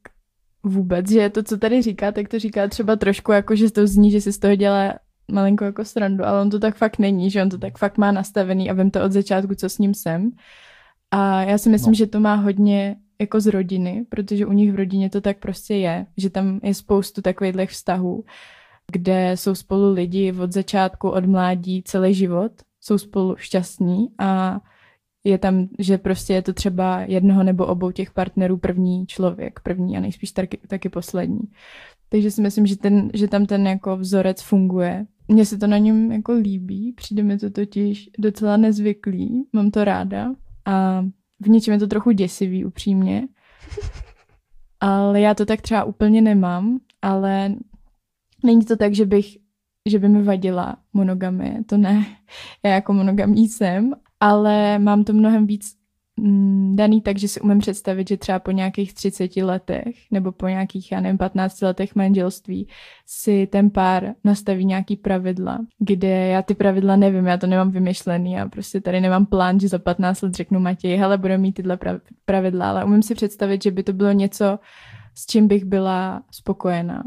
vůbec, 0.63 1.11
že 1.11 1.29
to, 1.29 1.43
co 1.43 1.57
tady 1.57 1.81
říká, 1.81 2.11
tak 2.11 2.27
to 2.27 2.39
říká 2.39 2.67
třeba 2.67 2.95
trošku 2.95 3.31
jako, 3.31 3.55
že 3.55 3.71
to 3.71 3.87
zní, 3.87 4.11
že 4.11 4.21
si 4.21 4.33
z 4.33 4.39
toho 4.39 4.55
dělá 4.55 4.93
malinko 5.31 5.65
jako 5.65 5.85
srandu, 5.85 6.25
ale 6.25 6.41
on 6.41 6.49
to 6.49 6.59
tak 6.59 6.75
fakt 6.75 6.99
není, 6.99 7.29
že 7.31 7.41
on 7.41 7.49
to 7.49 7.57
tak 7.57 7.77
fakt 7.77 7.97
má 7.97 8.11
nastavený 8.11 8.69
a 8.69 8.73
vím 8.73 8.91
to 8.91 9.03
od 9.03 9.11
začátku, 9.11 9.55
co 9.55 9.69
s 9.69 9.77
ním 9.77 9.93
jsem. 9.93 10.31
A 11.11 11.43
já 11.43 11.57
si 11.57 11.69
myslím, 11.69 11.91
No. 11.91 11.95
že 11.95 12.07
to 12.07 12.19
má 12.19 12.35
hodně 12.35 12.95
jako 13.21 13.39
z 13.39 13.47
rodiny, 13.47 14.05
protože 14.09 14.45
u 14.45 14.51
nich 14.51 14.71
v 14.71 14.75
rodině 14.75 15.09
to 15.09 15.21
tak 15.21 15.37
prostě 15.39 15.75
je, 15.75 16.05
že 16.17 16.29
tam 16.29 16.59
je 16.63 16.73
spoustu 16.73 17.21
takových 17.21 17.69
vztahů, 17.69 18.23
kde 18.91 19.31
jsou 19.35 19.55
spolu 19.55 19.93
lidi 19.93 20.33
od 20.33 20.51
začátku, 20.51 21.09
od 21.09 21.25
mládí, 21.25 21.83
celý 21.83 22.13
život, 22.13 22.51
jsou 22.81 22.97
spolu 22.97 23.35
šťastní 23.37 24.07
a 24.19 24.61
je 25.23 25.37
tam, 25.37 25.67
že 25.79 25.97
prostě 25.97 26.33
je 26.33 26.41
to 26.41 26.53
třeba 26.53 27.01
jednoho 27.01 27.43
nebo 27.43 27.65
obou 27.65 27.91
těch 27.91 28.11
partnerů 28.11 28.57
první 28.57 29.07
člověk, 29.07 29.59
první 29.59 29.97
a 29.97 29.99
nejspíš 29.99 30.31
taky, 30.31 30.57
taky 30.67 30.89
poslední. 30.89 31.41
Takže 32.09 32.31
si 32.31 32.41
myslím, 32.41 32.65
že, 32.65 32.77
ten, 32.77 33.09
že 33.13 33.27
tam 33.27 33.45
ten 33.45 33.67
jako 33.67 33.97
vzorec 33.97 34.41
funguje. 34.41 35.05
Mně 35.27 35.45
se 35.45 35.57
to 35.57 35.67
na 35.67 35.77
něm 35.77 36.11
jako 36.11 36.33
líbí, 36.33 36.93
přijde 36.93 37.23
mi 37.23 37.37
to 37.37 37.49
totiž 37.49 38.09
docela 38.19 38.57
nezvyklý, 38.57 39.43
mám 39.53 39.71
to 39.71 39.83
ráda 39.83 40.31
a 40.65 41.05
v 41.39 41.49
něčem 41.49 41.73
je 41.73 41.79
to 41.79 41.87
trochu 41.87 42.11
děsivý 42.11 42.65
upřímně, 42.65 43.27
ale 44.79 45.21
já 45.21 45.33
to 45.33 45.45
tak 45.45 45.61
třeba 45.61 45.83
úplně 45.83 46.21
nemám, 46.21 46.79
ale 47.01 47.55
není 48.43 48.65
to 48.65 48.77
tak, 48.77 48.95
že 48.95 49.05
bych 49.05 49.37
že 49.89 49.99
by 49.99 50.09
mi 50.09 50.23
vadila 50.23 50.75
monogamie, 50.93 51.63
to 51.63 51.77
ne. 51.77 52.05
Já 52.63 52.71
jako 52.71 52.93
monogamní 52.93 53.47
jsem, 53.47 53.93
ale 54.19 54.79
mám 54.79 55.03
to 55.03 55.13
mnohem 55.13 55.47
víc 55.47 55.75
mm, 56.17 56.75
daný 56.75 57.01
tak, 57.01 57.17
že 57.17 57.27
si 57.27 57.41
umím 57.41 57.59
představit, 57.59 58.07
že 58.07 58.17
třeba 58.17 58.39
po 58.39 58.51
nějakých 58.51 58.93
30 58.93 59.37
letech 59.37 59.95
nebo 60.11 60.31
po 60.31 60.47
nějakých, 60.47 60.91
já 60.91 61.01
nevím, 61.01 61.17
15 61.17 61.61
letech 61.61 61.95
manželství 61.95 62.67
si 63.05 63.47
ten 63.47 63.69
pár 63.69 64.13
nastaví 64.23 64.65
nějaký 64.65 64.95
pravidla, 64.95 65.59
kde 65.79 66.27
já 66.27 66.41
ty 66.41 66.55
pravidla 66.55 66.95
nevím, 66.95 67.25
já 67.25 67.37
to 67.37 67.47
nemám 67.47 67.71
vymyšlený, 67.71 68.31
já 68.31 68.49
prostě 68.49 68.81
tady 68.81 69.01
nemám 69.01 69.25
plán, 69.25 69.59
že 69.59 69.67
za 69.67 69.79
15 69.79 70.21
let 70.21 70.33
řeknu 70.33 70.59
Matěj, 70.59 70.97
hele, 70.97 71.17
budeme 71.17 71.41
mít 71.41 71.53
tyhle 71.53 71.75
prav- 71.75 72.01
pravidla, 72.25 72.69
ale 72.69 72.85
umím 72.85 73.03
si 73.03 73.15
představit, 73.15 73.63
že 73.63 73.71
by 73.71 73.83
to 73.83 73.93
bylo 73.93 74.11
něco, 74.11 74.59
s 75.15 75.25
čím 75.25 75.47
bych 75.47 75.65
byla 75.65 76.23
spokojená. 76.31 77.03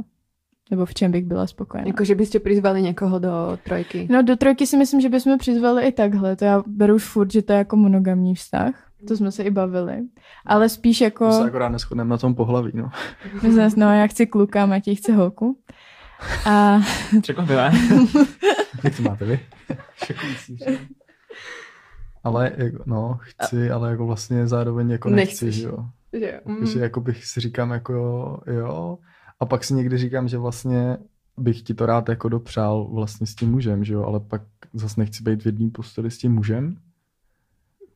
Nebo 0.71 0.87
v 0.87 0.95
čem 0.95 1.13
bych 1.13 1.25
byla 1.25 1.47
spokojená. 1.47 1.87
Jakože 1.89 2.15
byste 2.15 2.41
přizvali 2.41 2.83
někoho 2.83 3.19
do 3.19 3.59
trojky. 3.65 4.09
No 4.11 4.23
do 4.23 4.37
trojky 4.37 4.67
si 4.67 4.77
myslím, 4.77 5.01
že 5.01 5.09
bychom 5.09 5.39
přizvali 5.39 5.87
i 5.87 5.93
takhle. 5.93 6.37
To 6.37 6.45
já 6.45 6.63
beru 6.67 6.95
už 6.95 7.05
furt, 7.05 7.33
že 7.33 7.43
to 7.43 7.53
je 7.53 7.59
jako 7.59 7.77
monogamní 7.77 8.35
vztah. 8.35 8.75
To 9.09 9.17
jsme 9.17 9.33
se 9.33 9.43
i 9.43 9.51
bavili. 9.51 10.03
Ale 10.47 10.69
spíš 10.69 11.01
jako... 11.01 11.27
My 11.27 11.33
se 11.33 11.45
akorát 11.45 11.69
neschodneme 11.69 12.11
na 12.11 12.19
tom 12.19 12.35
pohlaví, 12.35 12.71
no. 12.75 12.91
My 13.43 13.53
jsme, 13.53 13.69
no 13.77 13.95
já 13.95 14.07
chci 14.07 14.27
kluka, 14.27 14.67
Matěj 14.67 14.95
chce 14.95 15.13
holku. 15.13 15.59
A 16.47 16.79
Překvapivé. 17.23 17.71
Jak 18.85 18.97
to 18.97 19.03
máte 19.03 19.25
vy? 19.25 19.41
Ale 22.25 22.53
jako, 22.57 22.83
no, 22.87 23.19
chci, 23.21 23.71
ale 23.71 23.91
jako 23.91 24.07
vlastně 24.07 24.47
zároveň 24.47 24.91
jako 24.91 25.11
nechci, 25.11 25.45
Nechceš. 25.45 25.63
že 25.63 25.67
jo. 25.69 25.87
Že 26.13 26.27
jo. 26.27 26.41
Mm. 26.45 26.57
Takže 26.57 26.81
jako 26.81 27.01
bych 27.01 27.25
si 27.25 27.41
říkám 27.41 27.71
jako 27.71 27.93
jo, 28.47 28.99
a 29.41 29.47
pak 29.47 29.65
si 29.65 29.75
někdy 29.75 29.99
říkám, 29.99 30.29
že 30.29 30.39
vlastně 30.39 30.97
bych 31.39 31.63
ti 31.63 31.75
to 31.75 31.87
rád 31.87 32.09
jako 32.09 32.29
dopřál 32.29 32.85
vlastně 32.93 33.27
s 33.27 33.35
tím 33.35 33.51
mužem, 33.51 33.85
že 33.85 33.95
jo, 33.95 34.05
ale 34.05 34.21
pak 34.21 34.43
zase 34.73 35.01
nechci 35.01 35.23
být 35.23 35.43
v 35.43 35.47
jedné 35.47 35.71
posteli 35.71 36.11
s 36.11 36.19
tím 36.19 36.33
mužem 36.35 36.77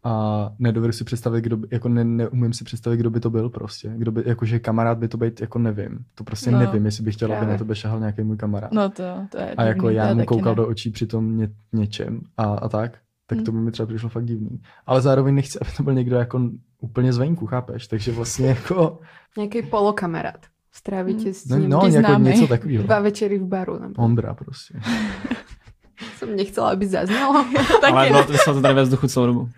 a 0.05 0.51
nedovedu 0.59 0.93
si 0.93 1.05
představit, 1.05 1.41
kdo 1.43 1.57
by, 1.57 1.69
jako 1.71 1.89
ne, 1.89 2.05
neumím 2.05 2.53
si 2.53 2.65
představit, 2.65 2.97
kdo 2.97 3.11
by 3.11 3.21
to 3.21 3.31
byl 3.31 3.49
prostě, 3.51 3.93
kdo 3.97 4.13
by, 4.13 4.23
jakože 4.27 4.59
kamarád 4.59 4.99
by 4.99 5.09
to 5.09 5.17
být, 5.17 5.41
jako 5.41 5.59
nevím, 5.59 6.05
to 6.15 6.25
prostě 6.25 6.51
No, 6.51 6.59
nevím, 6.59 6.85
jestli 6.85 7.05
bych 7.05 7.15
chtěla, 7.15 7.37
aby 7.39 7.47
na 7.47 7.59
tebe 7.59 7.75
šahal 7.77 7.99
nějaký 8.01 8.23
můj 8.23 8.37
kamarád. 8.37 8.73
no 8.73 8.89
to, 8.91 9.03
to 9.31 9.39
je 9.39 9.55
a 9.55 9.65
jako 9.65 9.81
divný, 9.91 9.97
já 9.97 10.15
mu 10.15 10.25
koukal 10.25 10.53
ne. 10.53 10.57
do 10.57 10.69
očí 10.69 10.91
při 10.91 11.07
tom 11.07 11.37
ně, 11.37 11.51
něčem 11.73 12.21
a, 12.37 12.45
a 12.45 12.69
tak, 12.69 12.99
tak 13.27 13.37
Hmm. 13.39 13.45
to 13.45 13.53
by 13.53 13.59
mi 13.59 13.71
třeba 13.71 13.87
přišlo 13.87 14.09
fakt 14.09 14.25
divný. 14.25 14.61
Ale 14.87 15.01
zároveň 15.01 15.35
nechci, 15.35 15.59
aby 15.59 15.71
to 15.77 15.83
byl 15.83 15.95
někdo 15.95 16.17
jako 16.17 16.51
úplně 16.81 17.13
zvenku, 17.13 17.47
chápeš? 17.47 17.87
Takže 17.87 18.13
vlastně 18.13 18.47
jako, 18.49 18.99
Nějaký 19.37 19.63
polokamarád. 19.63 20.47
Strávíte 20.73 21.25
Mm. 21.29 21.35
s 21.35 21.47
no, 21.49 21.57
ním 21.57 21.71
no 21.71 21.81
Ti 21.91 21.95
jako 21.97 22.13
něco 22.21 22.47
takového. 22.47 22.85
dva 22.85 23.01
večery 23.01 23.39
v 23.39 23.47
baru. 23.47 23.79
Nebo... 23.79 24.03
Ondra 24.03 24.35
prostě. 24.35 24.81
Jsem 26.17 26.37
nechcela, 26.37 26.71
aby 26.71 26.87
zaznělo. 26.87 27.45
Ale 27.93 28.09
bylo 28.09 28.25
to, 28.25 28.33
vyselo 28.33 28.57
to 28.57 28.63
tady 28.63 28.75
ve 28.75 28.83
vzduchu 28.83 29.09
celou 29.09 29.27
dobu. 29.27 29.49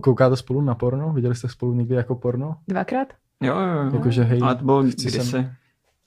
Koukáte 0.00 0.36
spolu 0.36 0.60
na 0.60 0.74
porno? 0.74 1.12
Viděli 1.12 1.34
jste 1.34 1.48
spolu 1.48 1.74
někdy 1.74 1.94
jako 1.94 2.14
porno? 2.14 2.56
Dvakrát? 2.68 3.08
Jo, 3.42 3.54
jo, 3.58 3.66
jo. 3.84 3.90
Jakože 3.94 4.22
hej, 4.22 4.40
Ale 4.42 4.54
to 4.56 4.64
bylo 4.64 4.82
chci 4.82 5.06
kdysi. 5.08 5.30
sem- 5.30 5.52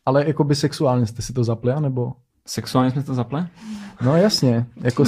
Ale 0.06 0.28
jako 0.28 0.44
by 0.44 0.56
sexuálně 0.56 1.06
jste 1.08 1.22
si 1.22 1.34
to 1.34 1.44
zapli, 1.44 1.74
nebo? 1.80 2.14
Sexuálně 2.48 2.92
jsme 2.92 3.04
to 3.04 3.14
zapli? 3.14 3.44
No 4.02 4.18
jasně, 4.18 4.66
jako 4.84 5.04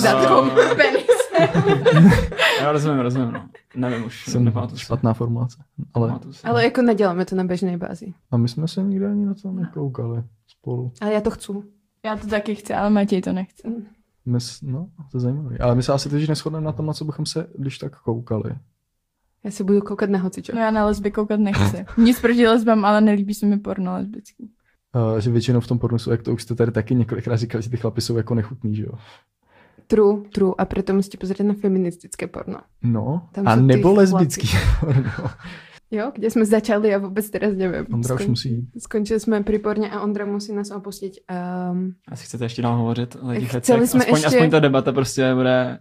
penis. 0.76 1.03
Já 2.64 2.72
rozumím, 2.72 2.99
rozumím, 2.99 3.32
no. 3.32 3.49
Nevím 3.76 4.05
už, 4.05 4.26
jsem 4.26 4.43
nepamatuji 4.45 4.78
si. 4.78 4.86
špatná 4.86 5.14
formulace. 5.14 5.64
Ale 5.93 6.20
si. 6.32 6.43
Ale 6.47 6.64
jako 6.64 6.82
neděláme 6.82 7.26
to 7.26 7.36
na 7.36 7.43
běžné 7.43 7.78
bázi. 7.78 8.14
a 8.32 8.38
my 8.38 8.47
jsme 8.47 8.68
se 8.68 8.84
nikdy 8.84 9.05
ani 9.05 9.26
na 9.26 9.34
to 9.34 9.51
nekoukali 9.51 10.24
spolu. 10.47 10.91
Ale 11.01 11.14
já 11.14 11.22
to 11.22 11.32
chci. 11.32 11.51
Já 12.05 12.16
to 12.16 12.28
taky 12.28 12.55
chci, 12.55 12.74
ale 12.74 12.89
Matěj 12.89 13.22
to 13.22 13.34
nechce. 13.34 13.68
My, 14.26 14.41
s- 14.41 14.61
no, 14.61 14.88
to 15.11 15.18
je 15.18 15.22
zajímavé. 15.22 15.57
Ale 15.57 15.76
my 15.76 15.84
se 15.84 15.93
asi 15.93 16.09
teď 16.09 16.30
neschodneme 16.30 16.66
na 16.66 16.72
tom, 16.72 16.86
na 16.86 16.93
co 16.93 17.05
bychom 17.05 17.26
se 17.26 17.47
když 17.57 17.78
tak 17.78 17.99
koukali. 18.01 18.55
Já 19.43 19.51
se 19.51 19.64
budu 19.64 19.82
koukat 19.82 20.09
na 20.09 20.20
hocičo. 20.20 20.51
No 20.55 20.61
já 20.61 20.72
na 20.72 20.86
lesby 20.86 21.11
koukat 21.11 21.39
nechci. 21.39 21.86
Nic 21.97 22.22
proti 22.22 22.47
lesbám, 22.47 22.86
ale 22.86 23.01
nelíbí 23.01 23.34
se 23.34 23.45
mi 23.45 23.59
porno 23.59 23.93
lesbický. 23.93 24.51
Uh, 25.14 25.18
že 25.20 25.32
většinou 25.32 25.59
v 25.59 25.68
tom 25.68 25.80
pornu 25.80 25.97
jsou, 25.99 26.11
jak 26.11 26.24
to 26.24 26.34
už 26.34 26.43
jste 26.43 26.55
tady 26.55 26.72
taky 26.72 26.95
několikrát 26.95 27.36
říkali, 27.36 27.61
že 27.64 27.70
ty 27.70 27.78
chlapy 27.78 28.01
jsou 28.01 28.18
jako 28.18 28.36
nechutný, 28.36 28.76
že 28.76 28.84
jo? 28.84 28.91
True, 29.88 30.24
true. 30.32 30.53
A 30.57 30.65
proto 30.65 30.93
musíte 30.95 31.17
pozrieť 31.19 31.43
na 31.43 31.53
feministické 31.53 32.26
porno. 32.28 32.63
No, 32.82 33.30
Tam 33.36 33.47
a 33.47 33.55
nebo 33.55 33.93
lesbický 33.93 34.47
porno. 34.80 35.11
Jo, 35.91 36.11
kde 36.15 36.32
jsme 36.32 36.45
začali, 36.45 36.89
já 36.89 36.97
vůbec 36.97 37.30
teraz 37.30 37.53
nevím. 37.55 37.86
Ondra 37.93 38.15
už 38.15 38.21
Skon- 38.21 38.30
musí 38.30 38.49
jít. 38.49 38.65
Skončili 38.82 39.19
jsme 39.19 39.43
priporně 39.43 39.89
a 39.91 40.01
Ondra 40.01 40.26
musí 40.26 40.53
nás 40.53 40.71
opustit. 40.71 41.13
Um, 41.71 41.93
Asi 42.07 42.26
chcete 42.26 42.45
ještě 42.45 42.61
dál 42.61 42.78
hovořit 42.78 43.15
o 43.21 43.34
těch 43.34 43.47
Chceli 43.49 43.80
věcech. 43.80 43.89
jsme 43.91 43.99
Aspoň, 43.99 44.13
ještě- 44.17 44.28
aspoň 44.28 44.49
ta 44.49 44.59
debata 44.59 44.91
prostě 44.91 45.36
bude 45.36 45.80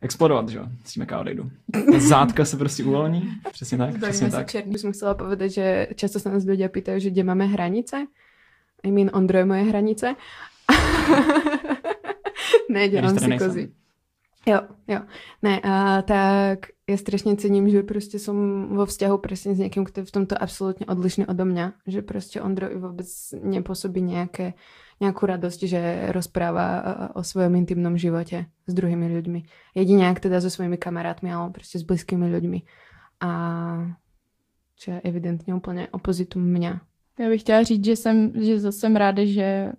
explodovat, 0.00 0.48
že 0.48 0.58
jo? 0.58 0.66
S 0.84 0.92
tím, 0.92 1.00
jak 1.00 1.10
já 1.10 1.20
odejdu. 1.20 1.50
Zátka 1.98 2.44
se 2.44 2.56
prostě 2.56 2.84
uvolní. 2.84 3.28
Přesně 3.52 3.78
tak, 3.78 3.96
přesně 3.98 4.30
tak. 4.30 4.50
Černý. 4.50 4.78
Som 4.78 4.92
chcela 4.92 5.14
povedať, 5.14 5.50
že 5.50 5.86
často 5.96 6.18
sa 6.22 6.30
nás 6.30 6.42
ľudia 6.46 6.68
pýtajú, 6.70 6.98
že 7.02 7.10
kde 7.10 7.22
máme 7.26 7.46
hranice. 7.46 8.06
I 8.82 8.90
mean, 8.90 9.10
Ondro 9.14 9.38
je 9.38 9.44
moje 9.44 9.62
hranice. 9.62 10.14
ne, 12.70 12.88
dělám 12.88 13.18
si 13.18 13.28
nejsem. 13.28 13.48
kozy. 13.48 13.72
Jo, 14.46 14.60
jo. 14.88 15.00
Ne, 15.42 15.60
a 15.62 16.02
tak 16.02 16.74
ja 16.90 16.96
strašne 16.98 17.36
cením, 17.36 17.70
že 17.70 17.82
prostě 17.82 18.18
som 18.18 18.68
vo 18.74 18.86
vzťahu 18.86 19.18
presne 19.18 19.54
s 19.54 19.58
niekým, 19.58 19.86
kto 19.86 20.00
je 20.00 20.08
v 20.10 20.10
tomto 20.10 20.34
absolútne 20.34 20.86
odlišný 20.86 21.26
odo 21.26 21.44
mňa. 21.44 21.72
Že 21.86 22.02
prostě 22.02 22.42
Ondro 22.42 22.66
vôbec 22.74 23.06
nepôsobí 23.38 24.02
nejaké, 24.02 24.54
nejakú 25.00 25.26
radosť, 25.26 25.60
že 25.66 25.80
rozpráva 26.10 26.66
o 27.14 27.22
svojom 27.22 27.54
intimnom 27.54 27.94
živote 27.94 28.46
s 28.66 28.72
druhými 28.74 29.08
ľuďmi. 29.14 29.40
Jedine 29.74 30.10
ak 30.10 30.20
teda 30.20 30.40
so 30.40 30.50
svojimi 30.50 30.76
kamarátmi, 30.76 31.32
ale 31.32 31.50
prostě 31.50 31.78
s 31.78 31.82
blízkými 31.82 32.26
ľuďmi. 32.26 32.62
A 33.20 33.30
čo 34.76 34.90
je 34.90 35.00
evidentně 35.00 35.54
úplně 35.54 35.88
opozitum 35.88 36.42
mňa. 36.42 36.80
Já 37.18 37.28
bych 37.28 37.40
chtěla 37.40 37.62
říct, 37.62 37.84
že 37.84 37.96
jsem, 37.96 38.32
že 38.34 38.60
zase 38.60 38.78
jsem 38.78 38.96
ráda, 38.96 39.24
že 39.24 39.72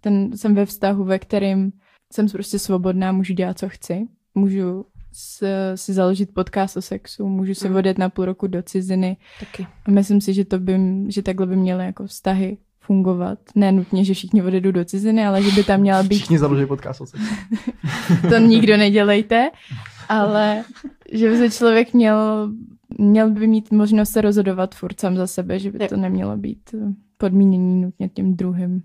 ten, 0.00 0.36
jsem 0.36 0.54
ve 0.54 0.66
vztahu, 0.66 1.04
ve 1.04 1.18
kterým 1.18 1.72
jsem 2.12 2.28
prostě 2.28 2.58
svobodná, 2.58 3.12
můžu 3.12 3.34
dělat, 3.34 3.58
co 3.58 3.68
chci. 3.68 4.08
Můžu 4.34 4.84
s, 5.12 5.44
si 5.74 5.92
založit 5.92 6.34
podcast 6.34 6.76
o 6.76 6.82
sexu, 6.82 7.28
můžu 7.28 7.54
se 7.54 7.68
Mm. 7.68 7.76
odjet 7.76 7.98
na 7.98 8.08
půl 8.08 8.24
roku 8.24 8.46
do 8.46 8.62
ciziny. 8.62 9.16
Taky. 9.40 9.66
A 9.86 9.90
myslím 9.90 10.20
si, 10.20 10.34
že, 10.34 10.44
to 10.44 10.58
by, 10.58 10.78
že 11.08 11.22
takhle 11.22 11.46
by 11.46 11.56
měly 11.56 11.84
jako 11.84 12.06
vztahy 12.06 12.58
fungovat. 12.80 13.38
Ne 13.54 13.72
nutně, 13.72 14.04
že 14.04 14.14
všichni 14.14 14.42
odjedou 14.42 14.70
do 14.70 14.84
ciziny, 14.84 15.26
ale 15.26 15.42
že 15.42 15.50
by 15.50 15.64
tam 15.64 15.80
měla 15.80 16.02
být 16.02 16.16
Všichni 16.16 16.38
založí 16.38 16.66
podcast 16.66 17.00
o 17.00 17.06
sexu. 17.06 17.26
to 18.28 18.38
nikdo 18.38 18.76
nedělejte, 18.76 19.50
ale 20.08 20.64
že 21.12 21.30
by 21.30 21.36
se 21.36 21.50
člověk 21.50 21.94
měl, 21.94 22.50
měl 22.98 23.30
by 23.30 23.46
mít 23.46 23.72
možnost 23.72 24.10
se 24.10 24.20
rozhodovat 24.20 24.74
furt 24.74 25.00
sám 25.00 25.16
za 25.16 25.26
sebe, 25.26 25.58
že 25.58 25.70
by 25.72 25.88
to 25.88 25.96
nemělo 25.96 26.36
být 26.36 26.74
podmínění 27.16 27.82
nutně 27.82 28.08
tím 28.08 28.36
druhým. 28.36 28.82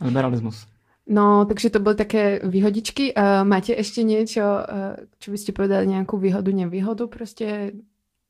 Liberalismus. 0.00 0.66
No, 1.06 1.44
takže 1.44 1.70
to 1.70 1.80
byly 1.80 1.94
také 1.94 2.40
výhodičky. 2.48 3.14
Uh, 3.14 3.22
máte 3.48 3.72
ještě 3.72 4.02
něco, 4.02 4.40
uh, 4.40 5.04
čo 5.18 5.30
byste 5.30 5.52
povedali, 5.52 5.86
nějakou 5.86 6.18
výhodu, 6.18 6.56
nevýhodu 6.56 7.08
prostě 7.08 7.72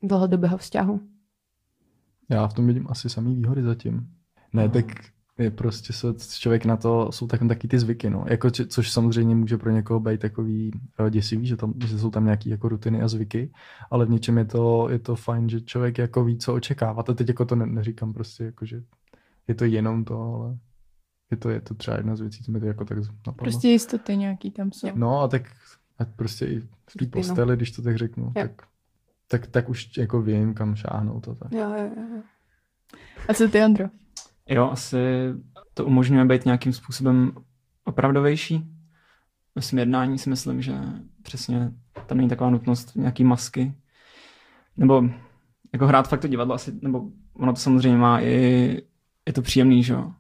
dlhodobého 0.03 0.59
vzťahu? 0.59 1.01
Já 2.31 2.49
v 2.49 2.55
tom 2.55 2.67
vidím 2.67 2.87
asi 2.91 3.09
samý 3.09 3.35
výhody 3.35 3.63
zatím. 3.63 4.09
Ne, 4.53 4.69
tak 4.69 4.85
je 5.39 5.51
prostě 5.51 5.93
se 5.93 6.15
člověk 6.39 6.65
na 6.65 6.77
to, 6.77 7.13
jsou 7.13 7.27
tak, 7.27 7.41
taky 7.49 7.69
ty 7.69 7.79
zvyky, 7.79 8.11
no. 8.11 8.25
Jako, 8.29 8.51
či- 8.51 8.67
což 8.67 8.91
samozřejmě 8.91 9.35
může 9.35 9.59
pro 9.59 9.71
někoho 9.71 10.01
být 10.01 10.21
takový 10.21 10.71
eh, 11.07 11.11
děsivý, 11.11 11.47
že, 11.47 11.57
tam, 11.57 11.75
že 11.87 11.99
jsou 11.99 12.11
tam 12.11 12.25
nějaký 12.25 12.51
jako 12.51 12.69
rutiny 12.69 13.03
a 13.03 13.09
zvyky, 13.09 13.53
ale 13.91 14.07
v 14.07 14.11
něčem 14.11 14.39
je 14.39 14.45
to, 14.45 14.89
je 14.91 14.99
to 14.99 15.17
fajn, 15.17 15.49
že 15.49 15.61
člověk 15.61 15.99
jako 15.99 16.25
ví, 16.25 16.39
co 16.39 16.55
očekává. 16.55 17.03
A 17.09 17.13
teď 17.13 17.29
jako 17.29 17.45
to 17.45 17.57
ne, 17.57 17.67
neříkám 17.67 18.13
prostě, 18.13 18.45
jako, 18.45 18.67
že 18.67 18.83
je 19.49 19.55
to 19.55 19.65
jenom 19.65 20.05
to, 20.05 20.23
ale 20.23 20.59
je 21.35 21.39
to, 21.39 21.51
je 21.51 21.61
to 21.61 21.75
třeba 21.75 21.97
jedna 21.97 22.17
z 22.17 22.21
věcí, 22.21 22.45
co 22.45 22.53
mi 22.53 22.61
to 22.61 22.67
jako 22.67 22.85
tak 22.85 22.99
napadlo. 22.99 23.33
Prostě 23.35 23.69
jistoty 23.69 24.17
nějaký 24.17 24.51
tam 24.51 24.73
jsou. 24.73 24.89
No 24.95 25.21
a 25.21 25.29
tak 25.29 25.43
a 25.99 26.05
prostě 26.05 26.47
i 26.47 26.61
v 26.61 26.67
té 26.67 26.69
Rutinu. 27.01 27.11
posteli, 27.11 27.57
když 27.57 27.71
to 27.71 27.83
tak 27.83 27.99
řeknu, 27.99 28.25
Jo. 28.25 28.33
tak, 28.35 28.51
tak, 29.29 29.47
tak 29.47 29.69
už 29.69 29.97
jako 29.99 30.23
vím, 30.23 30.55
kam 30.55 30.77
šáhnout 30.77 31.29
a 31.29 31.35
tak. 31.35 31.53
Jo, 31.53 31.71
jo, 31.79 31.91
jo. 31.97 32.23
A 33.29 33.35
co 33.35 33.49
ty, 33.49 33.63
Andro? 33.63 33.85
Jo, 34.49 34.71
asi 34.71 34.97
to 35.75 35.85
umožňuje 35.87 36.25
být 36.25 36.45
nějakým 36.45 36.73
způsobem 36.73 37.33
opravdovější. 37.85 38.71
Ve 39.55 39.63
svém 39.63 39.79
jednání 39.79 40.19
si 40.19 40.31
myslím, 40.31 40.63
že 40.63 40.75
přesně 41.23 41.73
tam 42.07 42.17
není 42.19 42.29
taková 42.29 42.51
nutnost 42.51 42.97
nějaký 42.97 43.25
masky. 43.25 43.75
Nebo 44.77 45.03
jako 45.73 45.87
hrát 45.87 46.09
fakt 46.09 46.21
to 46.21 46.29
divadlo 46.29 46.55
asi, 46.55 46.73
nebo 46.83 47.09
ono 47.35 47.53
to 47.53 47.61
samozřejmě 47.61 47.99
má 47.99 48.21
i, 48.21 48.33
je 49.27 49.33
to 49.33 49.43
příjemný, 49.43 49.83
že 49.83 49.93
jo, 49.93 50.13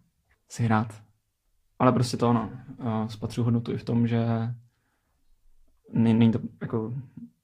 si 0.48 0.62
hrát. 0.62 1.03
Ale 1.78 1.92
prostě 1.92 2.16
to 2.16 2.30
ono, 2.30 2.50
spatřuji 3.08 3.42
hodnotu 3.42 3.72
i 3.72 3.78
v 3.78 3.84
tom, 3.84 4.06
že 4.06 4.26
není, 5.92 6.32
to 6.32 6.38
jako, 6.60 6.94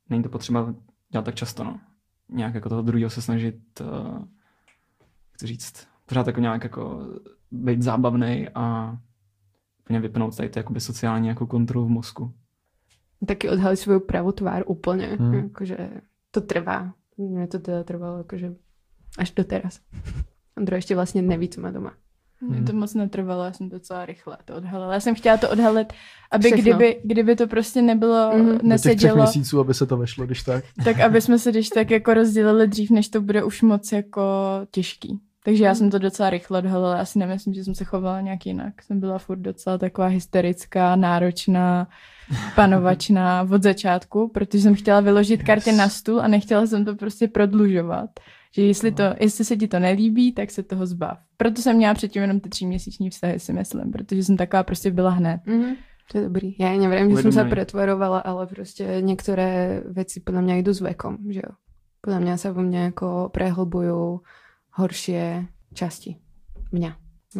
není 0.08 0.22
to 0.22 0.28
potřeba 0.28 0.74
dělat 1.10 1.24
tak 1.24 1.34
často, 1.34 1.64
no. 1.64 1.80
Nějak 2.28 2.54
jako 2.54 2.68
toho 2.68 2.82
druhého 2.82 3.10
se 3.10 3.22
snažit, 3.22 3.80
uh, 3.80 4.24
chci 5.32 5.46
říct, 5.46 5.88
pořád 6.06 6.26
jako 6.26 6.40
nějak 6.40 6.64
jako 6.64 7.06
být 7.50 7.82
zábavný 7.82 8.48
a 8.54 8.96
úplně 9.80 10.00
vypnout 10.00 10.36
tady 10.36 10.48
to 10.48 10.58
jakoby 10.58 10.80
sociální 10.80 11.28
jako 11.28 11.46
kontrolu 11.46 11.86
v 11.86 11.90
mozku. 11.90 12.34
Taky 13.26 13.50
odhalit 13.50 13.78
svou 13.78 14.00
pravou 14.00 14.32
tvár 14.32 14.62
úplně. 14.66 15.06
Hmm. 15.06 15.34
Jakože 15.34 15.90
to 16.30 16.40
trvá. 16.40 16.94
Mně 17.16 17.46
to 17.46 17.58
teda 17.58 17.84
trvalo 17.84 18.18
jakože 18.18 18.54
až 19.18 19.30
do 19.30 19.44
teraz. 19.44 19.80
Ondro 20.56 20.76
ještě 20.76 20.94
vlastně 20.94 21.22
neví, 21.22 21.48
co 21.48 21.60
má 21.60 21.70
doma. 21.70 21.94
Mně 22.48 22.62
to 22.62 22.72
moc 22.72 22.94
netrvalo, 22.94 23.44
já 23.44 23.52
jsem 23.52 23.68
docela 23.68 24.06
rychle 24.06 24.38
to 24.44 24.54
odhalila. 24.54 24.94
Já 24.94 25.00
jsem 25.00 25.14
chtěla 25.14 25.36
to 25.36 25.50
odhalit, 25.50 25.92
aby 26.30 26.44
Všechno. 26.44 26.62
kdyby, 26.62 27.00
kdyby 27.04 27.36
to 27.36 27.46
prostě 27.46 27.82
nebylo, 27.82 28.30
mm, 28.34 28.46
Do 28.46 28.52
Do 28.52 28.52
těch 28.52 28.58
třech 28.58 28.68
nesedělo, 28.68 29.16
měsíců, 29.16 29.60
aby 29.60 29.74
se 29.74 29.86
to 29.86 29.96
vešlo, 29.96 30.26
když 30.26 30.42
tak. 30.42 30.64
tak 30.84 31.00
aby 31.00 31.20
jsme 31.20 31.38
se 31.38 31.50
když 31.50 31.68
tak 31.68 31.90
jako 31.90 32.14
rozdělili 32.14 32.68
dřív, 32.68 32.90
než 32.90 33.08
to 33.08 33.20
bude 33.20 33.44
už 33.44 33.62
moc 33.62 33.92
jako 33.92 34.22
těžký. 34.70 35.20
Takže 35.44 35.64
já 35.64 35.74
jsem 35.74 35.90
to 35.90 35.98
docela 35.98 36.30
rychle 36.30 36.58
odhalila, 36.58 36.96
já 36.96 37.04
si 37.04 37.18
nemyslím, 37.18 37.54
že 37.54 37.64
jsem 37.64 37.74
se 37.74 37.84
chovala 37.84 38.20
nějak 38.20 38.46
jinak. 38.46 38.82
Jsem 38.82 39.00
byla 39.00 39.18
furt 39.18 39.38
docela 39.38 39.78
taková 39.78 40.06
hysterická, 40.06 40.96
náročná, 40.96 41.88
panovačná 42.54 43.48
od 43.50 43.62
začátku, 43.62 44.28
protože 44.28 44.62
jsem 44.62 44.74
chtěla 44.74 45.00
vyložit 45.00 45.42
karty 45.42 45.72
na 45.72 45.88
stůl 45.88 46.20
a 46.20 46.28
nechtěla 46.28 46.66
jsem 46.66 46.84
to 46.84 46.96
prostě 46.96 47.28
prodlužovat. 47.28 48.10
Že 48.54 48.62
jestli, 48.62 48.92
to, 48.92 49.02
jestli 49.20 49.44
se 49.44 49.56
ti 49.56 49.68
to 49.68 49.78
nelíbí, 49.78 50.32
tak 50.32 50.50
se 50.50 50.62
toho 50.62 50.86
zbav. 50.86 51.18
Proto 51.36 51.62
jsem 51.62 51.76
měla 51.76 51.94
předtím 51.94 52.22
jenom 52.22 52.40
ty 52.40 52.48
tříměsíční 52.48 53.10
vztahy, 53.10 53.40
si 53.40 53.52
myslím, 53.52 53.90
protože 53.90 54.24
jsem 54.24 54.36
taková 54.36 54.62
prostě 54.62 54.90
byla 54.90 55.10
hned. 55.10 55.40
Mm-hmm. 55.46 55.76
To 56.12 56.18
je 56.18 56.24
dobrý. 56.24 56.54
Já 56.58 56.88
nevím, 56.88 57.16
že 57.16 57.22
jsem 57.22 57.32
se 57.32 57.44
pretvarovala, 57.44 58.18
ale 58.18 58.46
prostě 58.46 58.96
některé 59.00 59.82
věci 59.86 60.20
podle 60.20 60.42
mě 60.42 60.58
jdou 60.58 60.72
s 60.72 60.80
vekom, 60.80 61.18
že 61.28 61.40
jo. 61.44 61.54
Podle 62.00 62.20
mě 62.20 62.38
se 62.38 62.52
vo 62.52 62.62
mně 62.62 62.78
jako 62.78 63.30
prehlbují 63.32 64.18
horší 64.72 65.14
části 65.74 66.16
mě. 66.72 66.94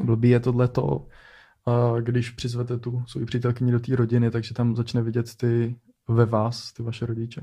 Blbý 0.05 0.29
je 0.29 0.41
tohle 0.41 0.69
to, 0.69 1.07
když 2.01 2.31
přizvete 2.31 2.79
tu 2.79 3.03
svou 3.07 3.25
přítelkyni 3.25 3.73
do 3.73 3.81
té 3.81 3.97
rodiny, 3.97 4.31
takže 4.31 4.55
tam 4.55 4.77
začne 4.77 5.03
vidět 5.03 5.37
ty 5.37 5.77
ve 6.09 6.27
vás, 6.27 6.73
ty 6.73 6.83
vaše 6.83 7.07
rodiče. 7.07 7.41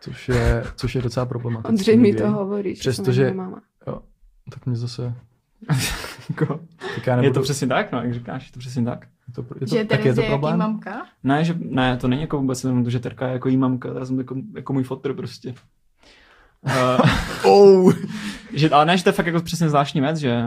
Což 0.00 0.28
je, 0.28 0.64
což 0.76 0.94
je 0.94 1.02
docela 1.02 1.26
problematické. 1.26 1.68
Ondřej 1.68 1.96
mi 1.96 2.14
to 2.14 2.30
hovorí, 2.30 2.74
že 2.74 2.80
Přestože- 2.80 3.28
jsem 3.28 3.36
máma. 3.36 3.62
Jo, 3.86 4.02
tak 4.50 4.66
mě 4.66 4.76
zase... 4.76 5.14
Jako, 6.30 6.60
Tak 6.94 7.06
já 7.06 7.16
je 7.16 7.22
nebudu, 7.22 7.34
to 7.34 7.42
přesně 7.42 7.66
tak, 7.66 7.92
no, 7.92 8.02
jak 8.02 8.14
říkáš, 8.14 8.46
je 8.46 8.52
to 8.52 8.58
přesně 8.58 8.84
tak. 8.84 9.06
je 9.28 9.34
to, 9.34 9.46
je 9.60 9.66
to, 9.66 9.76
Že 9.76 9.84
tak 9.84 10.04
je 10.04 10.14
to 10.14 10.22
problém? 10.22 10.58
mamka? 10.58 11.06
Ne, 11.24 11.44
že, 11.44 11.54
ne, 11.58 11.96
to 11.96 12.08
není 12.08 12.22
jako 12.22 12.38
vůbec 12.38 12.62
to, 12.62 12.90
že 12.90 12.98
Terka 13.00 13.26
je 13.26 13.32
jako 13.32 13.48
jí 13.48 13.56
mamka, 13.56 13.88
já 13.98 14.04
jsem 14.06 14.18
jako, 14.18 14.36
jako 14.54 14.72
můj 14.72 14.82
fotr 14.82 15.14
prostě. 15.14 15.54
Uh, 16.62 17.10
Oh. 17.44 17.92
že, 18.54 18.70
ale 18.70 18.86
ne, 18.86 18.96
že 18.98 19.04
to 19.04 19.08
je 19.08 19.12
fakt 19.12 19.26
jako 19.26 19.42
přesně 19.42 19.68
zvláštní 19.68 20.00
věc, 20.00 20.16
že 20.16 20.44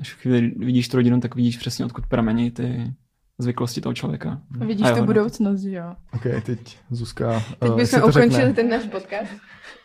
až 0.00 0.12
chvíli 0.14 0.52
vidíš 0.56 0.88
tu 0.88 0.96
rodinu, 0.96 1.20
tak 1.20 1.34
vidíš 1.34 1.56
přesně 1.56 1.84
odkud 1.84 2.06
pramení 2.06 2.50
ty 2.50 2.92
zvyklosti 3.38 3.80
toho 3.80 3.94
člověka. 3.94 4.40
Vidíš 4.50 4.88
tu 4.90 4.96
no. 4.96 5.06
budoucnost, 5.06 5.60
že 5.60 5.76
jo? 5.76 5.94
Ok, 6.14 6.22
teď 6.46 6.78
Zuzka, 6.90 7.42
Teď 7.58 7.70
uh, 7.70 7.76
bychom 7.76 7.86
si 7.86 8.00
to 8.00 8.10
řekne. 8.10 8.26
ukončili 8.26 8.54
ten 8.54 8.68
náš 8.68 8.82
podcast. 8.84 9.32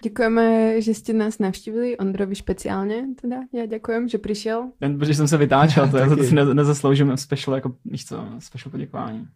Děkujeme, 0.03 0.81
že 0.81 0.93
jste 0.93 1.13
nás 1.13 1.39
navštívili, 1.39 1.97
Ondrovi 1.97 2.35
speciálně 2.35 3.03
teda. 3.21 3.37
Já 3.53 3.65
děkujem, 3.65 4.07
že 4.07 4.17
přišel. 4.17 4.71
Jen 4.81 4.99
protože 4.99 5.13
jsem 5.13 5.27
se 5.27 5.37
vytáčel, 5.37 5.89
to, 5.89 5.97
je, 5.97 6.07
to 6.09 6.23
si 6.23 6.35
ne, 6.35 6.45
nezasloužím 6.45 7.17
special, 7.17 7.55
jako, 7.55 7.75
víš 7.85 8.05
co, 8.05 8.25
special 8.39 8.71
poděkování. 8.71 9.27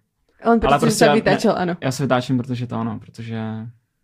On 0.45 0.59
protože 0.59 0.77
prostě 0.79 0.97
se 0.97 1.05
já- 1.05 1.13
vytáčel, 1.13 1.53
ano. 1.57 1.77
Já 1.81 1.91
se 1.91 2.03
vytáčím, 2.03 2.37
protože 2.37 2.67
to 2.67 2.75
ano, 2.75 2.99
protože 2.99 3.41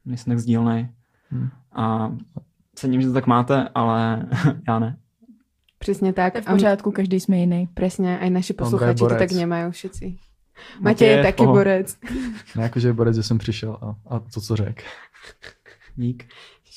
nejsem 0.05 0.31
tak 0.31 0.39
sdílnej. 0.39 0.89
Hmm. 1.29 1.49
A 1.71 2.15
cením, 2.75 3.01
že 3.01 3.07
to 3.07 3.13
tak 3.13 3.27
máte, 3.27 3.69
ale 3.75 4.25
já 4.67 4.79
ne. 4.79 4.97
Přesně 5.79 6.13
tak. 6.13 6.33
To 6.33 6.37
je 6.37 6.41
v 6.41 6.47
A 6.47 6.51
pořádku, 6.51 6.91
každý 6.91 7.19
jsme 7.19 7.37
jiný. 7.37 7.67
Presne, 7.73 8.19
aj 8.19 8.29
naši 8.29 8.53
Ondra 8.53 8.65
je 8.65 8.71
posluchači 8.95 8.99
to 8.99 9.15
tak 9.15 9.31
nemajú 9.31 9.67
všetci. 9.71 10.05
Matěj 10.81 10.81
Matěj 10.81 11.07
je 11.09 11.17
v 11.19 11.23
taky 11.23 11.43
poho- 11.43 11.53
borec. 11.53 11.87
Ne, 12.55 12.63
jakože 12.63 12.87
je 12.87 12.93
borec, 12.93 13.15
že 13.15 13.23
jsem 13.23 13.37
přišel 13.37 13.77
a, 13.81 13.95
a 14.09 14.19
to, 14.19 14.41
co 14.41 14.55
řek. 14.55 14.83
Dík. 15.95 16.25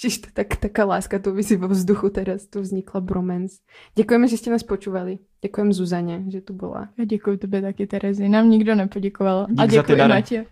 To 0.01 0.29
tak, 0.33 0.57
taká 0.57 0.85
láska 0.85 1.19
tu 1.19 1.33
vysí 1.35 1.57
vo 1.57 1.69
vzduchu 1.69 2.09
teraz, 2.09 2.47
tu 2.47 2.61
vznikla 2.61 3.01
bromance. 3.01 3.57
Děkujeme, 3.95 4.29
že 4.29 4.37
jste 4.37 4.51
nás 4.51 4.63
počúvali. 4.63 5.19
Děkujem 5.43 5.73
Zuzaně, 5.73 6.25
že 6.29 6.41
tu 6.41 6.53
byla. 6.55 6.89
Já 6.99 7.05
děkuji 7.05 7.37
tobě 7.37 7.63
taky, 7.63 7.87
Terezi. 7.87 8.29
Nám 8.29 8.51
nikdo 8.51 8.75
nepoděkoval. 8.75 9.47
Dík 9.49 9.61
a 9.61 9.67
děkuji. 9.67 10.09
Matě. 10.09 10.45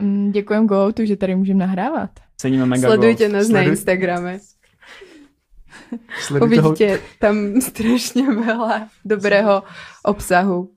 Mm, 0.00 0.32
Děkujem 0.32 0.66
GoOutu, 0.66 1.04
že 1.04 1.16
tady 1.16 1.34
můžeme 1.36 1.58
nahrávat. 1.58 2.10
Ceníme 2.36 2.66
mega 2.66 2.88
Sledujte 2.88 3.28
nás 3.28 3.48
na 3.48 3.60
Sleduj- 3.60 3.68
Instagrame. 3.68 4.38
Uvidíte 6.40 6.98
tam 7.18 7.60
strašně 7.60 8.22
veľa 8.28 8.88
dobrého 9.04 9.62
obsahu 10.04 10.70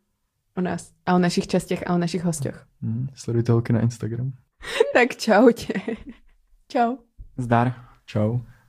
o 0.58 0.62
nás 0.62 0.92
a 1.06 1.16
o 1.16 1.20
našich 1.20 1.48
častech 1.48 1.84
a 1.88 1.94
o 1.94 1.98
našich 1.98 2.24
hostoch. 2.24 2.66
Hm, 2.82 3.08
Sledujte 3.16 3.52
holky 3.52 3.74
na 3.74 3.82
Instagram. 3.82 4.32
Tak 4.94 5.16
čaute. 5.16 5.74
Čau. 6.68 6.98
Zdar. 7.38 7.74
Čau. 8.06 8.40